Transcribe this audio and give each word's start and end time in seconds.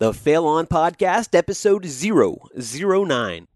the 0.00 0.12
Fail 0.12 0.44
On 0.46 0.66
Podcast, 0.66 1.36
episode 1.36 1.84
009. 1.84 3.46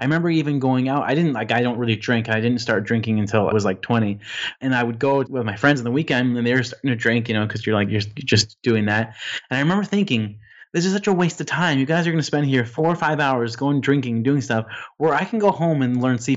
I 0.00 0.04
remember 0.04 0.30
even 0.30 0.60
going 0.60 0.88
out. 0.88 1.02
I 1.02 1.16
didn't 1.16 1.32
like. 1.32 1.50
I 1.50 1.60
don't 1.60 1.76
really 1.76 1.96
drink. 1.96 2.28
I 2.28 2.40
didn't 2.40 2.60
start 2.60 2.84
drinking 2.84 3.18
until 3.18 3.48
I 3.48 3.52
was 3.52 3.64
like 3.64 3.82
20, 3.82 4.20
and 4.60 4.76
I 4.76 4.84
would 4.84 5.00
go 5.00 5.24
with 5.28 5.44
my 5.44 5.56
friends 5.56 5.80
on 5.80 5.84
the 5.84 5.90
weekend, 5.90 6.36
and 6.36 6.46
they 6.46 6.54
were 6.54 6.62
starting 6.62 6.90
to 6.90 6.96
drink. 6.96 7.28
You 7.28 7.34
know, 7.34 7.46
because 7.46 7.66
you're 7.66 7.74
like 7.74 7.90
you're 7.90 8.00
just 8.00 8.62
doing 8.62 8.86
that. 8.86 9.16
And 9.50 9.58
I 9.58 9.60
remember 9.60 9.82
thinking, 9.82 10.38
this 10.72 10.84
is 10.84 10.92
such 10.92 11.08
a 11.08 11.12
waste 11.12 11.40
of 11.40 11.46
time. 11.46 11.80
You 11.80 11.86
guys 11.86 12.06
are 12.06 12.12
going 12.12 12.20
to 12.20 12.26
spend 12.26 12.46
here 12.46 12.64
four 12.64 12.86
or 12.86 12.96
five 12.96 13.18
hours 13.18 13.56
going 13.56 13.80
drinking, 13.80 14.22
doing 14.22 14.40
stuff, 14.40 14.66
where 14.98 15.14
I 15.14 15.24
can 15.24 15.40
go 15.40 15.50
home 15.50 15.82
and 15.82 16.00
learn 16.00 16.18
C++. 16.18 16.36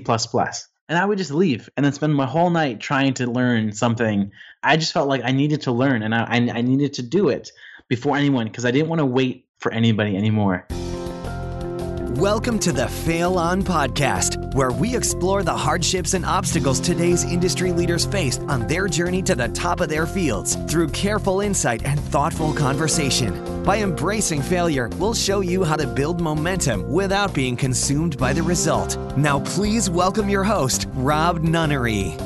And 0.90 0.98
I 0.98 1.06
would 1.06 1.20
just 1.20 1.32
leave 1.32 1.70
and 1.78 1.86
then 1.86 1.94
spend 1.94 2.16
my 2.16 2.26
whole 2.26 2.50
night 2.50 2.80
trying 2.80 3.14
to 3.16 3.30
learn 3.30 3.74
something. 3.74 4.32
I 4.64 4.78
just 4.78 4.92
felt 4.92 5.08
like 5.08 5.22
I 5.24 5.32
needed 5.32 5.62
to 5.62 5.72
learn, 5.72 6.02
and 6.02 6.16
I, 6.16 6.26
I 6.26 6.62
needed 6.62 6.94
to 6.94 7.04
do 7.04 7.30
it 7.30 7.52
before 7.90 8.18
anyone 8.18 8.48
because 8.48 8.66
I 8.66 8.72
didn't 8.72 8.90
want 8.90 9.00
to 9.00 9.06
wait 9.06 9.46
for 9.62 9.72
anybody 9.72 10.18
anymore. 10.18 10.66
Welcome 12.16 12.60
to 12.60 12.72
the 12.72 12.88
Fail 12.88 13.40
On 13.40 13.64
Podcast, 13.64 14.54
where 14.54 14.72
we 14.72 14.96
explore 14.96 15.44
the 15.44 15.56
hardships 15.56 16.14
and 16.14 16.26
obstacles 16.26 16.80
today's 16.80 17.24
industry 17.24 17.72
leaders 17.72 18.06
face 18.06 18.38
on 18.40 18.68
their 18.68 18.88
journey 18.88 19.22
to 19.24 19.34
the 19.34 19.48
top 19.50 19.80
of 19.80 19.90
their 19.90 20.06
fields 20.06 20.56
through 20.70 20.90
careful 20.90 21.40
insight 21.40 21.86
and 21.86 22.00
thoughtful 22.00 22.54
conversation. 22.54 23.64
By 23.64 23.78
embracing 23.78 24.42
failure, 24.42 24.90
we'll 24.98 25.14
show 25.14 25.40
you 25.40 25.64
how 25.64 25.78
to 25.78 25.88
build 25.88 26.20
momentum 26.20 26.92
without 26.92 27.34
being 27.34 27.56
consumed 27.56 28.18
by 28.18 28.34
the 28.34 28.44
result. 28.44 28.98
Now, 29.16 29.40
please 29.40 29.90
welcome 29.90 30.30
your 30.30 30.44
host, 30.44 30.88
Rob 30.94 31.42
Nunnery. 31.44 32.18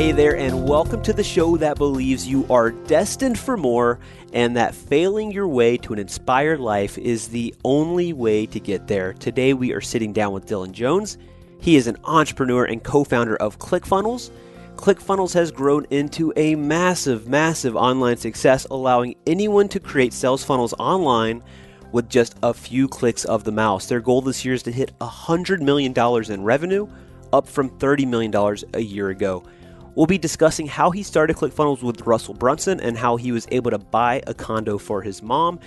Hey 0.00 0.12
there, 0.12 0.34
and 0.34 0.66
welcome 0.66 1.02
to 1.02 1.12
the 1.12 1.22
show 1.22 1.58
that 1.58 1.76
believes 1.76 2.26
you 2.26 2.46
are 2.48 2.70
destined 2.70 3.38
for 3.38 3.58
more 3.58 4.00
and 4.32 4.56
that 4.56 4.74
failing 4.74 5.30
your 5.30 5.46
way 5.46 5.76
to 5.76 5.92
an 5.92 5.98
inspired 5.98 6.58
life 6.58 6.96
is 6.96 7.28
the 7.28 7.54
only 7.64 8.14
way 8.14 8.46
to 8.46 8.58
get 8.58 8.86
there. 8.86 9.12
Today, 9.12 9.52
we 9.52 9.74
are 9.74 9.82
sitting 9.82 10.14
down 10.14 10.32
with 10.32 10.46
Dylan 10.46 10.72
Jones. 10.72 11.18
He 11.60 11.76
is 11.76 11.86
an 11.86 11.98
entrepreneur 12.04 12.64
and 12.64 12.82
co 12.82 13.04
founder 13.04 13.36
of 13.36 13.58
ClickFunnels. 13.58 14.30
ClickFunnels 14.76 15.34
has 15.34 15.52
grown 15.52 15.84
into 15.90 16.32
a 16.34 16.54
massive, 16.54 17.28
massive 17.28 17.76
online 17.76 18.16
success, 18.16 18.66
allowing 18.70 19.16
anyone 19.26 19.68
to 19.68 19.78
create 19.78 20.14
sales 20.14 20.42
funnels 20.42 20.72
online 20.78 21.42
with 21.92 22.08
just 22.08 22.36
a 22.42 22.54
few 22.54 22.88
clicks 22.88 23.26
of 23.26 23.44
the 23.44 23.52
mouse. 23.52 23.84
Their 23.84 24.00
goal 24.00 24.22
this 24.22 24.46
year 24.46 24.54
is 24.54 24.62
to 24.62 24.72
hit 24.72 24.98
$100 24.98 25.60
million 25.60 25.92
in 26.32 26.42
revenue, 26.42 26.88
up 27.34 27.46
from 27.46 27.68
$30 27.68 28.08
million 28.08 28.34
a 28.72 28.80
year 28.80 29.10
ago. 29.10 29.44
We'll 29.94 30.06
be 30.06 30.18
discussing 30.18 30.66
how 30.66 30.90
he 30.90 31.02
started 31.02 31.36
ClickFunnels 31.36 31.82
with 31.82 32.06
Russell 32.06 32.34
Brunson 32.34 32.80
and 32.80 32.96
how 32.96 33.16
he 33.16 33.32
was 33.32 33.48
able 33.50 33.70
to 33.72 33.78
buy 33.78 34.22
a 34.26 34.34
condo 34.34 34.78
for 34.78 35.02
his 35.02 35.22
mom. 35.22 35.58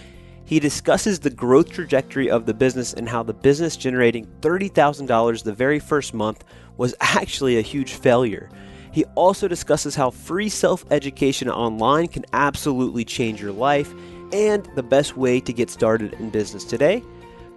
He 0.46 0.60
discusses 0.60 1.20
the 1.20 1.30
growth 1.30 1.72
trajectory 1.72 2.30
of 2.30 2.46
the 2.46 2.54
business 2.54 2.94
and 2.94 3.08
how 3.08 3.24
the 3.24 3.34
business 3.34 3.76
generating 3.76 4.26
$30,000 4.42 5.44
the 5.44 5.54
very 5.54 5.80
first 5.80 6.14
month 6.14 6.44
was 6.78 6.96
actually 7.02 7.58
a 7.58 7.62
huge 7.62 7.94
failure. 7.94 8.50
He 8.92 9.06
also 9.16 9.48
discusses 9.48 9.96
how 9.96 10.12
free 10.12 10.50
self 10.50 10.86
education 10.92 11.50
online 11.50 12.08
can 12.08 12.26
absolutely 12.32 13.04
change 13.04 13.42
your 13.42 13.52
life 13.52 13.92
and 14.32 14.68
the 14.76 14.84
best 14.84 15.18
way 15.18 15.40
to 15.42 15.52
get 15.52 15.70
started 15.70 16.14
in 16.14 16.30
business 16.30 16.64
today. 16.64 17.04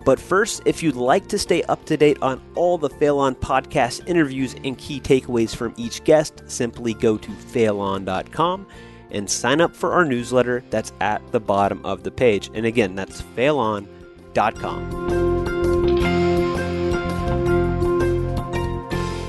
But 0.06 0.20
first, 0.20 0.62
if 0.66 0.84
you'd 0.84 0.94
like 0.94 1.26
to 1.30 1.38
stay 1.38 1.64
up 1.64 1.84
to 1.86 1.96
date 1.96 2.18
on 2.22 2.40
all 2.54 2.78
the 2.78 2.88
Fail 2.88 3.18
On 3.18 3.34
podcast 3.34 4.08
interviews 4.08 4.54
and 4.62 4.78
key 4.78 5.00
takeaways 5.00 5.54
from 5.54 5.74
each 5.76 6.04
guest, 6.04 6.44
simply 6.46 6.94
go 6.94 7.18
to 7.18 7.28
failon.com 7.28 8.68
and 9.10 9.28
sign 9.28 9.60
up 9.60 9.74
for 9.74 9.92
our 9.92 10.04
newsletter 10.04 10.62
that's 10.70 10.92
at 11.00 11.20
the 11.32 11.40
bottom 11.40 11.84
of 11.84 12.04
the 12.04 12.12
page. 12.12 12.52
And 12.54 12.64
again, 12.64 12.94
that's 12.94 13.20
failon.com. 13.20 13.90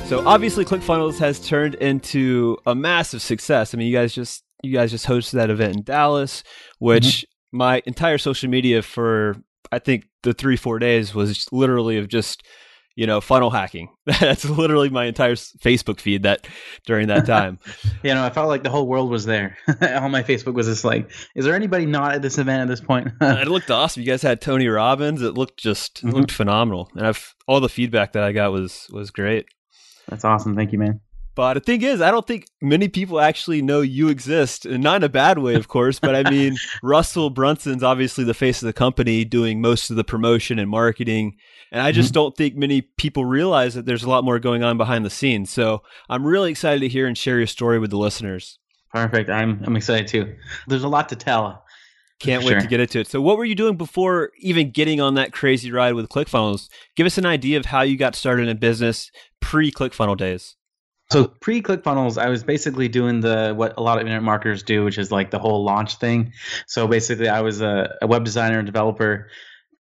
So 0.06 0.26
obviously 0.28 0.64
ClickFunnels 0.64 1.18
has 1.18 1.40
turned 1.40 1.74
into 1.76 2.56
a 2.68 2.76
massive 2.76 3.24
success. 3.24 3.74
I 3.74 3.80
mean, 3.80 3.88
you 3.88 3.94
guys 3.94 4.14
just 4.14 4.44
you 4.62 4.74
guys 4.74 4.92
just 4.92 5.08
hosted 5.08 5.32
that 5.32 5.50
event 5.50 5.76
in 5.78 5.82
Dallas, 5.82 6.44
which 6.78 7.04
mm-hmm. 7.04 7.58
my 7.58 7.82
entire 7.88 8.20
social 8.20 8.48
media 8.48 8.84
for 8.84 9.38
I 9.72 9.80
think 9.80 10.06
the 10.24 10.34
three 10.34 10.58
four 10.58 10.80
days 10.80 11.14
was 11.14 11.48
literally 11.52 11.98
of 11.98 12.08
just 12.08 12.44
you 12.96 13.06
know 13.06 13.22
funnel 13.22 13.50
hacking. 13.50 13.90
That's 14.06 14.44
literally 14.46 14.90
my 14.90 15.06
entire 15.06 15.36
Facebook 15.36 16.00
feed 16.00 16.24
that 16.24 16.48
during 16.86 17.08
that 17.08 17.26
time. 17.26 17.60
you 18.04 18.14
know, 18.14 18.24
I 18.24 18.30
felt 18.30 18.50
like 18.50 18.64
the 18.64 18.70
whole 18.70 18.88
world 18.88 19.10
was 19.10 19.26
there. 19.26 19.58
All 19.82 20.10
my 20.10 20.24
Facebook 20.24 20.56
was 20.56 20.68
just 20.68 20.84
like, 20.84 21.12
is 21.36 21.46
there 21.46 21.56
anybody 21.56 21.86
not 21.86 22.16
at 22.16 22.22
this 22.22 22.38
event 22.38 22.62
at 22.62 22.68
this 22.68 22.82
point? 22.82 23.10
it 23.22 23.48
looked 23.48 23.72
awesome. 23.72 24.02
You 24.02 24.08
guys 24.08 24.22
had 24.22 24.42
Tony 24.42 24.68
Robbins. 24.68 25.22
It 25.22 25.36
looked 25.36 25.58
just 25.58 26.04
mm-hmm. 26.04 26.10
looked 26.10 26.32
phenomenal, 26.32 26.90
and 26.96 27.08
I've 27.08 27.36
all 27.48 27.62
the 27.62 27.70
feedback 27.70 28.14
that 28.14 28.24
I 28.24 28.32
got 28.34 28.52
was 28.52 28.88
was 28.92 29.12
great. 29.12 29.46
That's 30.10 30.26
awesome. 30.26 30.56
Thank 30.56 30.72
you, 30.72 30.80
man. 30.80 31.02
But 31.38 31.54
the 31.54 31.60
thing 31.60 31.84
is, 31.84 32.02
I 32.02 32.10
don't 32.10 32.26
think 32.26 32.48
many 32.64 32.88
people 32.88 33.22
actually 33.22 33.62
know 33.62 33.82
you 33.82 34.10
exist, 34.10 34.66
and 34.66 34.82
not 34.82 34.96
in 34.98 35.04
a 35.04 35.10
bad 35.10 35.38
way, 35.38 35.54
of 35.54 35.68
course. 35.78 36.00
but 36.00 36.16
I 36.16 36.28
mean, 36.28 36.58
Russell 36.82 37.30
Brunson's 37.30 37.84
obviously 37.84 38.24
the 38.24 38.34
face 38.34 38.64
of 38.64 38.66
the 38.66 38.74
company, 38.74 39.24
doing 39.24 39.62
most 39.62 39.92
of 39.92 39.98
the 39.98 40.04
promotion 40.04 40.58
and 40.58 40.68
marketing. 40.68 41.38
And 41.72 41.84
I 41.84 41.92
just 41.92 42.08
mm-hmm. 42.08 42.14
don't 42.16 42.36
think 42.36 42.56
many 42.56 42.82
people 42.82 43.24
realize 43.24 43.76
that 43.76 43.86
there's 43.86 44.04
a 44.04 44.10
lot 44.10 44.24
more 44.24 44.40
going 44.40 44.64
on 44.64 44.80
behind 44.80 45.06
the 45.06 45.12
scenes. 45.12 45.52
So 45.52 45.84
I'm 46.10 46.26
really 46.26 46.50
excited 46.50 46.80
to 46.80 46.88
hear 46.88 47.06
and 47.06 47.16
share 47.16 47.38
your 47.38 47.46
story 47.46 47.78
with 47.78 47.92
the 47.92 47.98
listeners. 47.98 48.58
Perfect. 48.92 49.30
I'm 49.30 49.62
I'm 49.64 49.76
excited 49.76 50.08
too. 50.08 50.36
There's 50.66 50.84
a 50.84 50.88
lot 50.88 51.08
to 51.10 51.16
tell. 51.16 51.64
Can't 52.20 52.44
wait 52.44 52.54
sure. 52.54 52.62
to 52.62 52.68
get 52.68 52.80
into 52.80 53.00
it. 53.00 53.08
So, 53.08 53.22
what 53.22 53.38
were 53.38 53.46
you 53.46 53.54
doing 53.54 53.78
before 53.78 54.32
even 54.40 54.72
getting 54.72 55.00
on 55.00 55.14
that 55.16 55.32
crazy 55.32 55.72
ride 55.72 55.94
with 55.94 56.10
ClickFunnels? 56.10 56.68
Give 56.96 57.06
us 57.06 57.20
an 57.20 57.28
idea 57.28 57.60
of 57.60 57.68
how 57.68 57.82
you 57.82 57.96
got 57.96 58.16
started 58.16 58.48
in 58.48 58.58
business 58.58 59.12
pre 59.40 59.72
ClickFunnel 59.72 60.18
days. 60.18 60.57
So 61.10 61.26
pre 61.26 61.62
ClickFunnels, 61.62 62.22
I 62.22 62.30
was 62.30 62.44
basically 62.44 62.90
doing 62.90 63.22
the 63.22 63.54
what 63.56 63.76
a 63.78 63.82
lot 63.82 63.98
of 63.98 64.02
internet 64.02 64.24
marketers 64.24 64.64
do, 64.64 64.84
which 64.84 64.98
is 64.98 65.12
like 65.12 65.32
the 65.32 65.40
whole 65.40 65.64
launch 65.64 65.96
thing. 65.96 66.34
So 66.68 66.88
basically, 66.88 67.30
I 67.30 67.42
was 67.42 67.62
a, 67.62 67.96
a 68.02 68.08
web 68.08 68.26
designer 68.26 68.60
and 68.60 68.66
developer 68.66 69.30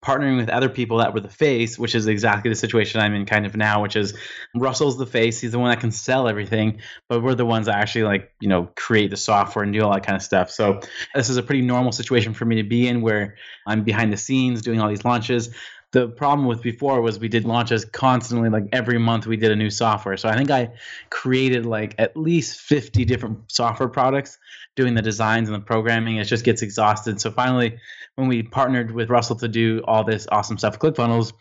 partnering 0.05 0.37
with 0.37 0.49
other 0.49 0.69
people 0.69 0.97
that 0.97 1.13
were 1.13 1.19
the 1.19 1.29
face, 1.29 1.79
which 1.79 1.95
is 1.95 2.05
exactly 2.05 2.49
the 2.49 2.55
situation 2.55 3.01
I'm 3.01 3.15
in 3.15 3.25
kind 3.25 3.45
of 3.45 3.55
now, 3.55 3.81
which 3.81 3.95
is 3.95 4.15
Russell's 4.53 4.99
the 4.99 5.07
face. 5.07 5.41
He's 5.41 5.51
the 5.51 5.57
one 5.57 5.71
that 5.71 5.79
can 5.79 5.91
sell 5.91 6.27
everything, 6.27 6.81
but 7.09 7.23
we're 7.23 7.33
the 7.33 7.45
ones 7.45 7.65
that 7.65 7.75
actually 7.75 8.03
like, 8.03 8.31
you 8.39 8.47
know, 8.47 8.69
create 8.75 9.09
the 9.09 9.17
software 9.17 9.63
and 9.63 9.73
do 9.73 9.81
all 9.81 9.91
that 9.93 10.05
kind 10.05 10.15
of 10.15 10.21
stuff. 10.21 10.51
So 10.51 10.81
this 11.15 11.29
is 11.29 11.37
a 11.37 11.43
pretty 11.43 11.63
normal 11.63 11.91
situation 11.91 12.35
for 12.35 12.45
me 12.45 12.57
to 12.57 12.63
be 12.63 12.87
in 12.87 13.01
where 13.01 13.35
I'm 13.65 13.83
behind 13.83 14.13
the 14.13 14.17
scenes 14.17 14.61
doing 14.61 14.79
all 14.79 14.89
these 14.89 15.03
launches 15.03 15.49
the 15.95 16.09
problem 16.09 16.45
with 16.45 16.61
before 16.61 16.99
was 16.99 17.19
we 17.19 17.29
did 17.29 17.45
launches 17.45 17.85
constantly 17.85 18.49
like 18.49 18.65
every 18.73 18.99
month 18.99 19.25
we 19.25 19.37
did 19.37 19.49
a 19.49 19.55
new 19.55 19.69
software. 19.69 20.17
So 20.17 20.27
i 20.27 20.35
think 20.35 20.51
i 20.51 20.73
created 21.09 21.65
like 21.65 21.95
at 21.97 22.17
least 22.17 22.59
50 22.59 23.05
different 23.05 23.49
software 23.49 23.87
products 23.87 24.37
doing 24.75 24.93
the 24.93 25.01
designs 25.01 25.47
and 25.47 25.55
the 25.55 25.65
programming. 25.65 26.17
It 26.17 26.25
just 26.25 26.43
gets 26.43 26.61
exhausted. 26.61 27.21
So 27.21 27.31
finally 27.31 27.79
when 28.15 28.27
we 28.27 28.43
partnered 28.43 28.91
with 28.91 29.09
russell 29.09 29.37
to 29.37 29.47
do 29.47 29.81
all 29.85 30.03
this 30.03 30.27
awesome 30.29 30.57
stuff 30.57 30.79
clickfunnels 30.79 31.31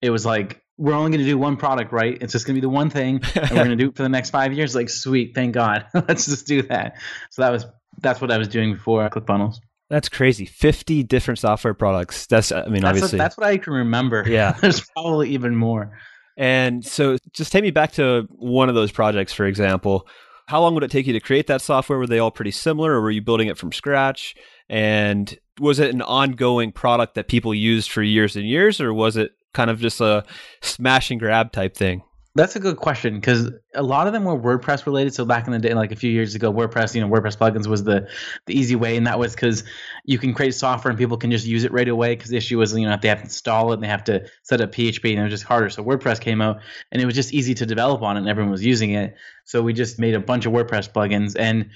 it 0.00 0.10
was 0.10 0.24
like 0.24 0.62
we're 0.76 0.94
only 0.94 1.10
going 1.10 1.24
to 1.24 1.28
do 1.28 1.36
one 1.36 1.56
product 1.56 1.92
right? 1.92 2.16
It's 2.20 2.32
just 2.32 2.46
going 2.46 2.54
to 2.54 2.60
be 2.60 2.64
the 2.64 2.70
one 2.70 2.90
thing 2.90 3.20
and 3.34 3.50
we're 3.50 3.64
going 3.64 3.70
to 3.70 3.76
do 3.76 3.88
it 3.88 3.96
for 3.96 4.04
the 4.04 4.08
next 4.08 4.30
five 4.30 4.52
years. 4.52 4.76
Like 4.76 4.90
sweet 4.90 5.34
thank 5.34 5.54
god. 5.54 5.86
Let's 5.94 6.26
just 6.26 6.46
do 6.46 6.62
that. 6.62 6.94
So 7.30 7.42
that 7.42 7.50
was 7.50 7.66
that's 8.00 8.20
what 8.20 8.30
i 8.30 8.38
was 8.38 8.46
doing 8.46 8.74
before 8.74 9.08
clickfunnels 9.10 9.56
that's 9.88 10.08
crazy. 10.08 10.44
50 10.44 11.02
different 11.04 11.38
software 11.38 11.74
products. 11.74 12.26
That's, 12.26 12.52
I 12.52 12.66
mean, 12.66 12.82
that's 12.82 12.84
obviously. 12.84 13.18
What, 13.18 13.24
that's 13.24 13.36
what 13.36 13.46
I 13.46 13.56
can 13.56 13.72
remember. 13.72 14.24
Yeah. 14.26 14.52
There's 14.60 14.80
probably 14.90 15.30
even 15.30 15.56
more. 15.56 15.98
And 16.36 16.84
so 16.84 17.16
just 17.32 17.52
take 17.52 17.62
me 17.62 17.70
back 17.70 17.92
to 17.92 18.28
one 18.30 18.68
of 18.68 18.74
those 18.74 18.92
projects, 18.92 19.32
for 19.32 19.46
example. 19.46 20.06
How 20.46 20.60
long 20.60 20.74
would 20.74 20.84
it 20.84 20.90
take 20.90 21.06
you 21.06 21.12
to 21.14 21.20
create 21.20 21.46
that 21.48 21.60
software? 21.60 21.98
Were 21.98 22.06
they 22.06 22.20
all 22.20 22.30
pretty 22.30 22.52
similar 22.52 22.92
or 22.92 23.00
were 23.00 23.10
you 23.10 23.22
building 23.22 23.48
it 23.48 23.58
from 23.58 23.72
scratch? 23.72 24.34
And 24.68 25.36
was 25.58 25.78
it 25.78 25.92
an 25.92 26.02
ongoing 26.02 26.70
product 26.70 27.14
that 27.14 27.28
people 27.28 27.54
used 27.54 27.90
for 27.90 28.02
years 28.02 28.36
and 28.36 28.46
years 28.46 28.80
or 28.80 28.94
was 28.94 29.16
it 29.16 29.32
kind 29.52 29.70
of 29.70 29.80
just 29.80 30.00
a 30.00 30.24
smash 30.62 31.10
and 31.10 31.18
grab 31.18 31.50
type 31.52 31.76
thing? 31.76 32.02
That's 32.34 32.54
a 32.56 32.60
good 32.60 32.76
question 32.76 33.14
because 33.14 33.50
a 33.74 33.82
lot 33.82 34.06
of 34.06 34.12
them 34.12 34.24
were 34.24 34.38
WordPress 34.38 34.86
related. 34.86 35.14
So 35.14 35.24
back 35.24 35.46
in 35.46 35.52
the 35.52 35.58
day, 35.58 35.74
like 35.74 35.92
a 35.92 35.96
few 35.96 36.10
years 36.10 36.34
ago, 36.34 36.52
WordPress, 36.52 36.94
you 36.94 37.00
know, 37.00 37.08
WordPress 37.08 37.36
plugins 37.36 37.66
was 37.66 37.82
the 37.82 38.08
the 38.46 38.56
easy 38.56 38.76
way, 38.76 38.96
and 38.96 39.06
that 39.06 39.18
was 39.18 39.34
because 39.34 39.64
you 40.04 40.18
can 40.18 40.34
create 40.34 40.54
software 40.54 40.90
and 40.90 40.98
people 40.98 41.16
can 41.16 41.30
just 41.30 41.46
use 41.46 41.64
it 41.64 41.72
right 41.72 41.88
away. 41.88 42.14
Because 42.14 42.30
the 42.30 42.36
issue 42.36 42.58
was, 42.58 42.76
you 42.76 42.86
know, 42.86 42.92
if 42.92 43.00
they 43.00 43.08
have 43.08 43.18
to 43.18 43.24
install 43.24 43.72
it, 43.72 43.74
and 43.74 43.82
they 43.82 43.88
have 43.88 44.04
to 44.04 44.28
set 44.42 44.60
up 44.60 44.72
PHP, 44.72 45.10
and 45.10 45.20
it 45.20 45.22
was 45.24 45.32
just 45.32 45.44
harder. 45.44 45.70
So 45.70 45.82
WordPress 45.82 46.20
came 46.20 46.40
out, 46.40 46.60
and 46.92 47.02
it 47.02 47.06
was 47.06 47.14
just 47.14 47.32
easy 47.32 47.54
to 47.54 47.66
develop 47.66 48.02
on, 48.02 48.16
it, 48.16 48.20
and 48.20 48.28
everyone 48.28 48.52
was 48.52 48.64
using 48.64 48.92
it. 48.92 49.16
So 49.44 49.62
we 49.62 49.72
just 49.72 49.98
made 49.98 50.14
a 50.14 50.20
bunch 50.20 50.46
of 50.46 50.52
WordPress 50.52 50.92
plugins, 50.92 51.34
and 51.36 51.70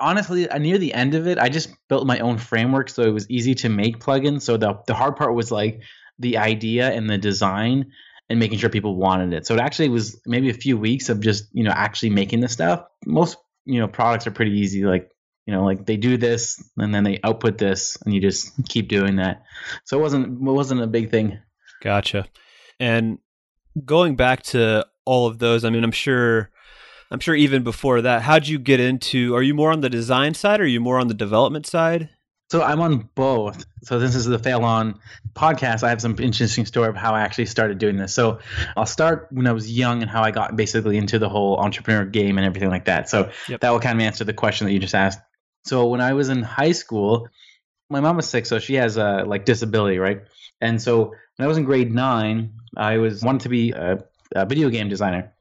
honestly, 0.00 0.48
uh, 0.48 0.58
near 0.58 0.78
the 0.78 0.94
end 0.94 1.14
of 1.14 1.28
it, 1.28 1.38
I 1.38 1.48
just 1.50 1.76
built 1.88 2.06
my 2.06 2.18
own 2.18 2.38
framework, 2.38 2.88
so 2.88 3.02
it 3.02 3.10
was 3.10 3.30
easy 3.30 3.54
to 3.56 3.68
make 3.68 4.00
plugins. 4.00 4.42
So 4.42 4.56
the 4.56 4.80
the 4.86 4.94
hard 4.94 5.16
part 5.16 5.34
was 5.34 5.52
like 5.52 5.82
the 6.18 6.38
idea 6.38 6.90
and 6.90 7.08
the 7.08 7.18
design 7.18 7.92
and 8.30 8.38
making 8.38 8.58
sure 8.58 8.70
people 8.70 8.96
wanted 8.96 9.34
it. 9.34 9.46
So 9.46 9.54
it 9.54 9.60
actually 9.60 9.90
was 9.90 10.18
maybe 10.24 10.48
a 10.48 10.54
few 10.54 10.78
weeks 10.78 11.10
of 11.10 11.20
just, 11.20 11.48
you 11.52 11.64
know, 11.64 11.72
actually 11.72 12.10
making 12.10 12.40
the 12.40 12.48
stuff. 12.48 12.84
Most, 13.04 13.36
you 13.66 13.80
know, 13.80 13.88
products 13.88 14.26
are 14.26 14.30
pretty 14.30 14.52
easy. 14.52 14.84
Like 14.84 15.10
you 15.50 15.56
know 15.56 15.64
like 15.64 15.84
they 15.84 15.96
do 15.96 16.16
this 16.16 16.62
and 16.76 16.94
then 16.94 17.02
they 17.02 17.18
output 17.24 17.58
this 17.58 17.98
and 18.04 18.14
you 18.14 18.20
just 18.20 18.52
keep 18.68 18.86
doing 18.88 19.16
that 19.16 19.42
so 19.84 19.98
it 19.98 20.00
wasn't 20.00 20.26
it 20.26 20.52
wasn't 20.52 20.80
a 20.80 20.86
big 20.86 21.10
thing 21.10 21.40
gotcha 21.82 22.24
and 22.78 23.18
going 23.84 24.14
back 24.14 24.42
to 24.42 24.86
all 25.04 25.26
of 25.26 25.38
those 25.40 25.64
i 25.64 25.70
mean 25.70 25.82
i'm 25.82 25.90
sure 25.90 26.50
i'm 27.10 27.18
sure 27.18 27.34
even 27.34 27.64
before 27.64 28.00
that 28.00 28.22
how'd 28.22 28.46
you 28.46 28.60
get 28.60 28.78
into 28.78 29.34
are 29.34 29.42
you 29.42 29.52
more 29.52 29.72
on 29.72 29.80
the 29.80 29.90
design 29.90 30.34
side 30.34 30.60
or 30.60 30.64
are 30.64 30.68
you 30.68 30.80
more 30.80 31.00
on 31.00 31.08
the 31.08 31.14
development 31.14 31.66
side 31.66 32.10
so 32.50 32.62
i'm 32.62 32.80
on 32.80 33.08
both 33.14 33.64
so 33.82 33.98
this 33.98 34.14
is 34.14 34.24
the 34.26 34.38
fail 34.38 34.64
on 34.64 34.98
podcast 35.34 35.82
i 35.82 35.88
have 35.88 36.00
some 36.00 36.16
interesting 36.18 36.66
story 36.66 36.88
of 36.88 36.96
how 36.96 37.14
i 37.14 37.20
actually 37.20 37.46
started 37.46 37.78
doing 37.78 37.96
this 37.96 38.12
so 38.12 38.38
i'll 38.76 38.86
start 38.86 39.28
when 39.30 39.46
i 39.46 39.52
was 39.52 39.70
young 39.70 40.02
and 40.02 40.10
how 40.10 40.22
i 40.22 40.30
got 40.30 40.56
basically 40.56 40.96
into 40.96 41.18
the 41.18 41.28
whole 41.28 41.58
entrepreneur 41.58 42.04
game 42.04 42.38
and 42.38 42.46
everything 42.46 42.70
like 42.70 42.84
that 42.86 43.08
so 43.08 43.30
yep. 43.48 43.60
that 43.60 43.70
will 43.70 43.80
kind 43.80 44.00
of 44.00 44.04
answer 44.04 44.24
the 44.24 44.34
question 44.34 44.66
that 44.66 44.72
you 44.72 44.78
just 44.78 44.94
asked 44.94 45.20
so 45.64 45.86
when 45.86 46.00
I 46.00 46.14
was 46.14 46.28
in 46.28 46.42
high 46.42 46.72
school, 46.72 47.28
my 47.88 48.00
mom 48.00 48.16
was 48.16 48.28
sick, 48.28 48.46
so 48.46 48.58
she 48.58 48.74
has 48.74 48.96
a 48.96 49.24
like 49.26 49.44
disability, 49.44 49.98
right? 49.98 50.22
And 50.60 50.80
so 50.80 51.06
when 51.36 51.44
I 51.44 51.46
was 51.46 51.58
in 51.58 51.64
grade 51.64 51.92
nine, 51.92 52.54
I 52.76 52.98
was 52.98 53.22
wanted 53.22 53.42
to 53.42 53.48
be 53.48 53.72
a, 53.72 54.04
a 54.34 54.46
video 54.46 54.68
game 54.70 54.88
designer. 54.88 55.32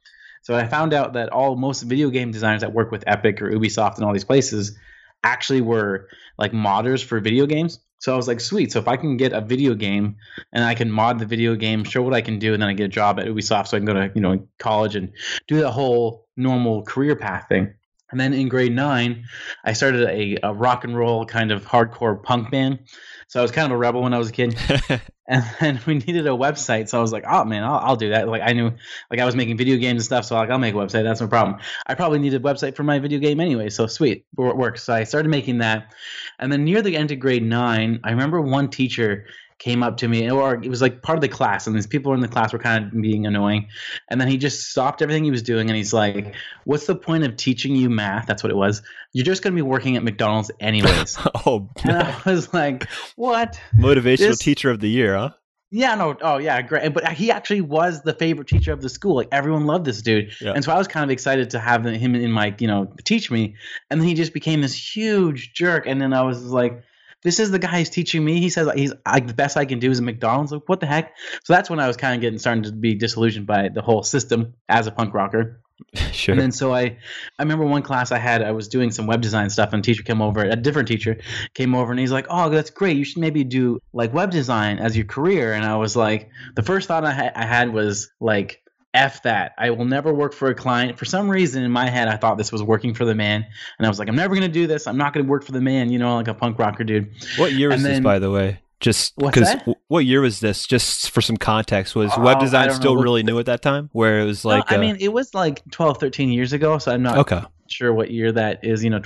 So 0.42 0.56
I 0.56 0.68
found 0.68 0.94
out 0.94 1.14
that 1.14 1.30
all 1.30 1.56
most 1.56 1.82
video 1.84 2.10
game 2.10 2.32
designers 2.32 2.62
that 2.62 2.74
work 2.74 2.92
with 2.92 3.04
Epic 3.06 3.42
or 3.42 3.52
Ubisoft 3.52 3.98
and 3.98 4.06
all 4.06 4.14
these 4.14 4.24
places 4.24 4.78
actually 5.24 5.62
were 5.62 6.08
like 6.38 6.52
modders 6.52 7.04
for 7.04 7.20
video 7.20 7.46
games. 7.46 7.80
So 8.00 8.14
I 8.14 8.16
was 8.16 8.28
like, 8.28 8.40
sweet. 8.40 8.72
So 8.72 8.80
if 8.80 8.88
I 8.88 8.96
can 8.96 9.18
get 9.18 9.34
a 9.34 9.42
video 9.42 9.76
game 9.76 10.16
and 10.54 10.64
I 10.64 10.74
can 10.74 10.90
mod 10.90 11.20
the 11.20 11.26
video 11.26 11.56
game, 11.56 11.84
show 11.84 12.02
what 12.02 12.14
I 12.14 12.22
can 12.22 12.40
do, 12.40 12.54
and 12.54 12.62
then 12.62 12.70
I 12.70 12.74
get 12.74 12.86
a 12.86 12.90
job 12.90 13.20
at 13.20 13.26
Ubisoft, 13.26 13.68
so 13.68 13.78
I 13.78 13.80
can 13.80 13.86
go 13.86 13.94
to 13.94 14.12
you 14.16 14.22
know 14.22 14.48
college 14.58 14.96
and 14.96 15.12
do 15.48 15.60
the 15.60 15.72
whole 15.72 16.28
normal 16.38 16.84
career 16.84 17.16
path 17.16 17.48
thing. 17.50 17.74
And 18.12 18.20
then 18.20 18.34
in 18.34 18.48
grade 18.50 18.74
nine, 18.74 19.26
I 19.64 19.74
started 19.74 20.10
a, 20.10 20.38
a, 20.48 20.54
rock 20.54 20.84
and 20.84 20.98
roll 20.98 21.26
kind 21.26 21.52
of 21.52 21.64
hardcore 21.64 22.24
punk 22.24 22.50
band. 22.50 22.80
So 23.28 23.40
I 23.40 23.44
was 23.44 23.52
kind 23.52 23.66
of 23.66 23.76
a 23.76 23.78
rebel 23.78 24.02
when 24.02 24.16
I 24.16 24.18
was 24.18 24.30
a 24.30 24.32
kid. 24.32 24.58
and 25.30 25.46
then 25.60 25.80
we 25.86 25.94
needed 25.94 26.26
a 26.26 26.32
website. 26.32 26.90
So 26.90 26.98
I 26.98 27.02
was 27.02 27.14
like, 27.14 27.24
oh 27.30 27.46
man, 27.46 27.64
I'll, 27.64 27.78
I'll, 27.78 27.96
do 27.96 28.10
that. 28.10 28.28
Like 28.28 28.42
I 28.44 28.54
knew, 28.54 28.72
like 29.12 29.20
I 29.20 29.26
was 29.26 29.36
making 29.36 29.58
video 29.58 29.78
games 29.78 30.02
and 30.02 30.06
stuff. 30.06 30.26
So 30.26 30.36
like, 30.36 30.50
I'll 30.50 30.58
make 30.58 30.74
a 30.74 30.78
website. 30.78 31.04
That's 31.04 31.22
no 31.22 31.28
problem. 31.28 31.60
I 31.86 31.94
probably 31.94 32.18
needed 32.18 32.44
a 32.44 32.44
website 32.44 32.76
for 32.76 32.84
my 32.84 32.98
video 32.98 33.20
game 33.20 33.40
anyway. 33.40 33.70
So 33.70 33.86
sweet, 33.86 34.26
it 34.38 34.58
works. 34.58 34.84
So 34.84 34.94
I 34.94 35.04
started 35.04 35.30
making 35.30 35.60
that. 35.60 35.94
And 36.40 36.52
then 36.52 36.66
near 36.66 36.82
the 36.82 36.98
end 36.98 37.12
of 37.12 37.20
grade 37.20 37.44
nine, 37.44 38.00
I 38.04 38.10
remember 38.10 38.42
one 38.42 38.70
teacher 38.70 39.28
came 39.60 39.84
up 39.84 39.98
to 39.98 40.08
me, 40.08 40.32
or 40.32 40.56
it 40.56 40.70
was 40.70 40.82
like 40.82 41.02
part 41.02 41.18
of 41.18 41.22
the 41.22 41.28
class, 41.28 41.68
and 41.68 41.76
these 41.76 41.86
people 41.86 42.14
in 42.14 42.22
the 42.22 42.28
class 42.28 42.52
were 42.52 42.60
kind 42.60 42.86
of 42.86 43.02
being 43.02 43.28
annoying. 43.28 43.68
And 44.10 44.20
then 44.20 44.28
he 44.28 44.38
just 44.38 44.72
stopped 44.72 45.02
everything 45.02 45.24
he 45.26 45.32
was 45.32 45.44
doing, 45.44 45.70
and 45.70 45.78
he's 45.78 45.94
like, 45.94 46.34
"What's 46.64 46.88
the 46.88 46.96
point 46.96 47.26
of 47.26 47.36
teaching 47.36 47.76
you 47.76 47.90
math? 47.90 48.26
That's 48.26 48.42
what 48.42 48.52
it 48.52 48.56
was. 48.56 48.82
You're 49.14 49.26
just 49.26 49.44
going 49.44 49.54
to 49.54 49.56
be 49.56 49.62
working 49.62 49.96
at 49.96 50.04
McDonald's 50.04 50.50
anyways." 50.60 51.18
oh, 51.46 51.70
and 51.84 51.98
I 51.98 52.22
was 52.26 52.54
like, 52.54 52.88
"What? 53.16 53.60
Motivational 53.78 54.18
this- 54.18 54.40
teacher 54.40 54.72
of 54.72 54.80
the 54.80 54.90
year, 54.90 55.16
huh?" 55.16 55.32
Yeah, 55.72 55.94
no, 55.94 56.16
oh 56.22 56.38
yeah, 56.38 56.60
great. 56.64 56.94
But 56.94 57.14
he 57.14 57.30
actually 57.30 57.62
was 57.62 58.02
the 58.02 58.14
favorite 58.14 58.48
teacher 58.48 58.74
of 58.74 58.82
the 58.82 58.90
school. 58.90 59.16
Like 59.16 59.28
everyone 59.32 59.68
loved 59.68 59.86
this 59.86 60.02
dude, 60.02 60.32
yeah. 60.42 60.54
and 60.54 60.64
so 60.64 60.72
I 60.72 60.78
was 60.80 60.88
kind 60.88 61.04
of 61.04 61.12
excited 61.12 61.52
to 61.52 61.60
have 61.60 61.86
him 61.86 62.16
in 62.16 62.32
my, 62.32 62.56
you 62.58 62.68
know, 62.68 62.92
teach 63.04 63.30
me. 63.30 63.56
And 63.92 64.02
then 64.02 64.08
he 64.08 64.16
just 64.16 64.34
became 64.34 64.62
this 64.62 64.74
huge 64.74 65.54
jerk. 65.54 65.86
And 65.86 66.02
then 66.02 66.12
I 66.12 66.24
was 66.24 66.44
like, 66.46 66.82
this 67.24 67.40
is 67.40 67.52
the 67.52 67.60
guy 67.60 67.80
who's 67.80 67.90
teaching 67.90 68.24
me. 68.24 68.40
He 68.40 68.50
says 68.50 68.70
he's 68.76 68.94
like 69.06 69.28
the 69.28 69.34
best 69.34 69.58
I 69.58 69.66
can 69.66 69.80
do 69.80 69.92
is 69.92 70.00
a 70.00 70.02
McDonald's. 70.02 70.52
Like 70.52 70.68
what 70.68 70.80
the 70.80 70.86
heck? 70.86 71.16
So 71.44 71.54
that's 71.54 71.70
when 71.70 71.80
I 71.80 71.88
was 71.88 71.98
kind 71.98 72.16
of 72.16 72.22
getting 72.22 72.40
starting 72.40 72.64
to 72.64 72.72
be 72.72 72.96
disillusioned 72.96 73.48
by 73.48 73.70
the 73.70 73.82
whole 73.82 74.04
system 74.04 74.54
as 74.68 74.88
a 74.88 74.92
punk 74.92 75.14
rocker. 75.14 75.62
Sure. 76.12 76.34
And 76.34 76.42
then 76.42 76.52
so 76.52 76.74
I, 76.74 76.98
I 77.38 77.44
remember 77.44 77.66
one 77.66 77.82
class 77.82 78.12
I 78.12 78.18
had, 78.18 78.42
I 78.42 78.52
was 78.52 78.68
doing 78.68 78.92
some 78.92 79.08
web 79.08 79.22
design 79.22 79.50
stuff, 79.50 79.72
and 79.72 79.80
a 79.80 79.84
teacher 79.84 80.04
came 80.04 80.22
over, 80.22 80.44
a 80.44 80.56
different 80.56 80.90
teacher 80.90 81.18
came 81.54 81.74
over, 81.74 81.92
and 81.92 82.00
he's 82.00 82.12
like, 82.12 82.28
"Oh, 82.30 82.50
that's 82.50 82.70
great. 82.70 82.98
You 82.98 83.06
should 83.06 83.20
maybe 83.20 83.46
do 83.46 83.80
like 83.94 84.14
web 84.14 84.30
design 84.30 84.80
as 84.80 84.98
your 84.98 85.06
career." 85.06 85.54
And 85.54 85.64
I 85.64 85.78
was 85.78 85.96
like, 85.96 86.30
the 86.56 86.64
first 86.64 86.90
thought 86.90 87.06
I, 87.06 87.14
ha- 87.14 87.32
I 87.34 87.46
had 87.46 87.74
was 87.74 88.12
like, 88.20 88.62
F 88.94 89.24
that. 89.24 89.54
I 89.58 89.70
will 89.70 89.86
never 89.86 90.14
work 90.14 90.34
for 90.34 90.50
a 90.50 90.56
client. 90.56 90.98
For 90.98 91.06
some 91.06 91.30
reason 91.30 91.64
in 91.64 91.72
my 91.72 91.90
head, 91.90 92.08
I 92.08 92.18
thought 92.18 92.38
this 92.38 92.52
was 92.52 92.64
working 92.64 92.94
for 92.94 93.06
the 93.06 93.16
man. 93.16 93.46
And 93.78 93.86
I 93.86 93.90
was 93.90 94.00
like, 94.00 94.08
I'm 94.08 94.16
never 94.16 94.34
going 94.34 94.48
to 94.48 94.54
do 94.54 94.68
this. 94.68 94.88
I'm 94.88 94.98
not 94.98 95.14
going 95.14 95.26
to 95.26 95.30
work 95.30 95.44
for 95.44 95.52
the 95.52 95.62
man, 95.62 95.92
you 95.92 96.00
know, 96.00 96.16
like 96.16 96.28
a 96.28 96.34
punk 96.34 96.58
rocker 96.58 96.84
dude. 96.84 97.12
What 97.38 97.54
year 97.54 97.70
was 97.70 97.84
this, 97.84 98.00
by 98.00 98.20
the 98.20 98.32
way? 98.32 98.60
Just 98.80 99.18
because 99.18 99.56
what 99.90 100.06
year 100.06 100.22
was 100.22 100.40
this? 100.40 100.66
Just 100.66 101.12
for 101.12 101.22
some 101.22 101.38
context, 101.38 101.96
was 101.96 102.12
oh, 102.16 102.22
web 102.22 102.38
oh, 102.38 102.40
design 102.40 102.72
still 102.72 102.96
really 102.96 103.24
new 103.24 103.38
at 103.38 103.46
that 103.48 103.62
time? 103.62 103.90
Where 103.92 104.22
it 104.22 104.26
was 104.26 104.46
like, 104.46 104.72
no, 104.72 104.78
I 104.78 104.80
mean, 104.80 104.98
it 105.00 105.12
was 105.12 105.34
like 105.34 105.62
12, 105.72 106.00
13 106.00 106.30
years 106.30 106.54
ago. 106.54 106.78
So 106.78 106.92
I'm 106.92 107.04
not 107.04 107.18
okay. 107.20 107.42
sure 107.68 107.94
what 107.94 108.10
year 108.10 108.32
that 108.32 108.64
is, 108.64 108.84
you 108.84 108.90
know, 108.90 109.02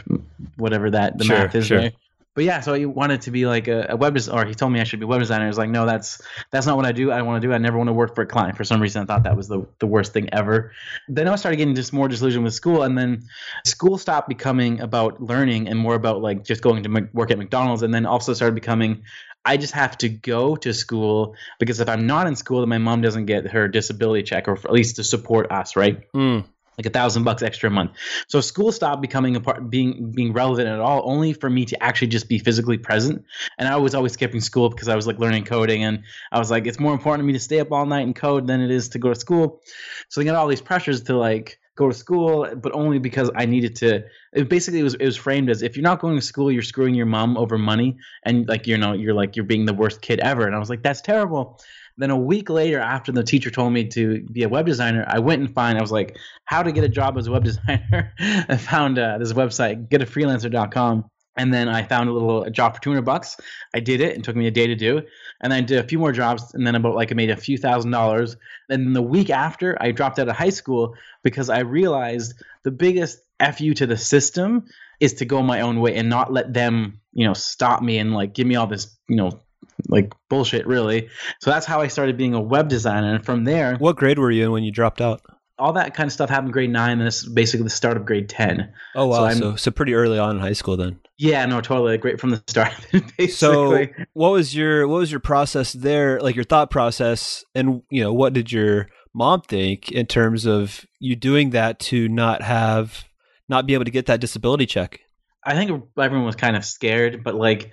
whatever 0.58 0.92
that 0.92 1.18
the 1.18 1.26
sure, 1.26 1.38
math 1.40 1.56
is 1.56 1.66
sure. 1.66 1.82
there 1.82 1.92
but 2.36 2.44
yeah, 2.44 2.62
so 2.62 2.74
he 2.74 2.86
wanted 2.86 3.22
to 3.22 3.32
be 3.32 3.46
like 3.46 3.68
a, 3.68 3.88
a 3.90 3.96
web 3.96 4.16
designer, 4.16 4.46
he 4.46 4.56
told 4.56 4.72
me 4.72 4.80
I 4.80 4.86
should 4.86 5.00
be 5.00 5.04
a 5.04 5.08
web 5.08 5.20
designer. 5.20 5.46
I 5.46 5.48
was 5.48 5.58
like, 5.58 5.70
no, 5.70 5.86
that's 5.86 6.22
that's 6.50 6.66
not 6.66 6.78
what 6.78 6.86
I 6.86 6.92
do. 6.92 7.12
I 7.12 7.22
want 7.22 7.42
to 7.42 7.48
do. 7.48 7.54
I 7.54 7.60
never 7.60 7.78
want 7.78 7.90
to 7.90 7.94
work 7.94 8.16
for 8.16 8.22
a 8.22 8.26
client. 8.26 8.58
For 8.58 8.64
some 8.64 8.82
reason, 8.82 9.04
I 9.04 9.06
thought 9.06 9.24
that 9.24 9.38
was 9.38 9.48
the, 9.48 9.68
the 9.80 9.86
worst 9.86 10.14
thing 10.14 10.30
ever. 10.34 10.72
Then 11.08 11.28
I 11.28 11.36
started 11.36 11.58
getting 11.58 11.76
just 11.76 11.94
more 11.94 12.08
disillusioned 12.08 12.44
with 12.44 12.56
school, 12.56 12.84
and 12.84 12.98
then 12.98 13.24
school 13.66 13.98
stopped 13.98 14.30
becoming 14.30 14.82
about 14.82 15.22
learning 15.22 15.68
and 15.68 15.78
more 15.78 15.94
about 15.96 16.22
like 16.22 16.44
just 16.44 16.62
going 16.62 16.84
to 16.84 17.10
work 17.14 17.30
at 17.30 17.38
McDonald's, 17.38 17.84
and 17.84 17.94
then 17.94 18.06
also 18.06 18.34
started 18.34 18.56
becoming 18.56 19.04
I 19.46 19.58
just 19.58 19.74
have 19.74 19.98
to 20.00 20.10
go 20.10 20.56
to 20.56 20.74
school 20.74 21.36
because 21.60 21.82
if 21.82 21.90
I'm 21.90 22.08
not 22.08 22.28
in 22.28 22.36
school, 22.36 22.62
then 22.62 22.70
my 22.70 22.78
mom 22.78 23.02
doesn't 23.02 23.26
get 23.26 23.46
her 23.48 23.68
disability 23.68 24.24
check, 24.24 24.48
or 24.48 24.54
at 24.54 24.72
least 24.72 24.96
to 24.96 25.04
support 25.04 25.52
us, 25.52 25.76
right? 25.76 26.12
Mm 26.14 26.46
like 26.78 26.86
a 26.86 26.90
thousand 26.90 27.24
bucks 27.24 27.42
extra 27.42 27.70
a 27.70 27.74
month. 27.74 27.92
So 28.28 28.42
school 28.42 28.72
stopped 28.72 29.02
becoming 29.02 29.36
a 29.36 29.42
part, 29.42 29.70
being 29.70 30.12
being 30.12 30.34
relevant 30.34 30.68
at 30.68 30.80
all, 30.80 31.02
only 31.06 31.34
for 31.34 31.50
me 31.50 31.66
to 31.66 31.84
actually 31.84 32.08
just 32.08 32.28
be 32.28 32.40
physically 32.40 32.78
present. 32.78 33.26
And 33.58 33.68
I 33.68 33.78
was 33.78 33.96
always 33.96 34.14
skipping 34.14 34.42
school 34.42 34.70
because 34.70 34.88
I 34.88 34.96
was 34.96 35.08
like 35.08 35.20
learning 35.20 35.46
coding, 35.46 35.84
and 35.84 36.04
I 36.32 36.40
was 36.40 36.50
like, 36.50 36.68
it's 36.68 36.80
more 36.80 36.94
important 36.94 37.22
to 37.22 37.28
me 37.28 37.34
to 37.34 37.40
stay 37.40 37.60
up 37.60 37.72
all 37.72 37.86
night 37.86 38.02
and 38.02 38.16
code 38.16 38.48
than 38.48 38.62
it 38.62 38.72
is 38.72 38.90
to 38.90 39.00
go 39.00 39.14
to 39.14 39.20
school. 39.20 39.62
So 40.10 40.22
I 40.22 40.24
got 40.24 40.36
all 40.36 40.48
these 40.48 40.62
pressures 40.62 41.04
to 41.04 41.18
like 41.18 41.60
go 41.76 41.88
to 41.88 41.94
school, 41.94 42.48
but 42.56 42.72
only 42.74 43.00
because 43.00 43.32
I 43.36 43.46
needed 43.46 43.76
to. 43.78 44.04
It 44.32 44.50
basically 44.50 44.84
was 44.84 44.94
it 44.96 45.06
was 45.06 45.18
framed 45.18 45.50
as 45.50 45.62
if 45.62 45.76
you're 45.76 45.84
not 45.84 46.00
going 46.00 46.16
to 46.16 46.22
school, 46.22 46.52
you're 46.52 46.62
screwing 46.62 46.96
your 46.96 47.06
mom 47.06 47.38
over 47.38 47.58
money, 47.58 47.98
and 48.24 48.48
like 48.48 48.68
you 48.68 48.78
know 48.78 48.94
you're 48.94 49.14
like 49.14 49.36
you're 49.36 49.46
being 49.46 49.66
the 49.66 49.74
worst 49.74 50.02
kid 50.02 50.20
ever. 50.20 50.46
And 50.46 50.56
I 50.56 50.60
was 50.60 50.70
like, 50.70 50.84
that's 50.84 51.02
terrible. 51.02 51.60
Then 51.98 52.10
a 52.10 52.18
week 52.18 52.50
later, 52.50 52.80
after 52.80 53.12
the 53.12 53.24
teacher 53.24 53.52
told 53.52 53.72
me 53.74 53.88
to 53.90 54.22
be 54.32 54.44
a 54.44 54.50
web 54.50 54.66
designer, 54.66 55.06
I 55.08 55.20
went 55.20 55.42
and 55.42 55.54
find 55.54 55.78
I 55.78 55.82
was 55.82 55.92
like, 55.92 56.18
how 56.46 56.64
to 56.64 56.72
get 56.72 56.84
a 56.84 56.90
job 56.90 57.18
as 57.18 57.28
a 57.28 57.32
web 57.32 57.44
designer. 57.52 58.14
I 58.20 58.58
found 58.58 58.98
uh, 58.98 59.18
this 59.20 59.34
website, 59.34 59.90
getafreelancer.com. 59.90 61.06
And 61.36 61.52
then 61.52 61.68
I 61.68 61.82
found 61.82 62.10
a 62.10 62.14
little 62.14 62.48
job 62.52 62.76
for 62.76 62.82
200 62.82 63.02
bucks. 63.02 63.38
I 63.74 63.80
did 63.80 64.02
it. 64.02 64.16
It 64.16 64.24
took 64.24 64.36
me 64.36 64.46
a 64.46 64.52
day 64.52 64.68
to 64.68 64.76
do. 64.76 65.02
And 65.42 65.52
then 65.52 65.64
I 65.64 65.66
did 65.66 65.80
a 65.80 65.88
few 65.88 65.98
more 65.98 66.12
jobs. 66.12 66.54
And 66.54 66.66
then 66.66 66.76
about 66.76 66.96
like 66.96 67.12
I 67.12 67.16
made 67.16 67.32
a 67.32 67.38
few 67.38 67.58
thousand 67.58 67.92
dollars. 67.92 68.38
And 68.70 68.86
then 68.86 68.94
the 68.94 69.02
week 69.02 69.32
after, 69.32 69.76
I 69.82 69.92
dropped 69.92 70.20
out 70.20 70.30
of 70.30 70.36
high 70.36 70.50
school 70.50 70.96
because 71.24 71.50
I 71.50 71.60
realized 71.60 72.36
the 72.64 72.72
biggest 72.72 73.20
fu 73.58 73.74
to 73.74 73.88
the 73.88 73.98
system 73.98 74.66
is 75.00 75.16
to 75.16 75.26
go 75.26 75.42
my 75.42 75.62
own 75.62 75.80
way 75.80 75.96
and 75.96 76.08
not 76.08 76.32
let 76.32 76.54
them, 76.54 77.02
you 77.14 77.26
know, 77.26 77.34
stop 77.34 77.82
me 77.82 77.98
and 77.98 78.14
like 78.14 78.34
give 78.34 78.48
me 78.48 78.56
all 78.56 78.68
this, 78.68 78.96
you 79.10 79.16
know, 79.16 79.43
like 79.88 80.14
bullshit 80.30 80.66
really. 80.68 81.10
So 81.42 81.52
that's 81.52 81.66
how 81.66 81.82
i 81.82 81.88
started 81.88 82.18
being 82.18 82.34
a 82.34 82.42
web 82.42 82.70
designer 82.70 83.16
and 83.16 83.26
from 83.26 83.44
there 83.44 83.76
what 83.78 83.96
grade 83.96 84.20
were 84.20 84.32
you 84.32 84.46
in 84.46 84.52
when 84.52 84.64
you 84.64 84.72
dropped 84.72 85.02
out? 85.02 85.22
All 85.60 85.74
that 85.74 85.94
kind 85.94 86.08
of 86.08 86.14
stuff 86.14 86.30
happened 86.30 86.54
grade 86.54 86.72
9 86.72 86.92
and 86.92 87.08
this 87.08 87.24
is 87.24 87.30
basically 87.30 87.64
the 87.66 87.70
start 87.70 87.98
of 87.98 88.06
grade 88.06 88.30
10 88.30 88.74
oh 88.96 89.08
wow. 89.08 89.30
So, 89.30 89.40
so, 89.40 89.56
so 89.56 89.72
pretty 89.72 89.94
early 89.94 90.20
on 90.20 90.36
in 90.36 90.42
high 90.42 90.54
school 90.54 90.78
then. 90.78 91.00
Yeah 91.18 91.46
no 91.46 91.62
totally 91.62 91.98
great 91.98 92.20
from 92.20 92.32
the 92.32 92.44
start 92.48 92.74
basically. 92.92 93.28
so 93.28 93.88
what 94.14 94.32
was 94.32 94.56
your 94.56 94.88
what 94.88 94.98
was 94.98 95.12
your 95.12 95.20
process 95.20 95.74
there 95.74 96.20
like 96.20 96.36
your 96.36 96.44
thought 96.44 96.72
process 96.72 97.44
and 97.56 97.82
you 97.90 98.04
know 98.04 98.14
what 98.14 98.34
did 98.34 98.52
your 98.52 98.88
mom 99.14 99.42
think 99.42 99.92
in 99.92 100.06
terms 100.06 100.46
of 100.46 100.86
you 101.00 101.16
doing 101.16 101.52
that 101.52 101.80
to 101.80 102.10
not 102.10 102.42
have 102.42 103.06
not 103.50 103.66
be 103.68 103.74
able 103.74 103.86
to 103.86 103.92
get 103.92 104.08
that 104.08 104.20
disability 104.20 104.66
check? 104.66 105.00
I 105.46 105.54
think 105.56 105.84
everyone 105.98 106.26
was 106.26 106.36
kind 106.36 106.56
of 106.56 106.66
scared 106.66 107.24
but 107.24 107.36
like 107.36 107.72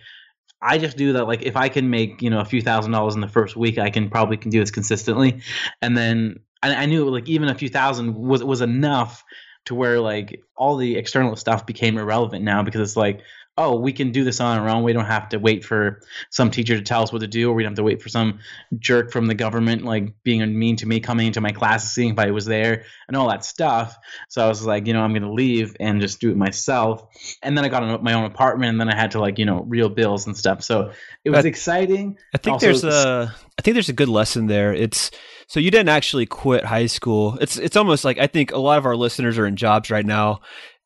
I 0.62 0.78
just 0.78 0.96
do 0.96 1.14
that. 1.14 1.26
Like 1.26 1.42
if 1.42 1.56
I 1.56 1.68
can 1.68 1.90
make 1.90 2.22
you 2.22 2.30
know 2.30 2.40
a 2.40 2.44
few 2.44 2.60
thousand 2.60 2.92
dollars 2.92 3.14
in 3.14 3.20
the 3.20 3.28
first 3.28 3.56
week, 3.56 3.78
I 3.78 3.90
can 3.90 4.10
probably 4.10 4.36
can 4.36 4.50
do 4.50 4.60
this 4.60 4.70
consistently, 4.70 5.40
and 5.80 5.96
then 5.96 6.40
I, 6.62 6.74
I 6.74 6.86
knew 6.86 7.08
like 7.08 7.28
even 7.28 7.48
a 7.48 7.54
few 7.54 7.68
thousand 7.68 8.14
was 8.14 8.44
was 8.44 8.60
enough 8.60 9.24
to 9.66 9.74
where 9.74 10.00
like 10.00 10.42
all 10.56 10.76
the 10.76 10.96
external 10.96 11.36
stuff 11.36 11.66
became 11.66 11.98
irrelevant 11.98 12.44
now 12.44 12.62
because 12.62 12.80
it's 12.80 12.96
like 12.96 13.20
oh, 13.56 13.78
we 13.78 13.92
can 13.92 14.10
do 14.10 14.24
this 14.24 14.40
on 14.40 14.58
our 14.58 14.68
own. 14.68 14.84
We 14.84 14.92
don't 14.92 15.04
have 15.04 15.28
to 15.30 15.38
wait 15.38 15.64
for 15.64 16.00
some 16.30 16.50
teacher 16.50 16.76
to 16.76 16.82
tell 16.82 17.02
us 17.02 17.12
what 17.12 17.20
to 17.20 17.26
do, 17.26 17.50
or 17.50 17.54
we 17.54 17.62
don't 17.62 17.72
have 17.72 17.76
to 17.76 17.82
wait 17.82 18.00
for 18.00 18.08
some 18.08 18.38
jerk 18.78 19.12
from 19.12 19.26
the 19.26 19.34
government 19.34 19.84
like 19.84 20.14
being 20.22 20.58
mean 20.58 20.76
to 20.76 20.86
me 20.86 21.00
coming 21.00 21.26
into 21.26 21.40
my 21.40 21.52
class 21.52 21.92
seeing 21.92 22.12
if 22.12 22.18
I 22.18 22.30
was 22.30 22.46
there 22.46 22.84
and 23.08 23.16
all 23.16 23.28
that 23.28 23.44
stuff. 23.44 23.96
So 24.28 24.42
I 24.42 24.48
was 24.48 24.64
like, 24.64 24.86
you 24.86 24.92
know, 24.92 25.02
I'm 25.02 25.12
gonna 25.12 25.32
leave 25.32 25.76
and 25.78 26.00
just 26.00 26.20
do 26.20 26.30
it 26.30 26.36
myself. 26.36 27.06
And 27.42 27.56
then 27.56 27.64
I 27.64 27.68
got 27.68 28.02
my 28.02 28.14
own 28.14 28.24
apartment, 28.24 28.70
and 28.70 28.80
then 28.80 28.88
I 28.88 28.96
had 28.96 29.10
to 29.12 29.20
like 29.20 29.38
you 29.38 29.44
know 29.44 29.64
real 29.68 29.88
bills 29.88 30.26
and 30.26 30.36
stuff. 30.36 30.62
So 30.62 30.92
it 31.24 31.30
was 31.30 31.44
exciting. 31.44 32.18
I 32.34 32.38
think 32.38 32.54
also, 32.54 32.66
there's 32.66 32.84
a 32.84 33.34
I 33.58 33.62
think 33.62 33.74
there's 33.74 33.90
a 33.90 33.94
good 33.94 34.08
lesson 34.08 34.46
there. 34.46 34.72
It's 34.72 35.10
so 35.48 35.60
you 35.60 35.70
didn't 35.70 35.90
actually 35.90 36.26
quit 36.26 36.64
high 36.64 36.86
school. 36.86 37.36
It's 37.40 37.58
it's 37.58 37.76
almost 37.76 38.04
like 38.04 38.18
I 38.18 38.26
think 38.26 38.52
a 38.52 38.58
lot 38.58 38.78
of 38.78 38.86
our 38.86 38.96
listeners 38.96 39.36
are 39.36 39.46
in 39.46 39.56
jobs 39.56 39.90
right 39.90 40.06
now 40.06 40.40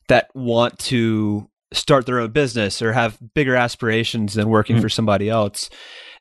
that 0.08 0.28
want 0.34 0.78
to 0.78 1.48
start 1.74 2.06
their 2.06 2.20
own 2.20 2.30
business 2.30 2.80
or 2.80 2.92
have 2.92 3.18
bigger 3.34 3.56
aspirations 3.56 4.34
than 4.34 4.48
working 4.48 4.76
mm-hmm. 4.76 4.82
for 4.82 4.88
somebody 4.88 5.28
else. 5.28 5.68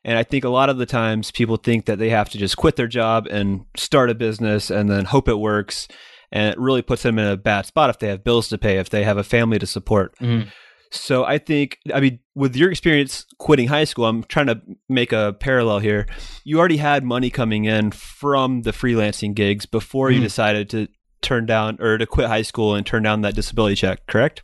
And 0.04 0.18
I 0.18 0.22
think 0.22 0.44
a 0.44 0.50
lot 0.50 0.68
of 0.68 0.76
the 0.76 0.86
times 0.86 1.30
people 1.30 1.56
think 1.56 1.86
that 1.86 1.98
they 1.98 2.10
have 2.10 2.28
to 2.30 2.38
just 2.38 2.56
quit 2.56 2.76
their 2.76 2.86
job 2.86 3.26
and 3.30 3.64
start 3.76 4.10
a 4.10 4.14
business 4.14 4.70
and 4.70 4.90
then 4.90 5.06
hope 5.06 5.28
it 5.28 5.38
works. 5.38 5.88
And 6.30 6.52
it 6.52 6.58
really 6.58 6.82
puts 6.82 7.02
them 7.02 7.18
in 7.18 7.26
a 7.26 7.36
bad 7.36 7.64
spot 7.66 7.90
if 7.90 7.98
they 7.98 8.08
have 8.08 8.24
bills 8.24 8.48
to 8.48 8.58
pay, 8.58 8.78
if 8.78 8.90
they 8.90 9.04
have 9.04 9.16
a 9.16 9.24
family 9.24 9.58
to 9.58 9.66
support. 9.66 10.14
Mm-hmm. 10.18 10.48
So 10.90 11.24
I 11.24 11.38
think, 11.38 11.78
I 11.92 12.00
mean, 12.00 12.20
with 12.34 12.54
your 12.54 12.70
experience 12.70 13.26
quitting 13.38 13.68
high 13.68 13.84
school, 13.84 14.06
I'm 14.06 14.24
trying 14.24 14.46
to 14.46 14.60
make 14.88 15.12
a 15.12 15.34
parallel 15.38 15.80
here. 15.80 16.06
You 16.44 16.58
already 16.58 16.76
had 16.76 17.02
money 17.02 17.30
coming 17.30 17.64
in 17.64 17.90
from 17.90 18.62
the 18.62 18.72
freelancing 18.72 19.34
gigs 19.34 19.66
before 19.66 20.08
mm-hmm. 20.08 20.16
you 20.16 20.22
decided 20.22 20.70
to 20.70 20.88
turn 21.20 21.46
down 21.46 21.78
or 21.80 21.98
to 21.98 22.06
quit 22.06 22.28
high 22.28 22.42
school 22.42 22.74
and 22.74 22.86
turn 22.86 23.02
down 23.02 23.22
that 23.22 23.34
disability 23.34 23.74
check, 23.74 24.06
correct? 24.06 24.42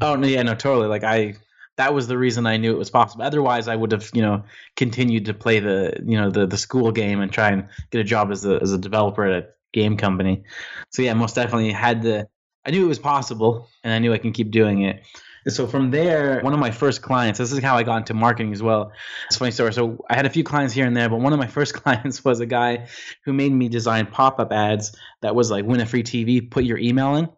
Oh 0.00 0.16
no, 0.16 0.26
yeah, 0.26 0.42
no, 0.42 0.54
totally. 0.54 0.88
Like 0.88 1.04
I, 1.04 1.34
that 1.76 1.94
was 1.94 2.06
the 2.06 2.18
reason 2.18 2.46
I 2.46 2.56
knew 2.56 2.72
it 2.72 2.78
was 2.78 2.90
possible. 2.90 3.24
Otherwise, 3.24 3.68
I 3.68 3.76
would 3.76 3.92
have, 3.92 4.10
you 4.12 4.22
know, 4.22 4.44
continued 4.76 5.26
to 5.26 5.34
play 5.34 5.60
the, 5.60 6.00
you 6.04 6.16
know, 6.20 6.30
the 6.30 6.46
the 6.46 6.58
school 6.58 6.92
game 6.92 7.20
and 7.20 7.32
try 7.32 7.50
and 7.50 7.68
get 7.90 8.00
a 8.00 8.04
job 8.04 8.30
as 8.30 8.44
a 8.44 8.60
as 8.60 8.72
a 8.72 8.78
developer 8.78 9.24
at 9.24 9.44
a 9.44 9.48
game 9.72 9.96
company. 9.96 10.44
So 10.90 11.02
yeah, 11.02 11.14
most 11.14 11.34
definitely 11.34 11.72
had 11.72 12.02
the. 12.02 12.28
I 12.66 12.70
knew 12.70 12.84
it 12.84 12.88
was 12.88 12.98
possible, 12.98 13.68
and 13.82 13.92
I 13.92 13.98
knew 13.98 14.12
I 14.12 14.18
can 14.18 14.32
keep 14.32 14.50
doing 14.50 14.82
it. 14.82 15.02
And 15.44 15.52
so 15.52 15.66
from 15.66 15.90
there, 15.90 16.40
one 16.40 16.54
of 16.54 16.58
my 16.58 16.70
first 16.70 17.02
clients, 17.02 17.38
this 17.38 17.52
is 17.52 17.62
how 17.62 17.76
I 17.76 17.82
got 17.82 17.98
into 17.98 18.14
marketing 18.14 18.52
as 18.52 18.62
well. 18.62 18.92
It's 19.26 19.36
funny 19.36 19.50
story. 19.50 19.72
So 19.72 20.02
I 20.08 20.16
had 20.16 20.26
a 20.26 20.30
few 20.30 20.42
clients 20.42 20.72
here 20.72 20.86
and 20.86 20.96
there, 20.96 21.08
but 21.08 21.20
one 21.20 21.32
of 21.32 21.38
my 21.38 21.46
first 21.58 21.74
clients 21.74 22.24
was 22.24 22.40
a 22.40 22.46
guy 22.46 22.88
who 23.24 23.32
made 23.32 23.52
me 23.52 23.68
design 23.68 24.06
pop 24.06 24.40
up 24.40 24.52
ads 24.52 24.96
that 25.20 25.34
was 25.34 25.50
like 25.50 25.64
win 25.64 25.80
a 25.80 25.86
free 25.86 26.02
TV, 26.02 26.50
put 26.50 26.64
your 26.64 26.78
email 26.78 27.16
in. 27.16 27.28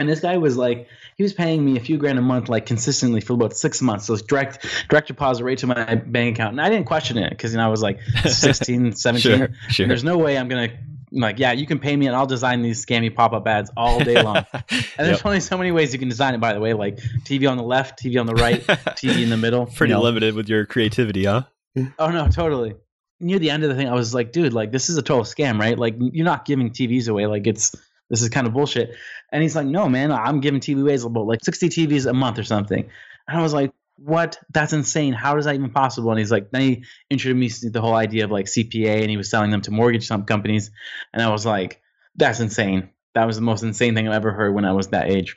And 0.00 0.08
this 0.08 0.20
guy 0.20 0.38
was 0.38 0.56
like, 0.56 0.88
he 1.16 1.22
was 1.22 1.34
paying 1.34 1.62
me 1.62 1.76
a 1.76 1.80
few 1.80 1.98
grand 1.98 2.18
a 2.18 2.22
month, 2.22 2.48
like 2.48 2.64
consistently 2.64 3.20
for 3.20 3.34
about 3.34 3.54
six 3.54 3.82
months. 3.82 4.06
So 4.06 4.16
direct 4.16 4.66
direct 4.88 5.08
deposit 5.08 5.44
right 5.44 5.58
to 5.58 5.66
my 5.66 5.94
bank 5.94 6.36
account. 6.36 6.52
And 6.52 6.60
I 6.60 6.70
didn't 6.70 6.86
question 6.86 7.18
it 7.18 7.28
because, 7.28 7.52
you 7.52 7.58
know, 7.58 7.66
I 7.66 7.68
was 7.68 7.82
like 7.82 8.00
16, 8.26 8.92
17. 8.92 9.20
sure, 9.20 9.48
sure. 9.68 9.86
There's 9.86 10.02
no 10.02 10.16
way 10.16 10.38
I'm 10.38 10.48
going 10.48 10.70
to 10.70 10.76
like, 11.12 11.38
yeah, 11.38 11.52
you 11.52 11.66
can 11.66 11.78
pay 11.78 11.94
me 11.94 12.06
and 12.06 12.16
I'll 12.16 12.26
design 12.26 12.62
these 12.62 12.84
scammy 12.84 13.14
pop 13.14 13.32
up 13.32 13.46
ads 13.46 13.70
all 13.76 14.00
day 14.00 14.22
long. 14.22 14.36
and 14.52 14.84
there's 14.96 15.18
yep. 15.18 15.26
only 15.26 15.40
so 15.40 15.58
many 15.58 15.70
ways 15.72 15.92
you 15.92 15.98
can 15.98 16.08
design 16.08 16.34
it, 16.34 16.40
by 16.40 16.54
the 16.54 16.60
way, 16.60 16.72
like 16.72 16.96
TV 17.24 17.50
on 17.50 17.56
the 17.56 17.62
left, 17.62 18.02
TV 18.02 18.18
on 18.18 18.26
the 18.26 18.34
right, 18.34 18.64
TV 18.66 19.22
in 19.22 19.28
the 19.28 19.36
middle. 19.36 19.66
Pretty 19.66 19.90
you 19.90 19.98
know. 19.98 20.02
limited 20.02 20.34
with 20.34 20.48
your 20.48 20.64
creativity, 20.66 21.24
huh? 21.24 21.42
Oh, 21.98 22.10
no, 22.10 22.28
totally. 22.28 22.74
Near 23.18 23.38
the 23.38 23.50
end 23.50 23.64
of 23.64 23.68
the 23.68 23.76
thing, 23.76 23.88
I 23.88 23.94
was 23.94 24.14
like, 24.14 24.32
dude, 24.32 24.54
like, 24.54 24.72
this 24.72 24.88
is 24.88 24.96
a 24.96 25.02
total 25.02 25.24
scam, 25.24 25.60
right? 25.60 25.78
Like, 25.78 25.96
you're 25.98 26.24
not 26.24 26.46
giving 26.46 26.70
TVs 26.70 27.08
away. 27.08 27.26
Like, 27.26 27.46
it's, 27.46 27.76
this 28.10 28.22
is 28.22 28.28
kind 28.28 28.46
of 28.46 28.52
bullshit. 28.52 28.94
And 29.32 29.42
he's 29.42 29.56
like, 29.56 29.66
no, 29.66 29.88
man, 29.88 30.12
I'm 30.12 30.40
giving 30.40 30.60
TV 30.60 30.80
away 30.82 30.96
about 30.96 31.26
like 31.26 31.44
60 31.44 31.68
TVs 31.68 32.10
a 32.10 32.12
month 32.12 32.38
or 32.38 32.44
something. 32.44 32.90
And 33.28 33.38
I 33.38 33.40
was 33.40 33.54
like, 33.54 33.72
what? 33.96 34.38
That's 34.52 34.72
insane. 34.72 35.12
How 35.12 35.36
is 35.36 35.44
that 35.44 35.54
even 35.54 35.70
possible? 35.70 36.10
And 36.10 36.18
he's 36.18 36.32
like, 36.32 36.50
then 36.50 36.60
he 36.60 36.84
introduced 37.10 37.62
me 37.62 37.68
to 37.68 37.70
the 37.70 37.80
whole 37.80 37.94
idea 37.94 38.24
of 38.24 38.30
like 38.30 38.46
CPA 38.46 39.00
and 39.00 39.10
he 39.10 39.16
was 39.16 39.30
selling 39.30 39.50
them 39.50 39.60
to 39.62 39.70
mortgage 39.70 40.08
companies. 40.08 40.70
And 41.12 41.22
I 41.22 41.30
was 41.30 41.46
like, 41.46 41.80
that's 42.16 42.40
insane. 42.40 42.90
That 43.14 43.26
was 43.26 43.36
the 43.36 43.42
most 43.42 43.62
insane 43.62 43.94
thing 43.94 44.08
I've 44.08 44.14
ever 44.14 44.32
heard 44.32 44.54
when 44.54 44.64
I 44.64 44.72
was 44.72 44.88
that 44.88 45.10
age. 45.10 45.36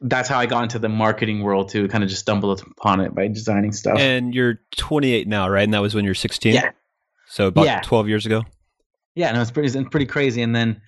That's 0.00 0.28
how 0.28 0.38
I 0.38 0.46
got 0.46 0.64
into 0.64 0.78
the 0.78 0.88
marketing 0.88 1.42
world 1.42 1.70
to 1.70 1.88
kind 1.88 2.02
of 2.02 2.10
just 2.10 2.22
stumble 2.22 2.52
upon 2.52 3.00
it 3.00 3.14
by 3.14 3.28
designing 3.28 3.72
stuff. 3.72 3.98
And 3.98 4.34
you're 4.34 4.60
28 4.76 5.26
now, 5.26 5.48
right? 5.48 5.64
And 5.64 5.74
that 5.74 5.82
was 5.82 5.94
when 5.94 6.04
you're 6.04 6.14
16? 6.14 6.54
Yeah. 6.54 6.70
So 7.26 7.48
about 7.48 7.66
yeah. 7.66 7.80
12 7.80 8.08
years 8.08 8.26
ago? 8.26 8.44
Yeah, 9.14 9.32
no, 9.32 9.42
it's 9.42 9.50
pretty, 9.50 9.76
it's 9.76 9.88
pretty 9.90 10.06
crazy. 10.06 10.42
And 10.42 10.54
then 10.54 10.80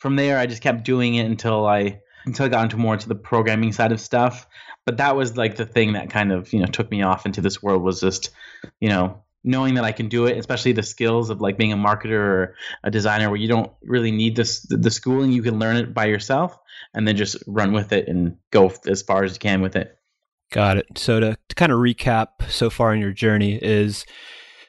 from 0.00 0.16
there, 0.16 0.38
I 0.38 0.46
just 0.46 0.62
kept 0.62 0.84
doing 0.84 1.14
it 1.14 1.26
until 1.26 1.66
I 1.66 2.00
until 2.26 2.46
I 2.46 2.48
got 2.48 2.64
into 2.64 2.76
more 2.76 2.94
into 2.94 3.08
the 3.08 3.14
programming 3.14 3.72
side 3.72 3.92
of 3.92 4.00
stuff 4.00 4.46
but 4.86 4.96
that 4.96 5.16
was 5.16 5.36
like 5.36 5.56
the 5.56 5.66
thing 5.66 5.92
that 5.92 6.10
kind 6.10 6.32
of 6.32 6.52
you 6.52 6.60
know 6.60 6.66
took 6.66 6.90
me 6.90 7.02
off 7.02 7.26
into 7.26 7.40
this 7.40 7.62
world 7.62 7.82
was 7.82 8.00
just 8.00 8.30
you 8.80 8.88
know 8.88 9.22
knowing 9.42 9.74
that 9.74 9.84
I 9.84 9.92
can 9.92 10.08
do 10.08 10.26
it, 10.26 10.36
especially 10.36 10.72
the 10.72 10.82
skills 10.82 11.30
of 11.30 11.40
like 11.40 11.56
being 11.56 11.72
a 11.72 11.76
marketer 11.76 12.18
or 12.18 12.56
a 12.82 12.90
designer, 12.90 13.30
where 13.30 13.38
you 13.38 13.48
don't 13.48 13.72
really 13.82 14.10
need 14.10 14.36
this 14.36 14.66
the 14.68 14.90
schooling. 14.90 15.32
You 15.32 15.42
can 15.42 15.58
learn 15.58 15.76
it 15.76 15.94
by 15.94 16.06
yourself 16.06 16.58
and 16.92 17.06
then 17.06 17.16
just 17.16 17.36
run 17.46 17.72
with 17.72 17.92
it 17.92 18.08
and 18.08 18.36
go 18.50 18.72
as 18.86 19.02
far 19.02 19.22
as 19.22 19.34
you 19.34 19.38
can 19.38 19.60
with 19.62 19.76
it. 19.76 19.96
Got 20.50 20.78
it. 20.78 20.86
So 20.96 21.20
to, 21.20 21.38
to 21.48 21.54
kind 21.54 21.70
of 21.70 21.78
recap 21.78 22.50
so 22.50 22.68
far 22.68 22.92
in 22.92 23.00
your 23.00 23.12
journey 23.12 23.60
is 23.62 24.04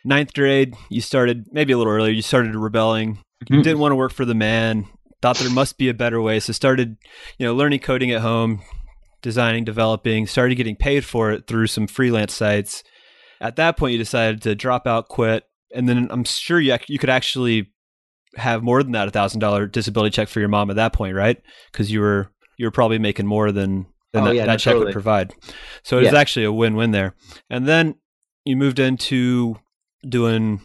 ninth 0.05 0.33
grade, 0.33 0.75
you 0.89 1.01
started 1.01 1.47
maybe 1.51 1.73
a 1.73 1.77
little 1.77 1.91
earlier. 1.91 2.11
You 2.11 2.21
started 2.21 2.55
rebelling. 2.55 3.15
Mm-hmm. 3.15 3.55
You 3.55 3.63
didn't 3.63 3.79
want 3.79 3.91
to 3.91 3.95
work 3.95 4.13
for 4.13 4.25
the 4.25 4.35
man. 4.35 4.85
Thought 5.21 5.37
there 5.37 5.49
must 5.51 5.77
be 5.77 5.89
a 5.89 5.93
better 5.93 6.21
way. 6.21 6.39
So 6.39 6.53
started, 6.53 6.97
you 7.37 7.45
know, 7.45 7.53
learning 7.53 7.79
coding 7.79 8.11
at 8.11 8.21
home, 8.21 8.61
designing, 9.21 9.63
developing, 9.63 10.25
started 10.27 10.55
getting 10.55 10.75
paid 10.75 11.05
for 11.05 11.31
it 11.31 11.47
through 11.47 11.67
some 11.67 11.87
freelance 11.87 12.33
sites. 12.33 12.83
At 13.39 13.55
that 13.57 13.77
point, 13.77 13.93
you 13.93 13.97
decided 13.97 14.41
to 14.43 14.55
drop 14.55 14.87
out, 14.87 15.09
quit, 15.09 15.43
and 15.73 15.87
then 15.87 16.07
I'm 16.11 16.23
sure 16.23 16.59
you 16.59 16.75
you 16.87 16.99
could 16.99 17.09
actually 17.09 17.71
have 18.35 18.63
more 18.63 18.81
than 18.81 18.93
that 18.93 19.07
a 19.07 19.11
thousand 19.11 19.39
dollar 19.39 19.67
disability 19.67 20.11
check 20.11 20.27
for 20.27 20.39
your 20.39 20.49
mom 20.49 20.69
at 20.69 20.75
that 20.77 20.93
point, 20.93 21.15
right? 21.15 21.41
Because 21.71 21.91
you 21.91 21.99
were 21.99 22.31
you 22.57 22.65
were 22.65 22.71
probably 22.71 22.99
making 22.99 23.25
more 23.25 23.51
than, 23.51 23.87
than 24.13 24.23
oh, 24.23 24.25
that, 24.27 24.35
yeah, 24.35 24.45
that 24.45 24.53
no, 24.53 24.57
check 24.57 24.73
totally. 24.73 24.85
would 24.85 24.93
provide. 24.93 25.33
So 25.83 25.97
it 25.97 26.03
yeah. 26.03 26.11
was 26.11 26.19
actually 26.19 26.45
a 26.45 26.51
win 26.51 26.75
win 26.75 26.91
there. 26.91 27.15
And 27.49 27.67
then 27.67 27.95
you 28.45 28.55
moved 28.55 28.79
into 28.79 29.55
doing 30.07 30.61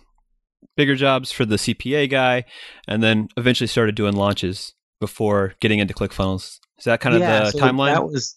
bigger 0.77 0.95
jobs 0.95 1.33
for 1.33 1.45
the 1.45 1.57
CPA 1.57 2.09
guy, 2.11 2.45
and 2.87 3.03
then 3.03 3.29
eventually 3.37 3.67
started 3.67 3.95
doing 3.95 4.15
launches 4.15 4.75
before 5.01 5.55
getting 5.61 5.79
into 5.79 5.95
ClickFunnels. 5.95 6.59
Is 6.79 6.85
that 6.85 7.01
kind 7.01 7.15
of 7.15 7.23
yeah, 7.23 7.41
the 7.41 7.51
so 7.53 7.59
timeline? 7.59 7.95
That 7.95 8.05
was 8.05 8.37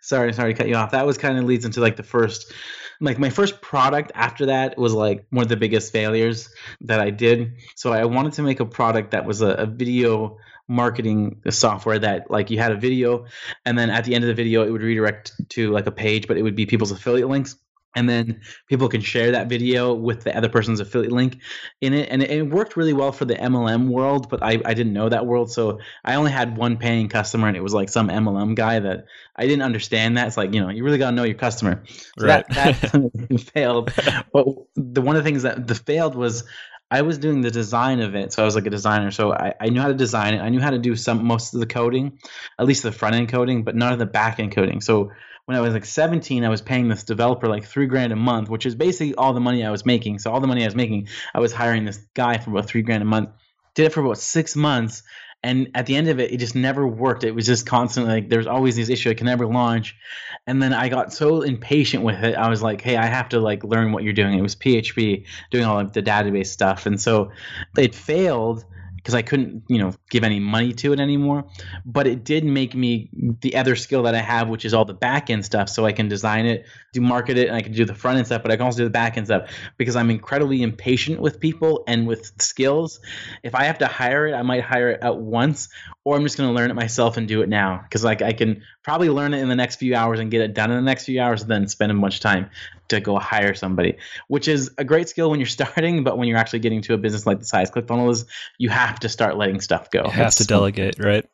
sorry, 0.00 0.32
sorry 0.32 0.54
to 0.54 0.58
cut 0.58 0.68
you 0.68 0.74
off. 0.74 0.90
That 0.92 1.06
was 1.06 1.18
kind 1.18 1.38
of 1.38 1.44
leads 1.44 1.64
into 1.64 1.80
like 1.80 1.96
the 1.96 2.02
first, 2.02 2.52
like 3.00 3.18
my 3.18 3.30
first 3.30 3.60
product 3.60 4.10
after 4.14 4.46
that 4.46 4.78
was 4.78 4.92
like 4.92 5.26
one 5.30 5.42
of 5.42 5.48
the 5.48 5.56
biggest 5.56 5.92
failures 5.92 6.48
that 6.82 7.00
I 7.00 7.10
did. 7.10 7.52
So 7.76 7.92
I 7.92 8.04
wanted 8.06 8.32
to 8.34 8.42
make 8.42 8.60
a 8.60 8.66
product 8.66 9.10
that 9.12 9.24
was 9.24 9.42
a, 9.42 9.48
a 9.48 9.66
video 9.66 10.38
marketing 10.68 11.40
software 11.48 11.98
that 11.98 12.30
like 12.30 12.50
you 12.50 12.58
had 12.58 12.72
a 12.72 12.76
video 12.76 13.24
and 13.64 13.78
then 13.78 13.88
at 13.88 14.04
the 14.04 14.14
end 14.14 14.22
of 14.22 14.28
the 14.28 14.34
video 14.34 14.62
it 14.62 14.70
would 14.70 14.82
redirect 14.82 15.32
to 15.48 15.70
like 15.70 15.86
a 15.86 15.90
page 15.90 16.28
but 16.28 16.36
it 16.36 16.42
would 16.42 16.54
be 16.54 16.66
people's 16.66 16.90
affiliate 16.90 17.26
links 17.26 17.56
and 17.94 18.08
then 18.08 18.40
people 18.68 18.88
can 18.88 19.00
share 19.00 19.32
that 19.32 19.48
video 19.48 19.94
with 19.94 20.22
the 20.22 20.36
other 20.36 20.48
person's 20.48 20.80
affiliate 20.80 21.12
link 21.12 21.38
in 21.80 21.94
it 21.94 22.08
and 22.10 22.22
it, 22.22 22.48
worked 22.48 22.76
really 22.76 22.92
well 22.92 23.12
for 23.12 23.24
the 23.24 23.34
mlm 23.34 23.88
world 23.88 24.28
but 24.28 24.42
I, 24.42 24.60
I 24.64 24.74
didn't 24.74 24.92
know 24.92 25.08
that 25.08 25.26
world 25.26 25.50
so 25.50 25.80
i 26.04 26.14
only 26.14 26.30
had 26.30 26.56
one 26.56 26.76
paying 26.76 27.08
customer 27.08 27.48
and 27.48 27.56
it 27.56 27.62
was 27.62 27.74
like 27.74 27.88
some 27.88 28.08
mlm 28.08 28.54
guy 28.54 28.78
that 28.78 29.04
i 29.36 29.46
didn't 29.46 29.62
understand 29.62 30.16
that 30.16 30.26
it's 30.26 30.36
like 30.36 30.54
you 30.54 30.60
know 30.60 30.68
you 30.68 30.84
really 30.84 30.98
got 30.98 31.10
to 31.10 31.16
know 31.16 31.24
your 31.24 31.34
customer 31.34 31.82
so 32.18 32.26
right. 32.26 32.46
that, 32.50 32.80
that 32.80 33.40
failed 33.54 33.92
but 34.32 34.46
the 34.76 35.00
one 35.00 35.16
of 35.16 35.24
the 35.24 35.28
things 35.28 35.42
that 35.42 35.66
the 35.66 35.74
failed 35.74 36.14
was 36.14 36.44
I 36.90 37.02
was 37.02 37.18
doing 37.18 37.42
the 37.42 37.50
design 37.50 38.00
of 38.00 38.14
it, 38.14 38.32
so 38.32 38.42
I 38.42 38.46
was 38.46 38.54
like 38.54 38.66
a 38.66 38.70
designer. 38.70 39.10
So 39.10 39.30
I, 39.30 39.52
I 39.60 39.68
knew 39.68 39.80
how 39.80 39.88
to 39.88 39.94
design 39.94 40.32
it. 40.32 40.40
I 40.40 40.48
knew 40.48 40.60
how 40.60 40.70
to 40.70 40.78
do 40.78 40.96
some 40.96 41.22
most 41.22 41.52
of 41.52 41.60
the 41.60 41.66
coding, 41.66 42.18
at 42.58 42.64
least 42.64 42.82
the 42.82 42.92
front 42.92 43.14
end 43.14 43.28
coding, 43.28 43.62
but 43.62 43.76
none 43.76 43.92
of 43.92 43.98
the 43.98 44.06
back 44.06 44.40
end 44.40 44.52
coding. 44.54 44.80
So 44.80 45.10
when 45.48 45.56
I 45.56 45.62
was 45.62 45.72
like 45.72 45.86
17, 45.86 46.44
I 46.44 46.50
was 46.50 46.60
paying 46.60 46.88
this 46.88 47.04
developer 47.04 47.48
like 47.48 47.64
three 47.64 47.86
grand 47.86 48.12
a 48.12 48.16
month, 48.16 48.50
which 48.50 48.66
is 48.66 48.74
basically 48.74 49.14
all 49.14 49.32
the 49.32 49.40
money 49.40 49.64
I 49.64 49.70
was 49.70 49.86
making. 49.86 50.18
So 50.18 50.30
all 50.30 50.40
the 50.40 50.46
money 50.46 50.62
I 50.62 50.66
was 50.66 50.74
making, 50.74 51.08
I 51.34 51.40
was 51.40 51.54
hiring 51.54 51.86
this 51.86 51.96
guy 52.12 52.36
for 52.36 52.50
about 52.50 52.66
three 52.66 52.82
grand 52.82 53.02
a 53.02 53.06
month. 53.06 53.30
Did 53.74 53.86
it 53.86 53.94
for 53.94 54.04
about 54.04 54.18
six 54.18 54.54
months, 54.54 55.04
and 55.42 55.70
at 55.74 55.86
the 55.86 55.96
end 55.96 56.08
of 56.08 56.20
it, 56.20 56.32
it 56.32 56.36
just 56.36 56.54
never 56.54 56.86
worked. 56.86 57.24
It 57.24 57.34
was 57.34 57.46
just 57.46 57.64
constantly 57.64 58.12
like 58.12 58.28
there's 58.28 58.46
always 58.46 58.76
this 58.76 58.90
issue. 58.90 59.08
I 59.08 59.14
can 59.14 59.24
never 59.24 59.46
launch, 59.46 59.96
and 60.46 60.62
then 60.62 60.74
I 60.74 60.90
got 60.90 61.14
so 61.14 61.40
impatient 61.40 62.04
with 62.04 62.22
it. 62.22 62.34
I 62.34 62.50
was 62.50 62.60
like, 62.60 62.82
hey, 62.82 62.98
I 62.98 63.06
have 63.06 63.30
to 63.30 63.40
like 63.40 63.64
learn 63.64 63.92
what 63.92 64.02
you're 64.02 64.12
doing. 64.12 64.38
It 64.38 64.42
was 64.42 64.54
PHP 64.54 65.24
doing 65.50 65.64
all 65.64 65.80
of 65.80 65.94
the 65.94 66.02
database 66.02 66.48
stuff, 66.48 66.84
and 66.84 67.00
so 67.00 67.30
it 67.78 67.94
failed 67.94 68.66
because 68.98 69.14
I 69.14 69.22
couldn't, 69.22 69.62
you 69.68 69.78
know, 69.78 69.94
give 70.10 70.24
any 70.24 70.40
money 70.40 70.72
to 70.74 70.92
it 70.92 70.98
anymore. 70.98 71.44
But 71.86 72.08
it 72.08 72.24
did 72.24 72.44
make 72.44 72.74
me 72.74 73.08
the 73.40 73.54
other 73.56 73.76
skill 73.76 74.02
that 74.02 74.14
I 74.14 74.20
have, 74.20 74.48
which 74.48 74.64
is 74.64 74.74
all 74.74 74.84
the 74.84 74.92
back 74.92 75.30
end 75.30 75.44
stuff. 75.44 75.68
So 75.68 75.86
I 75.86 75.92
can 75.92 76.08
design 76.08 76.46
it, 76.46 76.66
do 76.92 77.00
market 77.00 77.38
it, 77.38 77.46
and 77.46 77.56
I 77.56 77.62
can 77.62 77.72
do 77.72 77.84
the 77.84 77.94
front 77.94 78.18
end 78.18 78.26
stuff, 78.26 78.42
but 78.42 78.50
I 78.50 78.56
can 78.56 78.66
also 78.66 78.78
do 78.78 78.84
the 78.84 78.90
back 78.90 79.16
end 79.16 79.26
stuff 79.26 79.50
because 79.76 79.94
I'm 79.94 80.10
incredibly 80.10 80.62
impatient 80.62 81.20
with 81.20 81.38
people 81.38 81.84
and 81.86 82.06
with 82.08 82.32
skills. 82.40 83.00
If 83.42 83.54
I 83.54 83.64
have 83.64 83.78
to 83.78 83.86
hire 83.86 84.26
it, 84.26 84.34
I 84.34 84.42
might 84.42 84.64
hire 84.64 84.90
it 84.90 85.00
at 85.00 85.16
once, 85.16 85.68
or 86.04 86.16
I'm 86.16 86.24
just 86.24 86.36
going 86.36 86.50
to 86.50 86.54
learn 86.54 86.70
it 86.70 86.74
myself 86.74 87.16
and 87.16 87.28
do 87.28 87.42
it 87.42 87.48
now 87.48 87.80
because 87.82 88.02
like 88.02 88.20
I 88.20 88.32
can 88.32 88.62
probably 88.82 89.10
learn 89.10 89.32
it 89.32 89.38
in 89.38 89.48
the 89.48 89.56
next 89.56 89.76
few 89.76 89.94
hours 89.94 90.18
and 90.18 90.30
get 90.30 90.40
it 90.40 90.54
done 90.54 90.70
in 90.70 90.76
the 90.76 90.82
next 90.82 91.04
few 91.04 91.20
hours, 91.20 91.42
and 91.42 91.50
then 91.50 91.68
spend 91.68 91.92
a 91.92 91.94
bunch 91.94 92.16
of 92.16 92.20
time 92.20 92.50
to 92.88 93.00
go 93.00 93.18
hire 93.18 93.54
somebody, 93.54 93.96
which 94.28 94.48
is 94.48 94.70
a 94.78 94.84
great 94.84 95.08
skill 95.08 95.30
when 95.30 95.40
you're 95.40 95.46
starting, 95.58 96.04
but 96.04 96.18
when 96.18 96.28
you're 96.28 96.38
actually 96.38 96.60
getting 96.60 96.82
to 96.82 96.94
a 96.94 96.98
business 96.98 97.26
like 97.26 97.38
the 97.38 97.44
size 97.44 97.70
ClickFunnels 97.70 98.12
is, 98.12 98.24
you 98.58 98.68
have 98.70 99.00
to 99.00 99.08
start 99.08 99.36
letting 99.36 99.60
stuff 99.60 99.90
go. 99.90 100.02
You 100.04 100.10
have 100.10 100.34
to 100.36 100.46
delegate, 100.46 100.98
right? 100.98 101.24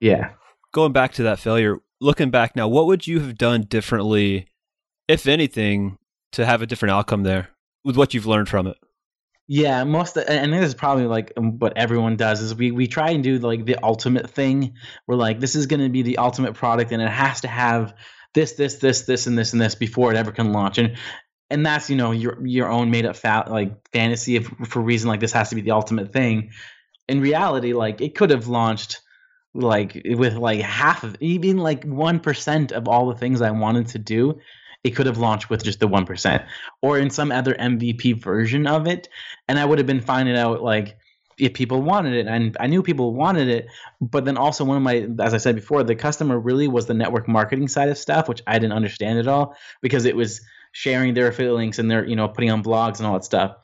Yeah. 0.00 0.30
Going 0.72 0.92
back 0.92 1.14
to 1.14 1.24
that 1.24 1.38
failure, 1.38 1.78
looking 2.00 2.30
back 2.30 2.56
now, 2.56 2.68
what 2.68 2.86
would 2.86 3.06
you 3.06 3.20
have 3.20 3.36
done 3.36 3.62
differently, 3.62 4.48
if 5.08 5.26
anything, 5.26 5.98
to 6.32 6.46
have 6.46 6.62
a 6.62 6.66
different 6.66 6.92
outcome 6.92 7.22
there 7.22 7.48
with 7.84 7.96
what 7.96 8.14
you've 8.14 8.26
learned 8.26 8.48
from 8.48 8.66
it? 8.66 8.76
Yeah, 9.52 9.82
most 9.82 10.16
and 10.16 10.52
this 10.52 10.64
is 10.64 10.74
probably 10.76 11.06
like 11.06 11.32
um, 11.36 11.58
what 11.58 11.76
everyone 11.76 12.16
does 12.16 12.40
is 12.40 12.54
we 12.54 12.70
we 12.70 12.86
try 12.86 13.10
and 13.10 13.24
do 13.24 13.36
like 13.40 13.64
the 13.64 13.78
ultimate 13.82 14.30
thing. 14.30 14.74
We're 15.08 15.16
like 15.16 15.40
this 15.40 15.56
is 15.56 15.66
going 15.66 15.80
to 15.80 15.88
be 15.88 16.02
the 16.02 16.18
ultimate 16.18 16.54
product 16.54 16.92
and 16.92 17.02
it 17.02 17.10
has 17.10 17.40
to 17.40 17.48
have 17.48 17.94
this, 18.34 18.52
this, 18.52 18.76
this, 18.76 19.02
this, 19.02 19.26
and 19.26 19.36
this, 19.36 19.52
and 19.52 19.60
this 19.60 19.74
before 19.74 20.10
it 20.12 20.16
ever 20.16 20.32
can 20.32 20.52
launch. 20.52 20.78
And 20.78 20.96
and 21.50 21.66
that's 21.66 21.90
you 21.90 21.96
know 21.96 22.12
your 22.12 22.46
your 22.46 22.68
own 22.68 22.90
made 22.90 23.04
up 23.04 23.16
fa- 23.16 23.46
like 23.48 23.88
fantasy 23.88 24.36
of, 24.36 24.46
for 24.68 24.80
reason 24.80 25.08
like 25.08 25.20
this 25.20 25.32
has 25.32 25.50
to 25.50 25.56
be 25.56 25.60
the 25.60 25.72
ultimate 25.72 26.12
thing. 26.12 26.50
In 27.08 27.20
reality, 27.20 27.72
like 27.72 28.00
it 28.00 28.14
could 28.14 28.30
have 28.30 28.46
launched 28.46 29.00
like 29.52 30.00
with 30.04 30.34
like 30.34 30.60
half 30.60 31.02
of 31.02 31.16
even 31.20 31.58
like 31.58 31.84
one 31.84 32.20
percent 32.20 32.72
of 32.72 32.86
all 32.86 33.08
the 33.08 33.16
things 33.16 33.42
I 33.42 33.50
wanted 33.50 33.88
to 33.88 33.98
do. 33.98 34.40
It 34.82 34.90
could 34.92 35.06
have 35.06 35.18
launched 35.18 35.50
with 35.50 35.62
just 35.62 35.80
the 35.80 35.88
one 35.88 36.06
percent, 36.06 36.42
or 36.80 36.98
in 36.98 37.10
some 37.10 37.32
other 37.32 37.54
MVP 37.54 38.22
version 38.22 38.66
of 38.66 38.86
it, 38.86 39.08
and 39.46 39.58
I 39.58 39.64
would 39.64 39.78
have 39.78 39.86
been 39.86 40.00
finding 40.00 40.36
out 40.36 40.62
like 40.62 40.96
if 41.40 41.54
people 41.54 41.82
wanted 41.82 42.12
it 42.14 42.26
and 42.26 42.56
i 42.60 42.66
knew 42.66 42.82
people 42.82 43.14
wanted 43.14 43.48
it 43.48 43.66
but 44.00 44.24
then 44.24 44.36
also 44.36 44.64
one 44.64 44.76
of 44.76 44.82
my 44.82 45.06
as 45.24 45.34
i 45.34 45.38
said 45.38 45.54
before 45.54 45.82
the 45.82 45.94
customer 45.94 46.38
really 46.38 46.68
was 46.68 46.86
the 46.86 46.94
network 46.94 47.26
marketing 47.26 47.68
side 47.68 47.88
of 47.88 47.98
stuff 47.98 48.28
which 48.28 48.42
i 48.46 48.58
didn't 48.58 48.72
understand 48.72 49.18
at 49.18 49.26
all 49.26 49.56
because 49.80 50.04
it 50.04 50.14
was 50.14 50.40
sharing 50.72 51.14
their 51.14 51.28
affiliate 51.28 51.56
links 51.56 51.78
and 51.78 51.90
they're 51.90 52.06
you 52.06 52.16
know 52.16 52.28
putting 52.28 52.50
on 52.50 52.62
blogs 52.62 52.98
and 52.98 53.06
all 53.06 53.14
that 53.14 53.24
stuff. 53.24 53.56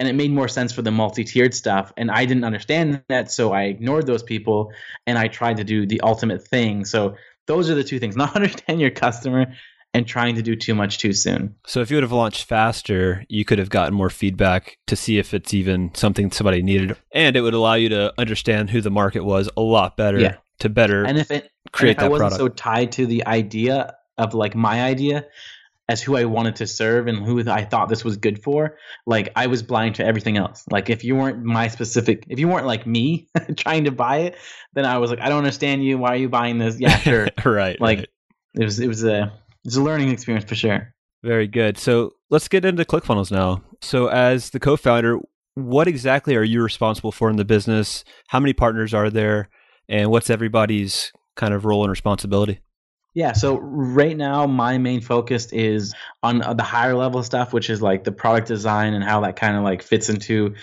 And 0.00 0.08
it 0.08 0.14
made 0.14 0.32
more 0.32 0.48
sense 0.48 0.72
for 0.72 0.82
the 0.82 0.90
multi-tiered 0.90 1.54
stuff 1.54 1.92
and 1.96 2.10
i 2.10 2.24
didn't 2.24 2.44
understand 2.44 3.02
that 3.08 3.30
so 3.30 3.52
i 3.52 3.64
ignored 3.64 4.06
those 4.06 4.22
people 4.22 4.72
and 5.06 5.16
i 5.16 5.28
tried 5.28 5.58
to 5.58 5.64
do 5.64 5.86
the 5.86 6.00
ultimate 6.00 6.46
thing. 6.46 6.84
So 6.84 7.16
those 7.46 7.70
are 7.70 7.74
the 7.74 7.84
two 7.84 7.98
things. 7.98 8.16
Not 8.22 8.34
understand 8.34 8.80
your 8.80 8.90
customer 8.90 9.54
and 9.94 10.06
trying 10.06 10.34
to 10.36 10.42
do 10.42 10.56
too 10.56 10.74
much 10.74 10.98
too 10.98 11.12
soon. 11.12 11.54
So 11.66 11.80
if 11.80 11.90
you 11.90 11.96
would 11.96 12.02
have 12.02 12.12
launched 12.12 12.44
faster, 12.44 13.24
you 13.28 13.44
could 13.44 13.58
have 13.58 13.70
gotten 13.70 13.94
more 13.94 14.10
feedback 14.10 14.78
to 14.86 14.96
see 14.96 15.18
if 15.18 15.34
it's 15.34 15.52
even 15.52 15.94
something 15.94 16.30
somebody 16.30 16.62
needed, 16.62 16.96
and 17.12 17.36
it 17.36 17.42
would 17.42 17.54
allow 17.54 17.74
you 17.74 17.88
to 17.90 18.12
understand 18.18 18.70
who 18.70 18.80
the 18.80 18.90
market 18.90 19.24
was 19.24 19.50
a 19.56 19.60
lot 19.60 19.96
better 19.96 20.18
yeah. 20.18 20.36
to 20.60 20.68
better 20.68 21.04
and 21.04 21.18
if 21.18 21.30
it 21.30 21.50
create 21.72 21.98
and 21.98 21.98
if 21.98 22.00
that 22.00 22.06
I 22.06 22.08
wasn't 22.08 22.30
product. 22.30 22.40
so 22.40 22.48
tied 22.48 22.92
to 22.92 23.06
the 23.06 23.26
idea 23.26 23.94
of 24.18 24.34
like 24.34 24.54
my 24.54 24.82
idea 24.82 25.26
as 25.88 26.00
who 26.00 26.16
I 26.16 26.24
wanted 26.24 26.56
to 26.56 26.66
serve 26.66 27.06
and 27.06 27.18
who 27.18 27.48
I 27.50 27.64
thought 27.64 27.88
this 27.88 28.04
was 28.04 28.16
good 28.16 28.42
for, 28.42 28.78
like 29.04 29.30
I 29.36 29.46
was 29.48 29.62
blind 29.62 29.96
to 29.96 30.04
everything 30.04 30.36
else. 30.36 30.64
Like 30.70 30.88
if 30.88 31.04
you 31.04 31.16
weren't 31.16 31.42
my 31.42 31.68
specific, 31.68 32.24
if 32.28 32.38
you 32.38 32.48
weren't 32.48 32.66
like 32.66 32.86
me 32.86 33.28
trying 33.56 33.84
to 33.84 33.90
buy 33.90 34.18
it, 34.18 34.36
then 34.74 34.86
I 34.86 34.98
was 34.98 35.10
like, 35.10 35.20
I 35.20 35.28
don't 35.28 35.38
understand 35.38 35.84
you. 35.84 35.98
Why 35.98 36.10
are 36.10 36.16
you 36.16 36.28
buying 36.28 36.58
this? 36.58 36.78
Yeah, 36.78 36.96
sure. 36.96 37.28
right. 37.44 37.78
Like 37.80 37.98
right. 37.98 38.08
it 38.54 38.64
was, 38.64 38.80
it 38.80 38.88
was 38.88 39.04
a 39.04 39.32
it's 39.64 39.76
a 39.76 39.82
learning 39.82 40.10
experience 40.10 40.48
for 40.48 40.54
sure. 40.54 40.94
Very 41.22 41.46
good. 41.46 41.78
So 41.78 42.14
let's 42.30 42.48
get 42.48 42.64
into 42.64 42.84
ClickFunnels 42.84 43.30
now. 43.30 43.62
So, 43.80 44.08
as 44.08 44.50
the 44.50 44.60
co 44.60 44.76
founder, 44.76 45.18
what 45.54 45.86
exactly 45.86 46.34
are 46.36 46.42
you 46.42 46.62
responsible 46.62 47.12
for 47.12 47.30
in 47.30 47.36
the 47.36 47.44
business? 47.44 48.04
How 48.28 48.40
many 48.40 48.52
partners 48.52 48.94
are 48.94 49.10
there? 49.10 49.48
And 49.88 50.10
what's 50.10 50.30
everybody's 50.30 51.12
kind 51.36 51.54
of 51.54 51.64
role 51.64 51.82
and 51.82 51.90
responsibility? 51.90 52.60
Yeah, 53.14 53.32
so 53.32 53.58
right 53.58 54.16
now 54.16 54.46
my 54.46 54.78
main 54.78 55.02
focus 55.02 55.52
is 55.52 55.92
on 56.22 56.40
uh, 56.40 56.54
the 56.54 56.62
higher 56.62 56.94
level 56.94 57.22
stuff, 57.22 57.52
which 57.52 57.68
is 57.68 57.82
like 57.82 58.04
the 58.04 58.12
product 58.12 58.48
design 58.48 58.94
and 58.94 59.04
how 59.04 59.20
that 59.20 59.36
kind 59.36 59.54
of 59.54 59.62
like 59.62 59.82
fits 59.82 60.08
into 60.08 60.54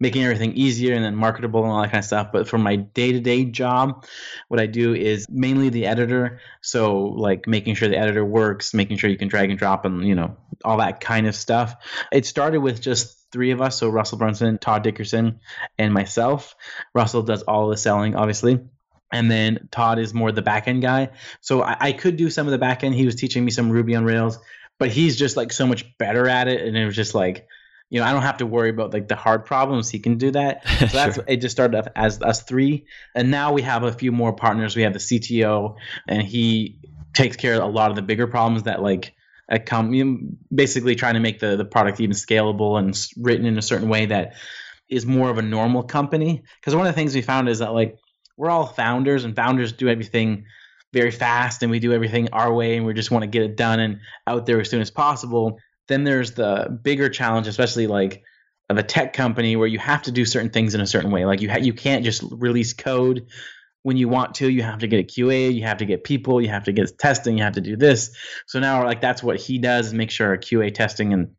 making 0.00 0.22
everything 0.22 0.54
easier 0.54 0.94
and 0.94 1.04
then 1.04 1.14
marketable 1.14 1.64
and 1.64 1.70
all 1.70 1.82
that 1.82 1.90
kind 1.90 1.98
of 1.98 2.06
stuff. 2.06 2.28
But 2.32 2.48
for 2.48 2.56
my 2.56 2.76
day 2.76 3.12
to 3.12 3.20
day 3.20 3.44
job, 3.44 4.06
what 4.48 4.58
I 4.58 4.64
do 4.64 4.94
is 4.94 5.26
mainly 5.28 5.68
the 5.68 5.84
editor. 5.86 6.40
So 6.62 6.98
like 6.98 7.46
making 7.46 7.74
sure 7.74 7.88
the 7.88 7.98
editor 7.98 8.24
works, 8.24 8.72
making 8.72 8.96
sure 8.96 9.10
you 9.10 9.18
can 9.18 9.28
drag 9.28 9.50
and 9.50 9.58
drop 9.58 9.84
and, 9.84 10.06
you 10.06 10.14
know, 10.14 10.36
all 10.64 10.78
that 10.78 11.00
kind 11.00 11.26
of 11.26 11.34
stuff. 11.34 11.76
It 12.10 12.24
started 12.24 12.60
with 12.60 12.80
just 12.80 13.30
three 13.32 13.50
of 13.50 13.60
us. 13.60 13.76
So 13.76 13.90
Russell 13.90 14.16
Brunson, 14.16 14.56
Todd 14.56 14.82
Dickerson, 14.82 15.40
and 15.78 15.92
myself. 15.92 16.56
Russell 16.94 17.22
does 17.22 17.42
all 17.42 17.68
the 17.68 17.76
selling, 17.76 18.14
obviously 18.16 18.60
and 19.12 19.30
then 19.30 19.68
Todd 19.70 19.98
is 19.98 20.12
more 20.12 20.32
the 20.32 20.42
back 20.42 20.68
end 20.68 20.82
guy. 20.82 21.10
So 21.40 21.62
I, 21.62 21.76
I, 21.80 21.92
could 21.92 22.16
do 22.16 22.30
some 22.30 22.46
of 22.46 22.50
the 22.50 22.58
back 22.58 22.84
end. 22.84 22.94
He 22.94 23.06
was 23.06 23.14
teaching 23.14 23.44
me 23.44 23.50
some 23.50 23.70
Ruby 23.70 23.94
on 23.94 24.04
Rails, 24.04 24.38
but 24.78 24.90
he's 24.90 25.16
just 25.16 25.36
like 25.36 25.52
so 25.52 25.66
much 25.66 25.96
better 25.98 26.28
at 26.28 26.48
it. 26.48 26.66
And 26.66 26.76
it 26.76 26.84
was 26.84 26.96
just 26.96 27.14
like, 27.14 27.46
you 27.90 28.00
know, 28.00 28.06
I 28.06 28.12
don't 28.12 28.22
have 28.22 28.38
to 28.38 28.46
worry 28.46 28.70
about 28.70 28.92
like 28.92 29.08
the 29.08 29.16
hard 29.16 29.46
problems. 29.46 29.88
He 29.88 29.98
can 29.98 30.18
do 30.18 30.30
that. 30.32 30.64
So 30.78 30.86
that's 30.86 31.14
sure. 31.16 31.24
it. 31.26 31.38
Just 31.38 31.56
started 31.56 31.76
off 31.78 31.88
as 31.96 32.20
us 32.22 32.42
three, 32.42 32.86
and 33.14 33.30
now 33.30 33.52
we 33.52 33.62
have 33.62 33.82
a 33.82 33.92
few 33.92 34.12
more 34.12 34.32
partners. 34.32 34.76
We 34.76 34.82
have 34.82 34.92
the 34.92 34.98
CTO, 34.98 35.76
and 36.06 36.22
he 36.22 36.78
takes 37.14 37.36
care 37.36 37.54
of 37.54 37.62
a 37.62 37.66
lot 37.66 37.90
of 37.90 37.96
the 37.96 38.02
bigger 38.02 38.26
problems 38.26 38.64
that 38.64 38.82
like 38.82 39.14
come. 39.64 39.92
You 39.94 40.04
know, 40.04 40.18
basically, 40.54 40.94
trying 40.94 41.14
to 41.14 41.20
make 41.20 41.40
the 41.40 41.56
the 41.56 41.64
product 41.64 42.00
even 42.00 42.14
scalable 42.14 42.78
and 42.78 42.96
written 43.16 43.46
in 43.46 43.58
a 43.58 43.62
certain 43.62 43.88
way 43.88 44.06
that 44.06 44.34
is 44.88 45.04
more 45.04 45.30
of 45.30 45.38
a 45.38 45.42
normal 45.42 45.82
company. 45.82 46.42
Because 46.60 46.74
one 46.74 46.86
of 46.86 46.94
the 46.94 46.98
things 46.98 47.14
we 47.14 47.22
found 47.22 47.48
is 47.48 47.58
that 47.58 47.72
like 47.72 47.98
we're 48.38 48.50
all 48.50 48.66
founders, 48.66 49.24
and 49.24 49.36
founders 49.36 49.72
do 49.72 49.88
everything 49.88 50.46
very 50.94 51.10
fast, 51.10 51.62
and 51.62 51.70
we 51.70 51.80
do 51.80 51.92
everything 51.92 52.30
our 52.32 52.52
way, 52.52 52.76
and 52.76 52.86
we 52.86 52.94
just 52.94 53.10
want 53.10 53.22
to 53.22 53.26
get 53.26 53.42
it 53.42 53.56
done 53.56 53.80
and 53.80 54.00
out 54.26 54.46
there 54.46 54.60
as 54.60 54.70
soon 54.70 54.80
as 54.80 54.90
possible 54.90 55.58
then 55.88 56.04
there's 56.04 56.32
the 56.32 56.78
bigger 56.82 57.08
challenge, 57.08 57.48
especially 57.48 57.86
like 57.86 58.22
of 58.70 58.76
a 58.76 58.82
tech 58.82 59.14
company 59.14 59.56
where 59.56 59.66
you 59.66 59.78
have 59.78 60.02
to 60.02 60.12
do 60.12 60.24
certain 60.24 60.50
things 60.50 60.74
in 60.74 60.80
a 60.80 60.86
certain 60.86 61.10
way. 61.10 61.24
Like 61.24 61.40
you 61.40 61.50
ha- 61.50 61.58
you 61.58 61.72
can't 61.72 62.04
just 62.04 62.22
release 62.30 62.74
code 62.74 63.26
when 63.82 63.96
you 63.96 64.08
want 64.08 64.36
to. 64.36 64.48
You 64.48 64.62
have 64.62 64.80
to 64.80 64.86
get 64.86 65.00
a 65.00 65.02
QA, 65.02 65.52
you 65.52 65.62
have 65.62 65.78
to 65.78 65.86
get 65.86 66.04
people, 66.04 66.40
you 66.40 66.48
have 66.48 66.64
to 66.64 66.72
get 66.72 66.98
testing, 66.98 67.38
you 67.38 67.44
have 67.44 67.54
to 67.54 67.62
do 67.62 67.76
this. 67.76 68.14
So 68.46 68.60
now 68.60 68.84
like 68.84 69.00
that's 69.00 69.22
what 69.22 69.40
he 69.40 69.58
does 69.58 69.92
make 69.92 70.10
sure 70.10 70.28
our 70.28 70.38
QA 70.38 70.72
testing 70.72 71.12
and 71.14 71.34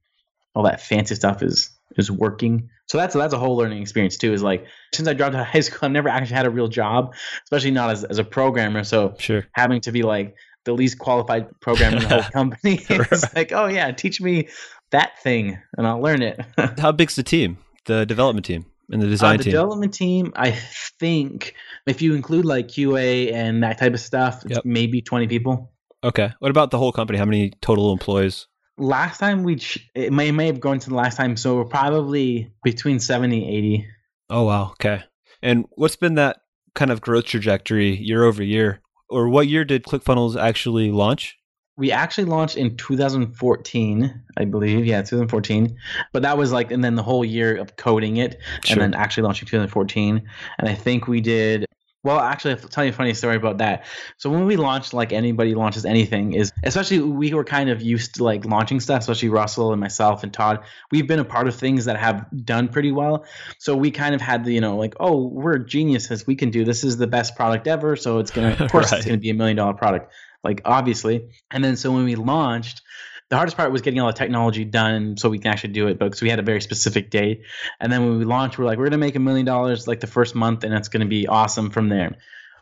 all 0.56 0.64
that 0.64 0.82
fancy 0.82 1.16
stuff 1.16 1.44
is 1.44 1.70
is 1.96 2.12
working. 2.12 2.70
So 2.90 2.98
that's 2.98 3.14
that's 3.14 3.34
a 3.34 3.38
whole 3.38 3.56
learning 3.56 3.82
experience 3.82 4.18
too. 4.18 4.34
Is 4.34 4.42
like 4.42 4.66
since 4.94 5.08
I 5.08 5.14
dropped 5.14 5.36
out 5.36 5.42
of 5.42 5.48
high 5.48 5.60
school, 5.60 5.80
I've 5.84 5.92
never 5.92 6.10
actually 6.10 6.36
had 6.36 6.48
a 6.48 6.50
real 6.50 6.68
job, 6.68 7.14
especially 7.44 7.72
not 7.72 7.92
as, 7.92 8.04
as 8.04 8.18
a 8.18 8.24
programmer. 8.24 8.84
So 8.84 9.16
sure. 9.20 9.46
having 9.54 9.82
to 9.82 9.92
be 9.92 10.02
like 10.02 10.36
the 10.66 10.74
least 10.74 10.98
qualified 11.00 11.48
programmer 11.62 11.98
in 11.98 12.04
the 12.04 12.10
whole 12.10 12.32
company. 12.34 12.82
it's 12.90 13.36
like, 13.36 13.52
oh 13.52 13.68
yeah, 13.68 13.92
teach 13.92 14.20
me 14.20 14.50
that 14.92 15.22
thing 15.22 15.60
and 15.78 15.86
I'll 15.86 16.02
learn 16.02 16.22
it. 16.22 16.40
How 16.80 16.92
big's 16.92 17.16
the 17.16 17.24
team? 17.24 17.58
The 17.86 18.06
development 18.06 18.46
team 18.46 18.66
and 18.92 19.02
the 19.02 19.08
uh, 19.08 19.10
design 19.10 19.36
uh, 19.36 19.38
the 19.38 19.44
team? 19.46 19.52
development 19.52 19.94
team, 19.94 20.34
I 20.36 20.52
think 21.00 21.54
if 21.86 22.02
you 22.02 22.16
include 22.16 22.46
like 22.46 22.68
QA 22.68 23.32
and 23.32 23.64
that 23.64 23.78
type 23.78 23.94
of 23.94 24.00
stuff, 24.00 24.44
it's 24.46 24.56
yep. 24.56 24.66
maybe 24.66 25.02
20 25.02 25.28
people. 25.28 25.72
Okay. 26.04 26.32
What 26.40 26.50
about 26.50 26.72
the 26.72 26.78
whole 26.78 26.92
company? 26.92 27.20
How 27.20 27.26
many 27.26 27.52
total 27.62 27.92
employees? 27.92 28.48
Last 28.80 29.20
time 29.20 29.44
we 29.44 29.62
it 29.94 30.12
may 30.12 30.32
may 30.32 30.48
have 30.48 30.60
gone 30.60 30.80
to 30.80 30.90
the 30.90 30.96
last 30.96 31.18
time, 31.18 31.38
so 31.38 31.58
we're 31.58 31.66
probably 31.66 32.52
between 32.64 33.00
70 33.00 33.44
and 33.44 33.54
80. 33.54 33.88
Oh 34.30 34.44
wow, 34.44 34.72
okay. 34.72 35.04
And 35.42 35.66
what's 35.72 35.96
been 35.96 36.16
that 36.16 36.38
kind 36.76 36.92
of 36.92 37.02
growth 37.02 37.26
trajectory 37.26 37.96
year 37.96 38.24
over 38.24 38.44
year? 38.44 38.82
or 39.10 39.28
what 39.28 39.48
year 39.48 39.66
did 39.66 39.84
ClickFunnels 39.84 40.40
actually 40.40 40.92
launch? 40.92 41.38
We 41.78 41.92
actually 41.92 42.26
launched 42.26 42.58
in 42.58 42.76
2014, 42.76 44.24
I 44.38 44.46
believe. 44.46 44.86
Yeah, 44.86 45.02
2014. 45.02 45.78
But 46.12 46.24
that 46.24 46.38
was 46.38 46.52
like, 46.52 46.72
and 46.72 46.84
then 46.84 46.96
the 46.96 47.04
whole 47.04 47.24
year 47.24 47.56
of 47.56 47.78
coding 47.78 48.18
it, 48.18 48.40
sure. 48.66 48.74
and 48.74 48.94
then 48.94 49.00
actually 49.00 49.24
launching 49.24 49.48
2014. 49.48 50.30
And 50.60 50.70
I 50.70 50.74
think 50.74 51.08
we 51.08 51.22
did 51.22 51.66
well, 52.02 52.20
actually, 52.20 52.54
I'll 52.54 52.60
tell 52.60 52.86
you 52.86 52.92
a 52.92 52.94
funny 52.94 53.14
story 53.14 53.36
about 53.36 53.58
that. 53.58 53.86
So 54.16 54.30
when 54.30 54.46
we 54.46 54.56
launched, 54.56 54.94
like 54.94 55.12
anybody 55.12 55.54
launches 55.54 55.84
anything, 55.84 56.32
is 56.32 56.54
especially 56.64 57.02
we 57.02 57.34
were 57.34 57.44
kind 57.44 57.70
of 57.70 57.82
used 57.82 58.16
to 58.16 58.24
like 58.24 58.46
launching 58.46 58.80
stuff, 58.80 59.02
especially 59.02 59.30
Russell 59.30 59.74
and 59.74 59.82
myself 59.82 60.24
and 60.24 60.34
Todd. 60.34 60.64
We've 60.92 61.08
been 61.08 61.20
a 61.20 61.26
part 61.26 61.50
of 61.50 61.56
things 61.56 61.86
that 61.86 61.98
have 61.98 62.26
done 62.46 62.70
pretty 62.70 62.94
well. 62.94 63.26
So 63.58 63.76
we 63.76 63.92
kind 63.92 64.16
of 64.16 64.22
had 64.22 64.46
the, 64.46 64.54
you 64.54 64.62
know, 64.62 64.78
like, 64.78 64.96
oh, 65.02 65.28
we're 65.28 65.58
geniuses. 65.58 66.26
We 66.26 66.36
can 66.36 66.52
do 66.52 66.64
this. 66.64 66.86
is 66.86 66.96
the 66.96 67.08
best 67.08 67.36
product 67.36 67.68
ever. 67.68 67.98
So 67.98 68.20
it's 68.20 68.32
gonna, 68.32 68.56
of 68.58 68.72
course, 68.72 68.92
right. 68.94 69.00
it's 69.00 69.06
gonna 69.06 69.18
be 69.18 69.32
a 69.32 69.34
million 69.34 69.58
dollar 69.58 69.74
product, 69.74 70.14
like 70.42 70.62
obviously. 70.64 71.30
And 71.52 71.62
then 71.62 71.76
so 71.76 71.92
when 71.92 72.06
we 72.06 72.16
launched, 72.16 72.82
the 73.30 73.36
hardest 73.36 73.58
part 73.58 73.72
was 73.72 73.82
getting 73.82 74.00
all 74.00 74.08
the 74.08 74.14
technology 74.14 74.66
done 74.66 75.16
so 75.18 75.30
we 75.30 75.40
can 75.40 75.52
actually 75.52 75.74
do 75.74 75.88
it. 75.88 76.00
But 76.00 76.06
because 76.06 76.22
we 76.22 76.30
had 76.30 76.40
a 76.40 76.44
very 76.44 76.62
specific 76.62 77.10
date, 77.10 77.44
and 77.80 77.92
then 77.92 78.04
when 78.04 78.18
we 78.18 78.26
launched, 78.26 78.58
we 78.58 78.66
are 78.66 78.68
like, 78.68 78.78
we're 78.78 78.86
gonna 78.86 78.98
make 78.98 79.16
a 79.16 79.20
million 79.20 79.46
dollars 79.46 79.88
like 79.88 80.00
the 80.00 80.08
first 80.08 80.36
month, 80.36 80.64
and 80.64 80.74
it's 80.74 80.90
gonna 80.90 81.06
be 81.06 81.28
awesome 81.28 81.70
from 81.70 81.90
there. 81.90 82.16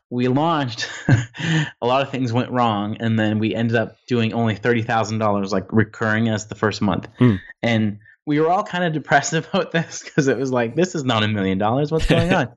We 0.10 0.28
launched, 0.28 0.90
a 1.82 1.86
lot 1.86 2.02
of 2.02 2.10
things 2.10 2.32
went 2.32 2.52
wrong, 2.52 2.98
and 3.00 3.18
then 3.20 3.40
we 3.40 3.56
ended 3.56 3.76
up 3.78 3.98
doing 4.08 4.34
only 4.34 4.56
thirty 4.56 4.84
thousand 4.84 5.20
dollars 5.20 5.52
like 5.52 5.72
recurring 5.72 6.28
as 6.28 6.48
the 6.48 6.56
first 6.56 6.82
month, 6.82 7.08
mm. 7.20 7.40
and 7.64 8.00
we 8.26 8.42
were 8.42 8.50
all 8.50 8.64
kind 8.64 8.84
of 8.84 8.92
depressed 8.92 9.34
about 9.34 9.72
this 9.72 10.04
because 10.04 10.28
it 10.28 10.38
was 10.38 10.52
like, 10.52 10.76
this 10.76 10.96
is 10.96 11.06
not 11.06 11.24
a 11.24 11.28
million 11.30 11.58
dollars. 11.58 11.92
What's 11.92 12.08
going 12.08 12.34
on? 12.34 12.50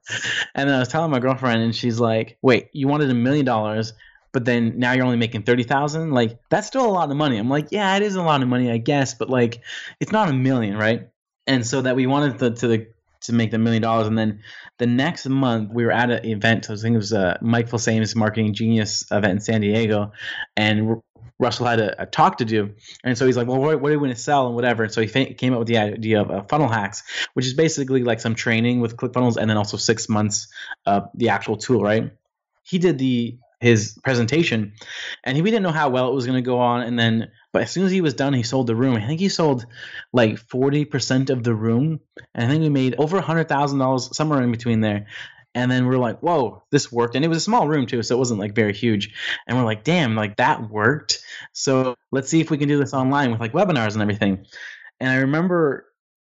and 0.55 0.68
then 0.68 0.75
I 0.75 0.81
was 0.81 0.88
telling 0.88 1.12
my 1.12 1.20
girlfriend, 1.20 1.62
and 1.62 1.75
she's 1.75 2.01
like, 2.01 2.38
wait, 2.42 2.68
you 2.73 2.88
wanted 2.88 3.09
a 3.09 3.14
million 3.14 3.46
dollars, 3.46 3.92
but 4.33 4.45
then 4.45 4.79
now 4.79 4.93
you're 4.93 5.05
only 5.05 5.16
making 5.16 5.43
30,000 5.43 6.12
like 6.12 6.38
that's 6.49 6.66
still 6.66 6.87
a 6.87 6.88
lot 6.90 7.11
of 7.11 7.16
money. 7.16 7.37
I'm 7.38 7.49
like, 7.49 7.69
yeah, 7.71 7.97
it 7.97 8.03
is 8.03 8.16
a 8.16 8.23
lot 8.23 8.43
of 8.43 8.49
money, 8.49 8.71
I 8.71 8.79
guess, 8.79 9.14
but 9.14 9.31
like 9.31 9.61
it's 9.99 10.12
not 10.12 10.29
a 10.29 10.33
million, 10.33 10.77
right? 10.77 11.09
And 11.47 11.66
so 11.66 11.83
that 11.83 11.97
we 11.97 12.07
wanted 12.07 12.38
to 12.38 12.51
to, 12.51 12.87
to 13.23 13.33
make 13.33 13.51
the 13.51 13.59
million 13.59 13.83
dollars 13.83 14.07
and 14.07 14.16
then 14.16 14.40
the 14.79 14.87
next 14.87 15.27
month 15.27 15.71
we 15.73 15.85
were 15.85 15.93
at 15.93 16.11
an 16.11 16.25
event, 16.25 16.71
I 16.71 16.77
think 16.77 16.95
it 16.95 16.99
was 16.99 17.12
a 17.12 17.38
Mike 17.43 17.69
Filsaime's 17.69 18.16
marketing 18.16 18.55
genius 18.55 19.05
event 19.11 19.33
in 19.33 19.40
San 19.40 19.61
Diego 19.61 20.12
and 20.57 21.03
Russell 21.40 21.66
had 21.66 21.81
a, 21.81 22.03
a, 22.03 22.07
talk 22.07 22.38
to 22.38 22.45
do, 22.45 22.75
and 23.03 23.16
so 23.16 23.25
he's 23.25 23.37
like, 23.37 23.49
"Well, 23.49 23.59
what, 23.59 23.81
what 23.81 23.90
are 23.90 23.99
we 23.99 24.07
going 24.07 24.14
to 24.14 24.21
sell 24.21 24.47
and 24.47 24.55
whatever?" 24.55 24.85
And 24.85 24.93
so 24.93 25.01
he 25.01 25.09
came 25.35 25.55
up 25.55 25.59
with 25.59 25.69
the 25.69 25.79
idea 25.79 26.21
of 26.21 26.31
uh, 26.31 26.43
funnel 26.43 26.69
hacks, 26.69 27.03
which 27.33 27.47
is 27.47 27.55
basically 27.55 28.05
like 28.05 28.21
some 28.21 28.35
training 28.35 28.81
with 28.81 28.97
ClickFunnels, 28.97 29.38
and 29.38 29.49
then 29.49 29.57
also 29.57 29.79
six 29.79 30.09
months 30.09 30.49
of 30.85 31.09
the 31.14 31.31
actual 31.31 31.57
tool, 31.57 31.83
right? 31.83 32.12
He 32.62 32.79
did 32.79 32.99
the 32.99 33.38
his 33.61 33.99
presentation, 34.03 34.73
and 35.23 35.37
he, 35.37 35.42
we 35.42 35.51
didn't 35.51 35.62
know 35.62 35.70
how 35.70 35.90
well 35.90 36.09
it 36.09 36.14
was 36.14 36.27
going 36.27 36.42
to 36.42 36.46
go 36.46 36.59
on. 36.59 36.83
And 36.83 36.99
then, 36.99 37.31
but 37.53 37.62
as 37.62 37.70
soon 37.70 37.85
as 37.85 37.92
he 37.92 38.01
was 38.01 38.14
done, 38.14 38.33
he 38.33 38.42
sold 38.42 38.66
the 38.66 38.75
room. 38.75 38.96
I 38.96 39.07
think 39.07 39.20
he 39.20 39.29
sold 39.29 39.66
like 40.12 40.38
forty 40.38 40.85
percent 40.85 41.31
of 41.31 41.42
the 41.42 41.55
room, 41.55 42.01
and 42.35 42.46
I 42.46 42.49
think 42.49 42.62
we 42.62 42.70
made 42.70 42.96
over 42.96 43.18
a 43.18 43.23
hundred 43.23 43.49
thousand 43.49 43.79
dollars 43.79 44.16
somewhere 44.16 44.42
in 44.42 44.51
between 44.51 44.81
there. 44.81 45.07
And 45.55 45.68
then 45.68 45.87
we're 45.87 45.99
like, 45.99 46.20
whoa, 46.20 46.62
this 46.70 46.92
worked. 46.92 47.16
And 47.16 47.25
it 47.25 47.29
was 47.29 47.38
a 47.38 47.40
small 47.40 47.66
room 47.66 47.87
too, 47.87 48.03
so 48.05 48.14
it 48.14 48.18
wasn't 48.18 48.38
like 48.38 48.55
very 48.55 48.73
huge. 48.73 49.12
And 49.49 49.59
we're 49.59 49.64
like, 49.64 49.83
damn, 49.83 50.14
like 50.14 50.37
that 50.37 50.70
worked. 50.70 51.18
So 51.53 51.96
let's 52.12 52.29
see 52.29 52.40
if 52.40 52.53
we 52.53 52.59
can 52.59 52.68
do 52.68 52.79
this 52.79 52.94
online 52.94 53.33
with 53.33 53.40
like 53.40 53.53
webinars 53.53 53.94
and 53.94 54.03
everything. 54.03 54.46
And 55.01 55.11
I 55.11 55.16
remember 55.16 55.87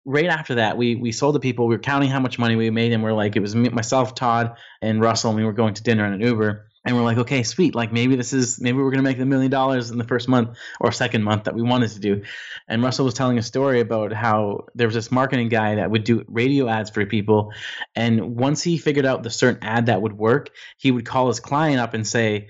right 0.05 0.27
after 0.27 0.55
that, 0.55 0.77
we 0.77 0.95
we 0.95 1.11
sold 1.11 1.35
to 1.35 1.39
people. 1.39 1.67
We 1.67 1.75
were 1.75 1.81
counting 1.81 2.09
how 2.09 2.21
much 2.21 2.39
money 2.39 2.55
we 2.55 2.69
made, 2.69 2.93
and 2.93 3.03
we're 3.03 3.13
like, 3.13 3.35
it 3.35 3.41
was 3.41 3.55
myself, 3.55 4.15
Todd, 4.15 4.55
and 4.81 5.01
Russell, 5.01 5.31
and 5.31 5.37
we 5.37 5.45
were 5.45 5.53
going 5.53 5.73
to 5.73 5.83
dinner 5.83 6.05
in 6.05 6.13
an 6.13 6.21
Uber. 6.21 6.68
And 6.85 6.95
we're 6.95 7.03
like, 7.03 7.17
okay, 7.17 7.43
sweet. 7.43 7.75
Like 7.75 7.91
maybe 7.91 8.15
this 8.15 8.31
is 8.31 8.61
maybe 8.61 8.77
we're 8.77 8.91
gonna 8.91 9.03
make 9.03 9.17
the 9.17 9.25
million 9.25 9.51
dollars 9.51 9.91
in 9.91 9.97
the 9.97 10.05
first 10.05 10.27
month 10.27 10.57
or 10.79 10.91
second 10.91 11.23
month 11.23 11.43
that 11.43 11.53
we 11.53 11.61
wanted 11.61 11.91
to 11.91 11.99
do. 11.99 12.23
And 12.67 12.81
Russell 12.81 13.05
was 13.05 13.13
telling 13.13 13.37
a 13.37 13.43
story 13.43 13.81
about 13.81 14.13
how 14.13 14.65
there 14.75 14.87
was 14.87 14.95
this 14.95 15.11
marketing 15.11 15.49
guy 15.49 15.75
that 15.75 15.91
would 15.91 16.03
do 16.05 16.23
radio 16.27 16.67
ads 16.67 16.89
for 16.89 17.05
people, 17.05 17.51
and 17.95 18.35
once 18.35 18.63
he 18.63 18.77
figured 18.77 19.05
out 19.05 19.23
the 19.23 19.29
certain 19.29 19.63
ad 19.63 19.87
that 19.87 20.01
would 20.01 20.13
work, 20.13 20.51
he 20.77 20.91
would 20.91 21.05
call 21.05 21.27
his 21.27 21.39
client 21.39 21.79
up 21.79 21.93
and 21.93 22.07
say, 22.07 22.47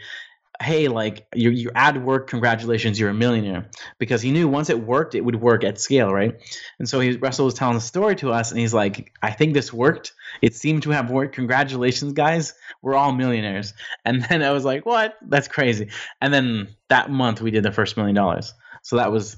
hey, 0.62 0.90
like 0.90 1.26
your 1.34 1.52
your 1.52 1.72
ad 1.76 2.04
work, 2.04 2.28
congratulations, 2.28 3.00
you're 3.00 3.10
a 3.10 3.14
millionaire. 3.14 3.70
Because 3.98 4.22
he 4.22 4.32
knew 4.32 4.48
once 4.48 4.70
it 4.70 4.80
worked, 4.84 5.16
it 5.16 5.22
would 5.22 5.38
work 5.38 5.64
at 5.64 5.80
scale, 5.80 6.12
right? 6.12 6.36
And 6.80 6.90
so 6.90 7.00
he 7.00 7.16
Russell 7.18 7.46
was 7.46 7.54
telling 7.54 7.76
the 7.76 7.82
story 7.82 8.16
to 8.18 8.32
us, 8.32 8.52
and 8.52 8.60
he's 8.60 8.74
like, 8.74 9.14
I 9.22 9.32
think 9.32 9.54
this 9.54 9.72
worked. 9.72 10.14
It 10.42 10.56
seemed 10.56 10.84
to 10.84 10.90
have 10.92 11.10
worked. 11.10 11.36
Congratulations, 11.36 12.14
guys. 12.14 12.54
We're 12.82 12.96
all 12.96 13.12
millionaires. 13.14 13.74
And 14.06 14.24
then 14.24 14.42
I 14.44 14.52
was 14.52 14.66
like, 14.66 14.86
what? 14.86 15.18
That's 15.22 15.48
crazy. 15.48 15.90
And 16.22 16.34
then 16.34 16.70
that 16.88 17.12
month 17.12 17.42
we 17.42 17.52
did 17.52 17.64
the 17.64 17.72
first 17.72 17.96
million 17.98 18.16
dollars. 18.16 18.54
So 18.82 18.96
that 18.96 19.12
was 19.12 19.38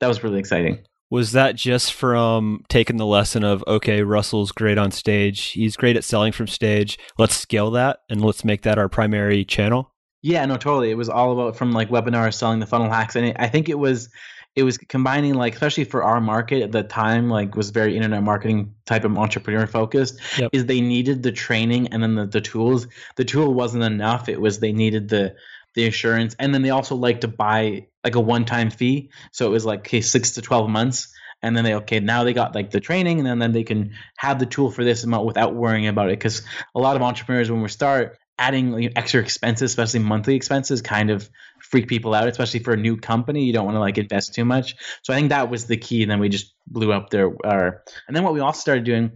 that 0.00 0.08
was 0.08 0.22
really 0.22 0.38
exciting. 0.38 0.80
Was 1.10 1.32
that 1.32 1.56
just 1.56 1.92
from 1.92 2.64
taking 2.68 2.96
the 2.96 3.06
lesson 3.06 3.44
of 3.44 3.62
okay, 3.66 4.02
Russell's 4.02 4.52
great 4.52 4.78
on 4.78 4.90
stage. 4.90 5.48
He's 5.48 5.76
great 5.76 5.96
at 5.96 6.04
selling 6.04 6.32
from 6.32 6.46
stage. 6.46 6.98
Let's 7.18 7.36
scale 7.36 7.70
that 7.72 8.00
and 8.08 8.24
let's 8.24 8.44
make 8.44 8.62
that 8.62 8.78
our 8.78 8.88
primary 8.88 9.44
channel? 9.44 9.92
Yeah, 10.22 10.44
no, 10.44 10.56
totally. 10.56 10.90
It 10.90 10.96
was 10.96 11.08
all 11.08 11.32
about 11.32 11.56
from 11.56 11.72
like 11.72 11.88
webinars 11.88 12.34
selling 12.34 12.60
the 12.60 12.66
funnel 12.66 12.90
hacks, 12.90 13.16
and 13.16 13.26
it, 13.26 13.36
I 13.38 13.48
think 13.48 13.68
it 13.68 13.78
was 13.78 14.10
it 14.56 14.62
was 14.64 14.78
combining 14.78 15.34
like 15.34 15.54
especially 15.54 15.84
for 15.84 16.02
our 16.02 16.20
market 16.20 16.62
at 16.62 16.72
the 16.72 16.82
time 16.82 17.28
like 17.28 17.54
was 17.54 17.70
very 17.70 17.96
internet 17.96 18.22
marketing 18.22 18.74
type 18.84 19.04
of 19.04 19.16
entrepreneur 19.16 19.66
focused 19.66 20.20
yep. 20.38 20.50
is 20.52 20.66
they 20.66 20.80
needed 20.80 21.22
the 21.22 21.32
training 21.32 21.88
and 21.88 22.02
then 22.02 22.14
the, 22.14 22.26
the 22.26 22.40
tools 22.40 22.88
the 23.16 23.24
tool 23.24 23.54
wasn't 23.54 23.82
enough 23.82 24.28
it 24.28 24.40
was 24.40 24.58
they 24.58 24.72
needed 24.72 25.08
the 25.08 25.34
the 25.74 25.86
assurance 25.86 26.34
and 26.38 26.52
then 26.52 26.62
they 26.62 26.70
also 26.70 26.96
like 26.96 27.20
to 27.20 27.28
buy 27.28 27.86
like 28.02 28.16
a 28.16 28.20
one-time 28.20 28.70
fee 28.70 29.10
so 29.30 29.46
it 29.46 29.50
was 29.50 29.64
like 29.64 29.80
okay 29.80 30.00
six 30.00 30.32
to 30.32 30.42
12 30.42 30.68
months 30.68 31.14
and 31.42 31.56
then 31.56 31.62
they 31.62 31.74
okay 31.74 32.00
now 32.00 32.24
they 32.24 32.32
got 32.32 32.54
like 32.54 32.70
the 32.70 32.80
training 32.80 33.18
and 33.18 33.26
then, 33.26 33.38
then 33.38 33.52
they 33.52 33.62
can 33.62 33.92
have 34.16 34.40
the 34.40 34.46
tool 34.46 34.70
for 34.70 34.82
this 34.82 35.04
amount 35.04 35.26
without 35.26 35.54
worrying 35.54 35.86
about 35.86 36.08
it 36.08 36.18
because 36.18 36.42
a 36.74 36.80
lot 36.80 36.96
of 36.96 37.02
entrepreneurs 37.02 37.50
when 37.50 37.62
we 37.62 37.68
start 37.68 38.18
adding 38.40 38.90
extra 38.96 39.20
expenses, 39.20 39.70
especially 39.70 40.00
monthly 40.00 40.34
expenses, 40.34 40.80
kind 40.80 41.10
of 41.10 41.28
freak 41.60 41.86
people 41.86 42.14
out, 42.14 42.26
especially 42.26 42.60
for 42.60 42.72
a 42.72 42.76
new 42.76 42.96
company. 42.96 43.44
You 43.44 43.52
don't 43.52 43.66
want 43.66 43.76
to 43.76 43.80
like 43.80 43.98
invest 43.98 44.34
too 44.34 44.46
much. 44.46 44.74
So 45.02 45.12
I 45.12 45.16
think 45.16 45.28
that 45.28 45.50
was 45.50 45.66
the 45.66 45.76
key. 45.76 46.02
And 46.02 46.10
then 46.10 46.18
we 46.18 46.30
just 46.30 46.54
blew 46.66 46.92
up 46.92 47.10
their 47.10 47.30
Our, 47.44 47.84
and 48.08 48.16
then 48.16 48.24
what 48.24 48.32
we 48.32 48.40
also 48.40 48.58
started 48.58 48.84
doing 48.84 49.12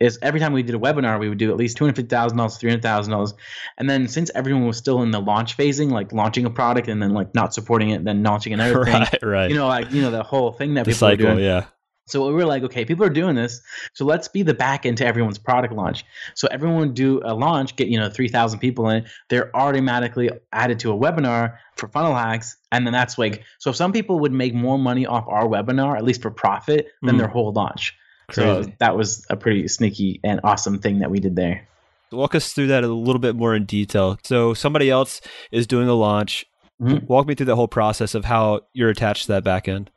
is 0.00 0.16
every 0.22 0.38
time 0.38 0.52
we 0.52 0.62
did 0.62 0.76
a 0.76 0.78
webinar, 0.78 1.18
we 1.18 1.28
would 1.28 1.38
do 1.38 1.50
at 1.50 1.56
least 1.56 1.76
two 1.76 1.84
hundred 1.84 1.96
fifty 1.96 2.08
thousand 2.08 2.38
dollars, 2.38 2.56
three 2.56 2.70
hundred 2.70 2.82
thousand 2.82 3.10
dollars, 3.10 3.34
and 3.78 3.90
then 3.90 4.06
since 4.06 4.30
everyone 4.32 4.64
was 4.64 4.76
still 4.76 5.02
in 5.02 5.10
the 5.10 5.20
launch 5.20 5.56
phasing, 5.56 5.90
like 5.90 6.12
launching 6.12 6.44
a 6.44 6.50
product 6.50 6.86
and 6.86 7.02
then 7.02 7.14
like 7.14 7.34
not 7.34 7.52
supporting 7.52 7.90
it, 7.90 8.04
then 8.04 8.22
launching 8.22 8.52
another 8.52 8.80
right, 8.82 9.08
thing, 9.08 9.28
right? 9.28 9.50
You 9.50 9.56
know, 9.56 9.66
like 9.66 9.90
you 9.90 10.00
know 10.00 10.12
the 10.12 10.22
whole 10.22 10.52
thing 10.52 10.74
that 10.74 10.84
the 10.84 10.92
people 10.92 10.98
cycle, 10.98 11.26
doing. 11.26 11.40
yeah. 11.40 11.64
So 12.10 12.26
we 12.26 12.32
were 12.32 12.44
like, 12.44 12.62
okay, 12.64 12.84
people 12.84 13.04
are 13.04 13.10
doing 13.10 13.34
this, 13.34 13.60
so 13.92 14.04
let's 14.04 14.28
be 14.28 14.42
the 14.42 14.54
back 14.54 14.86
end 14.86 14.98
to 14.98 15.06
everyone's 15.06 15.38
product 15.38 15.74
launch. 15.74 16.04
So 16.34 16.48
everyone 16.50 16.78
would 16.78 16.94
do 16.94 17.20
a 17.24 17.34
launch, 17.34 17.76
get 17.76 17.88
you 17.88 17.98
know 17.98 18.10
three 18.10 18.28
thousand 18.28 18.60
people 18.60 18.88
in, 18.88 19.06
they're 19.28 19.54
automatically 19.56 20.30
added 20.52 20.80
to 20.80 20.92
a 20.92 20.96
webinar 20.96 21.58
for 21.76 21.88
funnel 21.88 22.14
hacks, 22.14 22.56
and 22.72 22.86
then 22.86 22.92
that's 22.92 23.18
like, 23.18 23.44
so 23.58 23.72
some 23.72 23.92
people 23.92 24.20
would 24.20 24.32
make 24.32 24.54
more 24.54 24.78
money 24.78 25.06
off 25.06 25.24
our 25.28 25.46
webinar, 25.46 25.96
at 25.96 26.04
least 26.04 26.22
for 26.22 26.30
profit, 26.30 26.88
than 27.02 27.14
mm. 27.14 27.18
their 27.18 27.28
whole 27.28 27.52
launch. 27.52 27.94
Crazy. 28.30 28.64
So 28.64 28.72
that 28.78 28.96
was 28.96 29.24
a 29.30 29.36
pretty 29.36 29.68
sneaky 29.68 30.20
and 30.22 30.40
awesome 30.44 30.78
thing 30.80 30.98
that 30.98 31.10
we 31.10 31.20
did 31.20 31.36
there. 31.36 31.66
Walk 32.10 32.34
us 32.34 32.52
through 32.52 32.68
that 32.68 32.84
a 32.84 32.88
little 32.88 33.20
bit 33.20 33.36
more 33.36 33.54
in 33.54 33.64
detail. 33.64 34.18
So 34.22 34.54
somebody 34.54 34.90
else 34.90 35.20
is 35.50 35.66
doing 35.66 35.88
a 35.88 35.94
launch. 35.94 36.46
Mm-hmm. 36.80 37.06
Walk 37.06 37.26
me 37.26 37.34
through 37.34 37.46
the 37.46 37.56
whole 37.56 37.68
process 37.68 38.14
of 38.14 38.24
how 38.24 38.60
you're 38.72 38.90
attached 38.90 39.26
to 39.26 39.32
that 39.32 39.44
back 39.44 39.68
end. 39.68 39.90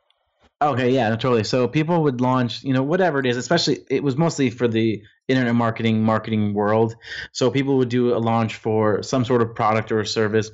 Okay, 0.62 0.90
yeah, 0.90 1.10
totally. 1.10 1.44
So 1.44 1.66
people 1.66 2.04
would 2.04 2.20
launch, 2.20 2.62
you 2.62 2.72
know, 2.72 2.82
whatever 2.82 3.18
it 3.18 3.26
is, 3.26 3.36
especially 3.36 3.80
it 3.90 4.02
was 4.02 4.16
mostly 4.16 4.50
for 4.50 4.68
the 4.68 5.02
internet 5.28 5.54
marketing 5.54 6.02
marketing 6.02 6.54
world. 6.54 6.94
So 7.32 7.50
people 7.50 7.78
would 7.78 7.88
do 7.88 8.14
a 8.14 8.18
launch 8.18 8.54
for 8.56 9.02
some 9.02 9.24
sort 9.24 9.42
of 9.42 9.54
product 9.54 9.90
or 9.90 10.04
service 10.04 10.50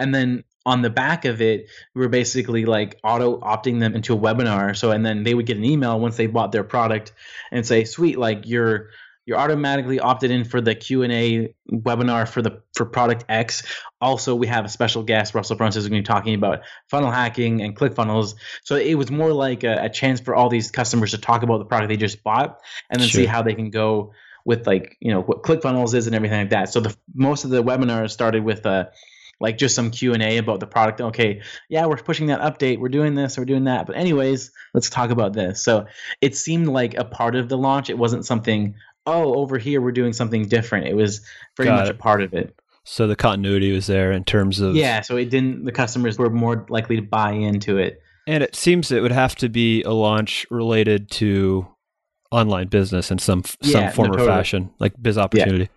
and 0.00 0.14
then 0.14 0.44
on 0.66 0.82
the 0.82 0.90
back 0.90 1.24
of 1.24 1.40
it, 1.40 1.68
we 1.94 2.00
were 2.00 2.08
basically 2.08 2.64
like 2.64 2.98
auto 3.04 3.38
opting 3.40 3.80
them 3.80 3.94
into 3.94 4.14
a 4.14 4.18
webinar. 4.18 4.76
So 4.76 4.90
and 4.90 5.04
then 5.04 5.22
they 5.22 5.34
would 5.34 5.46
get 5.46 5.56
an 5.58 5.64
email 5.64 6.00
once 6.00 6.16
they 6.16 6.26
bought 6.26 6.52
their 6.52 6.64
product 6.64 7.12
and 7.52 7.66
say, 7.66 7.84
"Sweet, 7.84 8.18
like 8.18 8.46
you're 8.46 8.88
you're 9.26 9.38
automatically 9.38 10.00
opted 10.00 10.30
in 10.30 10.44
for 10.44 10.60
the 10.60 10.74
q&a 10.74 11.54
webinar 11.70 12.28
for 12.28 12.42
the 12.42 12.62
for 12.74 12.84
product 12.86 13.24
x. 13.28 13.62
Also 14.00 14.34
we 14.34 14.46
have 14.46 14.64
a 14.64 14.68
special 14.68 15.02
guest 15.02 15.34
russell 15.34 15.56
brunson 15.56 15.80
is 15.80 15.88
going 15.88 16.02
to 16.02 16.08
be 16.08 16.12
talking 16.12 16.34
about 16.34 16.60
funnel 16.88 17.10
hacking 17.10 17.62
and 17.62 17.76
click 17.76 17.94
funnels 17.94 18.34
so 18.64 18.76
it 18.76 18.94
was 18.94 19.10
more 19.10 19.32
like 19.32 19.64
a, 19.64 19.84
a, 19.84 19.88
chance 19.88 20.20
for 20.20 20.34
all 20.34 20.48
these 20.48 20.70
customers 20.70 21.10
to 21.10 21.18
talk 21.18 21.42
about 21.42 21.58
the 21.58 21.64
product 21.64 21.88
they 21.88 21.96
just 21.96 22.22
bought 22.22 22.60
and 22.90 23.00
then 23.00 23.08
sure. 23.08 23.22
see 23.22 23.26
how 23.26 23.42
they 23.42 23.54
can 23.54 23.70
go 23.70 24.12
with 24.44 24.66
like 24.66 24.96
you 25.00 25.12
know 25.12 25.22
what 25.22 25.42
click 25.42 25.62
funnels 25.62 25.94
is 25.94 26.06
and 26.06 26.16
everything 26.16 26.40
like 26.40 26.50
that. 26.50 26.68
So 26.68 26.80
the 26.80 26.96
most 27.14 27.44
of 27.44 27.50
the 27.50 27.62
webinars 27.62 28.10
started 28.10 28.44
with 28.44 28.66
a 28.66 28.70
uh, 28.70 28.84
like 29.42 29.56
just 29.56 29.74
some 29.74 29.90
q&a 29.90 30.36
about 30.36 30.60
the 30.60 30.66
product. 30.66 31.00
Okay 31.00 31.40
yeah 31.68 31.86
we're 31.86 31.96
pushing 31.96 32.26
that 32.26 32.40
update. 32.40 32.78
We're 32.78 32.88
doing 32.88 33.14
this 33.14 33.38
we're 33.38 33.44
doing 33.44 33.64
that. 33.64 33.86
But 33.86 33.96
anyways 33.96 34.50
let's 34.74 34.90
talk 34.90 35.10
about 35.10 35.32
this. 35.32 35.62
So 35.62 35.86
it 36.20 36.36
seemed 36.36 36.68
like 36.68 36.94
a 36.94 37.04
part 37.04 37.36
of 37.36 37.48
the 37.48 37.58
launch. 37.58 37.90
It 37.90 37.98
wasn't 37.98 38.26
something 38.26 38.74
oh, 39.06 39.34
over 39.34 39.58
here 39.58 39.80
we're 39.80 39.92
doing 39.92 40.12
something 40.12 40.46
different. 40.46 40.86
It 40.86 40.94
was 40.94 41.20
very 41.56 41.68
Got 41.68 41.80
much 41.80 41.88
it. 41.88 41.96
a 41.96 41.98
part 41.98 42.22
of 42.22 42.32
it. 42.34 42.54
So 42.84 43.06
the 43.06 43.16
continuity 43.16 43.72
was 43.72 43.86
there 43.86 44.12
in 44.12 44.24
terms 44.24 44.60
of 44.60 44.74
yeah. 44.74 45.00
So 45.00 45.16
it 45.16 45.30
didn't. 45.30 45.64
The 45.64 45.72
customers 45.72 46.18
were 46.18 46.30
more 46.30 46.66
likely 46.68 46.96
to 46.96 47.02
buy 47.02 47.32
into 47.32 47.78
it. 47.78 48.00
And 48.26 48.42
it 48.42 48.54
seems 48.54 48.90
it 48.90 49.00
would 49.00 49.12
have 49.12 49.34
to 49.36 49.48
be 49.48 49.82
a 49.82 49.90
launch 49.90 50.46
related 50.50 51.10
to 51.12 51.66
online 52.30 52.68
business 52.68 53.10
in 53.10 53.18
some 53.18 53.44
some 53.44 53.82
yeah, 53.82 53.90
form 53.90 54.08
no, 54.08 54.12
totally. 54.12 54.28
or 54.28 54.32
fashion, 54.32 54.70
like 54.78 54.94
biz 55.00 55.18
opportunity. 55.18 55.64
Yeah. 55.64 55.68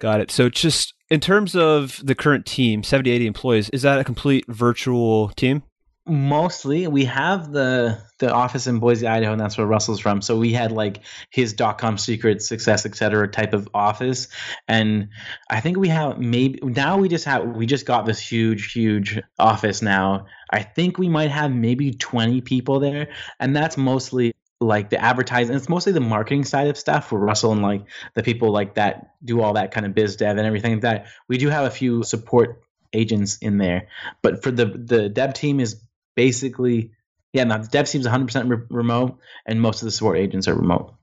Got 0.00 0.20
it. 0.20 0.30
So 0.30 0.48
just 0.48 0.94
in 1.10 1.20
terms 1.20 1.54
of 1.54 2.00
the 2.02 2.14
current 2.14 2.46
team, 2.46 2.82
70, 2.82 3.10
80 3.10 3.26
employees, 3.26 3.70
is 3.70 3.82
that 3.82 3.98
a 3.98 4.04
complete 4.04 4.46
virtual 4.48 5.28
team? 5.30 5.62
Mostly 6.10 6.86
we 6.86 7.04
have 7.04 7.52
the 7.52 7.98
the 8.18 8.32
office 8.32 8.66
in 8.66 8.78
boise 8.80 9.06
idaho 9.06 9.32
and 9.32 9.40
that's 9.40 9.56
where 9.56 9.66
russell's 9.66 10.00
from. 10.00 10.20
So 10.20 10.36
we 10.36 10.52
had 10.52 10.72
like 10.72 11.00
his 11.30 11.54
dot 11.54 11.78
com 11.78 11.96
secret 11.96 12.42
success 12.42 12.84
etc 12.84 13.28
type 13.28 13.54
of 13.54 13.68
office. 13.72 14.28
And 14.68 15.08
i 15.48 15.60
think 15.60 15.78
we 15.78 15.88
have 15.88 16.18
maybe 16.18 16.58
now 16.62 16.98
we 16.98 17.08
just 17.08 17.24
have 17.24 17.56
we 17.56 17.66
just 17.66 17.86
got 17.86 18.06
this 18.06 18.18
huge 18.18 18.72
huge 18.72 19.20
office 19.38 19.82
now. 19.82 20.26
I 20.50 20.62
think 20.62 20.98
we 20.98 21.08
might 21.08 21.30
have 21.30 21.52
maybe 21.52 21.92
20 21.92 22.40
people 22.40 22.80
there. 22.80 23.08
And 23.38 23.54
that's 23.54 23.76
mostly 23.76 24.32
like 24.60 24.90
the 24.90 25.02
advertising 25.02 25.56
it's 25.56 25.70
mostly 25.70 25.92
the 25.92 26.00
marketing 26.00 26.44
side 26.44 26.68
of 26.68 26.76
stuff 26.76 27.08
for 27.08 27.18
russell 27.18 27.52
and 27.52 27.62
like 27.62 27.86
the 28.14 28.22
people 28.22 28.50
like 28.50 28.74
that 28.74 29.14
do 29.24 29.40
all 29.40 29.54
that 29.54 29.70
kind 29.70 29.86
of 29.86 29.94
biz 29.94 30.16
dev 30.16 30.36
and 30.36 30.46
everything 30.46 30.72
like 30.72 30.82
that. 30.82 31.06
We 31.28 31.38
do 31.38 31.48
have 31.48 31.64
a 31.64 31.70
few 31.70 32.02
support 32.02 32.60
agents 32.92 33.38
in 33.38 33.58
there. 33.58 33.88
But 34.22 34.42
for 34.42 34.50
the 34.50 34.66
the 34.66 35.08
dev 35.08 35.34
team 35.34 35.60
is 35.60 35.80
basically, 36.14 36.92
yeah, 37.32 37.44
now 37.44 37.58
the 37.58 37.68
dev 37.68 37.88
team's 37.88 38.06
100% 38.06 38.50
re- 38.50 38.66
remote, 38.70 39.18
and 39.46 39.60
most 39.60 39.82
of 39.82 39.86
the 39.86 39.90
support 39.90 40.18
agents 40.18 40.48
are 40.48 40.54
remote. 40.54 40.94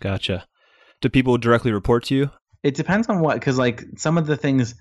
Gotcha. 0.00 0.46
Do 1.00 1.08
people 1.08 1.38
directly 1.38 1.72
report 1.72 2.04
to 2.04 2.14
you? 2.14 2.30
It 2.62 2.74
depends 2.74 3.08
on 3.08 3.20
what, 3.20 3.34
because 3.34 3.58
like 3.58 3.84
some 3.96 4.18
of 4.18 4.26
the 4.26 4.36
things, 4.36 4.74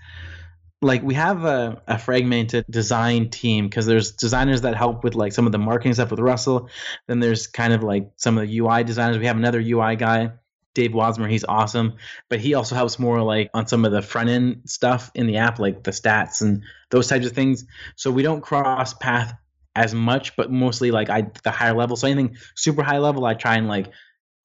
like 0.81 1.03
we 1.03 1.13
have 1.15 1.45
a, 1.45 1.81
a 1.87 1.97
fragmented 1.97 2.65
design 2.69 3.29
team 3.29 3.65
because 3.65 3.85
there's 3.85 4.11
designers 4.11 4.61
that 4.61 4.75
help 4.75 5.03
with 5.03 5.15
like 5.15 5.33
some 5.33 5.45
of 5.45 5.51
the 5.51 5.57
marketing 5.57 5.93
stuff 5.93 6.11
with 6.11 6.19
Russell. 6.19 6.69
Then 7.07 7.19
there's 7.19 7.47
kind 7.47 7.73
of 7.73 7.83
like 7.83 8.11
some 8.15 8.37
of 8.37 8.47
the 8.47 8.59
UI 8.59 8.83
designers. 8.83 9.17
We 9.17 9.27
have 9.27 9.37
another 9.37 9.59
UI 9.59 9.95
guy, 9.95 10.31
Dave 10.73 10.91
Wasmer. 10.91 11.29
He's 11.29 11.45
awesome, 11.45 11.93
but 12.29 12.39
he 12.39 12.53
also 12.53 12.75
helps 12.75 12.99
more 12.99 13.21
like 13.21 13.49
on 13.53 13.67
some 13.67 13.85
of 13.85 13.91
the 13.91 14.01
front 14.01 14.29
end 14.29 14.61
stuff 14.65 15.11
in 15.15 15.27
the 15.27 15.37
app, 15.37 15.59
like 15.59 15.83
the 15.83 15.91
stats 15.91 16.41
and 16.41 16.63
those 16.91 17.07
types 17.07 17.25
of 17.25 17.33
things. 17.33 17.65
So 17.95 18.11
we 18.11 18.23
don't 18.23 18.41
cross 18.41 18.93
path 18.93 19.33
as 19.75 19.93
much, 19.93 20.35
but 20.35 20.51
mostly 20.51 20.91
like 20.91 21.09
I 21.09 21.27
the 21.43 21.51
higher 21.51 21.75
level. 21.75 21.95
So 21.95 22.07
anything 22.07 22.37
super 22.55 22.83
high 22.83 22.99
level, 22.99 23.25
I 23.25 23.33
try 23.33 23.55
and 23.55 23.67
like 23.67 23.91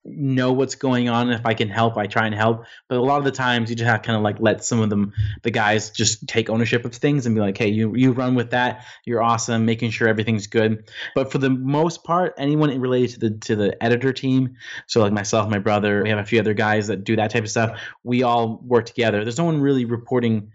know 0.05 0.53
what's 0.53 0.77
going 0.77 1.09
on. 1.09 1.31
If 1.31 1.45
I 1.45 1.55
can 1.55 1.69
help, 1.69 1.97
I 1.97 2.07
try 2.07 2.27
and 2.27 2.35
help. 2.35 2.65
But 2.89 2.99
a 2.99 3.03
lot 3.03 3.19
of 3.19 3.25
the 3.25 3.31
times, 3.31 3.69
you 3.69 3.77
just 3.77 3.89
have 3.89 4.03
kind 4.03 4.17
of 4.17 4.23
like 4.23 4.37
let 4.41 4.65
some 4.65 4.81
of 4.81 4.89
them, 4.89 5.13
the 5.43 5.51
guys, 5.51 5.91
just 5.91 6.27
take 6.27 6.49
ownership 6.49 6.85
of 6.85 6.95
things 6.95 7.27
and 7.27 7.35
be 7.35 7.41
like, 7.41 7.57
"Hey, 7.59 7.69
you 7.69 7.95
you 7.95 8.13
run 8.13 8.35
with 8.35 8.51
that. 8.51 8.85
You're 9.05 9.23
awesome, 9.23 9.67
making 9.67 9.91
sure 9.91 10.09
everything's 10.09 10.47
good." 10.47 10.91
But 11.15 11.31
for 11.31 11.39
the 11.39 11.51
most 11.51 12.03
part, 12.05 12.35
anyone 12.39 12.79
related 12.81 13.21
to 13.21 13.21
the 13.21 13.39
to 13.39 13.57
the 13.57 13.83
editor 13.83 14.13
team, 14.13 14.57
so 14.87 15.01
like 15.01 15.13
myself, 15.13 15.51
my 15.51 15.59
brother, 15.59 16.03
we 16.03 16.11
have 16.11 16.19
a 16.19 16.25
few 16.25 16.41
other 16.41 16.55
guys 16.55 16.87
that 16.89 17.05
do 17.05 17.17
that 17.17 17.31
type 17.31 17.45
of 17.45 17.51
stuff. 17.51 17.79
We 18.03 18.23
all 18.23 18.61
work 18.65 18.87
together. 18.87 19.23
There's 19.23 19.39
no 19.39 19.45
one 19.45 19.61
really 19.61 19.85
reporting 19.85 20.53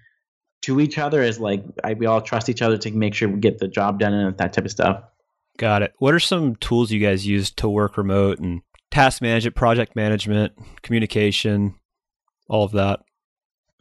to 0.65 0.80
each 0.80 0.97
other 0.97 1.21
as 1.21 1.39
like 1.39 1.63
I, 1.84 1.93
we 1.93 2.08
all 2.08 2.21
trust 2.21 2.49
each 2.49 2.63
other 2.63 2.78
to 2.78 2.91
make 2.91 3.13
sure 3.13 3.30
we 3.30 3.39
get 3.39 3.60
the 3.60 3.67
job 3.67 3.99
done 3.99 4.13
and 4.13 4.36
that 4.38 4.54
type 4.54 4.65
of 4.65 4.71
stuff. 4.71 5.04
Got 5.58 5.84
it. 5.84 5.93
What 5.99 6.13
are 6.13 6.19
some 6.19 6.56
tools 6.56 6.91
you 6.91 6.99
guys 6.99 7.25
use 7.25 7.51
to 7.51 7.69
work 7.69 7.97
remote 7.97 8.39
and 8.39 8.62
task 8.89 9.21
management, 9.21 9.56
project 9.56 9.95
management, 9.95 10.54
communication, 10.82 11.75
all 12.49 12.63
of 12.63 12.71
that? 12.71 13.01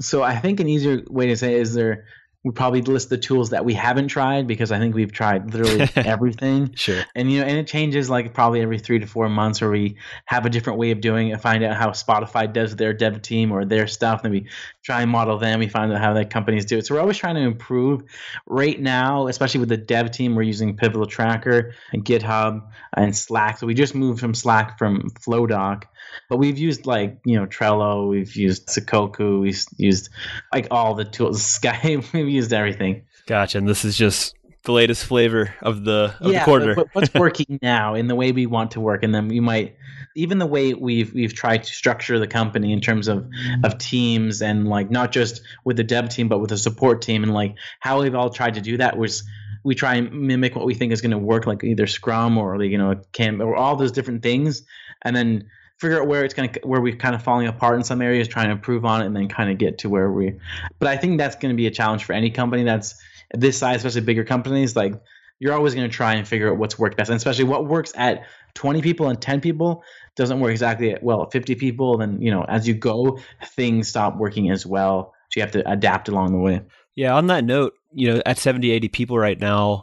So 0.01 0.23
I 0.23 0.37
think 0.37 0.61
an 0.61 0.69
easier 0.69 1.03
way 1.09 1.27
to 1.29 1.37
say 1.37 1.55
is 1.55 1.73
there 1.73 2.05
we 2.45 2.51
probably 2.51 2.83
list 2.83 3.09
the 3.09 3.17
tools 3.17 3.51
that 3.51 3.65
we 3.65 3.73
haven't 3.73 4.09
tried 4.09 4.47
because 4.47 4.71
I 4.71 4.79
think 4.79 4.95
we've 4.95 5.11
tried 5.11 5.55
literally 5.55 5.89
everything. 5.97 6.75
Sure. 6.75 7.03
And 7.15 7.33
you 7.33 7.41
know, 7.41 7.47
and 7.47 7.57
it 7.57 7.67
changes 7.67 8.11
like 8.11 8.35
probably 8.35 8.61
every 8.61 8.79
three 8.79 8.99
to 8.99 9.07
four 9.07 9.31
months, 9.31 9.63
where 9.63 9.71
we 9.71 9.97
have 10.27 10.45
a 10.45 10.51
different 10.51 10.79
way 10.79 10.91
of 10.91 11.01
doing 11.01 11.29
it. 11.29 11.41
Find 11.41 11.65
out 11.65 11.75
how 11.75 11.91
Spotify 11.91 12.53
does 12.53 12.77
their 12.77 12.93
dev 12.93 13.23
team 13.23 13.51
or 13.51 13.65
their 13.65 13.87
stuff, 13.87 14.23
then 14.23 14.31
we 14.31 14.49
try 14.83 15.01
and 15.01 15.11
model 15.11 15.39
them. 15.39 15.59
We 15.59 15.69
find 15.69 15.91
out 15.91 16.01
how 16.01 16.13
the 16.13 16.27
companies 16.27 16.67
do 16.67 16.77
it. 16.77 16.87
So 16.87 16.95
we're 16.95 17.01
always 17.01 17.17
trying 17.17 17.37
to 17.37 17.41
improve. 17.41 18.03
Right 18.47 18.79
now, 18.79 19.29
especially 19.29 19.61
with 19.61 19.71
the 19.71 19.79
dev 19.79 20.11
team, 20.11 20.35
we're 20.35 20.43
using 20.43 20.77
Pivotal 20.77 21.07
Tracker 21.07 21.75
and 21.95 22.05
GitHub 22.05 22.69
and 22.95 23.17
Slack. 23.17 23.57
So 23.59 23.67
we 23.67 23.73
just 23.73 23.95
moved 23.95 24.21
from 24.21 24.35
Slack 24.35 24.79
from 24.79 25.09
Flowdock 25.19 25.89
but 26.29 26.39
we've 26.39 26.59
used 26.59 26.87
like 26.87 27.19
you 27.25 27.39
know 27.39 27.47
Trello, 27.47 28.09
we've 28.09 28.35
used 28.35 28.69
Sococo, 28.69 29.41
we've 29.41 29.63
used 29.77 30.11
like 30.53 30.69
all 30.71 30.95
the 30.95 31.05
tools, 31.05 31.43
Skype, 31.61 32.13
used 32.35 32.53
everything. 32.53 33.03
Gotcha. 33.27 33.59
And 33.59 33.69
this 33.69 33.85
is 33.85 33.97
just 33.97 34.35
the 34.65 34.73
latest 34.73 35.05
flavor 35.05 35.55
of 35.63 35.85
the 35.85 36.15
of 36.21 36.33
yeah, 36.33 36.41
the 36.41 36.45
quarter. 36.45 36.75
But 36.75 36.89
what's 36.93 37.15
working 37.15 37.59
now 37.63 37.95
in 37.95 38.09
the 38.09 38.15
way 38.15 38.33
we 38.33 38.47
want 38.47 38.73
to 38.73 38.81
work, 38.81 39.03
and 39.03 39.15
then 39.15 39.29
we 39.29 39.41
might 39.41 39.77
even 40.15 40.39
the 40.39 40.47
way 40.47 40.75
we've 40.75 41.13
we've 41.13 41.35
tried 41.35 41.65
to 41.65 41.73
structure 41.73 42.19
the 42.19 42.27
company 42.27 42.73
in 42.73 42.81
terms 42.81 43.09
of 43.09 43.29
of 43.63 43.79
teams 43.79 44.43
and 44.43 44.69
like 44.69 44.91
not 44.91 45.13
just 45.13 45.43
with 45.65 45.77
the 45.77 45.85
dev 45.85 46.09
team 46.09 46.29
but 46.29 46.39
with 46.39 46.51
the 46.51 46.59
support 46.59 47.03
team 47.03 47.23
and 47.23 47.35
like 47.35 47.57
how 47.81 48.03
we've 48.03 48.15
all 48.15 48.31
tried 48.31 48.55
to 48.55 48.61
do 48.61 48.77
that 48.77 48.97
was 48.97 49.25
we 49.65 49.75
try 49.75 49.95
and 49.95 50.13
mimic 50.13 50.55
what 50.55 50.67
we 50.67 50.75
think 50.75 50.93
is 50.93 51.01
going 51.01 51.11
to 51.11 51.19
work 51.19 51.47
like 51.47 51.65
either 51.65 51.87
scrum 51.87 52.39
or 52.39 52.59
like 52.59 52.71
you 52.71 52.79
know 52.79 53.01
cam 53.13 53.41
or 53.41 53.57
all 53.57 53.77
those 53.77 53.93
different 53.93 54.23
things 54.23 54.63
and 55.03 55.17
then 55.17 55.49
figure 55.79 56.01
out 56.01 56.07
where 56.07 56.25
it's 56.25 56.35
going 56.35 56.51
to 56.51 56.61
where 56.61 56.81
we're 56.81 56.97
kind 56.97 57.15
of 57.15 57.23
falling 57.23 57.47
apart 57.47 57.77
in 57.77 57.85
some 57.85 58.01
areas, 58.01 58.29
trying 58.29 58.47
to 58.47 58.53
improve 58.53 58.85
on 58.85 59.03
it, 59.03 59.07
and 59.07 59.17
then 59.17 59.29
kind 59.29 59.51
of 59.51 59.59
get 59.59 59.79
to 59.79 59.89
where 59.89 60.11
we. 60.11 60.39
But 60.79 60.89
I 60.89 60.97
think 60.97 61.19
that's 61.19 61.37
going 61.37 61.53
to 61.53 61.57
be 61.57 61.67
a 61.67 61.71
challenge 61.71 62.05
for 62.05 62.13
any 62.13 62.31
company 62.31 62.65
that's 62.65 62.95
this 63.33 63.59
size, 63.59 63.77
especially 63.77 64.03
bigger 64.03 64.25
companies. 64.25 64.77
Like 64.77 64.95
you're 65.41 65.55
always 65.55 65.75
going 65.75 65.89
to 65.89 65.95
try 65.95 66.15
and 66.15 66.27
figure 66.27 66.51
out 66.51 66.59
what's 66.59 66.79
worked 66.79 66.97
best, 66.97 67.11
and 67.11 67.17
especially 67.17 67.45
what 67.45 67.67
works 67.67 67.93
at 67.97 68.25
20 68.55 68.83
people 68.83 69.09
and 69.09 69.21
10 69.21 69.41
people 69.41 69.83
doesn't 70.15 70.39
work 70.39 70.53
exactly 70.53 70.93
at, 70.93 71.03
well 71.03 71.25
at 71.25 71.33
50 71.33 71.55
people. 71.57 71.99
Then 71.99 72.21
you 72.21 72.31
know 72.31 72.45
as 72.45 72.67
you 72.69 72.75
go, 72.75 73.19
things 73.49 73.89
stop 73.89 74.17
working 74.17 74.51
as 74.51 74.65
well. 74.65 75.13
So 75.31 75.41
you 75.41 75.43
have 75.43 75.53
to 75.53 75.71
adapt 75.71 76.09
along 76.09 76.33
the 76.33 76.39
way. 76.39 76.63
Yeah. 76.95 77.15
On 77.15 77.27
that 77.27 77.45
note, 77.45 77.75
you 77.93 78.13
know, 78.13 78.23
at 78.25 78.39
70, 78.39 78.71
80 78.71 78.89
people 78.89 79.19
right 79.19 79.39
now, 79.39 79.83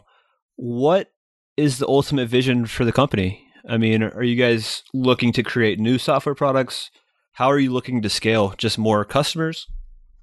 what 0.55 1.11
is 1.57 1.77
the 1.77 1.87
ultimate 1.87 2.29
vision 2.29 2.65
for 2.65 2.85
the 2.85 2.91
company? 2.91 3.45
I 3.67 3.77
mean, 3.77 4.03
are 4.03 4.23
you 4.23 4.35
guys 4.35 4.83
looking 4.93 5.31
to 5.33 5.43
create 5.43 5.79
new 5.79 5.97
software 5.97 6.35
products? 6.35 6.91
How 7.33 7.47
are 7.51 7.59
you 7.59 7.71
looking 7.71 8.01
to 8.01 8.09
scale? 8.09 8.53
Just 8.57 8.77
more 8.77 9.05
customers? 9.05 9.67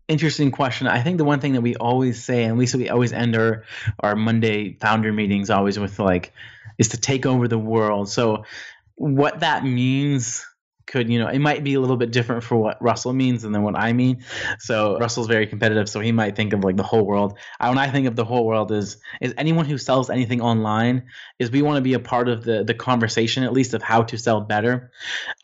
Interesting 0.09 0.51
question. 0.51 0.87
I 0.87 1.03
think 1.03 1.19
the 1.19 1.25
one 1.25 1.41
thing 1.41 1.53
that 1.53 1.61
we 1.61 1.77
always 1.77 2.23
say, 2.23 2.45
and 2.45 2.59
Lisa, 2.59 2.79
we 2.79 2.89
always 2.89 3.13
end 3.13 3.37
our, 3.37 3.65
our 4.01 4.17
Monday 4.17 4.75
founder 4.81 5.13
meetings 5.13 5.51
always 5.51 5.79
with 5.79 5.99
like, 5.99 6.33
is 6.79 6.89
to 6.89 6.97
take 6.97 7.27
over 7.27 7.47
the 7.47 7.59
world. 7.59 8.09
So 8.09 8.45
what 8.95 9.41
that 9.41 9.65
means 9.65 10.45
could 10.89 11.09
you 11.11 11.19
know 11.19 11.29
it 11.29 11.39
might 11.39 11.63
be 11.63 11.75
a 11.75 11.81
little 11.81 11.97
bit 11.97 12.11
different 12.11 12.43
for 12.43 12.57
what 12.57 12.83
Russell 12.83 13.13
means 13.13 13.45
and 13.45 13.55
then 13.55 13.63
what 13.63 13.77
I 13.77 13.93
mean. 13.93 14.25
So 14.59 14.99
Russell's 14.99 15.29
very 15.29 15.47
competitive, 15.47 15.89
so 15.89 16.01
he 16.01 16.11
might 16.11 16.35
think 16.35 16.53
of 16.53 16.65
like 16.65 16.77
the 16.77 16.83
whole 16.83 17.05
world. 17.05 17.39
I, 17.61 17.69
when 17.69 17.79
I 17.79 17.91
think 17.91 18.09
of 18.09 18.17
the 18.17 18.25
whole 18.25 18.45
world 18.47 18.73
is 18.73 18.97
is 19.21 19.35
anyone 19.37 19.67
who 19.67 19.79
sells 19.79 20.11
anything 20.11 20.41
online 20.41 21.05
is 21.39 21.51
we 21.51 21.63
want 21.63 21.77
to 21.77 21.83
be 21.83 21.93
a 21.93 22.01
part 22.01 22.29
of 22.29 22.43
the 22.43 22.65
the 22.65 22.75
conversation 22.75 23.45
at 23.45 23.53
least 23.53 23.75
of 23.75 23.83
how 23.83 24.03
to 24.05 24.19
sell 24.19 24.41
better, 24.41 24.91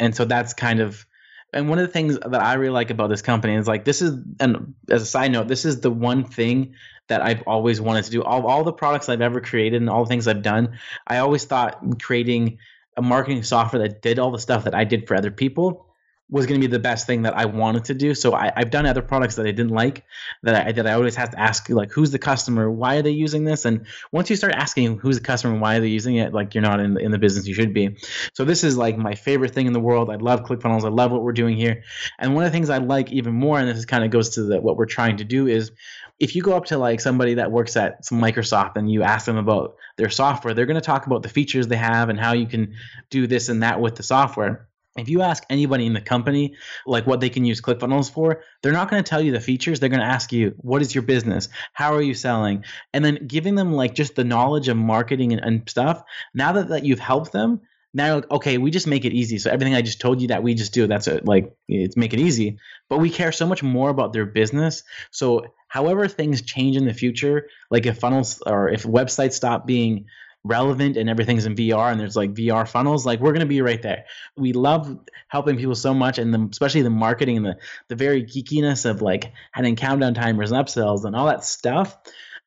and 0.00 0.16
so 0.16 0.24
that's 0.24 0.54
kind 0.54 0.80
of 0.80 1.06
and 1.52 1.68
one 1.68 1.78
of 1.78 1.86
the 1.86 1.92
things 1.92 2.18
that 2.18 2.42
I 2.42 2.54
really 2.54 2.72
like 2.72 2.90
about 2.90 3.10
this 3.10 3.22
company 3.22 3.54
is 3.54 3.68
like 3.68 3.84
this 3.84 4.02
is 4.02 4.18
and 4.40 4.74
as 4.90 5.02
a 5.02 5.06
side 5.06 5.30
note, 5.30 5.46
this 5.46 5.64
is 5.64 5.80
the 5.80 5.90
one 5.90 6.24
thing 6.24 6.74
that 7.08 7.22
I've 7.22 7.42
always 7.46 7.80
wanted 7.80 8.04
to 8.06 8.10
do. 8.10 8.22
All 8.22 8.46
all 8.46 8.64
the 8.64 8.72
products 8.72 9.08
I've 9.08 9.20
ever 9.20 9.40
created 9.40 9.82
and 9.82 9.90
all 9.90 10.04
the 10.04 10.08
things 10.08 10.26
I've 10.26 10.42
done, 10.42 10.78
I 11.06 11.18
always 11.18 11.44
thought 11.44 12.00
creating 12.00 12.58
a 12.96 13.02
marketing 13.02 13.42
software 13.42 13.82
that 13.82 14.02
did 14.02 14.18
all 14.18 14.30
the 14.30 14.38
stuff 14.38 14.64
that 14.64 14.74
I 14.74 14.84
did 14.84 15.06
for 15.06 15.16
other 15.16 15.30
people 15.30 15.86
was 16.30 16.46
going 16.46 16.58
to 16.58 16.66
be 16.66 16.70
the 16.70 16.78
best 16.78 17.06
thing 17.06 17.22
that 17.22 17.36
I 17.36 17.44
wanted 17.44 17.84
to 17.86 17.94
do. 17.94 18.14
So 18.14 18.32
I, 18.34 18.50
have 18.56 18.70
done 18.70 18.86
other 18.86 19.02
products 19.02 19.36
that 19.36 19.46
I 19.46 19.50
didn't 19.50 19.72
like 19.72 20.04
that 20.42 20.66
I 20.66 20.72
that 20.72 20.86
I 20.86 20.94
always 20.94 21.16
have 21.16 21.30
to 21.30 21.38
ask 21.38 21.68
like 21.68 21.92
who's 21.92 22.12
the 22.12 22.18
customer, 22.18 22.70
why 22.70 22.96
are 22.96 23.02
they 23.02 23.10
using 23.10 23.44
this, 23.44 23.66
and 23.66 23.86
once 24.10 24.30
you 24.30 24.36
start 24.36 24.54
asking 24.54 24.98
who's 24.98 25.18
the 25.18 25.24
customer 25.24 25.52
and 25.52 25.60
why 25.60 25.76
are 25.76 25.80
they 25.80 25.88
using 25.88 26.16
it, 26.16 26.32
like 26.32 26.54
you're 26.54 26.62
not 26.62 26.80
in 26.80 26.94
the, 26.94 27.00
in 27.00 27.10
the 27.12 27.18
business 27.18 27.46
you 27.46 27.54
should 27.54 27.74
be. 27.74 27.98
So 28.32 28.44
this 28.44 28.64
is 28.64 28.76
like 28.76 28.96
my 28.96 29.14
favorite 29.14 29.52
thing 29.52 29.66
in 29.66 29.74
the 29.74 29.80
world. 29.80 30.10
I 30.10 30.16
love 30.16 30.44
ClickFunnels. 30.44 30.84
I 30.84 30.88
love 30.88 31.12
what 31.12 31.22
we're 31.22 31.32
doing 31.32 31.56
here, 31.56 31.82
and 32.18 32.34
one 32.34 32.44
of 32.44 32.50
the 32.50 32.56
things 32.56 32.70
I 32.70 32.78
like 32.78 33.12
even 33.12 33.34
more, 33.34 33.58
and 33.58 33.68
this 33.68 33.84
kind 33.84 34.02
of 34.02 34.10
goes 34.10 34.30
to 34.30 34.44
the, 34.44 34.60
what 34.60 34.78
we're 34.78 34.86
trying 34.86 35.18
to 35.18 35.24
do 35.24 35.46
is 35.46 35.72
if 36.20 36.36
you 36.36 36.42
go 36.42 36.56
up 36.56 36.66
to 36.66 36.78
like 36.78 37.00
somebody 37.00 37.34
that 37.34 37.50
works 37.50 37.76
at 37.76 38.04
some 38.04 38.20
Microsoft 38.20 38.76
and 38.76 38.90
you 38.90 39.02
ask 39.02 39.26
them 39.26 39.36
about 39.36 39.76
their 39.96 40.10
software, 40.10 40.54
they're 40.54 40.66
going 40.66 40.80
to 40.80 40.80
talk 40.80 41.06
about 41.06 41.22
the 41.22 41.28
features 41.28 41.66
they 41.66 41.76
have 41.76 42.08
and 42.08 42.20
how 42.20 42.32
you 42.32 42.46
can 42.46 42.74
do 43.10 43.26
this 43.26 43.48
and 43.48 43.62
that 43.62 43.80
with 43.80 43.96
the 43.96 44.02
software. 44.02 44.68
If 44.96 45.08
you 45.08 45.22
ask 45.22 45.42
anybody 45.50 45.86
in 45.86 45.92
the 45.92 46.00
company 46.00 46.54
like 46.86 47.04
what 47.04 47.18
they 47.18 47.28
can 47.28 47.44
use 47.44 47.60
ClickFunnels 47.60 48.12
for, 48.12 48.42
they're 48.62 48.72
not 48.72 48.88
going 48.88 49.02
to 49.02 49.08
tell 49.08 49.20
you 49.20 49.32
the 49.32 49.40
features. 49.40 49.80
They're 49.80 49.88
going 49.88 50.00
to 50.00 50.06
ask 50.06 50.32
you, 50.32 50.54
what 50.58 50.82
is 50.82 50.94
your 50.94 51.02
business? 51.02 51.48
How 51.72 51.94
are 51.94 52.02
you 52.02 52.14
selling? 52.14 52.64
And 52.92 53.04
then 53.04 53.26
giving 53.26 53.56
them 53.56 53.72
like 53.72 53.94
just 53.94 54.14
the 54.14 54.22
knowledge 54.22 54.68
of 54.68 54.76
marketing 54.76 55.32
and, 55.32 55.44
and 55.44 55.68
stuff. 55.68 56.04
Now 56.32 56.52
that, 56.52 56.68
that 56.68 56.84
you've 56.84 57.00
helped 57.00 57.32
them, 57.32 57.62
now 57.94 58.06
you're 58.06 58.14
like, 58.16 58.30
okay, 58.30 58.58
we 58.58 58.72
just 58.72 58.88
make 58.88 59.04
it 59.04 59.12
easy. 59.12 59.38
So 59.38 59.50
everything 59.50 59.74
I 59.74 59.80
just 59.80 60.00
told 60.00 60.20
you 60.20 60.28
that 60.28 60.42
we 60.42 60.54
just 60.54 60.74
do, 60.74 60.86
that's. 60.88 61.08
Like 61.22 61.56
it's 61.68 61.96
make 61.96 62.12
it 62.12 62.18
easy. 62.18 62.58
But 62.90 62.98
we 62.98 63.08
care 63.08 63.30
so 63.30 63.46
much 63.46 63.62
more 63.62 63.88
about 63.88 64.12
their 64.12 64.26
business. 64.26 64.82
So 65.12 65.46
however 65.68 66.08
things 66.08 66.42
change 66.42 66.76
in 66.76 66.86
the 66.86 66.92
future, 66.92 67.48
like 67.70 67.86
if 67.86 67.98
funnels 67.98 68.42
or 68.44 68.68
if 68.68 68.82
websites 68.82 69.34
stop 69.34 69.64
being 69.64 70.06
relevant 70.42 70.96
and 70.96 71.08
everything's 71.08 71.46
in 71.46 71.54
VR 71.54 71.90
and 71.90 72.00
there's 72.00 72.16
like 72.16 72.34
VR 72.34 72.68
funnels, 72.68 73.06
like 73.06 73.20
we're 73.20 73.32
gonna 73.32 73.46
be 73.46 73.62
right 73.62 73.80
there. 73.80 74.06
We 74.36 74.52
love 74.52 74.98
helping 75.28 75.56
people 75.56 75.76
so 75.76 75.94
much, 75.94 76.18
and 76.18 76.34
the, 76.34 76.48
especially 76.50 76.82
the 76.82 76.90
marketing 76.90 77.36
and 77.36 77.46
the 77.46 77.56
the 77.88 77.96
very 77.96 78.24
geekiness 78.24 78.90
of 78.90 79.02
like 79.02 79.32
having 79.52 79.76
countdown 79.76 80.14
timers 80.14 80.50
and 80.50 80.66
upsells 80.66 81.04
and 81.04 81.14
all 81.14 81.26
that 81.26 81.44
stuff 81.44 81.96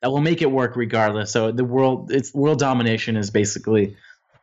that 0.01 0.11
will 0.11 0.21
make 0.21 0.41
it 0.41 0.51
work 0.51 0.75
regardless. 0.75 1.31
So 1.31 1.51
the 1.51 1.63
world, 1.63 2.11
it's 2.11 2.33
world 2.33 2.59
domination 2.59 3.17
is 3.17 3.31
basically 3.31 3.97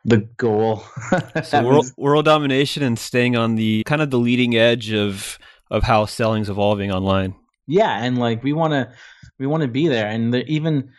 the 0.05 0.17
goal. 0.37 0.83
so 1.43 1.63
world, 1.63 1.91
world 1.97 2.25
domination 2.25 2.83
and 2.83 2.97
staying 2.97 3.35
on 3.35 3.55
the 3.55 3.83
kind 3.85 4.01
of 4.01 4.11
the 4.11 4.19
leading 4.19 4.55
edge 4.55 4.93
of 4.93 5.37
of 5.71 5.83
how 5.83 6.05
selling's 6.05 6.49
evolving 6.49 6.91
online. 6.91 7.35
Yeah, 7.67 8.03
and 8.03 8.17
like 8.17 8.43
we 8.43 8.53
want 8.53 8.73
to 8.73 8.93
we 9.39 9.47
want 9.47 9.61
to 9.61 9.67
be 9.67 9.87
there, 9.87 10.07
and 10.07 10.33
even 10.35 10.91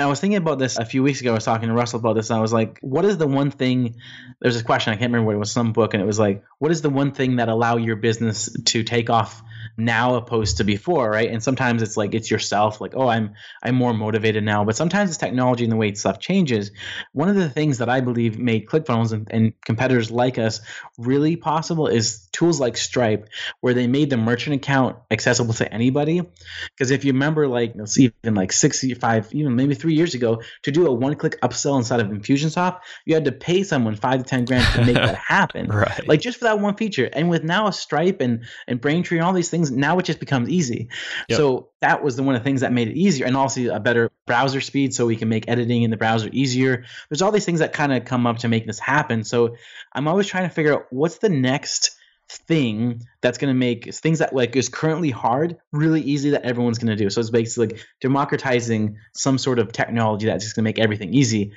I 0.00 0.06
was 0.06 0.20
thinking 0.20 0.36
about 0.36 0.60
this 0.60 0.78
a 0.78 0.84
few 0.84 1.02
weeks 1.02 1.20
ago. 1.20 1.32
I 1.32 1.34
was 1.34 1.44
talking 1.44 1.68
to 1.68 1.74
Russell 1.74 1.98
about 1.98 2.14
this, 2.14 2.30
and 2.30 2.38
I 2.38 2.40
was 2.40 2.52
like, 2.52 2.78
"What 2.82 3.04
is 3.04 3.18
the 3.18 3.26
one 3.26 3.50
thing?" 3.50 3.96
There's 4.40 4.54
a 4.54 4.62
question 4.62 4.92
I 4.92 4.96
can't 4.96 5.10
remember 5.10 5.26
what 5.26 5.34
it 5.34 5.38
was, 5.38 5.50
some 5.50 5.72
book, 5.72 5.92
and 5.92 6.00
it 6.00 6.06
was 6.06 6.20
like, 6.20 6.44
"What 6.58 6.70
is 6.70 6.82
the 6.82 6.90
one 6.90 7.10
thing 7.10 7.36
that 7.36 7.48
allow 7.48 7.78
your 7.78 7.96
business 7.96 8.48
to 8.66 8.84
take 8.84 9.10
off 9.10 9.42
now 9.78 10.16
opposed 10.16 10.56
to 10.56 10.64
before, 10.64 11.08
right? 11.08 11.30
And 11.30 11.42
sometimes 11.42 11.82
it's 11.82 11.96
like 11.96 12.14
it's 12.14 12.30
yourself, 12.30 12.80
like, 12.80 12.94
oh, 12.96 13.08
I'm 13.08 13.34
I'm 13.62 13.76
more 13.76 13.94
motivated 13.94 14.44
now. 14.44 14.64
But 14.64 14.76
sometimes 14.76 15.10
it's 15.10 15.18
technology 15.18 15.64
and 15.64 15.72
the 15.72 15.76
way 15.76 15.94
stuff 15.94 16.18
changes. 16.18 16.72
One 17.12 17.28
of 17.28 17.36
the 17.36 17.48
things 17.48 17.78
that 17.78 17.88
I 17.88 18.00
believe 18.00 18.38
made 18.38 18.66
ClickFunnels 18.66 19.12
and, 19.12 19.28
and 19.30 19.60
competitors 19.64 20.10
like 20.10 20.38
us 20.38 20.60
really 20.98 21.36
possible 21.36 21.86
is 21.86 22.26
tools 22.32 22.60
like 22.60 22.76
Stripe, 22.76 23.28
where 23.60 23.74
they 23.74 23.86
made 23.86 24.10
the 24.10 24.16
merchant 24.16 24.56
account 24.56 24.96
accessible 25.10 25.54
to 25.54 25.72
anybody. 25.72 26.22
Because 26.70 26.90
if 26.90 27.04
you 27.04 27.12
remember, 27.12 27.46
like, 27.46 27.72
let's 27.76 27.92
see, 27.92 28.12
even 28.24 28.34
like 28.34 28.52
65, 28.52 29.34
even 29.34 29.54
maybe 29.54 29.74
three 29.74 29.87
three 29.88 29.94
years 29.94 30.14
ago 30.14 30.42
to 30.64 30.70
do 30.70 30.86
a 30.86 30.92
one-click 30.92 31.40
upsell 31.40 31.78
inside 31.78 31.98
of 31.98 32.08
Infusionsoft, 32.08 32.80
you 33.06 33.14
had 33.14 33.24
to 33.24 33.32
pay 33.32 33.62
someone 33.62 33.96
five 33.96 34.22
to 34.22 34.28
ten 34.28 34.44
grand 34.44 34.66
to 34.74 34.84
make 34.84 34.96
that 34.96 35.14
happen. 35.28 35.68
Right. 35.68 36.06
Like 36.06 36.20
just 36.20 36.38
for 36.38 36.44
that 36.44 36.60
one 36.60 36.76
feature. 36.76 37.08
And 37.10 37.30
with 37.30 37.42
now 37.42 37.68
a 37.68 37.72
Stripe 37.72 38.20
and 38.20 38.44
and 38.66 38.78
Braintree 38.78 39.16
and 39.16 39.26
all 39.26 39.32
these 39.32 39.48
things, 39.48 39.70
now 39.70 39.98
it 39.98 40.04
just 40.04 40.20
becomes 40.20 40.50
easy. 40.50 40.90
Yep. 41.30 41.36
So 41.38 41.68
that 41.80 42.04
was 42.04 42.16
the 42.16 42.22
one 42.22 42.34
of 42.34 42.42
the 42.42 42.44
things 42.44 42.60
that 42.60 42.70
made 42.70 42.88
it 42.88 42.96
easier, 42.96 43.24
and 43.24 43.34
also 43.34 43.74
a 43.74 43.80
better 43.80 44.10
browser 44.26 44.60
speed, 44.60 44.92
so 44.92 45.06
we 45.06 45.16
can 45.16 45.30
make 45.30 45.48
editing 45.48 45.84
in 45.84 45.90
the 45.90 45.96
browser 45.96 46.28
easier. 46.30 46.84
There's 47.08 47.22
all 47.22 47.32
these 47.32 47.46
things 47.46 47.60
that 47.60 47.72
kind 47.72 47.94
of 47.94 48.04
come 48.04 48.26
up 48.26 48.38
to 48.38 48.48
make 48.48 48.66
this 48.66 48.78
happen. 48.78 49.24
So 49.24 49.56
I'm 49.94 50.06
always 50.06 50.26
trying 50.26 50.46
to 50.46 50.54
figure 50.54 50.74
out 50.74 50.86
what's 50.90 51.16
the 51.18 51.30
next 51.30 51.97
thing 52.30 53.02
that's 53.22 53.38
going 53.38 53.48
to 53.52 53.58
make 53.58 53.92
things 53.94 54.18
that 54.18 54.34
like 54.34 54.54
is 54.54 54.68
currently 54.68 55.10
hard 55.10 55.56
really 55.72 56.02
easy 56.02 56.30
that 56.30 56.42
everyone's 56.42 56.78
going 56.78 56.94
to 56.94 57.02
do. 57.02 57.08
So 57.08 57.20
it's 57.20 57.30
basically 57.30 57.68
like 57.68 57.86
democratizing 58.00 58.98
some 59.14 59.38
sort 59.38 59.58
of 59.58 59.72
technology 59.72 60.26
that's 60.26 60.44
just 60.44 60.54
going 60.54 60.64
to 60.64 60.68
make 60.68 60.78
everything 60.78 61.14
easy. 61.14 61.52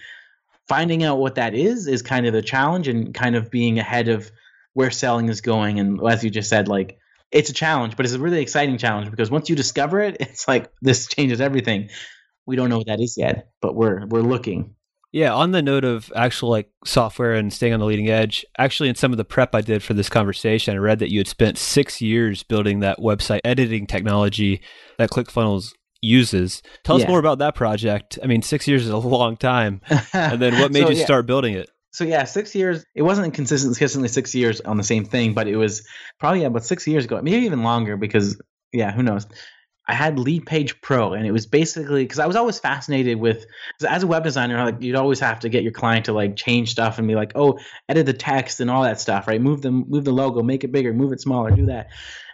Finding 0.67 1.03
out 1.03 1.19
what 1.19 1.35
that 1.35 1.53
is 1.53 1.87
is 1.87 2.01
kind 2.01 2.25
of 2.25 2.33
the 2.33 2.41
challenge 2.41 2.87
and 2.87 3.13
kind 3.13 3.35
of 3.35 3.51
being 3.51 3.79
ahead 3.79 4.07
of 4.07 4.31
where 4.73 4.91
selling 4.91 5.27
is 5.27 5.41
going. 5.41 5.79
And 5.79 5.99
as 6.07 6.23
you 6.23 6.29
just 6.29 6.49
said, 6.49 6.69
like 6.69 6.97
it's 7.31 7.49
a 7.49 7.53
challenge, 7.53 7.97
but 7.97 8.05
it's 8.05 8.15
a 8.15 8.19
really 8.19 8.41
exciting 8.41 8.77
challenge 8.77 9.11
because 9.11 9.29
once 9.29 9.49
you 9.49 9.55
discover 9.55 9.99
it, 9.99 10.17
it's 10.19 10.47
like 10.47 10.71
this 10.81 11.07
changes 11.07 11.41
everything. 11.41 11.89
We 12.45 12.55
don't 12.55 12.69
know 12.69 12.77
what 12.77 12.87
that 12.87 13.01
is 13.01 13.17
yet, 13.17 13.49
but 13.61 13.75
we're 13.75 14.05
we're 14.05 14.21
looking. 14.21 14.75
Yeah, 15.11 15.33
on 15.33 15.51
the 15.51 15.61
note 15.61 15.83
of 15.83 16.11
actual 16.15 16.49
like 16.49 16.69
software 16.85 17.33
and 17.33 17.51
staying 17.51 17.73
on 17.73 17.79
the 17.81 17.85
leading 17.85 18.09
edge, 18.09 18.45
actually 18.57 18.87
in 18.87 18.95
some 18.95 19.11
of 19.11 19.17
the 19.17 19.25
prep 19.25 19.53
I 19.53 19.61
did 19.61 19.83
for 19.83 19.93
this 19.93 20.07
conversation, 20.07 20.73
I 20.73 20.77
read 20.77 20.99
that 20.99 21.11
you 21.11 21.19
had 21.19 21.27
spent 21.27 21.57
six 21.57 21.99
years 21.99 22.43
building 22.43 22.79
that 22.79 22.99
website 22.99 23.41
editing 23.43 23.87
technology 23.87 24.61
that 24.97 25.09
ClickFunnels 25.09 25.73
uses. 26.01 26.63
Tell 26.83 26.95
us 26.95 27.07
more 27.07 27.19
about 27.19 27.39
that 27.39 27.55
project. 27.55 28.17
I 28.23 28.27
mean, 28.27 28.41
six 28.41 28.67
years 28.67 28.83
is 28.85 28.89
a 28.89 28.97
long 28.97 29.37
time. 29.37 29.81
And 30.13 30.41
then 30.41 30.59
what 30.59 30.71
made 30.71 30.83
So, 30.83 30.89
you 30.89 30.97
yeah. 30.97 31.05
start 31.05 31.25
building 31.25 31.53
it? 31.53 31.69
So 31.91 32.05
yeah, 32.05 32.23
six 32.23 32.55
years. 32.55 32.85
It 32.95 33.01
wasn't 33.01 33.33
consistent, 33.33 33.77
consistently 33.77 34.07
six 34.07 34.33
years 34.33 34.61
on 34.61 34.77
the 34.77 34.83
same 34.83 35.03
thing, 35.03 35.33
but 35.33 35.47
it 35.47 35.57
was 35.57 35.85
probably 36.19 36.41
yeah, 36.41 36.47
about 36.47 36.63
six 36.63 36.87
years 36.87 37.05
ago, 37.05 37.21
maybe 37.21 37.45
even 37.45 37.63
longer. 37.63 37.97
Because 37.97 38.41
yeah, 38.71 38.91
who 38.91 39.03
knows? 39.03 39.27
I 39.87 39.93
had 39.93 40.19
Lead 40.19 40.45
Page 40.45 40.79
Pro, 40.81 41.13
and 41.13 41.25
it 41.25 41.31
was 41.31 41.47
basically 41.47 42.03
because 42.03 42.19
I 42.19 42.27
was 42.27 42.35
always 42.35 42.59
fascinated 42.59 43.17
with 43.17 43.45
as 43.87 44.03
a 44.03 44.07
web 44.07 44.23
designer, 44.23 44.63
like 44.63 44.81
you'd 44.81 44.95
always 44.95 45.19
have 45.19 45.39
to 45.41 45.49
get 45.49 45.63
your 45.63 45.71
client 45.71 46.05
to 46.05 46.13
like 46.13 46.35
change 46.35 46.71
stuff 46.71 46.99
and 46.99 47.07
be 47.07 47.15
like, 47.15 47.31
oh, 47.35 47.59
edit 47.89 48.05
the 48.05 48.13
text 48.13 48.59
and 48.59 48.69
all 48.69 48.83
that 48.83 48.99
stuff, 48.99 49.27
right? 49.27 49.41
Move 49.41 49.61
the 49.61 49.71
move 49.71 50.05
the 50.05 50.11
logo, 50.11 50.43
make 50.43 50.63
it 50.63 50.71
bigger, 50.71 50.93
move 50.93 51.11
it 51.11 51.19
smaller, 51.19 51.51
do 51.51 51.65
that. 51.65 51.89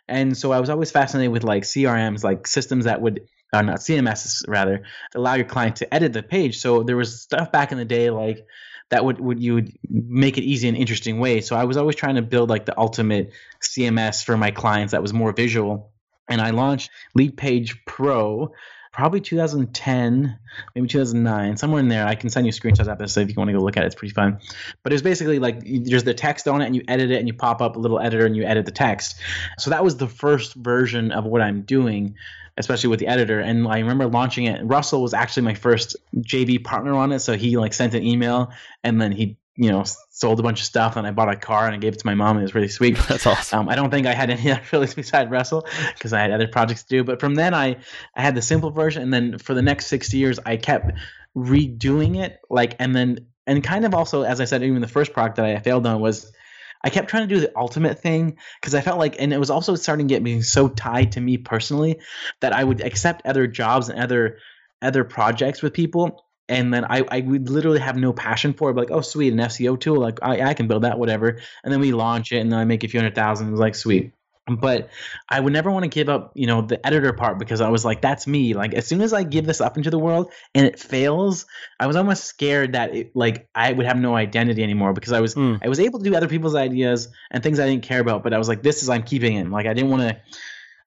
And 0.07 0.37
so 0.37 0.51
I 0.51 0.59
was 0.59 0.69
always 0.69 0.91
fascinated 0.91 1.31
with 1.31 1.43
like 1.43 1.63
CRMs, 1.63 2.23
like 2.23 2.47
systems 2.47 2.85
that 2.85 3.01
would, 3.01 3.27
uh, 3.53 3.61
not 3.61 3.79
CMS 3.79 4.43
rather, 4.47 4.83
allow 5.15 5.35
your 5.35 5.45
client 5.45 5.77
to 5.77 5.93
edit 5.93 6.13
the 6.13 6.23
page. 6.23 6.59
So 6.59 6.83
there 6.83 6.95
was 6.95 7.21
stuff 7.21 7.51
back 7.51 7.71
in 7.71 7.77
the 7.77 7.85
day 7.85 8.09
like 8.09 8.45
that 8.89 9.03
would, 9.03 9.19
would 9.19 9.41
you 9.41 9.55
would 9.55 9.77
make 9.89 10.37
it 10.37 10.43
easy 10.43 10.67
and 10.67 10.77
interesting 10.77 11.19
way. 11.19 11.41
So 11.41 11.55
I 11.55 11.65
was 11.65 11.75
always 11.75 11.95
trying 11.95 12.15
to 12.15 12.21
build 12.21 12.49
like 12.49 12.65
the 12.65 12.77
ultimate 12.79 13.31
CMS 13.61 14.23
for 14.23 14.37
my 14.37 14.51
clients 14.51 14.91
that 14.91 15.01
was 15.01 15.13
more 15.13 15.33
visual. 15.33 15.91
And 16.29 16.41
I 16.41 16.49
launched 16.51 16.91
Lead 17.15 17.37
Page 17.37 17.83
Pro 17.85 18.51
probably 18.97 19.21
2010, 19.21 20.39
maybe 20.73 20.87
2009, 20.87 21.55
somewhere 21.57 21.79
in 21.79 21.87
there. 21.87 22.07
I 22.07 22.15
can 22.15 22.31
send 22.31 22.47
you 22.47 22.51
screenshots 22.51 22.87
after 22.87 23.03
this 23.03 23.15
if 23.15 23.29
you 23.29 23.35
want 23.35 23.49
to 23.49 23.53
go 23.53 23.59
look 23.59 23.77
at 23.77 23.83
it. 23.83 23.85
It's 23.85 23.95
pretty 23.95 24.13
fun. 24.13 24.39
But 24.81 24.91
it's 24.91 25.03
basically 25.03 25.37
like 25.37 25.59
there's 25.63 26.03
the 26.03 26.15
text 26.15 26.47
on 26.47 26.63
it 26.63 26.65
and 26.65 26.75
you 26.75 26.81
edit 26.87 27.11
it 27.11 27.19
and 27.19 27.27
you 27.27 27.35
pop 27.35 27.61
up 27.61 27.75
a 27.75 27.79
little 27.79 27.99
editor 27.99 28.25
and 28.25 28.35
you 28.35 28.43
edit 28.43 28.65
the 28.65 28.71
text. 28.71 29.21
So 29.59 29.69
that 29.69 29.83
was 29.83 29.97
the 29.97 30.07
first 30.07 30.55
version 30.55 31.11
of 31.11 31.25
what 31.25 31.43
I'm 31.43 31.61
doing, 31.61 32.15
especially 32.57 32.89
with 32.89 32.99
the 32.99 33.05
editor. 33.05 33.39
And 33.39 33.67
I 33.67 33.77
remember 33.77 34.07
launching 34.07 34.45
it. 34.45 34.65
Russell 34.65 35.03
was 35.03 35.13
actually 35.13 35.43
my 35.43 35.53
first 35.53 35.95
JV 36.15 36.63
partner 36.63 36.95
on 36.95 37.11
it. 37.11 37.19
So 37.19 37.37
he 37.37 37.55
like 37.55 37.75
sent 37.75 37.93
an 37.93 38.01
email 38.03 38.51
and 38.83 38.99
then 38.99 39.11
he, 39.11 39.37
you 39.57 39.71
know, 39.71 39.83
sold 40.11 40.39
a 40.39 40.43
bunch 40.43 40.59
of 40.59 40.65
stuff 40.67 40.95
and 40.95 41.07
I 41.07 41.11
bought 41.11 41.29
a 41.29 41.35
car 41.35 41.65
and 41.65 41.73
I 41.73 41.79
gave 41.79 41.93
it 41.93 41.99
to 41.99 42.05
my 42.05 42.13
mom. 42.13 42.37
It 42.37 42.43
was 42.43 42.53
really 42.53 42.67
sweet. 42.67 42.95
That's 43.09 43.25
awesome. 43.25 43.61
Um, 43.61 43.69
I 43.69 43.75
don't 43.75 43.89
think 43.89 44.05
I 44.05 44.13
had 44.13 44.29
any 44.29 44.51
other 44.51 44.61
affiliates 44.61 44.93
beside 44.93 45.31
Russell 45.31 45.67
because 45.95 46.13
I 46.13 46.21
had 46.21 46.31
other 46.31 46.47
projects 46.47 46.83
to 46.83 46.89
do. 46.89 47.03
But 47.03 47.19
from 47.19 47.35
then, 47.35 47.53
I 47.53 47.77
I 48.15 48.21
had 48.21 48.35
the 48.35 48.41
simple 48.41 48.69
version, 48.69 49.01
and 49.01 49.13
then 49.13 49.39
for 49.39 49.55
the 49.55 49.63
next 49.63 49.87
six 49.87 50.13
years, 50.13 50.39
I 50.45 50.57
kept 50.57 50.91
redoing 51.35 52.17
it. 52.23 52.39
Like, 52.49 52.75
and 52.79 52.95
then 52.95 53.25
and 53.47 53.63
kind 53.63 53.83
of 53.83 53.95
also, 53.95 54.21
as 54.21 54.39
I 54.39 54.45
said, 54.45 54.61
even 54.63 54.79
the 54.79 54.87
first 54.87 55.11
product 55.11 55.37
that 55.37 55.45
I 55.45 55.59
failed 55.59 55.85
on 55.85 55.99
was. 55.99 56.31
I 56.83 56.91
kept 56.91 57.09
trying 57.09 57.27
to 57.27 57.33
do 57.33 57.41
the 57.41 57.51
ultimate 57.57 57.99
thing 57.99 58.37
because 58.61 58.75
I 58.75 58.81
felt 58.81 58.99
like, 58.99 59.15
and 59.19 59.33
it 59.33 59.39
was 59.39 59.49
also 59.49 59.73
starting 59.73 60.07
to 60.07 60.13
get 60.13 60.21
me 60.21 60.43
so 60.43 60.69
tied 60.69 61.13
to 61.13 61.19
me 61.19 61.37
personally 61.37 61.99
that 62.39 62.53
I 62.53 62.63
would 62.63 62.81
accept 62.81 63.25
other 63.25 63.47
jobs 63.47 63.89
and 63.89 63.99
other 63.99 64.37
other 64.83 65.03
projects 65.03 65.63
with 65.63 65.73
people, 65.73 66.23
and 66.49 66.73
then 66.73 66.85
I, 66.85 67.03
I 67.09 67.21
would 67.21 67.49
literally 67.49 67.79
have 67.79 67.97
no 67.97 68.13
passion 68.13 68.53
for 68.53 68.69
it. 68.69 68.73
But 68.73 68.89
like, 68.89 68.97
oh, 68.97 69.01
sweet, 69.01 69.33
an 69.33 69.39
SEO 69.39 69.79
tool, 69.79 69.99
like 69.99 70.19
I, 70.21 70.41
I 70.41 70.53
can 70.53 70.67
build 70.67 70.83
that, 70.83 70.97
whatever. 70.97 71.39
And 71.63 71.73
then 71.73 71.79
we 71.79 71.91
launch 71.91 72.31
it, 72.31 72.37
and 72.37 72.51
then 72.51 72.59
I 72.59 72.65
make 72.65 72.83
a 72.83 72.87
few 72.87 72.99
hundred 72.99 73.15
thousand. 73.15 73.49
It 73.49 73.51
was 73.51 73.59
like, 73.59 73.75
sweet. 73.75 74.13
But 74.49 74.89
I 75.27 75.39
would 75.39 75.51
never 75.51 75.69
want 75.69 75.83
to 75.83 75.89
give 75.89 76.07
up, 76.07 76.31
you 76.33 76.47
know, 76.47 76.61
the 76.61 76.85
editor 76.85 77.11
part 77.11 77.37
because 77.37 77.59
I 77.59 77.69
was 77.69 77.83
like, 77.83 78.01
that's 78.01 78.25
me. 78.25 78.53
Like, 78.53 78.73
as 78.73 78.87
soon 78.87 79.01
as 79.01 79.11
I 79.11 79.23
give 79.23 79.45
this 79.45 79.59
up 79.59 79.75
into 79.75 79.89
the 79.89 79.99
world 79.99 80.31
and 80.55 80.65
it 80.65 80.79
fails, 80.79 81.45
I 81.81 81.87
was 81.87 81.97
almost 81.97 82.23
scared 82.23 82.71
that 82.73 82.95
it, 82.95 83.11
like 83.13 83.49
I 83.53 83.73
would 83.73 83.85
have 83.85 83.97
no 83.97 84.15
identity 84.15 84.63
anymore 84.63 84.93
because 84.93 85.11
I 85.11 85.19
was 85.19 85.35
Mm. 85.35 85.59
I 85.61 85.67
was 85.67 85.81
able 85.81 85.99
to 85.99 86.09
do 86.09 86.15
other 86.15 86.29
people's 86.29 86.55
ideas 86.55 87.09
and 87.29 87.43
things 87.43 87.59
I 87.59 87.67
didn't 87.67 87.83
care 87.83 87.99
about. 87.99 88.23
But 88.23 88.33
I 88.33 88.37
was 88.37 88.47
like, 88.47 88.63
this 88.63 88.81
is 88.83 88.89
I'm 88.89 89.03
keeping 89.03 89.35
it. 89.35 89.49
Like, 89.51 89.65
I 89.65 89.73
didn't 89.73 89.89
want 89.89 90.03
to, 90.03 90.15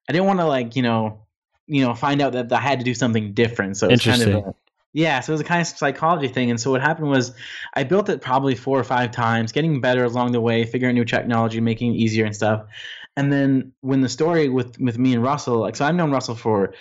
I 0.09 0.11
didn't 0.11 0.25
want 0.25 0.39
to 0.39 0.45
like, 0.45 0.75
you 0.75 0.81
know, 0.81 1.27
you 1.67 1.85
know, 1.85 1.93
find 1.93 2.19
out 2.21 2.33
that 2.33 2.51
I 2.51 2.59
had 2.59 2.79
to 2.79 2.85
do 2.85 2.95
something 2.95 3.33
different. 3.33 3.77
So 3.77 3.89
it's 3.89 4.03
kind 4.03 4.23
of 4.23 4.29
a, 4.29 4.55
yeah, 4.93 5.21
so 5.21 5.31
it 5.31 5.35
was 5.35 5.41
a 5.41 5.45
kind 5.45 5.61
of 5.61 5.67
psychology 5.67 6.27
thing. 6.27 6.49
And 6.49 6.59
so 6.59 6.71
what 6.71 6.81
happened 6.81 7.09
was 7.09 7.33
I 7.73 7.83
built 7.83 8.09
it 8.09 8.21
probably 8.21 8.55
four 8.55 8.79
or 8.79 8.83
five 8.83 9.11
times, 9.11 9.51
getting 9.51 9.79
better 9.79 10.03
along 10.03 10.33
the 10.33 10.41
way, 10.41 10.65
figuring 10.65 10.95
out 10.95 10.99
new 10.99 11.05
technology, 11.05 11.61
making 11.61 11.93
it 11.93 11.97
easier 11.97 12.25
and 12.25 12.35
stuff. 12.35 12.65
And 13.15 13.31
then 13.31 13.73
when 13.81 14.01
the 14.01 14.09
story 14.09 14.49
with 14.49 14.79
with 14.79 14.97
me 14.97 15.13
and 15.13 15.23
Russell, 15.23 15.59
like 15.59 15.75
so 15.75 15.85
I've 15.85 15.95
known 15.95 16.11
Russell 16.11 16.35
for 16.35 16.73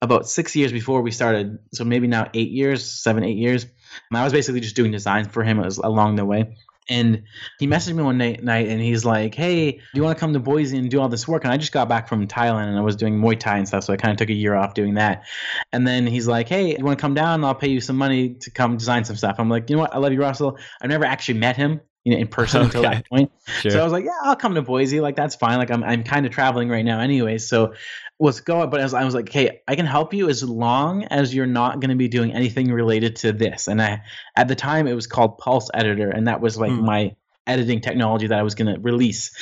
about 0.00 0.28
six 0.28 0.54
years 0.54 0.72
before 0.72 1.02
we 1.02 1.10
started. 1.10 1.58
So 1.72 1.84
maybe 1.84 2.06
now 2.06 2.30
eight 2.34 2.50
years, 2.50 2.84
seven, 2.84 3.24
eight 3.24 3.36
years. 3.36 3.64
And 3.64 4.18
I 4.18 4.24
was 4.24 4.32
basically 4.32 4.60
just 4.60 4.76
doing 4.76 4.92
designs 4.92 5.28
for 5.28 5.42
him 5.42 5.58
along 5.58 6.16
the 6.16 6.24
way. 6.24 6.56
And 6.88 7.24
he 7.58 7.66
messaged 7.66 7.94
me 7.94 8.02
one 8.02 8.18
night, 8.18 8.42
night 8.42 8.68
and 8.68 8.80
he's 8.80 9.04
like, 9.04 9.34
Hey, 9.34 9.72
do 9.72 9.80
you 9.94 10.02
want 10.02 10.16
to 10.16 10.20
come 10.20 10.32
to 10.32 10.38
Boise 10.38 10.76
and 10.76 10.90
do 10.90 11.00
all 11.00 11.08
this 11.08 11.28
work? 11.28 11.44
And 11.44 11.52
I 11.52 11.56
just 11.56 11.72
got 11.72 11.88
back 11.88 12.08
from 12.08 12.26
Thailand 12.26 12.68
and 12.68 12.78
I 12.78 12.80
was 12.80 12.96
doing 12.96 13.20
Muay 13.20 13.38
Thai 13.38 13.58
and 13.58 13.68
stuff. 13.68 13.84
So 13.84 13.92
I 13.92 13.96
kind 13.96 14.12
of 14.12 14.18
took 14.18 14.30
a 14.30 14.34
year 14.34 14.54
off 14.54 14.74
doing 14.74 14.94
that. 14.94 15.24
And 15.72 15.86
then 15.86 16.06
he's 16.06 16.26
like, 16.26 16.48
Hey, 16.48 16.76
you 16.76 16.84
want 16.84 16.98
to 16.98 17.00
come 17.00 17.14
down? 17.14 17.44
I'll 17.44 17.54
pay 17.54 17.68
you 17.68 17.80
some 17.80 17.96
money 17.96 18.34
to 18.34 18.50
come 18.50 18.76
design 18.76 19.04
some 19.04 19.16
stuff. 19.16 19.36
I'm 19.38 19.48
like, 19.48 19.68
You 19.68 19.76
know 19.76 19.82
what? 19.82 19.94
I 19.94 19.98
love 19.98 20.12
you, 20.12 20.20
Russell. 20.20 20.58
I've 20.80 20.90
never 20.90 21.04
actually 21.04 21.38
met 21.38 21.56
him. 21.56 21.80
You 22.08 22.14
know, 22.14 22.20
in 22.20 22.28
person 22.28 22.62
until 22.62 22.82
that 22.82 23.06
point. 23.08 23.30
Sure. 23.46 23.72
So 23.72 23.80
I 23.80 23.84
was 23.84 23.92
like, 23.92 24.04
yeah, 24.04 24.10
I'll 24.22 24.36
come 24.36 24.54
to 24.54 24.62
Boise. 24.62 25.00
Like 25.00 25.14
that's 25.14 25.34
fine. 25.34 25.58
Like 25.58 25.70
I'm 25.70 25.84
I'm 25.84 26.04
kind 26.04 26.24
of 26.24 26.32
traveling 26.32 26.68
right 26.70 26.84
now 26.84 27.00
anyway. 27.00 27.36
So 27.36 27.74
let's 28.18 28.40
go. 28.40 28.66
But 28.66 28.80
as 28.80 28.94
I 28.94 29.04
was 29.04 29.14
like, 29.14 29.28
hey, 29.28 29.60
I 29.68 29.76
can 29.76 29.86
help 29.86 30.14
you 30.14 30.28
as 30.28 30.42
long 30.42 31.04
as 31.04 31.34
you're 31.34 31.46
not 31.46 31.80
going 31.80 31.90
to 31.90 31.96
be 31.96 32.08
doing 32.08 32.32
anything 32.32 32.72
related 32.72 33.16
to 33.16 33.32
this. 33.32 33.68
And 33.68 33.82
I 33.82 34.02
at 34.36 34.48
the 34.48 34.54
time 34.54 34.86
it 34.86 34.94
was 34.94 35.06
called 35.06 35.36
Pulse 35.38 35.68
Editor, 35.74 36.08
and 36.08 36.28
that 36.28 36.40
was 36.40 36.56
like 36.56 36.72
Hmm. 36.72 36.84
my 36.84 37.14
editing 37.48 37.80
technology 37.80 38.26
that 38.28 38.38
I 38.38 38.42
was 38.42 38.54
going 38.54 38.72
to 38.72 38.80
release. 38.80 39.32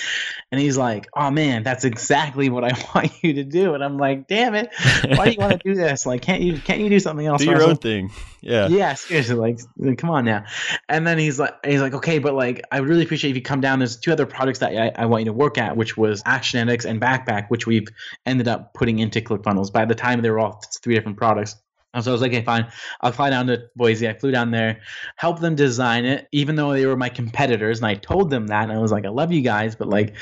And 0.50 0.60
he's 0.60 0.78
like, 0.78 1.08
oh 1.14 1.30
man, 1.30 1.62
that's 1.62 1.84
exactly 1.84 2.48
what 2.48 2.64
I 2.64 2.70
want 2.94 3.12
you 3.22 3.34
to 3.34 3.44
do. 3.44 3.74
And 3.74 3.84
I'm 3.84 3.98
like, 3.98 4.28
damn 4.28 4.54
it, 4.54 4.70
why 5.16 5.26
do 5.26 5.30
you 5.32 5.38
want 5.38 5.60
to 5.60 5.68
do 5.68 5.74
this? 5.74 6.06
Like, 6.06 6.22
can't 6.22 6.42
you 6.42 6.58
can't 6.58 6.80
you 6.80 6.88
do 6.88 7.00
something 7.00 7.26
else? 7.26 7.40
Do 7.40 7.46
your 7.46 7.54
Russell?" 7.54 7.70
own 7.70 7.76
thing. 7.76 8.10
Yeah. 8.40 8.68
yeah, 8.68 8.94
seriously, 8.94 9.34
like, 9.34 9.58
like, 9.76 9.98
come 9.98 10.10
on 10.10 10.24
now. 10.24 10.44
And 10.88 11.04
then 11.04 11.18
he's 11.18 11.36
like, 11.38 11.54
he's 11.64 11.80
like, 11.80 11.94
okay, 11.94 12.20
but 12.20 12.32
like, 12.32 12.62
I 12.70 12.78
would 12.78 12.88
really 12.88 13.02
appreciate 13.02 13.30
if 13.30 13.36
you 13.36 13.42
come 13.42 13.60
down. 13.60 13.80
There's 13.80 13.96
two 13.96 14.12
other 14.12 14.24
products 14.24 14.60
that 14.60 14.70
I, 14.76 15.02
I 15.02 15.06
want 15.06 15.22
you 15.22 15.26
to 15.26 15.32
work 15.32 15.58
at, 15.58 15.76
which 15.76 15.96
was 15.96 16.22
Actionetics 16.22 16.84
and 16.84 17.00
Backpack, 17.00 17.46
which 17.48 17.66
we've 17.66 17.88
ended 18.24 18.46
up 18.46 18.72
putting 18.72 19.00
into 19.00 19.20
ClickFunnels. 19.20 19.72
By 19.72 19.84
the 19.84 19.96
time 19.96 20.22
they 20.22 20.30
were 20.30 20.38
all 20.38 20.62
three 20.80 20.94
different 20.94 21.18
products. 21.18 21.56
And 21.96 22.04
so 22.04 22.11
I 22.11 22.12
was 22.12 22.20
like, 22.20 22.30
okay, 22.30 22.44
fine. 22.44 22.70
I'll 23.00 23.11
fly 23.11 23.30
down 23.30 23.46
to 23.46 23.70
Boise. 23.74 24.06
I 24.06 24.12
flew 24.12 24.30
down 24.30 24.50
there, 24.50 24.82
helped 25.16 25.40
them 25.40 25.54
design 25.54 26.04
it, 26.04 26.28
even 26.30 26.54
though 26.54 26.74
they 26.74 26.85
were 26.85 26.94
my 26.94 27.09
competitors. 27.09 27.78
And 27.78 27.87
I 27.87 27.94
told 27.94 28.28
them 28.28 28.48
that. 28.48 28.64
And 28.64 28.72
I 28.72 28.78
was 28.78 28.92
like, 28.92 29.06
I 29.06 29.09
love 29.09 29.32
you 29.32 29.40
guys, 29.40 29.74
but 29.74 29.88
like, 29.88 30.14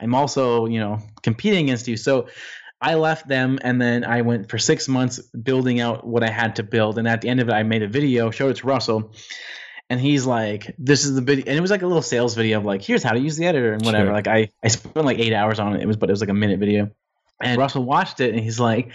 I'm 0.00 0.12
also, 0.12 0.66
you 0.66 0.80
know, 0.80 0.98
competing 1.22 1.66
against 1.66 1.86
you. 1.86 1.96
So 1.96 2.26
I 2.80 2.94
left 2.94 3.28
them 3.28 3.60
and 3.62 3.80
then 3.80 4.04
I 4.04 4.22
went 4.22 4.50
for 4.50 4.58
six 4.58 4.88
months 4.88 5.20
building 5.20 5.78
out 5.78 6.04
what 6.04 6.24
I 6.24 6.30
had 6.30 6.56
to 6.56 6.64
build. 6.64 6.98
And 6.98 7.06
at 7.06 7.20
the 7.20 7.28
end 7.28 7.38
of 7.38 7.48
it, 7.48 7.52
I 7.52 7.62
made 7.62 7.84
a 7.84 7.88
video, 7.88 8.32
showed 8.32 8.50
it 8.50 8.56
to 8.56 8.66
Russell. 8.66 9.14
And 9.88 10.00
he's 10.00 10.26
like, 10.26 10.74
this 10.78 11.04
is 11.04 11.14
the 11.14 11.20
video. 11.20 11.44
And 11.46 11.56
it 11.56 11.60
was 11.60 11.70
like 11.70 11.82
a 11.82 11.86
little 11.86 12.02
sales 12.02 12.34
video 12.34 12.58
of 12.58 12.64
like, 12.64 12.82
here's 12.82 13.04
how 13.04 13.12
to 13.12 13.20
use 13.20 13.36
the 13.36 13.46
editor 13.46 13.72
and 13.72 13.84
whatever. 13.84 14.06
Sure. 14.06 14.14
Like 14.14 14.26
I, 14.26 14.48
I 14.64 14.68
spent 14.68 15.06
like 15.06 15.20
eight 15.20 15.32
hours 15.32 15.60
on 15.60 15.76
it. 15.76 15.82
It 15.82 15.86
was, 15.86 15.96
but 15.96 16.10
it 16.10 16.12
was 16.12 16.20
like 16.20 16.30
a 16.30 16.34
minute 16.34 16.58
video. 16.58 16.90
And 17.40 17.56
Russell 17.56 17.84
watched 17.84 18.18
it 18.18 18.34
and 18.34 18.42
he's 18.42 18.58
like, 18.58 18.90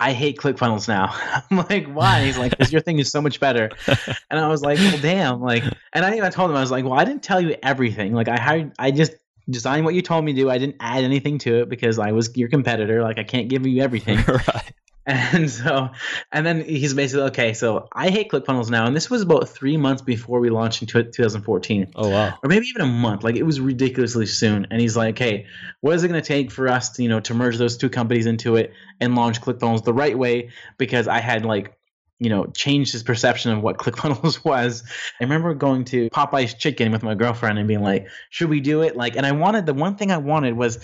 I 0.00 0.12
hate 0.12 0.38
ClickFunnels 0.38 0.88
now. 0.88 1.14
I'm 1.50 1.58
like, 1.58 1.86
why? 1.86 2.24
He's 2.24 2.36
like, 2.36 2.50
because 2.50 2.72
your 2.72 2.80
thing 2.80 2.98
is 2.98 3.10
so 3.10 3.20
much 3.20 3.40
better. 3.40 3.70
And 4.30 4.40
I 4.40 4.48
was 4.48 4.62
like, 4.62 4.78
well, 4.78 4.98
damn. 4.98 5.40
Like, 5.40 5.62
and 5.92 6.04
I 6.04 6.16
even 6.16 6.32
told 6.32 6.50
him, 6.50 6.56
I 6.56 6.60
was 6.60 6.70
like, 6.70 6.84
well, 6.84 6.94
I 6.94 7.04
didn't 7.04 7.22
tell 7.22 7.40
you 7.40 7.54
everything. 7.62 8.14
Like, 8.14 8.26
I 8.26 8.36
hired, 8.36 8.72
I 8.80 8.90
just 8.90 9.12
designed 9.48 9.84
what 9.84 9.94
you 9.94 10.02
told 10.02 10.24
me 10.24 10.32
to 10.32 10.40
do. 10.40 10.50
I 10.50 10.58
didn't 10.58 10.76
add 10.80 11.04
anything 11.04 11.38
to 11.40 11.60
it 11.60 11.68
because 11.68 12.00
I 12.00 12.10
was 12.10 12.36
your 12.36 12.48
competitor. 12.48 13.02
Like, 13.02 13.18
I 13.18 13.22
can't 13.22 13.48
give 13.48 13.64
you 13.64 13.80
everything. 13.80 14.18
right. 14.28 14.72
And 15.34 15.50
so, 15.50 15.90
and 16.32 16.46
then 16.46 16.64
he's 16.64 16.94
basically 16.94 17.24
okay. 17.24 17.52
So 17.52 17.88
I 17.92 18.08
hate 18.08 18.30
ClickFunnels 18.30 18.70
now, 18.70 18.86
and 18.86 18.96
this 18.96 19.10
was 19.10 19.20
about 19.20 19.50
three 19.50 19.76
months 19.76 20.00
before 20.00 20.40
we 20.40 20.48
launched 20.48 20.80
in 20.80 20.88
2014. 20.88 21.92
Oh 21.94 22.08
wow! 22.08 22.38
Or 22.42 22.48
maybe 22.48 22.66
even 22.68 22.80
a 22.80 22.86
month. 22.86 23.22
Like 23.22 23.36
it 23.36 23.42
was 23.42 23.60
ridiculously 23.60 24.24
soon. 24.24 24.66
And 24.70 24.80
he's 24.80 24.96
like, 24.96 25.18
"Hey, 25.18 25.44
what 25.82 25.94
is 25.94 26.04
it 26.04 26.08
going 26.08 26.22
to 26.22 26.26
take 26.26 26.50
for 26.50 26.68
us 26.68 26.90
to, 26.92 27.02
you 27.02 27.10
know, 27.10 27.20
to 27.20 27.34
merge 27.34 27.58
those 27.58 27.76
two 27.76 27.90
companies 27.90 28.24
into 28.24 28.56
it 28.56 28.72
and 28.98 29.14
launch 29.14 29.42
ClickFunnels 29.42 29.84
the 29.84 29.92
right 29.92 30.16
way?" 30.16 30.50
Because 30.78 31.06
I 31.06 31.20
had 31.20 31.44
like 31.44 31.76
you 32.18 32.30
know, 32.30 32.46
changed 32.46 32.92
his 32.92 33.02
perception 33.02 33.52
of 33.52 33.62
what 33.62 33.76
ClickFunnels 33.78 34.44
was. 34.44 34.82
I 35.20 35.24
remember 35.24 35.54
going 35.54 35.84
to 35.86 36.08
Popeye's 36.10 36.54
Chicken 36.54 36.92
with 36.92 37.02
my 37.02 37.14
girlfriend 37.14 37.58
and 37.58 37.68
being 37.68 37.82
like, 37.82 38.08
should 38.30 38.48
we 38.48 38.60
do 38.60 38.82
it? 38.82 38.96
Like, 38.96 39.16
and 39.16 39.26
I 39.26 39.32
wanted 39.32 39.66
the 39.66 39.74
one 39.74 39.96
thing 39.96 40.10
I 40.10 40.18
wanted 40.18 40.56
was, 40.56 40.78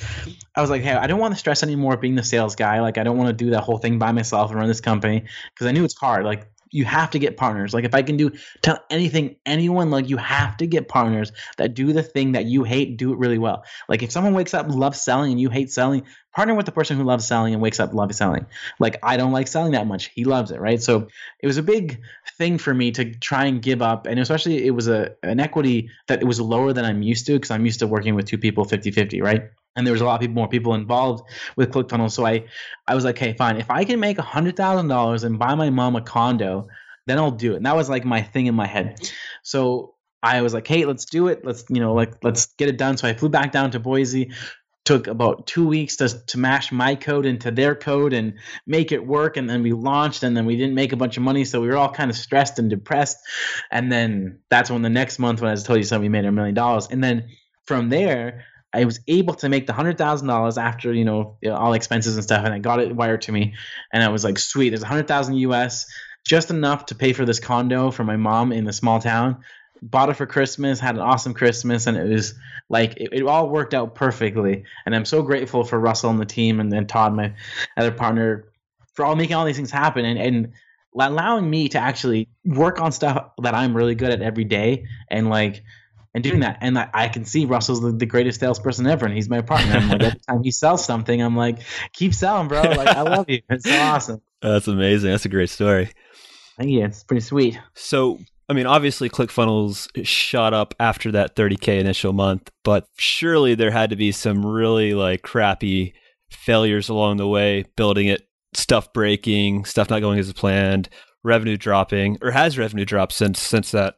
I 0.55 0.61
was 0.61 0.70
like, 0.70 0.83
hey, 0.83 0.93
I 0.93 1.07
don't 1.07 1.20
want 1.20 1.35
to 1.35 1.39
stress 1.39 1.62
anymore 1.62 1.97
being 1.97 2.14
the 2.14 2.24
sales 2.24 2.57
guy. 2.57 2.81
Like, 2.81 2.99
I 2.99 3.05
don't 3.05 3.16
want 3.16 3.28
to 3.28 3.45
do 3.45 3.51
that 3.51 3.62
whole 3.62 3.78
thing 3.78 3.99
by 3.99 4.12
myself 4.12 4.51
and 4.51 4.59
run 4.59 4.68
this 4.68 4.81
company 4.81 5.24
because 5.55 5.66
I 5.66 5.72
knew 5.72 5.85
it's 5.85 5.97
hard. 5.97 6.24
Like, 6.24 6.51
you 6.70 6.84
have 6.84 7.10
to 7.10 7.18
get 7.18 7.36
partners. 7.36 7.74
Like 7.74 7.84
if 7.84 7.94
I 7.94 8.02
can 8.02 8.16
do 8.16 8.32
tell 8.62 8.78
anything 8.90 9.36
anyone 9.44 9.90
like 9.90 10.08
you 10.08 10.16
have 10.16 10.56
to 10.58 10.66
get 10.66 10.88
partners 10.88 11.32
that 11.56 11.74
do 11.74 11.92
the 11.92 12.02
thing 12.02 12.32
that 12.32 12.46
you 12.46 12.64
hate 12.64 12.96
do 12.96 13.12
it 13.12 13.18
really 13.18 13.38
well. 13.38 13.64
Like 13.88 14.02
if 14.02 14.10
someone 14.10 14.34
wakes 14.34 14.54
up 14.54 14.68
loves 14.68 15.00
selling 15.00 15.32
and 15.32 15.40
you 15.40 15.50
hate 15.50 15.70
selling, 15.70 16.04
partner 16.34 16.54
with 16.54 16.66
the 16.66 16.72
person 16.72 16.96
who 16.96 17.04
loves 17.04 17.26
selling 17.26 17.54
and 17.54 17.62
wakes 17.62 17.80
up 17.80 17.92
loves 17.92 18.16
selling. 18.16 18.46
Like 18.78 18.98
I 19.02 19.16
don't 19.16 19.32
like 19.32 19.48
selling 19.48 19.72
that 19.72 19.86
much. 19.86 20.10
He 20.14 20.24
loves 20.24 20.50
it, 20.50 20.60
right? 20.60 20.80
So 20.80 21.08
it 21.40 21.46
was 21.46 21.58
a 21.58 21.62
big 21.62 22.02
thing 22.38 22.58
for 22.58 22.72
me 22.72 22.92
to 22.92 23.14
try 23.14 23.46
and 23.46 23.60
give 23.60 23.82
up 23.82 24.06
and 24.06 24.18
especially 24.20 24.66
it 24.66 24.70
was 24.70 24.88
a 24.88 25.14
an 25.22 25.40
equity 25.40 25.90
that 26.08 26.20
it 26.20 26.26
was 26.26 26.40
lower 26.40 26.72
than 26.72 26.84
I'm 26.84 27.02
used 27.02 27.26
to 27.26 27.32
because 27.32 27.50
I'm 27.50 27.64
used 27.64 27.80
to 27.80 27.86
working 27.86 28.14
with 28.14 28.26
two 28.26 28.38
people 28.38 28.64
50-50, 28.64 29.22
right? 29.22 29.50
And 29.76 29.86
there 29.86 29.92
was 29.92 30.00
a 30.00 30.04
lot 30.04 30.14
of 30.14 30.20
people, 30.20 30.34
more 30.34 30.48
people 30.48 30.74
involved 30.74 31.24
with 31.56 31.70
ClickFunnels. 31.70 32.12
So 32.12 32.26
I, 32.26 32.44
I 32.86 32.94
was 32.94 33.04
like, 33.04 33.18
hey, 33.18 33.34
fine. 33.34 33.56
If 33.56 33.70
I 33.70 33.84
can 33.84 34.00
make 34.00 34.18
hundred 34.18 34.56
thousand 34.56 34.88
dollars 34.88 35.24
and 35.24 35.38
buy 35.38 35.54
my 35.54 35.70
mom 35.70 35.96
a 35.96 36.00
condo, 36.00 36.68
then 37.06 37.18
I'll 37.18 37.30
do 37.30 37.52
it. 37.54 37.56
And 37.56 37.66
that 37.66 37.76
was 37.76 37.88
like 37.88 38.04
my 38.04 38.22
thing 38.22 38.46
in 38.46 38.54
my 38.54 38.66
head. 38.66 39.10
So 39.42 39.94
I 40.22 40.42
was 40.42 40.52
like, 40.52 40.66
hey, 40.66 40.84
let's 40.84 41.06
do 41.06 41.28
it. 41.28 41.44
Let's, 41.44 41.64
you 41.70 41.80
know, 41.80 41.94
like 41.94 42.22
let's 42.22 42.46
get 42.54 42.68
it 42.68 42.76
done. 42.76 42.96
So 42.96 43.08
I 43.08 43.14
flew 43.14 43.28
back 43.28 43.52
down 43.52 43.70
to 43.70 43.80
Boise. 43.80 44.32
Took 44.86 45.06
about 45.06 45.46
two 45.46 45.68
weeks 45.68 45.96
to 45.96 46.08
to 46.08 46.38
mash 46.38 46.72
my 46.72 46.94
code 46.94 47.26
into 47.26 47.50
their 47.50 47.76
code 47.76 48.12
and 48.12 48.38
make 48.66 48.92
it 48.92 49.06
work. 49.06 49.36
And 49.36 49.48
then 49.48 49.62
we 49.62 49.72
launched, 49.72 50.22
and 50.24 50.36
then 50.36 50.46
we 50.46 50.56
didn't 50.56 50.74
make 50.74 50.92
a 50.92 50.96
bunch 50.96 51.16
of 51.16 51.22
money, 51.22 51.44
so 51.44 51.60
we 51.60 51.68
were 51.68 51.76
all 51.76 51.92
kind 51.92 52.10
of 52.10 52.16
stressed 52.16 52.58
and 52.58 52.70
depressed. 52.70 53.18
And 53.70 53.92
then 53.92 54.40
that's 54.48 54.70
when 54.70 54.82
the 54.82 54.88
next 54.88 55.18
month, 55.18 55.42
when 55.42 55.50
I 55.50 55.54
told 55.54 55.78
you 55.78 55.84
something, 55.84 56.02
we 56.02 56.08
made 56.08 56.24
a 56.24 56.32
million 56.32 56.54
dollars. 56.54 56.88
And 56.90 57.04
then 57.04 57.28
from 57.66 57.90
there, 57.90 58.46
I 58.72 58.84
was 58.84 59.00
able 59.08 59.34
to 59.34 59.48
make 59.48 59.66
the 59.66 59.72
hundred 59.72 59.98
thousand 59.98 60.28
dollars 60.28 60.56
after 60.56 60.92
you 60.92 61.04
know 61.04 61.36
all 61.46 61.72
expenses 61.72 62.16
and 62.16 62.24
stuff, 62.24 62.44
and 62.44 62.54
I 62.54 62.58
got 62.58 62.80
it 62.80 62.94
wired 62.94 63.22
to 63.22 63.32
me, 63.32 63.54
and 63.92 64.02
I 64.02 64.08
was 64.08 64.24
like, 64.24 64.38
sweet, 64.38 64.70
there's 64.70 64.82
a 64.82 64.86
hundred 64.86 65.08
thousand 65.08 65.36
US, 65.36 65.86
just 66.24 66.50
enough 66.50 66.86
to 66.86 66.94
pay 66.94 67.12
for 67.12 67.24
this 67.24 67.40
condo 67.40 67.90
for 67.90 68.04
my 68.04 68.16
mom 68.16 68.52
in 68.52 68.64
the 68.64 68.72
small 68.72 69.00
town. 69.00 69.42
Bought 69.82 70.10
it 70.10 70.14
for 70.14 70.26
Christmas, 70.26 70.78
had 70.78 70.94
an 70.94 71.00
awesome 71.00 71.34
Christmas, 71.34 71.86
and 71.86 71.96
it 71.96 72.08
was 72.08 72.34
like 72.68 72.96
it, 72.96 73.10
it 73.12 73.22
all 73.22 73.48
worked 73.48 73.74
out 73.74 73.94
perfectly. 73.94 74.64
And 74.86 74.94
I'm 74.94 75.06
so 75.06 75.22
grateful 75.22 75.64
for 75.64 75.80
Russell 75.80 76.10
and 76.10 76.20
the 76.20 76.26
team, 76.26 76.60
and 76.60 76.70
then 76.70 76.86
Todd, 76.86 77.14
my 77.14 77.34
other 77.76 77.90
partner, 77.90 78.52
for 78.92 79.04
all 79.04 79.16
making 79.16 79.36
all 79.36 79.44
these 79.44 79.56
things 79.56 79.70
happen, 79.70 80.04
and 80.04 80.18
and 80.18 80.52
allowing 80.98 81.48
me 81.48 81.68
to 81.68 81.78
actually 81.78 82.28
work 82.44 82.80
on 82.80 82.92
stuff 82.92 83.30
that 83.42 83.54
I'm 83.54 83.76
really 83.76 83.94
good 83.94 84.10
at 84.10 84.22
every 84.22 84.44
day, 84.44 84.86
and 85.10 85.28
like 85.28 85.62
and 86.14 86.24
doing 86.24 86.40
that. 86.40 86.58
And 86.61 86.78
I, 86.78 86.90
I 86.92 87.08
can 87.08 87.24
see 87.24 87.44
Russell's 87.44 87.80
the, 87.80 87.92
the, 87.92 88.06
greatest 88.06 88.40
salesperson 88.40 88.86
ever, 88.86 89.06
and 89.06 89.14
he's 89.14 89.28
my 89.28 89.42
partner. 89.42 89.74
I'm 89.74 89.88
like, 89.88 90.02
every 90.02 90.20
time 90.28 90.42
he 90.42 90.50
sells 90.50 90.84
something, 90.84 91.20
I'm 91.20 91.36
like, 91.36 91.58
keep 91.92 92.14
selling, 92.14 92.48
bro. 92.48 92.62
Like, 92.62 92.88
I 92.88 93.02
love 93.02 93.28
you. 93.28 93.40
It's 93.48 93.64
so 93.64 93.78
awesome. 93.78 94.22
That's 94.42 94.68
amazing. 94.68 95.11
That's 95.11 95.24
a 95.24 95.28
great 95.28 95.50
story. 95.50 95.92
Yeah, 96.58 96.86
it's 96.86 97.04
pretty 97.04 97.22
sweet. 97.22 97.58
So, 97.74 98.18
I 98.48 98.52
mean, 98.52 98.66
obviously, 98.66 99.08
ClickFunnels 99.08 99.88
shot 100.04 100.52
up 100.52 100.74
after 100.80 101.12
that 101.12 101.36
30K 101.36 101.80
initial 101.80 102.12
month, 102.12 102.50
but 102.64 102.86
surely 102.96 103.54
there 103.54 103.70
had 103.70 103.90
to 103.90 103.96
be 103.96 104.12
some 104.12 104.44
really 104.44 104.94
like 104.94 105.22
crappy 105.22 105.94
failures 106.30 106.88
along 106.88 107.16
the 107.16 107.28
way, 107.28 107.64
building 107.76 108.08
it, 108.08 108.28
stuff 108.52 108.92
breaking, 108.92 109.64
stuff 109.64 109.90
not 109.90 110.00
going 110.00 110.18
as 110.18 110.32
planned, 110.32 110.88
revenue 111.22 111.56
dropping, 111.56 112.18
or 112.22 112.30
has 112.30 112.58
revenue 112.58 112.84
dropped 112.84 113.12
since 113.12 113.40
since 113.40 113.70
that 113.70 113.94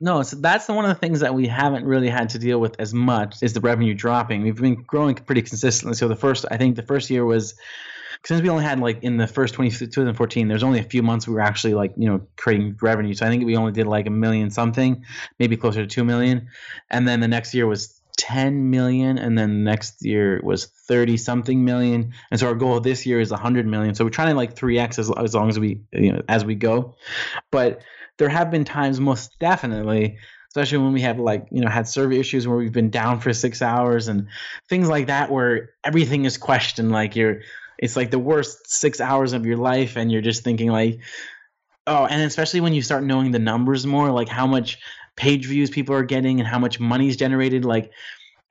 no, 0.00 0.22
so 0.22 0.36
that's 0.36 0.68
one 0.68 0.84
of 0.84 0.88
the 0.90 0.94
things 0.94 1.20
that 1.20 1.34
we 1.34 1.46
haven't 1.46 1.84
really 1.84 2.08
had 2.08 2.30
to 2.30 2.38
deal 2.38 2.60
with 2.60 2.76
as 2.78 2.92
much 2.92 3.42
is 3.42 3.52
the 3.54 3.60
revenue 3.60 3.94
dropping. 3.94 4.42
We've 4.42 4.56
been 4.56 4.82
growing 4.82 5.14
pretty 5.14 5.42
consistently. 5.42 5.94
So 5.94 6.08
the 6.08 6.16
first, 6.16 6.44
I 6.50 6.56
think 6.58 6.76
the 6.76 6.82
first 6.82 7.08
year 7.10 7.24
was 7.24 7.54
since 8.24 8.42
we 8.42 8.48
only 8.48 8.64
had 8.64 8.80
like 8.80 9.02
in 9.02 9.16
the 9.16 9.26
first 9.26 9.54
20, 9.54 9.70
2014, 9.70 10.48
there's 10.48 10.62
only 10.62 10.80
a 10.80 10.84
few 10.84 11.02
months 11.02 11.28
we 11.28 11.34
were 11.34 11.40
actually 11.40 11.74
like 11.74 11.92
you 11.96 12.08
know 12.08 12.26
creating 12.36 12.76
revenue. 12.80 13.14
So 13.14 13.24
I 13.26 13.28
think 13.28 13.44
we 13.44 13.56
only 13.56 13.72
did 13.72 13.86
like 13.86 14.06
a 14.06 14.10
million 14.10 14.50
something, 14.50 15.04
maybe 15.38 15.56
closer 15.56 15.82
to 15.82 15.86
two 15.86 16.04
million, 16.04 16.48
and 16.90 17.06
then 17.06 17.20
the 17.20 17.28
next 17.28 17.54
year 17.54 17.66
was 17.66 17.95
10 18.16 18.70
million 18.70 19.18
and 19.18 19.36
then 19.36 19.62
next 19.62 20.04
year 20.04 20.40
was 20.42 20.64
30 20.64 21.16
something 21.18 21.64
million 21.64 22.12
and 22.30 22.40
so 22.40 22.46
our 22.46 22.54
goal 22.54 22.80
this 22.80 23.04
year 23.04 23.20
is 23.20 23.30
100 23.30 23.66
million 23.66 23.94
so 23.94 24.04
we're 24.04 24.10
trying 24.10 24.30
to 24.30 24.34
like 24.34 24.54
3x 24.54 24.98
as, 24.98 25.10
as 25.10 25.34
long 25.34 25.48
as 25.50 25.58
we 25.58 25.82
you 25.92 26.12
know 26.12 26.22
as 26.28 26.44
we 26.44 26.54
go 26.54 26.94
but 27.50 27.82
there 28.18 28.28
have 28.28 28.50
been 28.50 28.64
times, 28.64 29.00
most 29.00 29.38
definitely, 29.38 30.18
especially 30.48 30.78
when 30.78 30.92
we 30.92 31.02
have 31.02 31.18
like 31.18 31.46
you 31.50 31.60
know 31.60 31.68
had 31.68 31.88
survey 31.88 32.18
issues 32.18 32.48
where 32.48 32.56
we've 32.56 32.72
been 32.72 32.90
down 32.90 33.20
for 33.20 33.32
six 33.32 33.60
hours 33.62 34.08
and 34.08 34.28
things 34.68 34.88
like 34.88 35.06
that, 35.08 35.30
where 35.30 35.70
everything 35.84 36.24
is 36.24 36.38
questioned. 36.38 36.92
Like 36.92 37.16
you're, 37.16 37.40
it's 37.78 37.96
like 37.96 38.10
the 38.10 38.18
worst 38.18 38.70
six 38.70 39.00
hours 39.00 39.32
of 39.32 39.44
your 39.44 39.56
life, 39.56 39.96
and 39.96 40.10
you're 40.10 40.22
just 40.22 40.44
thinking 40.44 40.70
like, 40.70 41.00
oh, 41.86 42.06
and 42.06 42.22
especially 42.22 42.60
when 42.60 42.72
you 42.72 42.82
start 42.82 43.04
knowing 43.04 43.32
the 43.32 43.38
numbers 43.38 43.86
more, 43.86 44.10
like 44.10 44.28
how 44.28 44.46
much 44.46 44.78
page 45.16 45.46
views 45.46 45.70
people 45.70 45.94
are 45.94 46.04
getting 46.04 46.40
and 46.40 46.48
how 46.48 46.58
much 46.58 46.78
money 46.78 47.08
is 47.08 47.16
generated. 47.16 47.64
Like, 47.64 47.90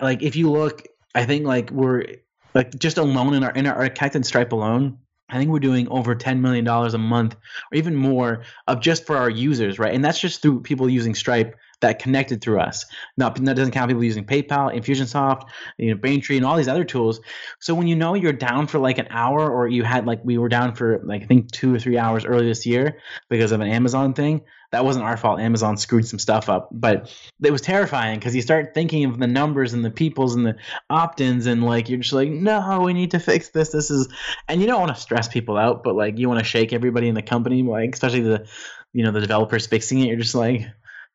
like 0.01 0.21
if 0.21 0.35
you 0.35 0.51
look, 0.51 0.83
I 1.13 1.25
think 1.25 1.45
like 1.45 1.71
we're 1.71 2.05
like 2.53 2.77
just 2.77 2.97
alone 2.97 3.33
in 3.33 3.43
our 3.43 3.51
in 3.51 3.67
our 3.67 3.89
connected 3.89 4.25
Stripe 4.25 4.51
alone 4.51 4.97
I 5.29 5.37
think 5.37 5.49
we're 5.49 5.59
doing 5.59 5.87
over 5.89 6.15
$10 6.15 6.39
million 6.39 6.67
a 6.67 6.97
month 6.97 7.35
or 7.35 7.75
even 7.75 7.95
more 7.95 8.43
of 8.67 8.79
just 8.79 9.05
for 9.05 9.17
our 9.17 9.29
users, 9.29 9.79
right? 9.79 9.93
And 9.93 10.05
that's 10.05 10.19
just 10.19 10.41
through 10.41 10.61
people 10.61 10.89
using 10.89 11.15
Stripe 11.15 11.55
that 11.81 11.99
connected 11.99 12.41
through 12.41 12.59
us. 12.59 12.85
Now, 13.17 13.29
that 13.29 13.55
doesn't 13.55 13.71
count 13.71 13.89
people 13.89 14.03
using 14.03 14.25
PayPal, 14.25 14.73
Infusionsoft, 14.75 15.49
you 15.77 15.91
know, 15.91 15.99
Braintree, 15.99 16.37
and 16.37 16.45
all 16.45 16.55
these 16.55 16.67
other 16.67 16.83
tools. 16.83 17.19
So 17.59 17.75
when 17.75 17.87
you 17.87 17.95
know 17.95 18.13
you're 18.13 18.33
down 18.33 18.67
for 18.67 18.79
like 18.79 18.97
an 18.97 19.07
hour 19.09 19.49
or 19.49 19.67
you 19.67 19.83
had 19.83 20.05
like, 20.05 20.21
we 20.23 20.37
were 20.37 20.49
down 20.49 20.75
for 20.75 21.01
like, 21.03 21.23
I 21.23 21.25
think 21.25 21.51
two 21.51 21.73
or 21.75 21.79
three 21.79 21.97
hours 21.97 22.25
early 22.25 22.47
this 22.47 22.65
year 22.65 22.99
because 23.29 23.51
of 23.51 23.61
an 23.61 23.67
Amazon 23.67 24.13
thing, 24.13 24.41
that 24.71 24.83
wasn't 24.83 25.05
our 25.05 25.15
fault. 25.15 25.39
Amazon 25.39 25.77
screwed 25.77 26.07
some 26.07 26.19
stuff 26.19 26.49
up, 26.49 26.69
but 26.71 27.13
it 27.41 27.51
was 27.51 27.61
terrifying 27.61 28.19
because 28.19 28.35
you 28.35 28.41
start 28.41 28.73
thinking 28.73 29.05
of 29.05 29.17
the 29.17 29.27
numbers 29.27 29.73
and 29.73 29.85
the 29.85 29.91
peoples 29.91 30.35
and 30.35 30.45
the 30.45 30.55
opt-ins, 30.89 31.45
and 31.45 31.63
like 31.63 31.87
you're 31.87 31.99
just 31.99 32.11
like, 32.13 32.29
no, 32.29 32.81
we 32.81 32.93
need 32.93 33.11
to 33.11 33.19
fix 33.19 33.49
this. 33.49 33.69
This 33.69 33.89
is, 33.89 34.09
and 34.49 34.59
you 34.59 34.67
don't 34.67 34.81
want 34.81 34.93
to 34.93 35.01
stress 35.01 35.29
people 35.29 35.55
out, 35.55 35.83
but 35.83 35.95
like 35.95 36.17
you 36.17 36.27
want 36.27 36.39
to 36.39 36.45
shake 36.45 36.73
everybody 36.73 37.07
in 37.07 37.15
the 37.15 37.21
company, 37.21 37.63
like 37.63 37.93
especially 37.93 38.21
the, 38.21 38.47
you 38.91 39.03
know, 39.03 39.11
the 39.11 39.21
developers 39.21 39.67
fixing 39.67 39.99
it. 39.99 40.07
You're 40.07 40.17
just 40.17 40.35
like, 40.35 40.65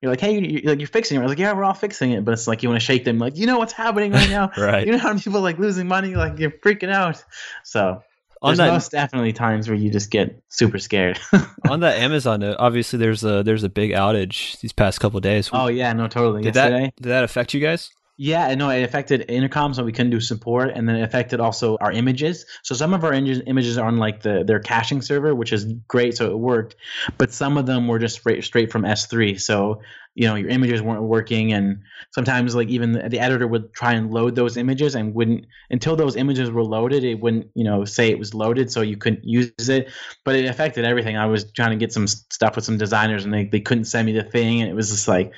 you're 0.01 0.11
like, 0.11 0.21
hey, 0.21 0.39
you're, 0.39 0.63
like 0.63 0.79
you're 0.79 0.89
fixing 0.89 1.17
it. 1.17 1.21
I 1.21 1.23
was 1.23 1.31
like, 1.31 1.39
yeah, 1.39 1.53
we're 1.53 1.65
all 1.65 1.75
fixing 1.75 2.13
it, 2.13 2.25
but 2.25 2.33
it's 2.33 2.47
like 2.47 2.63
you 2.63 2.69
want 2.69 2.81
to 2.81 2.85
shake 2.85 3.05
them, 3.05 3.19
like, 3.19 3.37
you 3.37 3.47
know 3.47 3.59
what's 3.59 3.73
happening 3.73 4.13
right 4.13 4.31
now, 4.31 4.51
right? 4.59 4.87
You 4.87 4.93
know 4.93 4.99
how 4.99 5.17
people 5.17 5.41
like 5.41 5.59
losing 5.59 5.89
money, 5.89 6.15
like 6.15 6.39
you're 6.39 6.51
freaking 6.51 6.93
out. 6.93 7.23
So 7.65 8.03
there's 8.43 8.59
that, 8.59 8.73
most 8.73 8.91
definitely 8.91 9.33
times 9.33 9.69
where 9.69 9.77
you 9.77 9.91
just 9.91 10.11
get 10.11 10.43
super 10.49 10.79
scared. 10.79 11.21
on 11.69 11.81
that 11.81 11.99
Amazon 11.99 12.41
note, 12.41 12.57
obviously 12.59 12.99
there's 12.99 13.23
a 13.25 13.43
there's 13.43 13.65
a 13.65 13.69
big 13.69 13.91
outage 13.91 14.59
these 14.61 14.73
past 14.73 15.01
couple 15.01 15.21
days. 15.21 15.51
Oh 15.53 15.69
yeah, 15.69 15.93
no, 15.93 16.09
totally. 16.09 16.43
Did 16.43 16.55
Yesterday, 16.55 16.85
that 16.85 17.03
did 17.03 17.09
that 17.11 17.25
affect 17.25 17.53
you 17.53 17.61
guys? 17.61 17.91
Yeah, 18.23 18.55
no, 18.55 18.69
it 18.69 18.83
affected 18.83 19.31
intercom, 19.31 19.73
so 19.73 19.83
we 19.83 19.93
couldn't 19.93 20.11
do 20.11 20.21
support, 20.21 20.73
and 20.75 20.87
then 20.87 20.97
it 20.97 21.03
affected 21.05 21.41
also 21.41 21.79
our 21.81 21.91
images. 21.91 22.45
So 22.63 22.75
some 22.75 22.93
of 22.93 23.03
our 23.03 23.15
images 23.15 23.79
are 23.79 23.89
on 23.89 23.97
like 23.97 24.21
the 24.21 24.45
their 24.45 24.61
caching 24.61 25.01
server, 25.01 25.35
which 25.35 25.55
is 25.55 25.65
great, 25.89 26.19
so 26.19 26.31
it 26.31 26.39
worked. 26.39 26.77
But 27.17 27.33
some 27.33 27.57
of 27.57 27.65
them 27.65 27.89
were 27.89 27.99
just 27.99 28.17
straight 28.17 28.45
straight 28.45 28.71
from 28.71 28.83
S3, 28.83 29.41
so 29.41 29.81
you 30.15 30.27
know 30.27 30.35
your 30.35 30.49
images 30.49 30.83
weren't 30.83 31.03
working, 31.03 31.53
and 31.53 31.81
sometimes 32.13 32.55
like 32.55 32.69
even 32.69 32.93
the, 32.93 33.09
the 33.09 33.21
editor 33.21 33.47
would 33.47 33.73
try 33.73 33.93
and 33.93 34.11
load 34.11 34.35
those 34.35 34.57
images 34.57 34.95
and 34.95 35.15
wouldn't 35.15 35.47
until 35.71 35.97
those 35.97 36.17
images 36.17 36.51
were 36.51 36.65
loaded, 36.65 37.05
it 37.05 37.21
wouldn't 37.21 37.47
you 37.55 37.65
know 37.65 37.85
say 37.85 38.11
it 38.11 38.19
was 38.19 38.35
loaded, 38.35 38.71
so 38.71 38.81
you 38.81 38.97
couldn't 38.97 39.25
use 39.25 39.69
it. 39.69 39.91
But 40.25 40.37
it 40.37 40.47
affected 40.47 40.85
everything. 40.85 41.17
I 41.17 41.27
was 41.27 41.51
trying 41.53 41.71
to 41.71 41.77
get 41.77 41.93
some 41.93 42.07
stuff 42.07 42.57
with 42.57 42.65
some 42.65 42.79
designers, 42.79 43.25
and 43.25 43.33
they 43.33 43.45
they 43.45 43.61
couldn't 43.61 43.85
send 43.85 44.07
me 44.07 44.13
the 44.13 44.25
thing, 44.25 44.61
and 44.61 44.71
it 44.71 44.75
was 44.75 44.91
just 44.91 45.09
like 45.09 45.33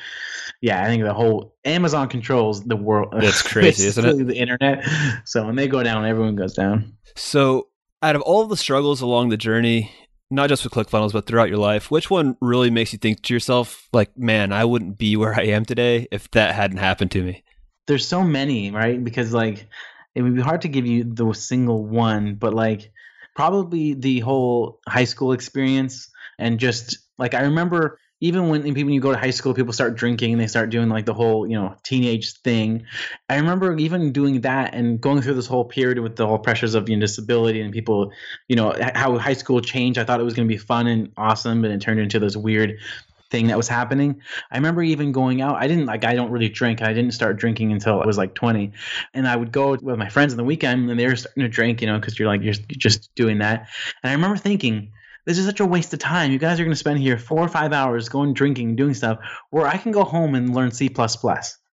yeah, 0.63 0.81
I 0.81 0.87
think 0.87 1.03
the 1.03 1.13
whole 1.13 1.57
Amazon 1.65 2.09
controls 2.09 2.63
the 2.65 2.77
world. 2.77 3.13
That's 3.21 3.43
crazy, 3.43 3.89
isn't 3.89 4.05
it? 4.05 4.27
The 4.27 4.37
internet. 4.37 4.89
So 5.25 5.45
when 5.45 5.57
they 5.57 5.69
go 5.69 5.83
down, 5.83 6.07
everyone 6.07 6.37
goes 6.37 6.55
down. 6.55 6.95
So 7.17 7.69
out 8.01 8.17
of 8.17 8.23
all 8.23 8.47
the 8.47 8.57
struggles 8.57 9.01
along 9.01 9.29
the 9.29 9.37
journey, 9.37 9.93
not 10.33 10.49
just 10.49 10.65
with 10.65 10.73
ClickFunnels, 10.73 11.13
but 11.13 11.27
throughout 11.27 11.51
your 11.51 11.59
life, 11.59 11.91
which 11.91 12.11
one 12.11 12.37
really 12.41 12.71
makes 12.71 12.93
you 12.93 12.99
think 12.99 13.23
to 13.23 13.35
yourself, 13.35 13.87
like, 13.93 14.17
man, 14.17 14.51
I 14.53 14.65
wouldn't 14.65 14.97
be 14.97 15.17
where 15.17 15.35
I 15.35 15.45
am 15.45 15.65
today 15.65 16.09
if 16.11 16.31
that 16.31 16.55
hadn't 16.55 16.79
happened 16.79 17.11
to 17.13 17.23
me? 17.23 17.45
There's 17.87 18.07
so 18.09 18.25
many, 18.25 18.71
right? 18.71 19.03
Because 19.03 19.33
like 19.33 19.69
it 20.15 20.23
would 20.23 20.35
be 20.35 20.43
hard 20.43 20.63
to 20.63 20.69
give 20.69 20.87
you 20.87 21.05
the 21.05 21.33
single 21.35 21.85
one, 21.85 22.37
but 22.37 22.55
like 22.55 22.93
probably 23.37 23.95
the 23.95 24.21
whole 24.21 24.81
high 24.89 25.05
school 25.05 25.33
experience 25.33 26.11
and 26.39 26.59
just 26.59 26.99
like 27.19 27.35
I 27.35 27.43
remember 27.43 27.99
even 28.23 28.49
when 28.49 28.63
when 28.63 28.89
you 28.91 29.01
go 29.01 29.11
to 29.11 29.19
high 29.19 29.31
school, 29.31 29.53
people 29.53 29.73
start 29.73 29.97
drinking 29.97 30.33
and 30.33 30.41
they 30.41 30.47
start 30.47 30.71
doing 30.71 30.89
like 30.89 31.07
the 31.07 31.13
whole 31.13 31.45
you 31.45 31.57
know 31.57 31.75
teenage 31.83 32.35
thing. 32.39 32.87
I 33.29 33.37
remember 33.37 33.77
even 33.77 34.13
doing 34.13 34.43
that 34.43 34.75
and 34.75 35.01
going 35.01 35.21
through 35.23 35.35
this 35.35 35.49
whole 35.49 35.65
period 35.65 35.99
with 35.99 36.15
the 36.15 36.27
whole 36.27 36.39
pressures 36.39 36.77
of 36.77 36.89
you 36.89 36.97
know, 36.97 37.01
disability 37.01 37.61
and 37.61 37.73
people, 37.73 38.13
you 38.47 38.55
know, 38.55 38.75
how 38.95 39.19
high 39.19 39.33
school 39.33 39.61
changed. 39.61 39.99
I 39.99 40.05
thought 40.05 40.21
it 40.21 40.23
was 40.23 40.35
going 40.35 40.47
to 40.47 40.53
be 40.53 40.57
fun 40.57 40.87
and 40.87 41.11
awesome, 41.17 41.63
but 41.63 41.73
it 41.73 41.81
turned 41.81 41.99
into 41.99 42.21
this 42.21 42.37
weird 42.37 42.79
thing 43.33 43.49
that 43.49 43.57
was 43.57 43.67
happening. 43.67 44.23
I 44.53 44.57
remember 44.57 44.85
even 44.85 45.11
going 45.11 45.43
out. 45.43 45.57
I 45.57 45.67
didn't 45.67 45.87
like 45.87 46.05
I 46.05 46.15
don't 46.15 46.31
really 46.31 46.49
drink. 46.49 46.81
I 46.81 46.93
didn't 46.93 47.15
start 47.15 47.39
drinking 47.39 47.73
until 47.73 48.01
I 48.01 48.07
was 48.07 48.19
like 48.19 48.37
20. 48.37 48.71
And 49.15 49.27
I 49.27 49.35
would 49.35 49.51
go 49.51 49.71
with 49.71 49.99
my 49.99 50.09
friends 50.09 50.33
on 50.33 50.37
the 50.37 50.45
weekend 50.45 50.89
and 50.89 51.01
they 51.01 51.07
were 51.07 51.17
starting 51.17 51.43
to 51.43 51.49
drink, 51.49 51.81
you 51.81 51.89
know, 51.89 51.99
cuz 51.99 52.17
you're 52.21 52.29
like 52.29 52.43
you're 52.43 52.55
just 52.55 53.13
doing 53.17 53.39
that. 53.39 53.69
And 54.05 54.13
I 54.13 54.15
remember 54.15 54.37
thinking 54.37 54.93
this 55.25 55.39
is 55.39 55.47
such 55.47 55.61
a 55.61 55.67
waste 55.67 55.93
of 55.93 55.99
time. 55.99 56.33
You 56.33 56.39
guys 56.39 56.59
are 56.59 56.65
going 56.65 56.73
to 56.73 56.79
spend 56.79 56.99
here 56.99 57.19
4 57.19 57.39
or 57.39 57.49
5 57.49 57.73
hours 57.73 58.09
going 58.09 58.35
drinking 58.35 58.77
doing 58.77 58.95
stuff 58.95 59.19
where 59.51 59.67
I 59.67 59.77
can 59.77 59.93
go 59.93 60.05
home 60.05 60.35
and 60.35 60.55
learn 60.55 60.71
C++. 60.71 60.89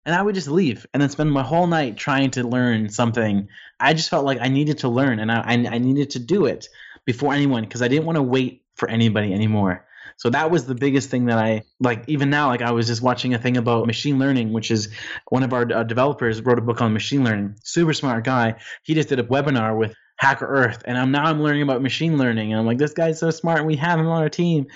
And 0.06 0.16
I 0.16 0.22
would 0.22 0.36
just 0.36 0.48
leave 0.48 0.86
and 0.94 1.02
then 1.02 1.10
spend 1.10 1.32
my 1.32 1.44
whole 1.44 1.68
night 1.68 1.98
trying 1.98 2.32
to 2.32 2.44
learn 2.44 2.90
something. 2.90 3.48
I 3.80 3.94
just 3.94 4.10
felt 4.10 4.26
like 4.26 4.40
I 4.42 4.48
needed 4.48 4.80
to 4.80 4.90
learn 4.90 5.20
and 5.20 5.32
I, 5.32 5.40
I, 5.40 5.54
I 5.76 5.78
needed 5.78 6.12
to 6.12 6.20
do 6.20 6.46
it 6.46 6.68
before 7.06 7.34
anyone 7.34 7.64
because 7.64 7.82
I 7.82 7.88
didn't 7.88 8.06
want 8.06 8.16
to 8.18 8.24
wait 8.24 8.64
for 8.76 8.90
anybody 8.90 9.34
anymore. 9.34 9.86
So 10.18 10.30
that 10.32 10.52
was 10.52 10.66
the 10.66 10.76
biggest 10.76 11.10
thing 11.10 11.26
that 11.26 11.38
I 11.38 11.64
like. 11.80 12.04
Even 12.08 12.30
now, 12.30 12.48
like 12.48 12.62
I 12.62 12.72
was 12.72 12.88
just 12.88 13.02
watching 13.02 13.34
a 13.34 13.40
thing 13.40 13.56
about 13.56 13.88
machine 13.88 14.20
learning, 14.20 14.52
which 14.52 14.70
is 14.70 14.90
one 15.30 15.44
of 15.44 15.54
our 15.54 15.72
uh, 15.72 15.84
developers 15.84 16.42
wrote 16.42 16.60
a 16.60 16.62
book 16.62 16.82
on 16.82 16.92
machine 16.92 17.24
learning. 17.24 17.56
Super 17.64 17.94
smart 17.94 18.26
guy. 18.26 18.56
He 18.84 18.94
just 18.94 19.08
did 19.08 19.20
a 19.20 19.24
webinar 19.24 19.78
with 19.78 19.96
HackerEarth, 20.22 20.82
and 20.86 20.98
I'm 20.98 21.12
now 21.12 21.26
I'm 21.26 21.42
learning 21.42 21.62
about 21.62 21.82
machine 21.82 22.18
learning, 22.18 22.52
and 22.52 22.60
I'm 22.60 22.66
like, 22.66 22.78
this 22.78 22.94
guy's 22.94 23.20
so 23.20 23.32
smart, 23.32 23.60
and 23.60 23.68
we 23.68 23.78
have 23.78 24.00
him 24.00 24.08
on 24.08 24.22
our 24.22 24.30
team. 24.30 24.68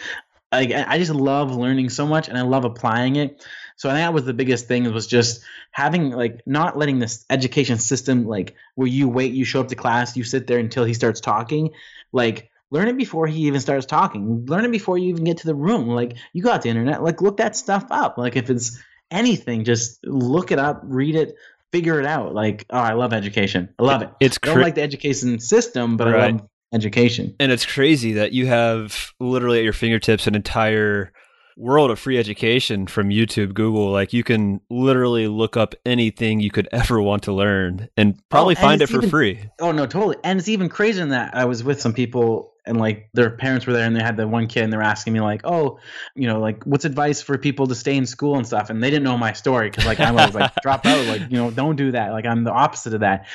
Like 0.51 0.71
I 0.71 0.97
just 0.99 1.11
love 1.11 1.55
learning 1.55 1.89
so 1.89 2.05
much, 2.05 2.29
and 2.29 2.37
I 2.37 2.41
love 2.41 2.63
applying 2.63 3.15
it. 3.15 3.45
So 3.75 3.89
I 3.89 3.93
think 3.93 4.05
that 4.05 4.13
was 4.13 4.25
the 4.25 4.33
biggest 4.33 4.67
thing 4.67 4.91
was 4.93 5.07
just 5.07 5.43
having 5.71 6.11
like 6.11 6.41
not 6.45 6.77
letting 6.77 6.99
this 6.99 7.25
education 7.29 7.77
system 7.79 8.25
like 8.25 8.55
where 8.75 8.87
you 8.87 9.09
wait, 9.09 9.33
you 9.33 9.45
show 9.45 9.61
up 9.61 9.69
to 9.69 9.75
class, 9.75 10.15
you 10.15 10.23
sit 10.23 10.47
there 10.47 10.59
until 10.59 10.85
he 10.85 10.93
starts 10.93 11.19
talking. 11.19 11.71
Like 12.11 12.51
learn 12.69 12.87
it 12.87 12.97
before 12.97 13.27
he 13.27 13.41
even 13.47 13.59
starts 13.59 13.85
talking. 13.85 14.45
Learn 14.45 14.65
it 14.65 14.71
before 14.71 14.97
you 14.97 15.09
even 15.09 15.23
get 15.23 15.37
to 15.37 15.47
the 15.47 15.55
room. 15.55 15.87
Like 15.87 16.17
you 16.33 16.41
got 16.43 16.61
the 16.61 16.69
internet, 16.69 17.03
like 17.03 17.21
look 17.21 17.37
that 17.37 17.55
stuff 17.55 17.85
up. 17.89 18.17
Like 18.17 18.35
if 18.35 18.49
it's 18.49 18.79
anything, 19.11 19.63
just 19.63 20.05
look 20.05 20.51
it 20.51 20.59
up, 20.59 20.81
read 20.83 21.15
it, 21.15 21.35
figure 21.74 21.99
it 21.99 22.05
out. 22.05 22.36
Like, 22.36 22.65
oh, 22.69 22.78
I 22.78 22.93
love 22.93 23.13
education. 23.13 23.67
I 23.80 23.84
love 23.84 24.03
it. 24.03 24.11
It's 24.19 24.38
cra- 24.38 24.51
I 24.51 24.53
don't 24.53 24.63
like 24.63 24.76
the 24.76 24.84
education 24.84 25.39
system, 25.39 25.97
but 25.97 26.07
right. 26.07 26.15
I 26.15 26.30
love 26.30 26.47
education. 26.71 27.36
And 27.39 27.51
it's 27.51 27.65
crazy 27.65 28.13
that 28.13 28.32
you 28.32 28.45
have 28.45 29.11
literally 29.19 29.57
at 29.57 29.63
your 29.63 29.74
fingertips 29.74 30.28
an 30.28 30.36
entire 30.36 31.11
world 31.57 31.89
of 31.89 31.99
free 31.99 32.19
education 32.19 32.86
from 32.86 33.09
YouTube, 33.09 33.55
Google. 33.55 33.91
Like 33.91 34.13
you 34.13 34.24
can 34.24 34.61
literally 34.69 35.28
look 35.28 35.57
up 35.57 35.74
anything 35.84 36.39
you 36.39 36.51
could 36.51 36.69
ever 36.71 37.01
want 37.01 37.24
to 37.24 37.34
learn 37.34 37.89
and 37.97 38.15
oh, 38.17 38.24
probably 38.30 38.55
oh, 38.55 38.59
and 38.59 38.65
find 38.65 38.82
it 38.84 38.88
for 38.89 38.97
even, 38.97 39.09
free. 39.09 39.49
Oh 39.59 39.71
no, 39.71 39.88
totally. 39.88 40.17
And 40.24 40.39
it's 40.39 40.49
even 40.49 40.69
crazier 40.69 41.01
than 41.01 41.09
that. 41.09 41.36
I 41.36 41.45
was 41.45 41.63
with 41.63 41.82
some 41.82 41.93
people 41.93 42.52
and 42.66 42.78
like 42.78 43.09
their 43.14 43.30
parents 43.32 43.66
were 43.66 43.74
there 43.74 43.86
and 43.86 43.95
they 43.95 44.01
had 44.01 44.18
the 44.18 44.28
one 44.28 44.47
kid 44.47 44.64
and 44.64 44.72
they're 44.72 44.82
asking 44.82 45.14
me 45.14 45.20
like 45.20 45.41
oh 45.43 45.80
you 46.16 46.28
know 46.28 46.39
like 46.39 46.64
what's 46.66 46.86
advice 46.86 47.22
for 47.22 47.38
people 47.38 47.68
to 47.68 47.76
stay 47.76 47.95
in 47.95 48.05
school 48.05 48.36
and 48.38 48.45
stuff? 48.47 48.70
And 48.70 48.84
they 48.84 48.89
didn't 48.89 49.03
know 49.03 49.18
my 49.18 49.34
story 49.34 49.70
because 49.70 49.86
like 49.86 49.99
i 49.99 50.11
was 50.11 50.36
like 50.36 50.53
drop 50.61 50.86
out 50.86 51.05
like 51.07 51.22
you 51.22 51.38
know 51.38 51.51
don't 51.51 51.76
do 51.76 51.91
that. 51.91 52.11
Like 52.11 52.26
i'm 52.26 52.43
the 52.43 52.51
opposite 52.51 52.93
of 52.93 53.01
that 53.01 53.28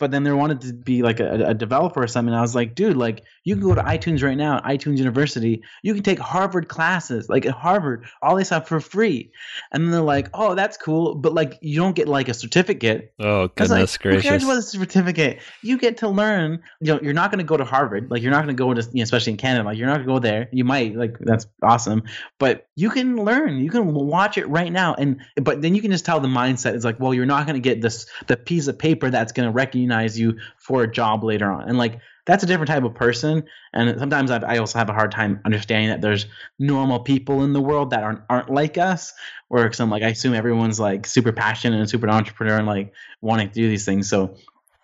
but 0.00 0.10
then 0.10 0.24
they 0.24 0.32
wanted 0.32 0.62
to 0.62 0.72
be 0.72 1.02
like 1.02 1.20
a, 1.20 1.48
a, 1.48 1.54
developer 1.54 2.02
or 2.02 2.08
something. 2.08 2.34
I 2.34 2.40
was 2.40 2.54
like, 2.54 2.74
dude, 2.74 2.96
like 2.96 3.22
you 3.44 3.54
can 3.54 3.62
go 3.62 3.74
to 3.74 3.82
iTunes 3.82 4.22
right 4.24 4.36
now, 4.36 4.58
iTunes 4.60 4.96
University. 4.96 5.62
You 5.82 5.92
can 5.92 6.02
take 6.02 6.18
Harvard 6.18 6.68
classes, 6.68 7.28
like 7.28 7.44
at 7.44 7.52
Harvard, 7.52 8.06
all 8.22 8.34
this 8.34 8.48
stuff 8.48 8.66
for 8.66 8.80
free. 8.80 9.30
And 9.70 9.84
then 9.84 9.90
they're 9.92 10.00
like, 10.00 10.30
oh, 10.32 10.54
that's 10.54 10.78
cool, 10.78 11.14
but 11.14 11.34
like 11.34 11.58
you 11.60 11.78
don't 11.78 11.94
get 11.94 12.08
like 12.08 12.28
a 12.28 12.34
certificate. 12.34 13.12
Oh 13.20 13.48
goodness 13.48 13.70
like, 13.70 14.00
gracious! 14.00 14.22
Who 14.24 14.28
cares 14.28 14.42
about 14.42 14.56
a 14.56 14.62
certificate? 14.62 15.40
You 15.62 15.76
get 15.76 15.98
to 15.98 16.08
learn. 16.08 16.62
You 16.80 16.94
know, 16.94 17.00
you're 17.02 17.12
not 17.12 17.30
going 17.30 17.38
to 17.38 17.44
go 17.44 17.58
to 17.58 17.64
Harvard. 17.64 18.10
Like 18.10 18.22
you're 18.22 18.32
not 18.32 18.44
going 18.44 18.56
to 18.56 18.58
go 18.58 18.72
to, 18.72 18.80
you 18.80 18.96
know, 18.96 19.02
especially 19.02 19.32
in 19.32 19.36
Canada. 19.36 19.66
Like 19.66 19.76
you're 19.76 19.86
not 19.86 19.96
going 19.96 20.06
to 20.06 20.12
go 20.14 20.18
there. 20.18 20.48
You 20.50 20.64
might, 20.64 20.96
like 20.96 21.18
that's 21.20 21.46
awesome, 21.62 22.04
but 22.38 22.66
you 22.74 22.88
can 22.88 23.16
learn. 23.16 23.58
You 23.58 23.70
can 23.70 23.92
watch 23.92 24.38
it 24.38 24.48
right 24.48 24.72
now, 24.72 24.94
and 24.94 25.20
but 25.36 25.60
then 25.60 25.74
you 25.74 25.82
can 25.82 25.90
just 25.90 26.06
tell 26.06 26.20
the 26.20 26.28
mindset 26.28 26.74
is 26.74 26.86
like, 26.86 26.98
well, 26.98 27.12
you're 27.12 27.26
not 27.26 27.44
going 27.46 27.60
to 27.60 27.60
get 27.60 27.82
this 27.82 28.06
the 28.28 28.38
piece 28.38 28.66
of 28.66 28.78
paper 28.78 29.10
that's 29.10 29.32
going 29.32 29.46
to 29.46 29.52
recognize 29.52 29.89
recognize 29.90 30.18
you 30.18 30.38
for 30.58 30.82
a 30.82 30.90
job 30.90 31.24
later 31.24 31.50
on. 31.50 31.68
And 31.68 31.78
like 31.78 32.00
that's 32.26 32.44
a 32.44 32.46
different 32.46 32.68
type 32.68 32.84
of 32.84 32.94
person. 32.94 33.44
And 33.72 33.98
sometimes 33.98 34.30
I've, 34.30 34.44
i 34.44 34.58
also 34.58 34.78
have 34.78 34.88
a 34.88 34.92
hard 34.92 35.10
time 35.10 35.40
understanding 35.44 35.90
that 35.90 36.00
there's 36.00 36.26
normal 36.58 37.00
people 37.00 37.42
in 37.44 37.52
the 37.52 37.60
world 37.60 37.90
that 37.90 38.02
aren't 38.02 38.20
aren't 38.28 38.50
like 38.50 38.78
us. 38.78 39.12
Where 39.48 39.72
some 39.72 39.90
like 39.90 40.02
I 40.02 40.08
assume 40.08 40.34
everyone's 40.34 40.78
like 40.78 41.06
super 41.06 41.32
passionate 41.32 41.80
and 41.80 41.90
super 41.90 42.08
entrepreneur 42.08 42.58
and 42.58 42.66
like 42.66 42.92
wanting 43.20 43.48
to 43.48 43.54
do 43.54 43.68
these 43.68 43.84
things. 43.84 44.08
So 44.08 44.36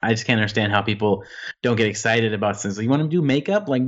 I 0.03 0.13
just 0.13 0.27
can't 0.27 0.41
understand 0.41 0.73
how 0.73 0.83
people 0.83 1.25
don't 1.63 1.77
get 1.77 1.89
excited 1.89 2.35
about 2.35 2.61
things. 2.61 2.77
Like, 2.77 2.85
you 2.85 2.91
want 2.91 3.03
to 3.03 3.09
do 3.09 3.23
makeup? 3.23 3.69
Like 3.69 3.83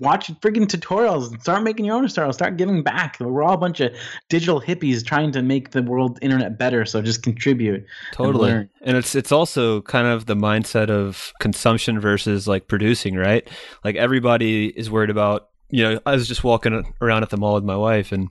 watch 0.00 0.28
freaking 0.40 0.66
tutorials 0.66 1.30
and 1.30 1.40
start 1.42 1.62
making 1.62 1.84
your 1.84 1.96
own 1.96 2.04
tutorials 2.04 2.34
start 2.34 2.56
giving 2.56 2.82
back. 2.82 3.16
We're 3.18 3.42
all 3.42 3.54
a 3.54 3.58
bunch 3.58 3.80
of 3.80 3.92
digital 4.28 4.60
hippies 4.60 5.04
trying 5.04 5.32
to 5.32 5.42
make 5.42 5.72
the 5.72 5.82
world 5.82 6.18
internet 6.22 6.56
better 6.58 6.84
so 6.84 7.02
just 7.02 7.22
contribute 7.22 7.84
totally. 8.12 8.52
and, 8.52 8.68
and, 8.82 8.96
it's 8.96 9.14
it's 9.14 9.32
also 9.32 9.82
kind 9.82 10.06
of 10.06 10.26
the 10.26 10.36
mindset 10.36 10.88
of 10.88 11.32
consumption 11.40 11.98
versus 11.98 12.46
like 12.46 12.68
producing 12.68 13.16
right? 13.16 13.48
Like 13.84 13.96
everybody 13.96 14.68
is 14.68 14.90
worried 14.90 15.10
about 15.10 15.48
you 15.70 15.82
know 15.82 16.00
i 16.06 16.12
was 16.12 16.26
just 16.26 16.42
walking 16.44 16.94
around 17.02 17.22
at 17.22 17.28
the 17.28 17.36
mall 17.36 17.54
with 17.54 17.64
my 17.64 17.76
wife 17.76 18.12
and 18.12 18.30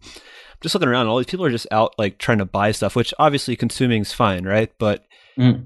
just 0.62 0.74
looking 0.74 0.90
around. 0.90 1.08
All 1.08 1.18
these 1.18 1.28
people 1.28 1.46
are 1.46 1.52
just 1.52 1.68
out 1.72 1.94
like 2.00 2.18
trying 2.18 2.38
to 2.40 2.46
buy 2.46 2.72
stuff 2.72 2.96
which 2.96 3.14
obviously 3.20 3.56
consuming 3.56 4.04
is 4.04 4.14
fine 4.14 4.46
right? 4.46 4.72
But 4.80 5.06
mm. 5.38 5.66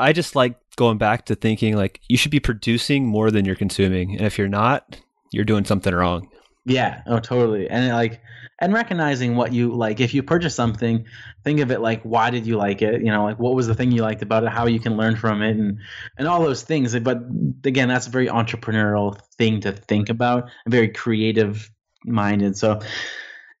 i 0.00 0.12
just 0.12 0.34
like 0.34 0.56
going 0.76 0.98
back 0.98 1.26
to 1.26 1.34
thinking 1.34 1.76
like 1.76 2.00
you 2.08 2.16
should 2.16 2.30
be 2.30 2.40
producing 2.40 3.06
more 3.06 3.30
than 3.30 3.44
you're 3.44 3.56
consuming. 3.56 4.16
And 4.16 4.26
if 4.26 4.36
you're 4.36 4.48
not 4.48 5.00
you're 5.32 5.44
doing 5.44 5.64
something 5.64 5.94
wrong. 5.94 6.28
Yeah, 6.64 7.02
oh 7.06 7.18
totally. 7.18 7.68
And 7.68 7.88
like 7.88 8.20
and 8.60 8.74
recognizing 8.74 9.36
what 9.36 9.52
you 9.52 9.72
like 9.72 10.00
if 10.00 10.12
you 10.12 10.22
purchase 10.22 10.54
something, 10.54 11.06
think 11.42 11.60
of 11.60 11.70
it 11.70 11.80
like 11.80 12.02
why 12.02 12.30
did 12.30 12.46
you 12.46 12.56
like 12.56 12.82
it? 12.82 13.00
You 13.00 13.10
know, 13.10 13.24
like 13.24 13.38
what 13.38 13.54
was 13.54 13.66
the 13.66 13.74
thing 13.74 13.90
you 13.90 14.02
liked 14.02 14.22
about 14.22 14.44
it, 14.44 14.50
how 14.50 14.66
you 14.66 14.78
can 14.78 14.96
learn 14.96 15.16
from 15.16 15.42
it 15.42 15.56
and 15.56 15.78
and 16.18 16.28
all 16.28 16.42
those 16.42 16.62
things. 16.62 16.98
But 16.98 17.18
again, 17.64 17.88
that's 17.88 18.06
a 18.06 18.10
very 18.10 18.26
entrepreneurial 18.26 19.18
thing 19.38 19.60
to 19.62 19.72
think 19.72 20.10
about, 20.10 20.50
A 20.66 20.70
very 20.70 20.88
creative 20.88 21.70
minded. 22.04 22.56
So 22.56 22.80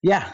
yeah. 0.02 0.32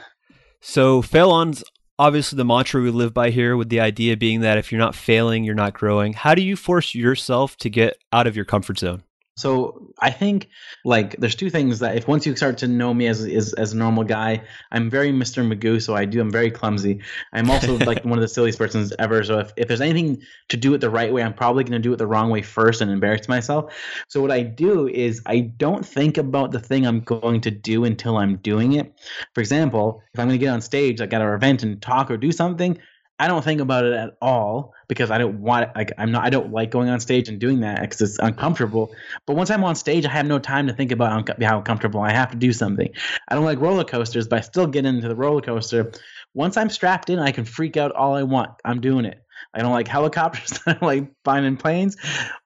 So 0.61 1.03
fail 1.03 1.31
on's 1.31 1.63
obviously 1.99 2.37
the 2.37 2.45
mantra 2.45 2.83
we 2.83 2.91
live 2.91 3.15
by 3.15 3.31
here 3.31 3.57
with 3.57 3.69
the 3.69 3.81
idea 3.81 4.17
being 4.17 4.41
that 4.41 4.59
if 4.59 4.73
you're 4.73 4.81
not 4.81 4.95
failing, 4.95 5.45
you're 5.45 5.55
not 5.55 5.75
growing. 5.75 6.13
How 6.13 6.35
do 6.35 6.43
you 6.43 6.57
force 6.57 6.95
yourself 6.95 7.57
to 7.59 7.71
get 7.71 7.97
out 8.13 8.27
of 8.27 8.35
your 8.35 8.45
comfort 8.45 8.79
zone? 8.79 9.05
So 9.37 9.93
I 9.99 10.11
think 10.11 10.49
like 10.85 11.17
there's 11.17 11.35
two 11.35 11.51
things 11.51 11.81
that 11.81 11.97
if 11.97 12.07
once 12.07 12.25
you 12.25 12.37
start 12.37 12.59
to 12.59 12.69
know 12.69 12.95
me 12.95 13.09
as 13.09 13.25
as, 13.25 13.53
as 13.55 13.73
a 13.73 13.77
normal 13.77 14.05
guy, 14.05 14.43
I'm 14.71 14.89
very 14.89 15.13
Mr. 15.13 15.45
Magoo, 15.45 15.83
so 15.83 15.97
I 15.97 16.05
do 16.05 16.21
I'm 16.21 16.31
very 16.31 16.53
clumsy. 16.53 17.01
I'm 17.33 17.51
also 17.51 17.77
like 17.87 18.05
one 18.05 18.17
of 18.17 18.23
the 18.23 18.29
silliest 18.29 18.59
persons 18.59 18.93
ever. 18.99 19.25
So 19.25 19.41
if, 19.41 19.53
if 19.57 19.67
there's 19.67 19.81
anything 19.81 20.23
to 20.51 20.57
do 20.57 20.73
it 20.75 20.81
the 20.81 20.91
right 20.91 21.13
way, 21.13 21.23
I'm 21.23 21.35
probably 21.35 21.65
gonna 21.65 21.81
do 21.81 21.93
it 21.93 21.97
the 21.97 22.07
wrong 22.07 22.31
way 22.31 22.43
first 22.43 22.81
and 22.81 22.91
embarrass 22.91 23.29
myself. 23.29 23.75
So 24.09 24.21
what 24.21 24.31
I 24.31 24.43
do 24.43 24.87
is 24.87 25.21
I 25.27 25.41
don't 25.41 25.85
think 25.85 26.17
about 26.17 26.53
the 26.53 26.61
thing 26.61 26.87
I'm 26.87 27.01
going 27.01 27.41
to 27.41 27.51
do 27.51 27.85
until 27.85 28.19
I'm 28.19 28.37
doing 28.37 28.75
it. 28.75 28.95
For 29.35 29.41
example, 29.41 30.01
if 30.13 30.21
I'm 30.21 30.29
gonna 30.29 30.39
get 30.39 30.51
on 30.51 30.61
stage 30.61 31.01
like 31.01 31.13
at 31.13 31.21
an 31.21 31.35
event 31.35 31.65
and 31.65 31.83
talk 31.83 32.09
or 32.09 32.17
do 32.17 32.31
something, 32.31 32.79
I 33.19 33.29
don't 33.29 33.45
think 33.45 33.61
about 33.61 33.85
it 33.85 33.93
at 33.93 34.17
all 34.21 34.75
because 34.89 35.11
I 35.11 35.19
don't 35.19 35.41
want 35.41 35.75
like 35.77 35.93
I'm 35.99 36.11
not 36.11 36.25
I 36.25 36.31
don't 36.31 36.51
like 36.53 36.71
going 36.71 36.89
on 36.89 36.99
stage 36.99 37.29
and 37.29 37.39
doing 37.39 37.61
that 37.61 37.81
because 37.81 38.01
it's 38.01 38.19
uncomfortable. 38.19 38.93
But 39.27 39.37
once 39.37 39.51
I'm 39.51 39.63
on 39.63 39.77
stage, 39.77 40.05
I 40.05 40.11
have 40.11 40.27
no 40.27 40.41
time 40.41 40.67
to 40.67 40.73
think 40.73 40.91
about 40.91 41.29
how 41.41 41.59
uncomfortable 41.59 42.01
I 42.01 42.11
have 42.11 42.31
to 42.33 42.37
do 42.37 42.53
something. 42.53 42.89
I 43.29 43.35
don't 43.35 43.45
like 43.45 43.61
roller 43.61 43.85
coasters, 43.85 44.27
but 44.27 44.39
I 44.39 44.43
still 44.43 44.67
get 44.67 44.85
into 44.85 45.07
the 45.07 45.15
roller 45.15 45.41
coaster. 45.41 45.93
Once 46.35 46.57
I'm 46.57 46.69
strapped 46.69 47.09
in, 47.09 47.21
I 47.21 47.31
can 47.31 47.45
freak 47.45 47.77
out 47.77 47.93
all 47.93 48.15
I 48.15 48.25
want. 48.25 48.51
I'm 48.65 48.81
doing 48.81 49.05
it. 49.05 49.21
I 49.53 49.61
don't 49.61 49.73
like 49.73 49.87
helicopters. 49.97 50.59
I 50.67 50.73
don't 50.73 50.83
like 50.83 51.09
flying 51.23 51.57
planes, 51.57 51.97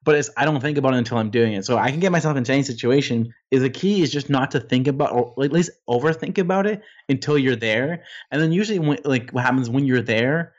but 0.05 0.17
it's 0.17 0.29
I 0.37 0.45
don't 0.45 0.61
think 0.61 0.77
about 0.77 0.93
it 0.93 0.99
until 0.99 1.17
I'm 1.17 1.31
doing 1.31 1.55
it. 1.55 1.65
So 1.65 1.79
I 1.79 1.91
can 1.91 2.01
get 2.01 2.13
myself 2.13 2.37
into 2.37 2.53
any 2.53 2.63
situation. 2.63 3.33
Is 3.51 3.63
the 3.63 3.71
key 3.71 4.03
is 4.03 4.13
just 4.13 4.29
not 4.29 4.51
to 4.51 4.61
think 4.61 4.87
about 4.87 5.13
or 5.13 5.33
at 5.43 5.51
least 5.53 5.71
overthink 5.89 6.37
about 6.37 6.67
it 6.67 6.83
until 7.09 7.39
you're 7.39 7.57
there. 7.57 8.05
And 8.31 8.43
then 8.43 8.53
usually 8.53 8.79
when 8.79 8.99
like 9.05 9.31
what 9.31 9.45
happens 9.45 9.71
when 9.71 9.87
you're 9.87 10.03
there, 10.03 10.53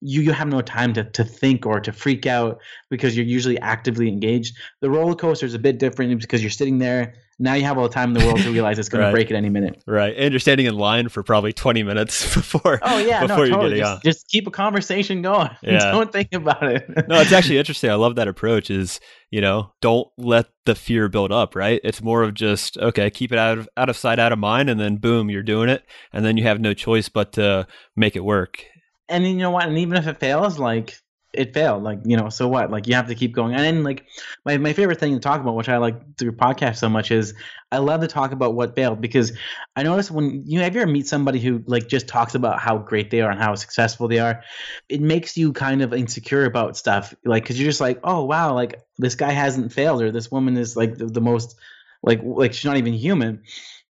you 0.00 0.22
you 0.22 0.32
have 0.32 0.48
no 0.48 0.60
time 0.60 0.92
to 0.94 1.04
to 1.04 1.24
think 1.24 1.66
or 1.66 1.80
to 1.80 1.92
freak 1.92 2.26
out 2.26 2.58
because 2.90 3.16
you're 3.16 3.26
usually 3.26 3.58
actively 3.60 4.08
engaged. 4.08 4.56
The 4.80 4.90
roller 4.90 5.14
coaster 5.14 5.46
is 5.46 5.54
a 5.54 5.58
bit 5.58 5.78
different 5.78 6.20
because 6.20 6.42
you're 6.42 6.50
sitting 6.50 6.78
there. 6.78 7.14
Now 7.42 7.54
you 7.54 7.64
have 7.64 7.78
all 7.78 7.84
the 7.88 7.94
time 7.94 8.14
in 8.14 8.20
the 8.20 8.26
world 8.26 8.40
to 8.40 8.52
realize 8.52 8.78
it's 8.78 8.90
going 8.90 9.00
Right. 9.04 9.08
to 9.10 9.14
break 9.14 9.30
at 9.30 9.36
any 9.36 9.48
minute. 9.48 9.82
Right. 9.86 10.14
And 10.14 10.30
you're 10.30 10.40
standing 10.40 10.66
in 10.66 10.74
line 10.74 11.08
for 11.08 11.22
probably 11.22 11.54
20 11.54 11.82
minutes 11.84 12.22
before 12.34 12.78
Oh 12.82 12.98
yeah, 12.98 13.26
before 13.26 13.46
no, 13.46 13.54
totally. 13.56 13.76
getting 13.78 13.84
Just, 13.84 14.02
just 14.02 14.28
keep 14.28 14.46
a 14.46 14.50
conversation 14.50 15.22
going. 15.22 15.48
Yeah. 15.62 15.90
Don't 15.90 16.12
think 16.12 16.28
about 16.34 16.62
it. 16.64 16.86
No, 17.08 17.18
it's 17.20 17.32
actually 17.32 17.56
interesting. 17.56 17.90
I 17.90 17.94
love 17.94 18.16
that 18.16 18.28
approach 18.28 18.68
is, 18.70 19.00
you 19.30 19.40
know, 19.40 19.72
don't 19.80 20.08
let 20.18 20.46
the 20.66 20.74
fear 20.74 21.08
build 21.08 21.32
up, 21.32 21.54
right? 21.56 21.80
It's 21.82 22.02
more 22.02 22.22
of 22.22 22.34
just, 22.34 22.76
okay, 22.76 23.08
keep 23.08 23.32
it 23.32 23.38
out 23.38 23.56
of 23.56 23.68
out 23.76 23.88
of 23.88 23.96
sight, 23.96 24.18
out 24.18 24.32
of 24.32 24.38
mind, 24.38 24.68
and 24.68 24.78
then 24.78 24.96
boom, 24.96 25.30
you're 25.30 25.42
doing 25.42 25.70
it. 25.70 25.82
And 26.12 26.24
then 26.26 26.36
you 26.36 26.42
have 26.44 26.60
no 26.60 26.74
choice 26.74 27.08
but 27.08 27.32
to 27.32 27.66
make 27.96 28.16
it 28.16 28.24
work. 28.24 28.64
And 29.10 29.26
you 29.26 29.34
know 29.34 29.50
what? 29.50 29.66
And 29.66 29.78
even 29.78 29.96
if 29.96 30.06
it 30.06 30.20
fails, 30.20 30.58
like 30.58 30.96
it 31.32 31.54
failed. 31.54 31.82
Like, 31.82 32.00
you 32.04 32.16
know, 32.16 32.28
so 32.28 32.48
what? 32.48 32.70
Like 32.70 32.86
you 32.86 32.94
have 32.94 33.08
to 33.08 33.14
keep 33.14 33.32
going. 33.32 33.54
And 33.54 33.62
then 33.62 33.84
like 33.84 34.06
my, 34.44 34.58
my 34.58 34.72
favorite 34.72 34.98
thing 34.98 35.14
to 35.14 35.20
talk 35.20 35.40
about, 35.40 35.54
which 35.54 35.68
I 35.68 35.76
like 35.76 36.18
through 36.18 36.32
podcast 36.32 36.76
so 36.76 36.88
much, 36.88 37.10
is 37.10 37.34
I 37.70 37.78
love 37.78 38.00
to 38.00 38.08
talk 38.08 38.32
about 38.32 38.54
what 38.54 38.74
failed 38.74 39.00
because 39.00 39.32
I 39.76 39.82
notice 39.82 40.10
when 40.10 40.42
you 40.44 40.60
have 40.60 40.74
you 40.74 40.82
ever 40.82 40.90
meet 40.90 41.06
somebody 41.06 41.38
who 41.38 41.62
like 41.66 41.88
just 41.88 42.08
talks 42.08 42.34
about 42.34 42.58
how 42.58 42.78
great 42.78 43.10
they 43.10 43.20
are 43.20 43.30
and 43.30 43.40
how 43.40 43.54
successful 43.54 44.08
they 44.08 44.18
are, 44.18 44.42
it 44.88 45.00
makes 45.00 45.36
you 45.36 45.52
kind 45.52 45.82
of 45.82 45.94
insecure 45.94 46.44
about 46.46 46.76
stuff. 46.76 47.14
Like, 47.24 47.44
cause 47.46 47.58
you're 47.58 47.68
just 47.68 47.80
like, 47.80 48.00
oh 48.02 48.24
wow, 48.24 48.54
like 48.54 48.80
this 48.98 49.14
guy 49.14 49.30
hasn't 49.30 49.72
failed 49.72 50.02
or 50.02 50.10
this 50.10 50.30
woman 50.30 50.56
is 50.56 50.76
like 50.76 50.96
the, 50.96 51.06
the 51.06 51.20
most 51.20 51.56
like 52.02 52.20
like 52.24 52.54
she's 52.54 52.64
not 52.64 52.76
even 52.76 52.92
human. 52.92 53.42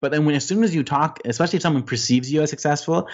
But 0.01 0.13
then 0.13 0.25
when 0.25 0.35
as 0.35 0.47
soon 0.47 0.63
as 0.63 0.75
you 0.75 0.85
talk, 0.85 1.21
especially 1.25 1.57
if 1.57 1.63
someone 1.63 1.83
perceives 1.83 2.33
you 2.33 2.43
as 2.43 2.51
successful, 2.51 3.09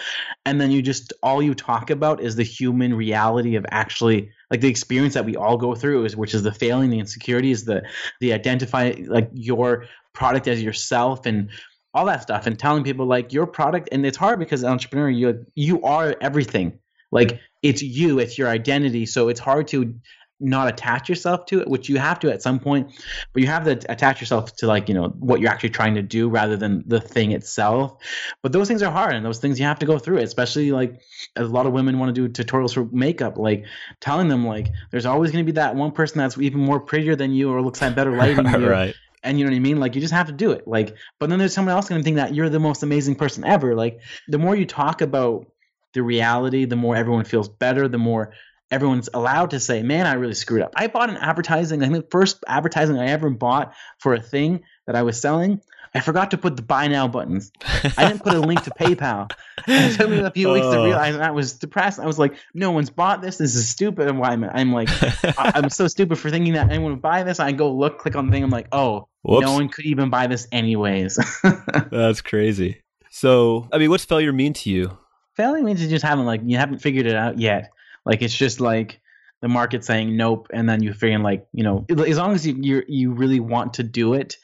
and 0.45 0.61
then 0.61 0.71
you 0.71 0.81
just 0.81 1.13
all 1.23 1.41
you 1.41 1.55
talk 1.55 1.89
about 1.89 2.21
is 2.21 2.35
the 2.35 2.43
human 2.43 2.93
reality 2.93 3.55
of 3.55 3.65
actually 3.69 4.31
like 4.51 4.61
the 4.61 4.69
experience 4.69 5.15
that 5.15 5.25
we 5.25 5.35
all 5.35 5.57
go 5.57 5.73
through 5.73 6.05
is 6.05 6.15
which 6.15 6.33
is 6.33 6.43
the 6.43 6.51
failing, 6.51 6.89
the 6.89 6.99
insecurities, 6.99 7.65
the 7.65 7.83
the 8.19 8.33
identify 8.33 8.93
like 9.07 9.29
your 9.33 9.85
product 10.13 10.47
as 10.47 10.61
yourself 10.61 11.25
and 11.25 11.49
all 11.93 12.05
that 12.05 12.21
stuff 12.21 12.45
and 12.45 12.59
telling 12.59 12.83
people 12.83 13.05
like 13.05 13.33
your 13.33 13.47
product 13.47 13.89
and 13.91 14.05
it's 14.05 14.17
hard 14.17 14.37
because 14.37 14.63
an 14.63 14.69
entrepreneur 14.69 15.09
you 15.09 15.45
you 15.55 15.81
are 15.83 16.15
everything. 16.21 16.79
Like 17.11 17.39
it's 17.63 17.81
you, 17.81 18.19
it's 18.19 18.37
your 18.37 18.49
identity. 18.49 19.05
So 19.05 19.29
it's 19.29 19.39
hard 19.39 19.67
to 19.69 19.95
not 20.39 20.67
attach 20.67 21.07
yourself 21.07 21.45
to 21.45 21.61
it, 21.61 21.67
which 21.67 21.87
you 21.87 21.97
have 21.97 22.19
to 22.19 22.31
at 22.31 22.41
some 22.41 22.59
point, 22.59 22.91
but 23.33 23.41
you 23.41 23.47
have 23.47 23.63
to 23.63 23.91
attach 23.91 24.19
yourself 24.19 24.53
to 24.57 24.67
like, 24.67 24.89
you 24.89 24.95
know, 24.95 25.07
what 25.19 25.39
you're 25.39 25.49
actually 25.49 25.69
trying 25.69 25.95
to 25.95 26.01
do 26.01 26.27
rather 26.27 26.57
than 26.57 26.83
the 26.87 26.99
thing 26.99 27.31
itself. 27.31 27.97
But 28.41 28.51
those 28.51 28.67
things 28.67 28.81
are 28.81 28.91
hard 28.91 29.15
and 29.15 29.25
those 29.25 29.39
things 29.39 29.59
you 29.59 29.65
have 29.65 29.79
to 29.79 29.85
go 29.85 29.97
through, 29.97 30.17
especially 30.17 30.71
like 30.71 31.01
a 31.35 31.43
lot 31.43 31.65
of 31.65 31.73
women 31.73 31.99
want 31.99 32.13
to 32.13 32.27
do 32.27 32.43
tutorials 32.43 32.73
for 32.73 32.85
makeup, 32.91 33.37
like 33.37 33.65
telling 34.01 34.27
them 34.27 34.45
like 34.45 34.67
there's 34.91 35.05
always 35.05 35.31
going 35.31 35.45
to 35.45 35.51
be 35.51 35.55
that 35.55 35.75
one 35.75 35.91
person 35.91 36.17
that's 36.17 36.37
even 36.37 36.59
more 36.59 36.79
prettier 36.79 37.15
than 37.15 37.31
you 37.31 37.51
or 37.51 37.61
looks 37.61 37.81
like 37.81 37.95
better 37.95 38.15
lighting 38.15 38.43
than 38.43 38.61
you. 38.61 38.69
right. 38.69 38.95
And 39.23 39.39
you 39.39 39.45
know 39.45 39.51
what 39.51 39.55
I 39.55 39.59
mean? 39.59 39.79
Like 39.79 39.95
you 39.95 40.01
just 40.01 40.13
have 40.13 40.27
to 40.27 40.33
do 40.33 40.51
it. 40.51 40.67
Like, 40.67 40.95
but 41.19 41.29
then 41.29 41.39
there's 41.39 41.53
someone 41.53 41.73
else 41.73 41.89
going 41.89 41.99
to 41.99 42.03
think 42.05 42.17
that 42.17 42.35
you're 42.35 42.49
the 42.49 42.59
most 42.59 42.83
amazing 42.83 43.15
person 43.15 43.43
ever. 43.43 43.73
Like 43.73 44.01
the 44.27 44.37
more 44.37 44.55
you 44.55 44.65
talk 44.65 45.01
about 45.01 45.47
the 45.93 46.03
reality, 46.03 46.65
the 46.65 46.75
more 46.75 46.95
everyone 46.95 47.25
feels 47.25 47.49
better, 47.49 47.87
the 47.87 47.97
more 47.97 48.33
everyone's 48.75 49.09
allowed 49.13 49.51
to 49.51 49.59
say, 49.59 49.81
man, 49.81 50.05
I 50.05 50.13
really 50.13 50.33
screwed 50.35 50.61
up. 50.61 50.73
I 50.75 50.87
bought 50.87 51.09
an 51.09 51.17
advertising, 51.17 51.81
I 51.81 51.87
think 51.87 52.03
the 52.05 52.11
first 52.11 52.43
advertising 52.47 52.99
I 52.99 53.07
ever 53.07 53.29
bought 53.29 53.73
for 53.99 54.13
a 54.13 54.21
thing 54.21 54.63
that 54.85 54.95
I 54.95 55.01
was 55.03 55.19
selling. 55.19 55.61
I 55.93 56.01
forgot 56.01 56.31
to 56.31 56.37
put 56.37 56.57
the 56.57 56.61
buy 56.61 56.89
now 56.89 57.07
buttons. 57.07 57.53
I 57.97 58.09
didn't 58.09 58.21
put 58.21 58.33
a 58.33 58.41
link 58.41 58.63
to 58.63 58.69
PayPal. 58.71 59.31
And 59.65 59.91
it 59.93 59.95
took 59.97 60.09
me 60.09 60.19
a 60.19 60.29
few 60.29 60.51
weeks 60.51 60.65
to 60.67 60.77
Oh. 60.79 60.83
realize, 60.85 61.15
and 61.15 61.23
I 61.23 61.31
was 61.31 61.53
depressed. 61.53 61.99
I 62.01 62.05
was 62.05 62.19
like, 62.19 62.35
no 62.53 62.71
one's 62.71 62.89
bought 62.89 63.21
this. 63.21 63.37
This 63.37 63.55
is 63.55 63.69
stupid. 63.69 64.09
And 64.09 64.19
why 64.19 64.33
am 64.33 64.43
I- 64.43 64.51
I'm 64.59 64.73
like, 64.73 64.89
I- 64.91 65.53
I'm 65.55 65.69
so 65.69 65.87
stupid 65.87 66.19
for 66.19 66.29
thinking 66.29 66.53
that 66.55 66.69
anyone 66.69 66.91
would 66.91 67.01
buy 67.01 67.23
this. 67.23 67.39
I 67.39 67.53
go 67.53 67.71
look, 67.73 67.97
click 67.99 68.17
on 68.17 68.25
the 68.25 68.31
thing. 68.33 68.43
I'm 68.43 68.49
like, 68.49 68.67
oh, 68.73 69.07
Whoops. 69.23 69.45
no 69.45 69.53
one 69.53 69.69
could 69.69 69.85
even 69.85 70.09
buy 70.09 70.27
this 70.27 70.49
anyways. 70.51 71.17
That's 71.91 72.19
crazy. 72.21 72.81
So, 73.09 73.69
I 73.71 73.77
mean, 73.77 73.89
what's 73.89 74.03
failure 74.03 74.33
mean 74.33 74.51
to 74.51 74.69
you? 74.69 74.97
Failing 75.35 75.63
means 75.63 75.81
you 75.81 75.87
just 75.89 76.03
haven't 76.05 76.25
like 76.25 76.41
you 76.43 76.57
haven't 76.57 76.79
figured 76.79 77.05
it 77.07 77.15
out 77.15 77.39
yet. 77.39 77.71
Like 78.05 78.21
it's 78.21 78.35
just 78.35 78.61
like 78.61 79.01
the 79.41 79.47
market 79.49 79.83
saying 79.83 80.15
nope, 80.15 80.47
and 80.53 80.67
then 80.67 80.81
you 80.81 80.93
figuring 80.93 81.23
like 81.23 81.47
you 81.51 81.63
know 81.63 81.85
as 81.89 82.17
long 82.17 82.33
as 82.33 82.45
you 82.45 82.55
you 82.55 82.83
you 82.87 83.11
really 83.11 83.39
want 83.39 83.75
to 83.75 83.83
do 83.83 84.13
it, 84.13 84.37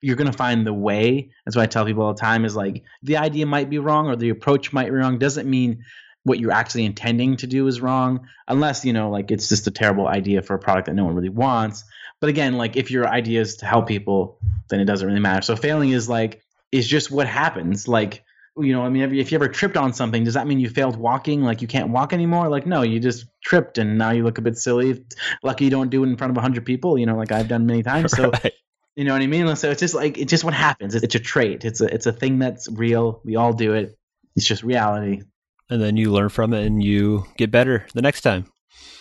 you're 0.00 0.16
gonna 0.16 0.32
find 0.32 0.66
the 0.66 0.72
way. 0.72 1.30
That's 1.44 1.56
what 1.56 1.62
I 1.62 1.66
tell 1.66 1.84
people 1.84 2.04
all 2.04 2.14
the 2.14 2.20
time 2.20 2.44
is 2.44 2.56
like 2.56 2.84
the 3.02 3.18
idea 3.18 3.46
might 3.46 3.70
be 3.70 3.78
wrong 3.78 4.08
or 4.08 4.16
the 4.16 4.30
approach 4.30 4.72
might 4.72 4.86
be 4.86 4.92
wrong. 4.92 5.18
Doesn't 5.18 5.48
mean 5.48 5.84
what 6.24 6.38
you're 6.38 6.52
actually 6.52 6.84
intending 6.84 7.36
to 7.36 7.46
do 7.46 7.66
is 7.66 7.80
wrong, 7.80 8.28
unless 8.46 8.84
you 8.84 8.92
know 8.92 9.10
like 9.10 9.30
it's 9.30 9.48
just 9.48 9.66
a 9.66 9.70
terrible 9.70 10.06
idea 10.06 10.42
for 10.42 10.54
a 10.54 10.58
product 10.58 10.86
that 10.86 10.94
no 10.94 11.04
one 11.04 11.14
really 11.14 11.28
wants. 11.28 11.84
But 12.20 12.30
again, 12.30 12.56
like 12.56 12.76
if 12.76 12.90
your 12.90 13.06
idea 13.06 13.40
is 13.40 13.56
to 13.56 13.66
help 13.66 13.86
people, 13.86 14.38
then 14.68 14.80
it 14.80 14.86
doesn't 14.86 15.06
really 15.06 15.20
matter. 15.20 15.42
So 15.42 15.56
failing 15.56 15.90
is 15.90 16.08
like 16.08 16.42
is 16.72 16.86
just 16.86 17.10
what 17.10 17.26
happens. 17.26 17.88
Like 17.88 18.24
you 18.60 18.72
know, 18.72 18.82
I 18.82 18.88
mean, 18.88 19.02
if 19.14 19.32
you- 19.32 19.36
ever 19.36 19.48
tripped 19.48 19.76
on 19.76 19.92
something, 19.92 20.24
does 20.24 20.34
that 20.34 20.46
mean 20.46 20.58
you 20.58 20.68
failed 20.68 20.96
walking? 20.96 21.42
Like 21.42 21.62
you 21.62 21.68
can't 21.68 21.90
walk 21.90 22.12
anymore? 22.12 22.48
Like 22.48 22.66
no, 22.66 22.82
you 22.82 23.00
just 23.00 23.26
tripped 23.42 23.78
and 23.78 23.98
now 23.98 24.10
you 24.10 24.24
look 24.24 24.38
a 24.38 24.42
bit 24.42 24.56
silly. 24.58 25.04
Lucky 25.42 25.64
you 25.64 25.70
don't 25.70 25.90
do 25.90 26.02
it 26.04 26.08
in 26.08 26.16
front 26.16 26.36
of 26.36 26.42
hundred 26.42 26.64
people. 26.64 26.98
You 26.98 27.06
know, 27.06 27.16
like 27.16 27.32
I've 27.32 27.48
done 27.48 27.66
many 27.66 27.82
times. 27.82 28.12
So 28.12 28.30
right. 28.44 28.52
you 28.96 29.04
know 29.04 29.12
what 29.12 29.22
I 29.22 29.26
mean? 29.26 29.54
So 29.56 29.70
it's 29.70 29.80
just 29.80 29.94
like 29.94 30.18
it's 30.18 30.30
just 30.30 30.44
what 30.44 30.54
happens. 30.54 30.94
It's 30.94 31.14
a 31.14 31.18
trait. 31.20 31.64
It's 31.64 31.80
a 31.80 31.92
it's 31.92 32.06
a 32.06 32.12
thing 32.12 32.38
that's 32.38 32.68
real. 32.68 33.20
We 33.24 33.36
all 33.36 33.52
do 33.52 33.74
it. 33.74 33.96
It's 34.36 34.46
just 34.46 34.62
reality. 34.62 35.22
And 35.70 35.82
then 35.82 35.96
you 35.96 36.12
learn 36.12 36.28
from 36.30 36.54
it 36.54 36.64
and 36.64 36.82
you 36.82 37.26
get 37.36 37.50
better 37.50 37.86
the 37.94 38.02
next 38.02 38.22
time. 38.22 38.46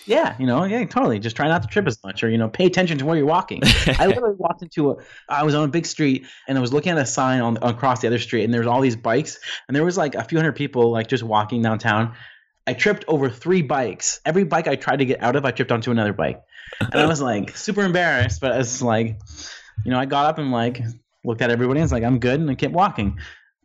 Yeah, 0.08 0.36
you 0.40 0.46
know, 0.48 0.64
yeah, 0.64 0.86
totally. 0.86 1.20
Just 1.20 1.36
try 1.36 1.50
not 1.50 1.62
to 1.64 1.68
trip 1.68 1.86
as 1.86 2.02
much, 2.02 2.24
or 2.24 2.30
you 2.30 2.38
know, 2.38 2.48
pay 2.48 2.66
attention 2.66 2.98
to 3.00 3.06
where 3.06 3.18
you're 3.18 3.26
walking. 3.26 3.62
I 4.00 4.08
literally 4.08 4.36
walked 4.38 4.62
into 4.62 4.92
a. 4.92 4.96
I 5.28 5.44
was 5.44 5.54
on 5.54 5.66
a 5.66 5.68
big 5.68 5.86
street 5.86 6.26
and 6.48 6.58
I 6.58 6.62
was 6.62 6.72
looking 6.72 6.94
at 6.94 6.98
a 6.98 7.06
sign 7.06 7.42
on 7.42 7.58
across 7.62 8.00
the 8.00 8.08
other 8.08 8.18
street, 8.18 8.46
and 8.46 8.54
there 8.54 8.62
was 8.62 8.68
all 8.68 8.80
these 8.80 8.96
bikes, 8.96 9.38
and 9.68 9.76
there 9.76 9.84
was 9.84 9.98
like 9.98 10.16
a 10.16 10.24
few 10.24 10.38
hundred 10.38 10.56
people 10.56 10.92
like 10.92 11.08
just 11.08 11.24
walking 11.24 11.62
downtown. 11.62 12.14
I 12.66 12.74
tripped 12.74 13.04
over 13.10 13.30
three 13.30 13.62
bikes. 13.62 14.22
Every 14.26 14.46
bike 14.46 14.68
I 14.68 14.78
tried 14.78 15.00
to 15.00 15.06
get 15.06 15.22
out 15.22 15.36
of, 15.36 15.44
I 15.44 15.52
tripped 15.52 15.74
onto 15.74 15.92
another 15.92 16.14
bike, 16.14 16.42
and 16.80 16.96
I 16.96 17.06
was 17.06 17.22
like 17.22 17.58
super 17.58 17.84
embarrassed. 17.84 18.40
But 18.40 18.58
it's 18.62 18.82
like, 18.82 19.20
you 19.84 19.92
know, 19.92 20.00
I 20.00 20.06
got 20.06 20.26
up 20.28 20.38
and 20.38 20.54
like 20.54 20.82
looked 21.26 21.42
at 21.42 21.52
everybody 21.52 21.82
and 21.82 21.84
was 21.84 21.92
like, 21.92 22.04
I'm 22.04 22.20
good, 22.20 22.40
and 22.40 22.50
I 22.50 22.56
kept 22.56 22.74
walking. 22.74 23.20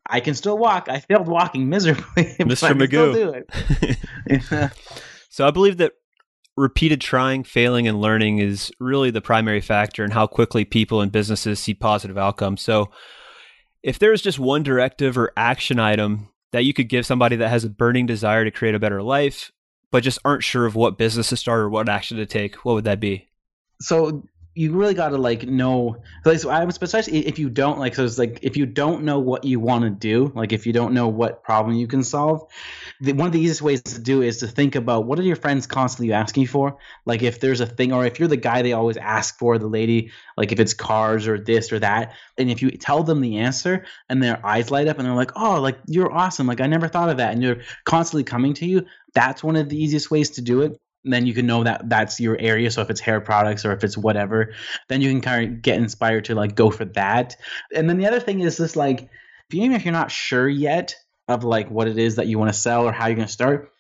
I 0.05 0.19
can 0.19 0.35
still 0.35 0.59
walk. 0.59 0.89
I 0.89 0.99
failed 0.99 1.29
walking 1.29 1.69
miserably. 1.69 2.03
but 2.39 2.49
Mr. 2.49 2.65
I 2.65 2.75
can 2.75 2.87
still 2.89 3.15
Magoo. 3.15 3.45
do 4.27 4.27
it. 4.27 4.73
So 5.33 5.47
I 5.47 5.51
believe 5.51 5.79
that 5.79 5.95
repeated 6.57 7.01
trying, 7.01 7.45
failing, 7.45 7.89
and 7.89 8.01
learning 8.01 8.39
is 8.39 8.71
really 8.79 9.11
the 9.11 9.21
primary 9.21 9.61
factor 9.61 10.05
in 10.05 10.11
how 10.11 10.27
quickly 10.27 10.65
people 10.65 11.01
and 11.01 11.11
businesses 11.11 11.59
see 11.59 11.75
positive 11.75 12.19
outcomes. 12.19 12.61
So 12.61 12.91
if 13.83 13.99
there 13.99 14.13
is 14.13 14.23
just 14.23 14.39
one 14.39 14.63
directive 14.63 15.17
or 15.17 15.33
action 15.37 15.79
item 15.79 16.29
that 16.53 16.65
you 16.65 16.75
could 16.75 16.89
give 16.89 17.07
somebody 17.07 17.37
that 17.37 17.49
has 17.49 17.65
a 17.65 17.71
burning 17.71 18.07
desire 18.07 18.45
to 18.45 18.51
create 18.51 18.75
a 18.75 18.81
better 18.81 19.03
life, 19.03 19.51
but 19.91 20.03
just 20.03 20.19
aren't 20.25 20.45
sure 20.45 20.67
of 20.67 20.75
what 20.75 20.99
business 20.99 21.31
to 21.31 21.37
start 21.37 21.61
or 21.61 21.71
what 21.71 21.89
action 21.89 22.19
to 22.19 22.27
take, 22.27 22.65
what 22.65 22.75
would 22.75 22.85
that 22.85 23.01
be? 23.01 23.29
so 23.83 24.23
you 24.55 24.73
really 24.73 24.95
got 24.95 25.11
to 25.11 25.19
like 25.19 25.45
know 25.45 25.97
like 26.25 26.39
so 26.39 26.51
I'm 26.51 26.69
especially 26.69 27.27
if 27.27 27.39
you 27.39 27.49
don't 27.49 27.79
like 27.79 27.95
so 27.95 28.05
it's 28.05 28.19
like 28.19 28.41
if 28.43 28.57
you 28.57 28.67
don't 28.67 29.05
know 29.05 29.19
what 29.19 29.45
you 29.45 29.61
want 29.61 29.85
to 29.85 29.91
do 29.91 30.31
like 30.35 30.53
if 30.53 30.67
you 30.67 30.73
don't 30.73 30.93
know 30.93 31.09
what 31.09 31.43
problem 31.43 31.77
you 31.77 31.87
can 31.87 32.03
solve 32.03 32.47
the, 33.03 33.13
one 33.15 33.27
of 33.27 33.33
the 33.33 33.41
easiest 33.41 33.63
ways 33.63 33.83
to 33.83 34.01
do 34.01 34.23
is 34.23 34.39
to 34.39 34.47
think 34.47 34.77
about 34.77 35.07
what 35.07 35.19
are 35.19 35.23
your 35.23 35.37
friends 35.37 35.67
constantly 35.67 36.13
asking 36.13 36.47
for? 36.47 36.79
Like 37.05 37.23
if 37.23 37.41
there's 37.41 37.61
a 37.61 37.67
thing 37.67 37.93
or 37.93 38.07
if 38.07 38.21
you're 38.21 38.29
the 38.29 38.37
guy 38.37 38.63
they 38.63 38.73
always 38.73 38.97
ask 38.97 39.39
for 39.39 39.59
the 39.59 39.67
lady 39.67 40.13
like 40.37 40.53
if 40.53 40.61
it's 40.61 40.75
cars 40.75 41.27
or 41.27 41.39
this 41.39 41.73
or 41.73 41.81
that 41.81 42.15
and 42.39 42.51
if 42.51 42.63
you 42.63 42.71
tell 42.71 43.03
them 43.03 43.21
the 43.21 43.39
answer 43.39 43.85
and 44.09 44.23
their 44.23 44.45
eyes 44.47 44.71
light 44.71 44.87
up 44.87 44.99
and 44.99 45.07
they're 45.07 45.15
like 45.15 45.33
oh 45.37 45.61
like 45.61 45.79
you're 45.87 46.13
awesome 46.13 46.47
like 46.47 46.61
i 46.61 46.67
never 46.67 46.89
thought 46.89 47.09
of 47.09 47.17
that 47.17 47.33
and 47.33 47.43
you're 47.43 47.61
constantly 47.85 48.25
coming 48.25 48.55
to 48.55 48.67
you 48.67 48.87
that's 49.15 49.43
one 49.43 49.57
of 49.57 49.69
the 49.69 49.77
easiest 49.77 50.11
ways 50.11 50.31
to 50.31 50.41
do 50.41 50.63
it 50.63 50.81
then 51.05 51.27
you 51.27 51.35
can 51.35 51.47
know 51.47 51.65
that 51.65 51.89
that's 51.89 52.21
your 52.21 52.37
area. 52.39 52.71
So 52.71 52.83
if 52.83 52.91
it's 52.91 53.01
hair 53.01 53.21
products 53.21 53.65
or 53.65 53.73
if 53.73 53.83
it's 53.85 53.97
whatever, 53.97 54.55
then 54.89 55.01
you 55.01 55.11
can 55.11 55.21
kind 55.21 55.49
of 55.49 55.63
get 55.63 55.79
inspired 55.79 56.27
to 56.27 56.35
like 56.35 56.55
go 56.55 56.71
for 56.71 56.85
that. 56.87 57.37
And 57.75 57.89
then 57.89 57.99
the 57.99 58.07
other 58.07 58.21
thing 58.21 58.41
is 58.41 58.57
just 58.57 58.77
like, 58.77 59.01
if 59.01 59.55
you, 59.55 59.63
even 59.63 59.77
if 59.77 59.85
you're 59.85 59.93
not 59.93 60.11
sure 60.11 60.49
yet 60.49 60.95
of 61.29 61.45
like 61.45 61.71
what 61.71 61.89
it 61.89 61.99
is 61.99 62.17
that 62.17 62.27
you 62.27 62.39
want 62.39 62.53
to 62.53 62.59
sell 62.59 62.87
or 62.87 62.93
how 62.93 63.07
you're 63.07 63.17
going 63.17 63.27
to 63.27 63.33
start, 63.33 63.73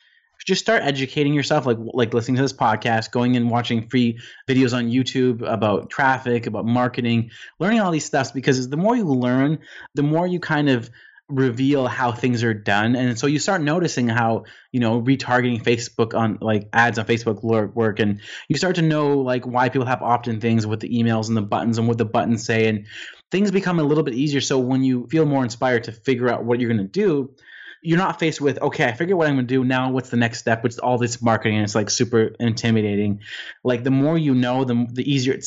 just 0.44 0.60
start 0.60 0.82
educating 0.82 1.34
yourself, 1.34 1.66
like 1.66 1.78
like 1.94 2.12
listening 2.14 2.36
to 2.36 2.42
this 2.42 2.52
podcast, 2.52 3.12
going 3.12 3.36
and 3.36 3.48
watching 3.48 3.88
free 3.88 4.18
videos 4.48 4.76
on 4.76 4.90
YouTube 4.90 5.48
about 5.48 5.88
traffic, 5.88 6.46
about 6.46 6.66
marketing, 6.66 7.30
learning 7.60 7.78
all 7.78 7.92
these 7.92 8.04
stuffs. 8.04 8.32
Because 8.32 8.68
the 8.68 8.76
more 8.76 8.96
you 8.96 9.04
learn, 9.04 9.60
the 9.94 10.02
more 10.02 10.26
you 10.26 10.40
kind 10.40 10.68
of 10.68 10.90
reveal 11.28 11.86
how 11.86 12.12
things 12.12 12.42
are 12.44 12.54
done. 12.54 12.94
And 12.96 13.18
so 13.18 13.26
you 13.26 13.38
start 13.38 13.62
noticing 13.62 14.08
how 14.08 14.44
you 14.70 14.80
know 14.80 15.00
retargeting 15.00 15.62
facebook 15.62 16.14
on 16.14 16.38
like 16.40 16.68
ads 16.72 16.98
on 16.98 17.06
facebook 17.06 17.42
work, 17.42 18.00
and 18.00 18.20
you 18.48 18.56
start 18.56 18.76
to 18.76 18.82
know 18.82 19.18
like 19.18 19.46
why 19.46 19.68
people 19.68 19.86
have 19.86 20.02
opt-in 20.02 20.40
things 20.40 20.66
with 20.66 20.80
the 20.80 20.88
emails 20.88 21.28
and 21.28 21.36
the 21.36 21.42
buttons 21.42 21.78
and 21.78 21.88
what 21.88 21.98
the 21.98 22.04
buttons 22.04 22.44
say. 22.44 22.68
And 22.68 22.86
things 23.30 23.50
become 23.50 23.78
a 23.78 23.84
little 23.84 24.04
bit 24.04 24.14
easier. 24.14 24.40
So 24.40 24.58
when 24.58 24.84
you 24.84 25.06
feel 25.08 25.24
more 25.24 25.44
inspired 25.44 25.84
to 25.84 25.92
figure 25.92 26.28
out 26.28 26.44
what 26.44 26.60
you're 26.60 26.72
going 26.72 26.86
to 26.86 26.92
do 26.92 27.34
you're 27.84 27.98
not 27.98 28.20
faced 28.20 28.40
with 28.40 28.62
okay 28.62 28.84
i 28.84 28.92
figure 28.92 29.16
what 29.16 29.26
i'm 29.26 29.34
going 29.34 29.46
to 29.46 29.54
do. 29.54 29.64
Now 29.64 29.90
what's 29.90 30.10
the 30.10 30.16
next 30.16 30.38
step? 30.38 30.64
It's 30.64 30.78
all 30.78 30.98
this 30.98 31.20
marketing 31.20 31.56
and 31.56 31.64
it's 31.64 31.74
like 31.74 31.90
super 31.90 32.30
intimidating. 32.38 33.20
Like 33.64 33.82
the 33.82 33.90
more 33.90 34.16
you 34.16 34.34
know 34.34 34.64
the, 34.64 34.86
the 34.90 35.10
easier 35.12 35.34
it 35.34 35.44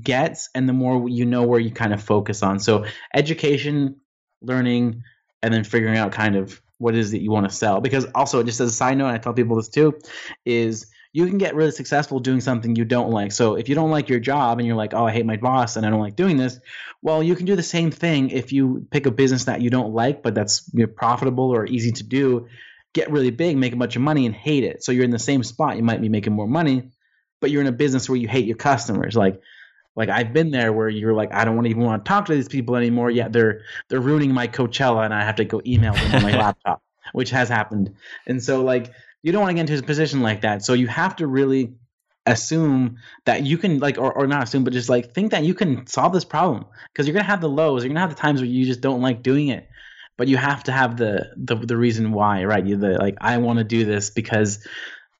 gets 0.00 0.48
and 0.54 0.68
the 0.68 0.72
more 0.72 1.08
you 1.08 1.26
know 1.26 1.42
where 1.42 1.60
you 1.60 1.72
kind 1.72 1.92
of 1.92 2.02
focus 2.02 2.42
on. 2.42 2.60
So 2.60 2.86
education 3.12 3.96
learning 4.40 5.02
and 5.42 5.52
then 5.52 5.64
figuring 5.64 5.96
out 5.96 6.12
kind 6.12 6.36
of 6.36 6.60
what 6.78 6.94
it 6.94 7.00
is 7.00 7.12
that 7.12 7.20
you 7.20 7.30
want 7.30 7.48
to 7.48 7.54
sell 7.54 7.80
because 7.80 8.06
also 8.14 8.42
just 8.42 8.60
as 8.60 8.68
a 8.68 8.72
side 8.72 8.98
note 8.98 9.06
and 9.06 9.14
i 9.14 9.18
tell 9.18 9.32
people 9.32 9.56
this 9.56 9.68
too 9.68 9.96
is 10.44 10.90
you 11.12 11.26
can 11.26 11.38
get 11.38 11.54
really 11.54 11.70
successful 11.70 12.20
doing 12.20 12.40
something 12.40 12.74
you 12.74 12.86
don't 12.86 13.10
like. 13.10 13.32
So 13.32 13.54
if 13.56 13.68
you 13.68 13.74
don't 13.74 13.90
like 13.90 14.08
your 14.08 14.18
job 14.18 14.58
and 14.58 14.66
you're 14.66 14.76
like, 14.76 14.94
oh, 14.94 15.06
I 15.06 15.12
hate 15.12 15.26
my 15.26 15.36
boss 15.36 15.76
and 15.76 15.84
I 15.84 15.90
don't 15.90 16.00
like 16.00 16.16
doing 16.16 16.38
this, 16.38 16.58
well, 17.02 17.22
you 17.22 17.36
can 17.36 17.44
do 17.44 17.54
the 17.54 17.62
same 17.62 17.90
thing 17.90 18.30
if 18.30 18.52
you 18.52 18.86
pick 18.90 19.04
a 19.04 19.10
business 19.10 19.44
that 19.44 19.60
you 19.60 19.68
don't 19.68 19.92
like, 19.92 20.22
but 20.22 20.34
that's 20.34 20.70
profitable 20.96 21.50
or 21.50 21.66
easy 21.66 21.92
to 21.92 22.02
do, 22.02 22.48
get 22.94 23.10
really 23.10 23.30
big, 23.30 23.58
make 23.58 23.74
a 23.74 23.76
bunch 23.76 23.94
of 23.94 24.02
money 24.02 24.24
and 24.24 24.34
hate 24.34 24.64
it. 24.64 24.82
So 24.82 24.90
you're 24.90 25.04
in 25.04 25.10
the 25.10 25.18
same 25.18 25.42
spot. 25.42 25.76
You 25.76 25.82
might 25.82 26.00
be 26.00 26.08
making 26.08 26.32
more 26.32 26.48
money, 26.48 26.90
but 27.40 27.50
you're 27.50 27.60
in 27.60 27.66
a 27.66 27.72
business 27.72 28.08
where 28.08 28.16
you 28.16 28.28
hate 28.28 28.46
your 28.46 28.56
customers. 28.56 29.14
Like, 29.14 29.40
like 29.94 30.08
I've 30.08 30.32
been 30.32 30.50
there 30.50 30.72
where 30.72 30.88
you're 30.88 31.12
like, 31.12 31.32
I 31.32 31.44
don't 31.44 31.54
want 31.54 31.66
to 31.66 31.70
even 31.70 31.82
want 31.82 32.04
to 32.04 32.08
talk 32.08 32.26
to 32.26 32.34
these 32.34 32.48
people 32.48 32.76
anymore. 32.76 33.10
Yet 33.10 33.32
they're 33.32 33.62
they're 33.88 34.00
ruining 34.00 34.32
my 34.32 34.48
Coachella, 34.48 35.04
and 35.04 35.12
I 35.12 35.22
have 35.24 35.36
to 35.36 35.44
go 35.44 35.60
email 35.66 35.94
them 35.94 36.14
on 36.14 36.22
my 36.22 36.32
laptop, 36.38 36.82
which 37.12 37.30
has 37.30 37.48
happened. 37.48 37.94
And 38.26 38.42
so 38.42 38.62
like 38.62 38.90
you 39.22 39.32
don't 39.32 39.42
want 39.42 39.50
to 39.50 39.54
get 39.54 39.70
into 39.70 39.82
a 39.82 39.86
position 39.86 40.22
like 40.22 40.40
that. 40.42 40.64
So 40.64 40.72
you 40.72 40.86
have 40.88 41.16
to 41.16 41.26
really 41.26 41.74
assume 42.26 42.96
that 43.24 43.44
you 43.44 43.58
can 43.58 43.78
like 43.80 43.98
or, 43.98 44.12
or 44.12 44.26
not 44.26 44.44
assume 44.44 44.62
but 44.62 44.72
just 44.72 44.88
like 44.88 45.12
think 45.12 45.32
that 45.32 45.42
you 45.42 45.54
can 45.54 45.86
solve 45.88 46.12
this 46.12 46.24
problem 46.24 46.64
because 46.92 47.06
you're 47.06 47.14
gonna 47.14 47.24
have 47.24 47.40
the 47.40 47.48
lows 47.48 47.82
you're 47.82 47.88
gonna 47.88 47.98
have 47.98 48.14
the 48.14 48.20
times 48.20 48.40
where 48.40 48.48
you 48.48 48.64
just 48.64 48.80
don't 48.80 49.00
like 49.00 49.24
doing 49.24 49.48
it 49.48 49.68
but 50.16 50.28
you 50.28 50.36
have 50.36 50.62
to 50.62 50.70
have 50.70 50.96
the 50.96 51.32
the, 51.36 51.56
the 51.56 51.76
reason 51.76 52.12
why 52.12 52.44
right 52.44 52.64
you 52.64 52.76
the 52.76 52.92
like 52.92 53.16
i 53.20 53.36
want 53.38 53.58
to 53.58 53.64
do 53.64 53.84
this 53.84 54.10
because 54.10 54.64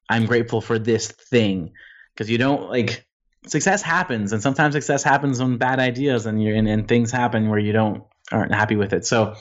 i'm 0.09 0.27
grateful 0.27 0.61
for 0.61 0.79
this 0.79 1.09
thing 1.09 1.73
because 2.14 2.31
you 2.31 2.39
don't 2.39 2.70
like 2.70 3.05
success 3.47 3.82
happens 3.82 4.32
and 4.32 4.43
sometimes 4.43 4.74
success 4.74 5.03
happens 5.03 5.40
on 5.40 5.59
bad 5.59 5.78
ideas 5.78 6.26
and 6.26 6.43
you're 6.43 6.55
and, 6.55 6.68
and 6.68 6.86
things 6.86 7.11
happen 7.11 7.49
where 7.49 7.59
you 7.59 7.72
don't 7.72 8.05
aren't 8.30 8.55
happy 8.55 8.76
with 8.76 8.93
it 8.93 9.05
so 9.05 9.34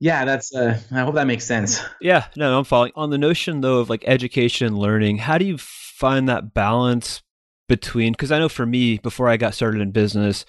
yeah, 0.00 0.24
that's. 0.24 0.54
Uh, 0.54 0.80
I 0.90 1.00
hope 1.00 1.14
that 1.14 1.26
makes 1.26 1.44
sense. 1.44 1.80
Yeah, 2.00 2.26
no, 2.34 2.58
I'm 2.58 2.64
following. 2.64 2.92
On 2.96 3.10
the 3.10 3.18
notion 3.18 3.60
though 3.60 3.78
of 3.78 3.90
like 3.90 4.02
education 4.06 4.66
and 4.66 4.78
learning, 4.78 5.18
how 5.18 5.36
do 5.36 5.44
you 5.44 5.58
find 5.58 6.28
that 6.28 6.54
balance 6.54 7.22
between? 7.68 8.12
Because 8.12 8.32
I 8.32 8.38
know 8.38 8.48
for 8.48 8.64
me, 8.64 8.96
before 8.98 9.28
I 9.28 9.36
got 9.36 9.54
started 9.54 9.82
in 9.82 9.90
business, 9.90 10.46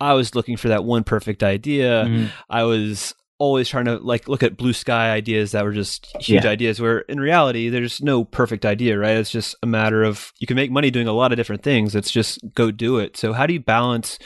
I 0.00 0.14
was 0.14 0.34
looking 0.34 0.56
for 0.56 0.68
that 0.68 0.84
one 0.84 1.04
perfect 1.04 1.42
idea. 1.42 2.04
Mm-hmm. 2.04 2.26
I 2.48 2.62
was 2.62 3.14
always 3.38 3.68
trying 3.68 3.84
to 3.84 3.98
like 3.98 4.28
look 4.28 4.42
at 4.42 4.56
blue 4.56 4.72
sky 4.72 5.10
ideas 5.12 5.52
that 5.52 5.64
were 5.64 5.72
just 5.72 6.06
huge 6.20 6.44
yeah. 6.44 6.50
ideas 6.50 6.80
where 6.80 7.00
in 7.00 7.20
reality 7.20 7.68
there's 7.68 8.02
no 8.02 8.24
perfect 8.24 8.66
idea 8.66 8.98
right 8.98 9.16
it's 9.16 9.30
just 9.30 9.54
a 9.62 9.66
matter 9.66 10.02
of 10.02 10.32
you 10.40 10.46
can 10.46 10.56
make 10.56 10.72
money 10.72 10.90
doing 10.90 11.06
a 11.06 11.12
lot 11.12 11.30
of 11.30 11.36
different 11.36 11.62
things 11.62 11.94
it's 11.94 12.10
just 12.10 12.40
go 12.54 12.72
do 12.72 12.98
it 12.98 13.16
so 13.16 13.32
how 13.32 13.46
do 13.46 13.52
you 13.52 13.60
balance 13.60 14.18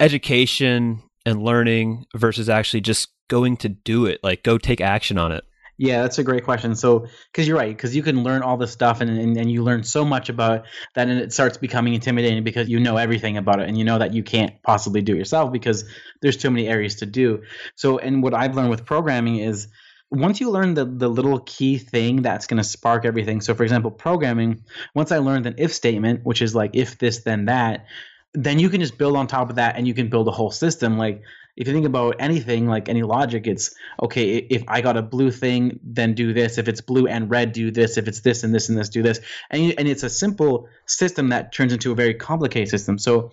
education 0.00 1.02
and 1.24 1.42
learning 1.42 2.06
versus 2.14 2.48
actually 2.48 2.80
just 2.80 3.08
going 3.28 3.56
to 3.58 3.68
do 3.68 4.06
it? 4.06 4.20
Like, 4.22 4.42
go 4.42 4.58
take 4.58 4.80
action 4.80 5.18
on 5.18 5.32
it. 5.32 5.44
Yeah, 5.78 6.02
that's 6.02 6.18
a 6.18 6.24
great 6.24 6.44
question. 6.44 6.74
So, 6.74 7.06
because 7.30 7.46
you're 7.46 7.58
right, 7.58 7.76
because 7.76 7.94
you 7.94 8.02
can 8.02 8.22
learn 8.22 8.42
all 8.42 8.56
this 8.56 8.72
stuff 8.72 9.02
and, 9.02 9.10
and, 9.10 9.36
and, 9.36 9.50
you 9.50 9.62
learn 9.62 9.82
so 9.84 10.06
much 10.06 10.30
about 10.30 10.64
that, 10.94 11.08
and 11.08 11.20
it 11.20 11.34
starts 11.34 11.58
becoming 11.58 11.92
intimidating 11.92 12.44
because 12.44 12.68
you 12.68 12.80
know 12.80 12.96
everything 12.96 13.36
about 13.36 13.60
it 13.60 13.68
and 13.68 13.76
you 13.76 13.84
know 13.84 13.98
that 13.98 14.14
you 14.14 14.22
can't 14.22 14.62
possibly 14.62 15.02
do 15.02 15.14
it 15.14 15.18
yourself 15.18 15.52
because 15.52 15.84
there's 16.22 16.38
too 16.38 16.50
many 16.50 16.66
areas 16.66 16.96
to 16.96 17.06
do. 17.06 17.42
So, 17.74 17.98
and 17.98 18.22
what 18.22 18.32
I've 18.32 18.56
learned 18.56 18.70
with 18.70 18.86
programming 18.86 19.36
is 19.36 19.68
once 20.10 20.40
you 20.40 20.50
learn 20.50 20.74
the, 20.74 20.84
the 20.84 21.08
little 21.08 21.40
key 21.40 21.78
thing 21.78 22.22
that's 22.22 22.46
going 22.46 22.58
to 22.58 22.64
spark 22.64 23.04
everything. 23.04 23.40
So, 23.40 23.54
for 23.54 23.62
example, 23.62 23.90
programming, 23.90 24.62
once 24.94 25.12
I 25.12 25.18
learned 25.18 25.46
an 25.46 25.56
if 25.58 25.74
statement, 25.74 26.24
which 26.24 26.40
is 26.40 26.54
like 26.54 26.70
if 26.74 26.96
this, 26.98 27.18
then 27.18 27.46
that, 27.46 27.86
then 28.32 28.58
you 28.58 28.70
can 28.70 28.80
just 28.80 28.96
build 28.98 29.16
on 29.16 29.26
top 29.26 29.50
of 29.50 29.56
that 29.56 29.76
and 29.76 29.86
you 29.86 29.94
can 29.94 30.08
build 30.08 30.28
a 30.28 30.30
whole 30.30 30.50
system. 30.50 30.96
Like, 30.96 31.22
if 31.56 31.66
you 31.66 31.72
think 31.72 31.86
about 31.86 32.16
anything 32.18 32.66
like 32.66 32.88
any 32.88 33.02
logic 33.02 33.46
it's 33.46 33.74
okay 34.02 34.36
if 34.36 34.62
i 34.68 34.80
got 34.80 34.96
a 34.96 35.02
blue 35.02 35.30
thing 35.30 35.80
then 35.82 36.14
do 36.14 36.32
this. 36.32 36.58
If 36.58 36.68
it's 36.68 36.80
blue 36.80 37.06
and 37.06 37.30
red 37.30 37.52
do 37.52 37.70
this. 37.70 37.96
If 37.96 38.08
it's 38.08 38.20
this 38.20 38.44
and 38.44 38.54
this 38.54 38.68
and 38.68 38.78
this 38.78 38.88
do 38.88 39.02
this. 39.02 39.20
And, 39.50 39.74
and 39.78 39.88
it's 39.88 40.02
a 40.02 40.10
simple 40.10 40.68
system 40.86 41.28
that 41.28 41.52
turns 41.52 41.72
into 41.72 41.92
a 41.92 41.94
very 41.94 42.14
complicated 42.14 42.68
system. 42.68 42.98
So 42.98 43.32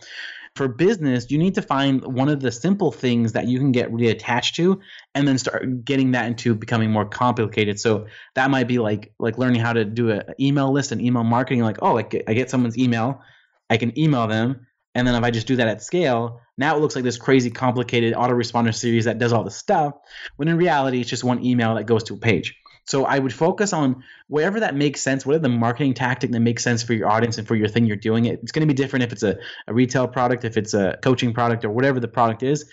for 0.56 0.68
business 0.68 1.32
you 1.32 1.40
need 1.40 1.56
to 1.56 1.64
find 1.64 2.04
one 2.06 2.30
of 2.30 2.40
the 2.40 2.52
simple 2.52 2.92
things 2.92 3.32
that 3.32 3.48
you 3.48 3.58
can 3.58 3.72
get 3.72 3.92
really 3.92 4.10
attached 4.10 4.56
to 4.56 4.80
and 5.16 5.28
then 5.28 5.40
start 5.40 5.84
getting 5.84 6.12
that 6.12 6.28
into 6.28 6.54
becoming 6.54 6.92
more 6.92 7.06
complicated. 7.06 7.80
So 7.80 8.08
that 8.36 8.52
might 8.52 8.68
be 8.68 8.80
like 8.80 9.14
like 9.20 9.38
learning 9.38 9.62
how 9.62 9.74
to 9.74 9.84
do 9.84 10.12
an 10.12 10.24
email 10.40 10.72
list 10.72 10.92
and 10.92 11.02
email 11.02 11.24
marketing 11.24 11.62
like 11.62 11.78
oh 11.82 12.02
get, 12.02 12.24
I 12.28 12.34
get 12.34 12.50
someone's 12.50 12.78
email. 12.78 13.22
I 13.70 13.78
can 13.78 13.98
email 13.98 14.28
them 14.28 14.68
and 14.96 15.08
then 15.08 15.16
if 15.16 15.24
I 15.24 15.32
just 15.32 15.48
do 15.48 15.56
that 15.58 15.68
at 15.68 15.82
scale, 15.82 16.42
now 16.58 16.76
it 16.76 16.80
looks 16.80 16.96
like 16.96 17.04
this 17.04 17.18
crazy 17.18 17.50
complicated 17.50 18.14
autoresponder 18.14 18.74
series 18.74 19.06
that 19.06 19.18
does 19.18 19.34
all 19.34 19.44
the 19.44 19.52
stuff, 19.52 19.96
when 20.36 20.48
in 20.48 20.58
reality 20.58 21.02
it's 21.02 21.10
just 21.10 21.24
one 21.24 21.44
email 21.44 21.76
that 21.76 21.86
goes 21.86 22.04
to 22.06 22.14
a 22.14 22.18
page. 22.18 22.60
So 22.86 23.06
I 23.06 23.18
would 23.18 23.34
focus 23.34 23.72
on 23.72 24.04
wherever 24.28 24.60
that 24.60 24.76
makes 24.76 25.02
sense, 25.02 25.26
whatever 25.26 25.44
the 25.44 25.50
marketing 25.50 25.94
tactic 25.94 26.32
that 26.32 26.40
makes 26.42 26.64
sense 26.64 26.84
for 26.84 26.94
your 26.94 27.10
audience 27.10 27.38
and 27.38 27.48
for 27.48 27.56
your 27.56 27.70
thing 27.70 27.86
you're 27.86 27.96
doing. 27.96 28.26
It. 28.26 28.42
It's 28.44 28.52
going 28.52 28.68
to 28.68 28.74
be 28.74 28.76
different 28.76 29.04
if 29.04 29.14
it's 29.14 29.24
a, 29.24 29.38
a 29.68 29.74
retail 29.74 30.08
product, 30.08 30.44
if 30.44 30.58
it's 30.58 30.74
a 30.74 31.00
coaching 31.02 31.34
product, 31.34 31.64
or 31.64 31.70
whatever 31.70 32.00
the 32.00 32.10
product 32.10 32.44
is 32.44 32.70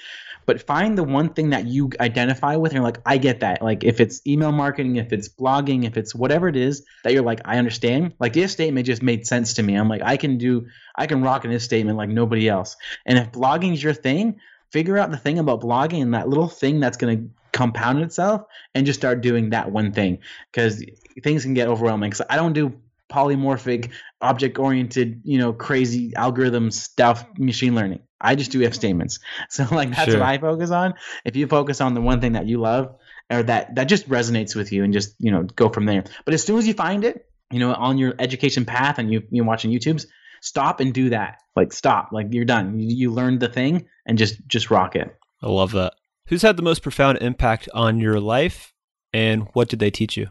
but 0.47 0.63
find 0.63 0.97
the 0.97 1.05
one 1.05 1.31
thing 1.31 1.51
that 1.51 1.67
you 1.67 1.91
identify 2.01 2.57
with 2.57 2.73
and 2.73 2.77
you're 2.77 2.85
like 2.85 3.01
i 3.07 3.19
get 3.19 3.41
that. 3.41 3.63
Like 3.63 3.85
if 3.85 4.01
it's 4.01 4.21
email 4.27 4.53
marketing 4.53 4.97
if 4.97 5.13
it's 5.13 5.29
blogging 5.29 5.85
if 5.85 5.97
it's 5.97 6.15
whatever 6.15 6.49
it 6.49 6.57
is 6.57 6.85
that 7.05 7.13
you're 7.13 7.23
like 7.23 7.41
i 7.45 7.59
understand. 7.59 8.15
Like 8.19 8.33
this 8.33 8.53
statement 8.53 8.87
just 8.87 9.03
made 9.03 9.27
sense 9.27 9.55
to 9.55 9.63
me. 9.63 9.75
I'm 9.75 9.89
like 9.89 10.03
i 10.03 10.17
can 10.17 10.39
do 10.39 10.67
i 10.97 11.07
can 11.07 11.23
rock 11.23 11.45
in 11.45 11.51
this 11.51 11.65
statement 11.65 11.97
like 11.97 12.09
nobody 12.09 12.49
else. 12.49 12.77
And 13.07 13.19
if 13.19 13.33
blogging 13.33 13.75
is 13.75 13.83
your 13.83 13.95
thing 13.95 14.41
figure 14.71 14.99
out 14.99 15.11
the 15.11 15.17
thing 15.17 15.39
about 15.39 15.61
blogging 15.61 16.03
and 16.03 16.15
that 16.15 16.29
little 16.29 16.49
thing 16.49 16.81
that's 16.81 16.97
going 16.97 17.19
to 17.19 17.31
compound 17.53 18.01
itself 18.01 18.43
and 18.75 18.87
just 18.87 19.01
start 19.01 19.21
doing 19.21 19.51
that 19.51 19.73
one 19.73 19.93
thing 19.93 20.19
because 20.53 20.85
things 21.23 21.43
can 21.43 21.55
get 21.55 21.69
overwhelming. 21.69 22.11
Because 22.11 22.27
i 22.31 22.37
don't 22.37 22.53
do 22.53 22.73
polymorphic 23.11 23.91
object 24.21 24.59
oriented 24.59 25.21
you 25.25 25.39
know 25.39 25.53
crazy 25.53 26.15
algorithm 26.15 26.71
stuff 26.71 27.25
machine 27.39 27.75
learning 27.75 28.01
I 28.21 28.35
just 28.35 28.51
do 28.51 28.61
if 28.63 28.75
statements. 28.75 29.19
So 29.49 29.67
like 29.71 29.91
that's 29.91 30.11
sure. 30.11 30.21
what 30.21 30.29
I 30.29 30.39
focus 30.39 30.71
on. 30.71 30.95
If 31.25 31.37
you 31.37 31.47
focus 31.47 31.81
on 31.81 31.95
the 31.95 32.01
one 32.01 32.21
thing 32.21 32.33
that 32.33 32.47
you 32.47 32.61
love 32.61 32.95
or 33.31 33.43
that 33.43 33.75
that 33.75 33.85
just 33.85 34.09
resonates 34.09 34.55
with 34.55 34.73
you 34.73 34.85
and 34.85 34.93
just, 34.93 35.15
you 35.19 35.31
know, 35.31 35.43
go 35.43 35.69
from 35.69 35.87
there. 35.87 36.05
But 36.25 36.35
as 36.35 36.45
soon 36.45 36.59
as 36.59 36.67
you 36.67 36.75
find 36.75 37.05
it, 37.05 37.27
you 37.51 37.59
know, 37.59 37.75
on 37.75 37.99
your 37.99 38.15
education 38.19 38.65
path 38.65 38.99
and 38.99 39.13
you 39.13 39.23
you're 39.31 39.45
watching 39.45 39.71
YouTube's, 39.73 40.07
stop 40.41 40.81
and 40.81 40.95
do 40.95 41.11
that. 41.11 41.39
Like 41.57 41.73
stop. 41.73 42.11
Like 42.13 42.29
you're 42.31 42.45
done. 42.45 42.79
You, 42.79 42.95
you 42.95 43.11
learned 43.11 43.41
the 43.41 43.49
thing 43.49 43.87
and 44.07 44.19
just 44.19 44.47
just 44.47 44.71
rock 44.71 44.95
it. 44.95 45.15
I 45.43 45.49
love 45.49 45.73
that. 45.73 45.95
Who's 46.27 46.43
had 46.43 46.57
the 46.57 46.63
most 46.63 46.83
profound 46.83 47.19
impact 47.19 47.69
on 47.75 47.99
your 47.99 48.21
life 48.21 48.73
and 49.13 49.49
what 49.53 49.69
did 49.69 49.81
they 49.81 49.91
teach 49.91 50.17
you? 50.17 50.29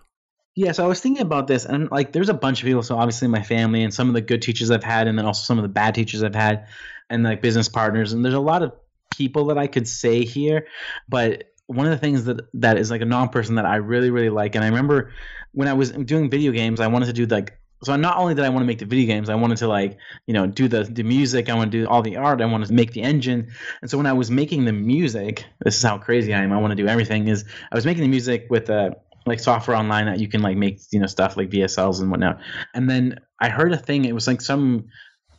Yeah, 0.55 0.73
so 0.73 0.83
I 0.83 0.87
was 0.87 0.99
thinking 0.99 1.21
about 1.21 1.47
this, 1.47 1.65
and 1.65 1.89
like, 1.89 2.11
there's 2.11 2.27
a 2.27 2.33
bunch 2.33 2.61
of 2.61 2.65
people. 2.65 2.83
So 2.83 2.97
obviously, 2.97 3.27
my 3.27 3.43
family 3.43 3.83
and 3.83 3.93
some 3.93 4.09
of 4.09 4.13
the 4.13 4.21
good 4.21 4.41
teachers 4.41 4.71
I've 4.71 4.83
had, 4.83 5.07
and 5.07 5.17
then 5.17 5.25
also 5.25 5.43
some 5.43 5.57
of 5.57 5.63
the 5.63 5.69
bad 5.69 5.95
teachers 5.95 6.21
I've 6.21 6.35
had 6.35 6.67
and 7.09 7.23
like 7.23 7.41
business 7.41 7.67
partners 7.67 8.13
and 8.13 8.23
there's 8.23 8.35
a 8.35 8.39
lot 8.39 8.63
of 8.63 8.73
people 9.09 9.45
that 9.45 9.57
I 9.57 9.67
could 9.67 9.87
say 9.87 10.23
here 10.23 10.67
but 11.07 11.43
one 11.67 11.85
of 11.85 11.91
the 11.91 11.97
things 11.97 12.25
that 12.25 12.41
that 12.55 12.77
is 12.77 12.89
like 12.89 13.01
a 13.01 13.05
non-person 13.05 13.55
that 13.55 13.65
I 13.65 13.77
really 13.77 14.11
really 14.11 14.29
like 14.29 14.55
and 14.55 14.63
I 14.63 14.67
remember 14.67 15.11
when 15.51 15.67
I 15.67 15.73
was 15.73 15.91
doing 15.91 16.29
video 16.29 16.51
games 16.51 16.79
I 16.79 16.87
wanted 16.87 17.07
to 17.07 17.13
do 17.13 17.25
like 17.25 17.55
so 17.81 17.95
not 17.95 18.17
only 18.17 18.35
did 18.35 18.43
I 18.43 18.49
want 18.49 18.59
to 18.59 18.65
make 18.65 18.79
the 18.79 18.85
video 18.85 19.07
games, 19.07 19.29
I 19.29 19.35
wanted 19.35 19.59
to 19.59 19.67
like, 19.69 19.97
you 20.27 20.33
know, 20.33 20.45
do 20.45 20.67
the 20.67 20.83
the 20.83 21.03
music, 21.03 21.47
I 21.47 21.53
want 21.53 21.71
to 21.71 21.77
do 21.77 21.87
all 21.87 22.01
the 22.01 22.17
art, 22.17 22.41
I 22.41 22.45
want 22.45 22.65
to 22.65 22.73
make 22.73 22.91
the 22.91 23.01
engine. 23.01 23.53
And 23.81 23.89
so 23.89 23.95
when 23.95 24.05
I 24.05 24.11
was 24.11 24.29
making 24.29 24.65
the 24.65 24.73
music, 24.73 25.45
this 25.63 25.77
is 25.77 25.83
how 25.83 25.97
crazy 25.97 26.33
I 26.33 26.41
am. 26.41 26.51
I 26.51 26.57
want 26.57 26.71
to 26.71 26.75
do 26.75 26.89
everything 26.89 27.29
is 27.29 27.45
I 27.71 27.75
was 27.75 27.85
making 27.85 28.03
the 28.03 28.09
music 28.09 28.47
with 28.49 28.69
a 28.69 28.73
uh, 28.73 28.91
like 29.25 29.39
software 29.39 29.77
online 29.77 30.05
that 30.05 30.19
you 30.19 30.27
can 30.27 30.41
like 30.41 30.57
make, 30.57 30.79
you 30.91 30.99
know, 30.99 31.07
stuff 31.07 31.37
like 31.37 31.49
VSLs 31.49 32.01
and 32.01 32.09
whatnot. 32.09 32.39
And 32.73 32.89
then 32.89 33.19
I 33.39 33.49
heard 33.49 33.73
a 33.73 33.77
thing, 33.77 34.05
it 34.05 34.15
was 34.15 34.27
like 34.27 34.41
some 34.41 34.85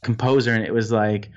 composer 0.02 0.52
and 0.52 0.64
it 0.64 0.72
was 0.72 0.90
like 0.90 1.30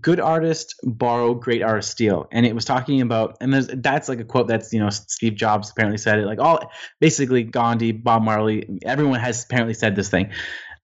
good 0.00 0.20
artist 0.20 0.74
borrow 0.82 1.34
great 1.34 1.62
artist 1.62 1.90
steal 1.90 2.28
and 2.32 2.44
it 2.44 2.54
was 2.54 2.64
talking 2.64 3.00
about 3.00 3.36
and 3.40 3.54
there's 3.54 3.68
that's 3.68 4.08
like 4.08 4.20
a 4.20 4.24
quote 4.24 4.48
that's 4.48 4.72
you 4.72 4.80
know 4.80 4.90
steve 4.90 5.34
jobs 5.34 5.70
apparently 5.70 5.96
said 5.96 6.18
it 6.18 6.26
like 6.26 6.40
all 6.40 6.70
basically 7.00 7.42
gandhi 7.42 7.92
bob 7.92 8.22
marley 8.22 8.80
everyone 8.82 9.18
has 9.18 9.44
apparently 9.44 9.72
said 9.72 9.96
this 9.96 10.10
thing 10.10 10.30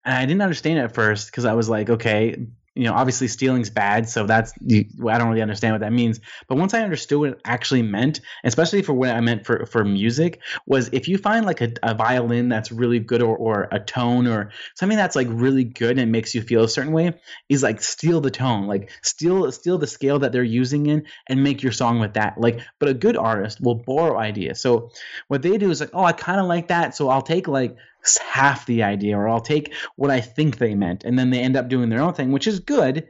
and 0.05 0.15
i 0.15 0.25
didn't 0.25 0.41
understand 0.41 0.79
it 0.79 0.83
at 0.83 0.95
first 0.95 1.27
because 1.27 1.45
i 1.45 1.53
was 1.53 1.69
like 1.69 1.91
okay 1.91 2.47
you 2.75 2.85
know, 2.85 2.95
obviously 2.95 3.29
stealing's 3.29 3.71
bad, 3.71 4.09
so 4.09 4.27
that's 4.27 4.53
I 4.53 5.19
don't 5.19 5.29
really 5.29 5.43
understand 5.43 5.75
what 5.75 5.81
that 5.83 5.93
means. 5.93 6.21
But 6.49 6.59
once 6.59 6.75
I 6.75 6.83
understood 6.83 7.21
what 7.21 7.29
it 7.31 7.41
actually 7.45 7.83
meant, 7.83 8.21
especially 8.43 8.83
for 8.83 8.93
what 8.93 9.11
I 9.11 9.21
meant 9.21 9.47
for 9.47 9.65
for 9.67 9.85
music, 9.85 10.41
was 10.67 10.91
if 10.93 11.07
you 11.07 11.17
find 11.17 11.47
like 11.47 11.61
a, 11.61 11.73
a 11.85 11.95
violin 11.95 12.49
that's 12.49 12.73
really 12.73 12.99
good 12.99 13.23
or, 13.23 13.37
or 13.37 13.69
a 13.71 13.79
tone 13.79 14.27
or 14.27 14.51
something 14.75 14.99
that's 14.99 15.15
like 15.15 15.29
really 15.31 15.65
good 15.65 15.99
and 15.99 16.11
makes 16.11 16.35
you 16.35 16.43
feel 16.43 16.65
a 16.65 16.69
certain 16.69 16.93
way, 16.93 17.15
is 17.49 17.63
like 17.63 17.81
steal 17.81 18.21
the 18.21 18.31
tone, 18.31 18.67
like 18.67 18.91
steal 19.03 19.51
steal 19.53 19.79
the 19.79 19.87
scale 19.87 20.19
that 20.19 20.33
they're 20.33 20.43
using 20.43 20.87
in 20.87 21.07
and 21.29 21.45
make 21.45 21.63
your 21.63 21.73
song 21.73 22.01
with 22.01 22.15
that. 22.15 22.39
Like, 22.39 22.61
but 22.81 22.89
a 22.89 22.95
good 22.95 23.17
artist 23.17 23.61
will 23.61 23.77
borrow 23.77 24.19
ideas. 24.19 24.61
So 24.61 24.91
what 25.29 25.43
they 25.43 25.59
do 25.59 25.71
is 25.71 25.81
like, 25.81 25.91
oh, 25.93 26.05
I 26.05 26.13
kind 26.13 26.41
of 26.41 26.47
like 26.47 26.69
that, 26.69 26.97
so 26.97 27.09
I'll 27.09 27.23
take 27.23 27.47
like 27.47 27.77
half 28.19 28.67
the 28.67 28.83
idea 28.83 29.17
or 29.17 29.29
I'll 29.29 29.41
take 29.41 29.75
what 29.97 30.11
I 30.11 30.21
think 30.21 30.59
they 30.59 30.75
meant 30.75 31.05
and 31.05 31.19
then 31.19 31.31
they 31.31 31.41
end 31.41 31.57
up 31.57 31.69
doing 31.69 31.89
their 31.89 32.03
own 32.03 32.15
thing 32.15 32.33
which 32.33 32.47
is 32.47 32.61
good 32.61 33.09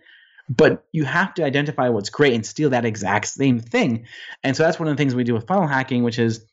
but 0.49 0.85
you 0.93 1.05
have 1.05 1.35
to 1.35 1.45
identify 1.45 1.89
what's 1.89 2.11
great 2.11 2.35
and 2.35 2.45
steal 2.45 2.71
that 2.71 2.85
exact 2.85 3.27
same 3.27 3.61
thing. 3.61 4.07
And 4.43 4.57
so 4.57 4.63
that's 4.63 4.79
one 4.79 4.89
of 4.89 4.97
the 4.97 5.01
things 5.01 5.15
we 5.15 5.25
do 5.25 5.35
with 5.35 5.47
funnel 5.47 5.67
hacking 5.67 6.03
which 6.03 6.19
is 6.19 6.45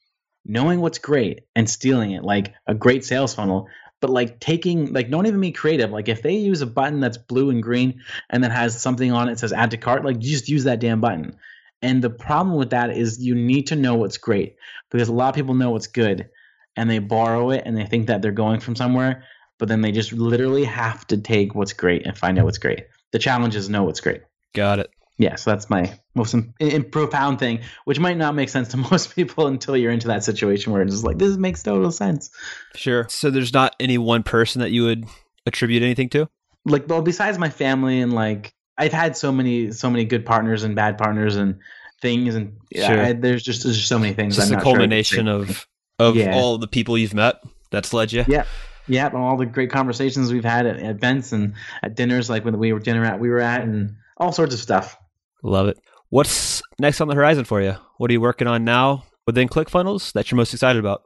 knowing 0.46 0.80
what's 0.80 0.98
great 0.98 1.46
and 1.56 1.70
stealing 1.70 2.12
it 2.12 2.24
like 2.24 2.54
a 2.66 2.74
great 2.74 3.06
sales 3.06 3.36
funnel 3.36 3.68
but 4.00 4.10
like 4.10 4.39
taking 4.39 4.94
like 4.94 5.12
don't 5.12 5.28
even 5.28 5.39
be 5.42 5.52
creative. 5.52 5.92
Like 5.92 6.10
if 6.10 6.24
they 6.24 6.38
use 6.38 6.62
a 6.62 6.66
button 6.66 7.02
that's 7.02 7.18
blue 7.18 7.52
and 7.52 7.62
green 7.62 8.02
and 8.30 8.44
that 8.44 8.52
has 8.52 8.82
something 8.82 9.12
on 9.12 9.30
it 9.30 9.38
says 9.38 9.54
add 9.54 9.72
to 9.72 9.78
cart 9.78 10.04
like 10.04 10.20
just 10.20 10.50
use 10.50 10.64
that 10.64 10.80
damn 10.80 11.02
button. 11.02 11.38
And 11.84 12.04
the 12.04 12.10
problem 12.10 12.56
with 12.56 12.72
that 12.72 12.96
is 12.96 13.20
you 13.20 13.36
need 13.36 13.68
to 13.68 13.76
know 13.76 13.96
what's 13.96 14.18
great 14.18 14.56
because 14.89 15.10
a 15.10 15.14
lot 15.14 15.30
of 15.30 15.36
people 15.36 15.54
know 15.54 15.72
what's 15.72 15.88
good 15.88 16.30
and 16.76 16.89
they 16.89 16.99
borrow 16.99 17.51
it 17.51 17.63
and 17.65 17.76
they 17.78 17.86
think 17.86 18.07
that 18.07 18.22
they're 18.22 18.32
going 18.32 18.59
from 18.59 18.76
somewhere, 18.76 19.24
but 19.59 19.67
then 19.67 19.82
they 19.82 19.91
just 19.91 20.13
literally 20.13 20.63
have 20.63 21.05
to 21.07 21.17
take 21.17 21.53
what's 21.53 21.74
great 21.74 22.05
and 22.05 22.17
find 22.17 22.39
out 22.39 22.45
what's 22.45 22.57
great. 22.57 22.86
The 23.11 23.19
challenge 23.19 23.55
is 23.55 23.69
know 23.69 23.84
what's 23.84 23.99
great. 23.99 24.22
Got 24.53 24.80
it. 24.80 24.89
Yeah, 25.17 25.36
so 25.36 25.51
that's 25.51 25.69
my 25.69 25.93
most 26.15 26.34
in, 26.34 26.53
in, 26.59 26.84
profound 26.84 27.38
thing, 27.38 27.59
which 27.86 27.99
might 27.99 28.17
not 28.17 28.34
make 28.34 28.49
sense 28.49 28.69
to 28.69 28.78
most 28.91 29.13
people 29.15 29.45
until 29.47 29.78
you're 29.78 29.91
into 29.91 30.07
that 30.07 30.24
situation 30.24 30.74
where 30.74 30.82
it's 30.82 30.93
just 30.93 31.03
like 31.03 31.19
this 31.19 31.38
makes 31.38 31.61
total 31.61 31.91
sense. 31.91 32.32
Sure. 32.74 33.05
So 33.07 33.30
there's 33.30 33.53
not 33.53 33.76
any 33.80 33.99
one 33.99 34.24
person 34.24 34.61
that 34.61 34.72
you 34.72 34.86
would 34.86 35.05
attribute 35.45 35.84
anything 35.84 36.09
to. 36.09 36.28
Like, 36.65 36.86
well, 36.88 37.01
besides 37.01 37.38
my 37.38 37.49
family 37.49 38.01
and 38.01 38.13
like 38.13 38.53
I've 38.78 38.93
had 38.93 39.15
so 39.15 39.32
many 39.32 39.72
so 39.72 39.91
many 39.91 40.05
good 40.05 40.26
partners 40.26 40.63
and 40.63 40.76
bad 40.76 40.97
partners 40.97 41.36
and 41.36 41.59
things 42.01 42.34
and 42.34 42.57
yeah, 42.72 42.88
sure. 42.88 43.01
I, 43.01 43.13
there's 43.13 43.43
just 43.43 43.63
there's 43.63 43.78
just 43.78 43.89
so 43.89 43.99
many 43.99 44.13
things. 44.13 44.39
It's 44.39 44.49
just 44.49 44.59
a 44.59 44.63
culmination 44.63 45.26
sure 45.26 45.36
of 45.36 45.67
of 46.02 46.16
yeah. 46.16 46.36
all 46.36 46.58
the 46.58 46.68
people 46.68 46.97
you've 46.97 47.14
met 47.14 47.41
that's 47.70 47.93
led 47.93 48.12
you. 48.12 48.26
Yeah. 48.28 48.45
Yeah, 48.88 49.06
and 49.08 49.16
all 49.16 49.38
the 49.38 49.45
great 49.45 49.70
conversations 49.70 50.34
we've 50.34 50.43
had 50.43 50.66
at, 50.66 50.78
at 50.78 50.89
events 50.89 51.32
and 51.32 51.54
at 51.84 51.95
dinners, 51.95 52.30
like 52.30 52.43
when 52.43 52.58
we 52.58 52.74
were 52.74 52.80
dinner 52.80 53.06
at 53.06 53.20
we 53.20 53.30
were 53.30 53.39
at, 53.39 53.62
and 53.62 53.95
all 54.18 54.32
sorts 54.32 54.54
of 54.54 54.60
stuff. 54.60 54.97
Love 55.43 55.68
it. 55.68 55.78
What's 56.10 56.62
next 56.80 56.99
on 56.99 57.08
the 57.08 57.16
horizon 57.16 57.45
for 57.45 57.62
you? 57.62 57.76
What 57.97 58.10
are 58.10 58.14
you 58.14 58.20
working 58.20 58.47
on 58.47 58.66
now 58.66 59.06
within 59.26 59.47
ClickFunnels 59.47 60.12
that 60.14 60.30
you're 60.30 60.36
most 60.36 60.54
excited 60.54 60.80
about? 60.80 61.04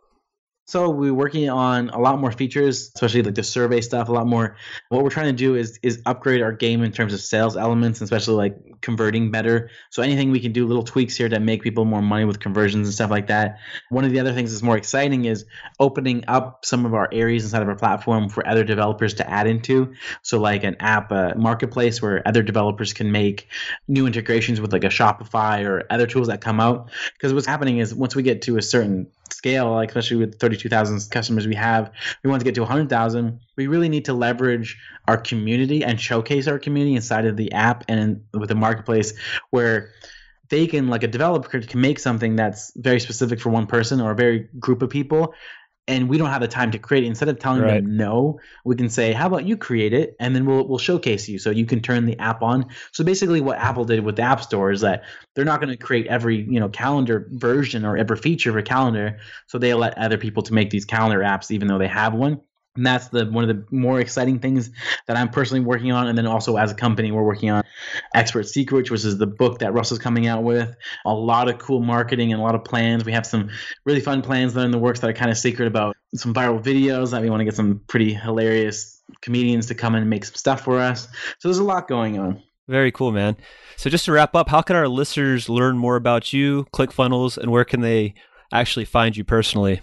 So 0.68 0.90
we're 0.90 1.14
working 1.14 1.48
on 1.50 1.90
a 1.90 2.00
lot 2.00 2.20
more 2.20 2.32
features, 2.32 2.92
especially 2.96 3.22
like 3.22 3.36
the 3.36 3.44
survey 3.44 3.82
stuff. 3.82 4.10
A 4.10 4.12
lot 4.12 4.26
more. 4.26 4.58
What 4.90 5.04
we're 5.04 5.12
trying 5.12 5.28
to 5.28 5.34
do 5.34 5.56
is 5.56 5.80
is 5.84 6.02
upgrade 6.08 6.42
our 6.42 6.52
game 6.52 6.82
in 6.82 6.92
terms 6.92 7.14
of 7.14 7.22
sales 7.22 7.56
elements, 7.56 8.02
especially 8.02 8.36
like 8.36 8.82
converting 8.82 9.30
better. 9.30 9.70
So 9.92 10.02
anything 10.02 10.32
we 10.32 10.40
can 10.40 10.54
do, 10.54 10.66
little 10.66 10.84
tweaks 10.84 11.16
here 11.16 11.30
to 11.30 11.40
make 11.40 11.62
people 11.62 11.86
more 11.86 12.02
money 12.02 12.26
with 12.26 12.40
conversions 12.40 12.88
and 12.88 12.94
stuff 12.96 13.12
like 13.12 13.28
that. 13.28 13.60
One 13.90 14.06
of 14.06 14.12
the 14.12 14.20
other 14.20 14.34
things 14.34 14.52
that's 14.52 14.64
more 14.64 14.76
exciting 14.76 15.26
is 15.26 15.46
opening 15.80 16.24
up 16.28 16.66
some 16.66 16.86
of 16.86 16.96
our 16.96 17.10
areas 17.12 17.44
inside 17.44 17.62
of 17.62 17.70
our 17.70 17.76
platform 17.76 18.30
for 18.30 18.48
other 18.48 18.64
developers 18.64 19.16
to 19.16 19.30
add 19.30 19.46
into. 19.46 19.94
So 20.24 20.40
like 20.40 20.64
an 20.64 20.78
app 20.80 21.12
uh, 21.12 21.34
marketplace 21.36 22.02
where 22.02 22.28
other 22.28 22.42
developers 22.42 22.94
can 22.94 23.12
make 23.12 23.50
new 23.88 24.08
integrations 24.08 24.60
with 24.60 24.74
like 24.74 24.84
a 24.84 24.88
Shopify 24.88 25.64
or 25.66 25.84
other 25.92 26.08
tools 26.08 26.28
that 26.28 26.42
come 26.42 26.60
out. 26.60 26.90
Because 27.14 27.34
what's 27.36 27.48
happening 27.48 27.78
is 27.78 27.94
once 27.94 28.16
we 28.16 28.24
get 28.24 28.42
to 28.44 28.58
a 28.58 28.64
certain 28.64 29.08
scale, 29.32 29.72
like 29.72 29.90
especially 29.90 30.18
with 30.18 30.40
32,000 30.40 31.10
customers 31.10 31.48
we 31.48 31.56
have, 31.56 31.92
we 32.24 32.30
want 32.30 32.40
to 32.42 32.46
get 32.46 32.56
to 32.56 32.62
100,000. 32.62 33.40
We 33.56 33.68
really 33.68 33.90
need 33.90 34.06
to 34.06 34.14
leverage 34.14 34.78
our 35.08 35.18
community 35.18 35.84
and 35.84 36.00
showcase 36.00 36.48
our 36.48 36.60
community 36.60 36.96
inside 36.96 37.26
of 37.26 37.38
the 37.38 37.52
app 37.52 37.86
and 37.88 38.24
with 38.34 38.50
the 38.50 38.56
marketplace 38.56 39.14
where 39.50 39.92
they 40.50 40.68
can 40.68 40.90
like 40.90 41.04
a 41.04 41.08
developer 41.08 41.60
can 41.60 41.82
make 41.82 42.00
something 42.00 42.36
that's 42.36 42.72
very 42.76 43.00
specific 43.00 43.40
for 43.40 43.50
one 43.50 43.68
person 43.68 44.00
or 44.00 44.12
a 44.12 44.16
very 44.16 44.48
group 44.60 44.82
of 44.82 44.90
people 44.90 45.34
and 45.88 46.10
we 46.10 46.18
don't 46.18 46.30
have 46.30 46.42
the 46.42 46.48
time 46.48 46.72
to 46.72 46.80
create 46.80 47.04
it. 47.04 47.08
Instead 47.08 47.30
of 47.30 47.40
telling 47.40 47.62
right. 47.62 47.84
them 47.84 47.98
no, 47.98 48.40
we 48.64 48.76
can 48.76 48.90
say, 48.90 49.14
"How 49.14 49.28
about 49.28 49.46
you 49.46 49.56
create 49.56 49.94
it, 49.94 50.16
and 50.20 50.36
then 50.36 50.46
we'll 50.46 50.68
we'll 50.68 50.80
showcase 50.80 51.30
you, 51.30 51.38
so 51.38 51.52
you 51.52 51.66
can 51.66 51.82
turn 51.82 52.06
the 52.06 52.18
app 52.20 52.42
on." 52.42 52.66
So 52.92 53.04
basically, 53.04 53.42
what 53.42 53.58
Apple 53.60 53.86
did 53.86 54.04
with 54.04 54.16
the 54.16 54.24
App 54.24 54.42
Store 54.42 54.72
is 54.72 54.82
that 54.82 55.04
they're 55.34 55.46
not 55.46 55.62
going 55.62 55.72
to 55.72 55.78
create 55.78 56.08
every 56.08 56.42
you 56.42 56.60
know 56.60 56.70
calendar 56.70 57.28
version 57.32 57.86
or 57.86 57.98
every 57.98 58.18
feature 58.18 58.50
of 58.50 58.58
a 58.58 58.64
calendar, 58.64 59.20
so 59.48 59.58
they 59.58 59.74
let 59.74 59.98
other 59.98 60.18
people 60.18 60.44
to 60.44 60.54
make 60.54 60.70
these 60.70 60.86
calendar 60.86 61.20
apps, 61.20 61.52
even 61.52 61.68
though 61.68 61.78
they 61.78 61.88
have 61.88 62.14
one 62.14 62.42
and 62.76 62.86
that's 62.86 63.08
the 63.10 63.26
one 63.26 63.50
of 63.50 63.56
the 63.56 63.66
more 63.76 64.00
exciting 64.00 64.40
things 64.40 64.70
that 65.08 65.16
I'm 65.18 65.30
personally 65.30 65.64
working 65.64 65.92
on. 65.92 66.08
And 66.08 66.18
then 66.18 66.28
also 66.28 66.58
as 66.58 66.72
a 66.72 66.76
company, 66.76 67.12
we're 67.12 67.24
working 67.24 67.50
on 67.50 67.64
Expert 68.14 68.48
Secrets, 68.48 68.92
which 68.92 69.06
is 69.06 69.18
the 69.18 69.28
book 69.28 69.60
that 69.60 69.74
Russ 69.74 69.92
is 69.92 70.00
coming 70.00 70.28
out 70.28 70.44
with. 70.44 70.76
A 71.06 71.14
lot 71.14 71.50
of 71.50 71.58
cool 71.58 71.82
marketing 71.82 72.32
and 72.34 72.42
a 72.42 72.44
lot 72.44 72.56
of 72.56 72.64
plans. 72.64 73.06
We 73.06 73.14
have 73.14 73.26
some 73.26 73.50
really 73.86 74.02
fun 74.02 74.22
plans 74.22 74.54
that 74.54 74.62
are 74.62 74.66
in 74.66 74.72
the 74.72 74.78
works 74.78 75.00
that 75.00 75.10
are 75.10 75.14
kind 75.14 75.32
of 75.32 75.38
secret 75.38 75.68
about 75.68 75.96
some 76.16 76.34
viral 76.34 76.62
videos 76.62 77.12
that 77.12 77.22
we 77.22 77.30
want 77.30 77.42
to 77.42 77.46
get 77.46 77.56
some 77.56 77.82
pretty 77.88 78.14
hilarious 78.14 79.02
comedians 79.22 79.68
to 79.68 79.76
come 79.76 79.96
and 79.96 80.10
make 80.10 80.26
some 80.26 80.36
stuff 80.36 80.62
for 80.62 80.80
us. 80.80 81.08
So 81.40 81.48
there's 81.48 81.58
a 81.58 81.64
lot 81.64 81.88
going 81.88 82.20
on. 82.20 82.42
Very 82.68 82.92
cool, 82.92 83.12
man. 83.12 83.38
So 83.78 83.90
just 83.90 84.06
to 84.06 84.12
wrap 84.12 84.36
up, 84.36 84.50
how 84.50 84.62
can 84.62 84.76
our 84.76 84.88
listeners 84.88 85.50
learn 85.50 85.78
more 85.78 85.96
about 85.96 86.34
you, 86.34 86.66
ClickFunnels, 86.74 87.38
and 87.38 87.52
where 87.52 87.66
can 87.66 87.82
they 87.82 88.16
actually 88.52 88.86
find 88.86 89.16
you 89.16 89.24
personally? 89.24 89.82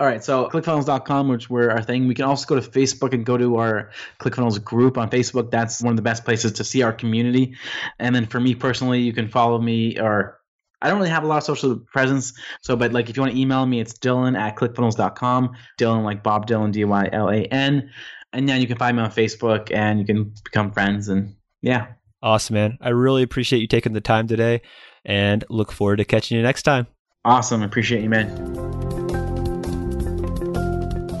All 0.00 0.06
right, 0.06 0.22
so 0.22 0.48
clickfunnels.com, 0.48 1.28
which 1.28 1.50
we're 1.50 1.70
our 1.70 1.82
thing. 1.82 2.06
We 2.06 2.14
can 2.14 2.24
also 2.24 2.46
go 2.46 2.60
to 2.60 2.70
Facebook 2.70 3.12
and 3.12 3.26
go 3.26 3.36
to 3.36 3.56
our 3.56 3.90
ClickFunnels 4.20 4.62
group 4.62 4.96
on 4.96 5.10
Facebook. 5.10 5.50
That's 5.50 5.82
one 5.82 5.90
of 5.90 5.96
the 5.96 6.02
best 6.02 6.24
places 6.24 6.52
to 6.52 6.64
see 6.64 6.82
our 6.82 6.92
community. 6.92 7.56
And 7.98 8.14
then 8.14 8.26
for 8.26 8.38
me 8.38 8.54
personally, 8.54 9.00
you 9.00 9.12
can 9.12 9.28
follow 9.28 9.60
me 9.60 9.98
or 9.98 10.38
I 10.80 10.88
don't 10.88 10.98
really 10.98 11.10
have 11.10 11.24
a 11.24 11.26
lot 11.26 11.38
of 11.38 11.42
social 11.42 11.76
presence. 11.76 12.32
So, 12.62 12.76
but 12.76 12.92
like 12.92 13.10
if 13.10 13.16
you 13.16 13.22
want 13.22 13.34
to 13.34 13.40
email 13.40 13.66
me, 13.66 13.80
it's 13.80 13.94
Dylan 13.94 14.38
at 14.38 14.54
clickfunnels.com. 14.54 15.56
Dylan 15.80 16.04
like 16.04 16.22
Bob 16.22 16.46
Dylan, 16.46 16.70
D 16.70 16.84
Y 16.84 17.08
L 17.12 17.28
A 17.28 17.42
N. 17.46 17.90
And 18.32 18.48
then 18.48 18.60
you 18.60 18.68
can 18.68 18.76
find 18.76 18.96
me 18.96 19.02
on 19.02 19.10
Facebook 19.10 19.72
and 19.74 19.98
you 19.98 20.06
can 20.06 20.32
become 20.44 20.70
friends. 20.70 21.08
And 21.08 21.34
yeah. 21.60 21.88
Awesome, 22.22 22.54
man. 22.54 22.78
I 22.80 22.90
really 22.90 23.24
appreciate 23.24 23.60
you 23.60 23.66
taking 23.66 23.94
the 23.94 24.00
time 24.00 24.28
today 24.28 24.62
and 25.04 25.44
look 25.48 25.72
forward 25.72 25.96
to 25.96 26.04
catching 26.04 26.36
you 26.36 26.42
next 26.44 26.62
time. 26.62 26.86
Awesome. 27.24 27.64
Appreciate 27.64 28.02
you, 28.04 28.10
man. 28.10 28.77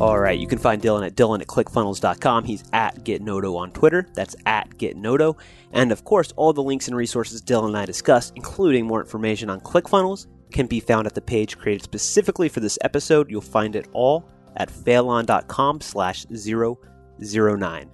All 0.00 0.20
right, 0.20 0.38
you 0.38 0.46
can 0.46 0.58
find 0.58 0.80
Dylan 0.80 1.04
at 1.04 1.16
dylan 1.16 1.40
at 1.40 1.48
clickfunnels.com. 1.48 2.44
He's 2.44 2.62
at 2.72 3.04
GetNodo 3.04 3.56
on 3.56 3.72
Twitter. 3.72 4.06
That's 4.14 4.36
at 4.46 4.70
GetNodo. 4.78 5.36
And 5.72 5.90
of 5.90 6.04
course, 6.04 6.32
all 6.36 6.52
the 6.52 6.62
links 6.62 6.86
and 6.86 6.96
resources 6.96 7.42
Dylan 7.42 7.68
and 7.68 7.76
I 7.76 7.84
discussed, 7.84 8.34
including 8.36 8.86
more 8.86 9.00
information 9.00 9.50
on 9.50 9.60
ClickFunnels, 9.60 10.28
can 10.52 10.68
be 10.68 10.78
found 10.78 11.08
at 11.08 11.16
the 11.16 11.20
page 11.20 11.58
created 11.58 11.82
specifically 11.82 12.48
for 12.48 12.60
this 12.60 12.78
episode. 12.82 13.28
You'll 13.28 13.40
find 13.40 13.74
it 13.74 13.88
all 13.92 14.28
at 14.56 14.70
failon.com 14.70 15.80
slash 15.80 16.26
009. 16.30 17.90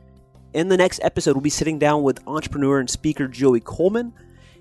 In 0.53 0.69
the 0.69 0.77
next 0.77 1.01
episode, 1.03 1.37
we'll 1.37 1.41
be 1.41 1.49
sitting 1.49 1.79
down 1.79 2.03
with 2.03 2.21
entrepreneur 2.27 2.81
and 2.81 2.91
speaker 2.91 3.27
Joey 3.29 3.61
Coleman 3.61 4.13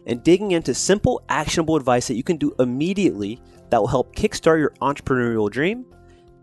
and 0.07 0.23
digging 0.23 0.51
into 0.51 0.73
simple, 0.73 1.21
actionable 1.27 1.75
advice 1.75 2.07
that 2.07 2.15
you 2.15 2.23
can 2.23 2.37
do 2.37 2.55
immediately 2.59 3.41
that 3.69 3.81
will 3.81 3.87
help 3.87 4.15
kickstart 4.15 4.59
your 4.59 4.71
entrepreneurial 4.81 5.51
dream 5.51 5.85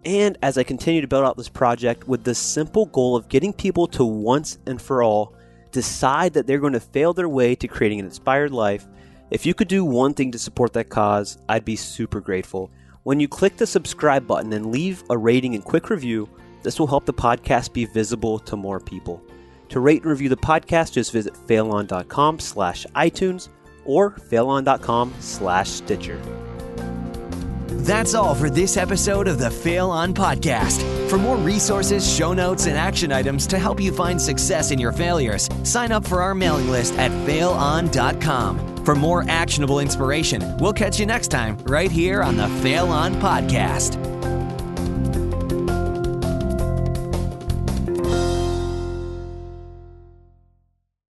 and 0.05 0.39
as 0.43 0.57
I 0.57 0.63
continue 0.63 1.01
to 1.01 1.09
build 1.09 1.25
out 1.25 1.37
this 1.37 1.49
project 1.49 2.09
with 2.09 2.25
the 2.25 2.35
simple 2.35 2.87
goal 2.87 3.17
of 3.17 3.29
getting 3.29 3.53
people 3.53 3.87
to 3.89 4.05
once 4.05 4.59
and 4.67 4.81
for 4.81 5.03
all 5.03 5.35
decide 5.73 6.33
that 6.35 6.47
they're 6.47 6.59
going 6.59 6.73
to 6.73 6.81
fail 6.81 7.13
their 7.13 7.29
way 7.29 7.55
to 7.55 7.69
creating 7.69 8.01
an 8.01 8.07
inspired 8.07 8.51
life, 8.51 8.87
if 9.31 9.47
you 9.47 9.55
could 9.55 9.69
do 9.69 9.85
one 9.85 10.15
thing 10.15 10.33
to 10.33 10.39
support 10.39 10.73
that 10.73 10.89
cause, 10.89 11.39
I'd 11.49 11.65
be 11.65 11.77
super 11.77 12.21
grateful. 12.21 12.71
When 13.03 13.21
you 13.21 13.29
click 13.29 13.57
the 13.57 13.67
subscribe 13.67 14.27
button 14.27 14.53
and 14.53 14.73
leave 14.73 15.05
a 15.11 15.17
rating 15.17 15.55
and 15.55 15.65
quick 15.65 15.91
review, 15.91 16.29
this 16.63 16.79
will 16.79 16.87
help 16.87 17.07
the 17.07 17.15
podcast 17.15 17.73
be 17.73 17.85
visible 17.85 18.39
to 18.41 18.57
more 18.57 18.81
people. 18.81 19.23
To 19.71 19.81
rate 19.81 20.03
and 20.03 20.11
review 20.11 20.29
the 20.29 20.37
podcast, 20.37 20.93
just 20.93 21.13
visit 21.13 21.35
failon.com 21.47 22.41
slash 22.41 22.87
iTunes 22.97 23.49
or 23.85 24.11
failon.com 24.13 25.15
slash 25.21 25.69
Stitcher. 25.69 26.50
That's 27.81 28.13
all 28.13 28.35
for 28.35 28.51
this 28.51 28.77
episode 28.77 29.27
of 29.27 29.39
the 29.39 29.51
Fail 29.51 29.91
On 29.91 30.13
Podcast. 30.13 31.09
For 31.09 31.17
more 31.17 31.39
resources, 31.39 32.07
show 32.07 32.35
notes, 32.35 32.67
and 32.67 32.77
action 32.77 33.11
items 33.11 33.47
to 33.47 33.59
help 33.59 33.81
you 33.81 33.91
find 33.91 34.21
success 34.21 34.71
in 34.71 34.79
your 34.79 34.93
failures, 34.93 35.49
sign 35.63 35.91
up 35.91 36.07
for 36.07 36.21
our 36.21 36.35
mailing 36.35 36.69
list 36.69 36.93
at 36.99 37.11
failon.com. 37.27 38.85
For 38.85 38.95
more 38.95 39.25
actionable 39.29 39.81
inspiration, 39.81 40.59
we'll 40.59 40.75
catch 40.75 41.01
you 41.01 41.07
next 41.07 41.29
time 41.29 41.57
right 41.65 41.91
here 41.91 42.23
on 42.23 42.37
the 42.37 42.49
Fail 42.61 42.89
On 42.89 43.15
Podcast. 43.15 43.97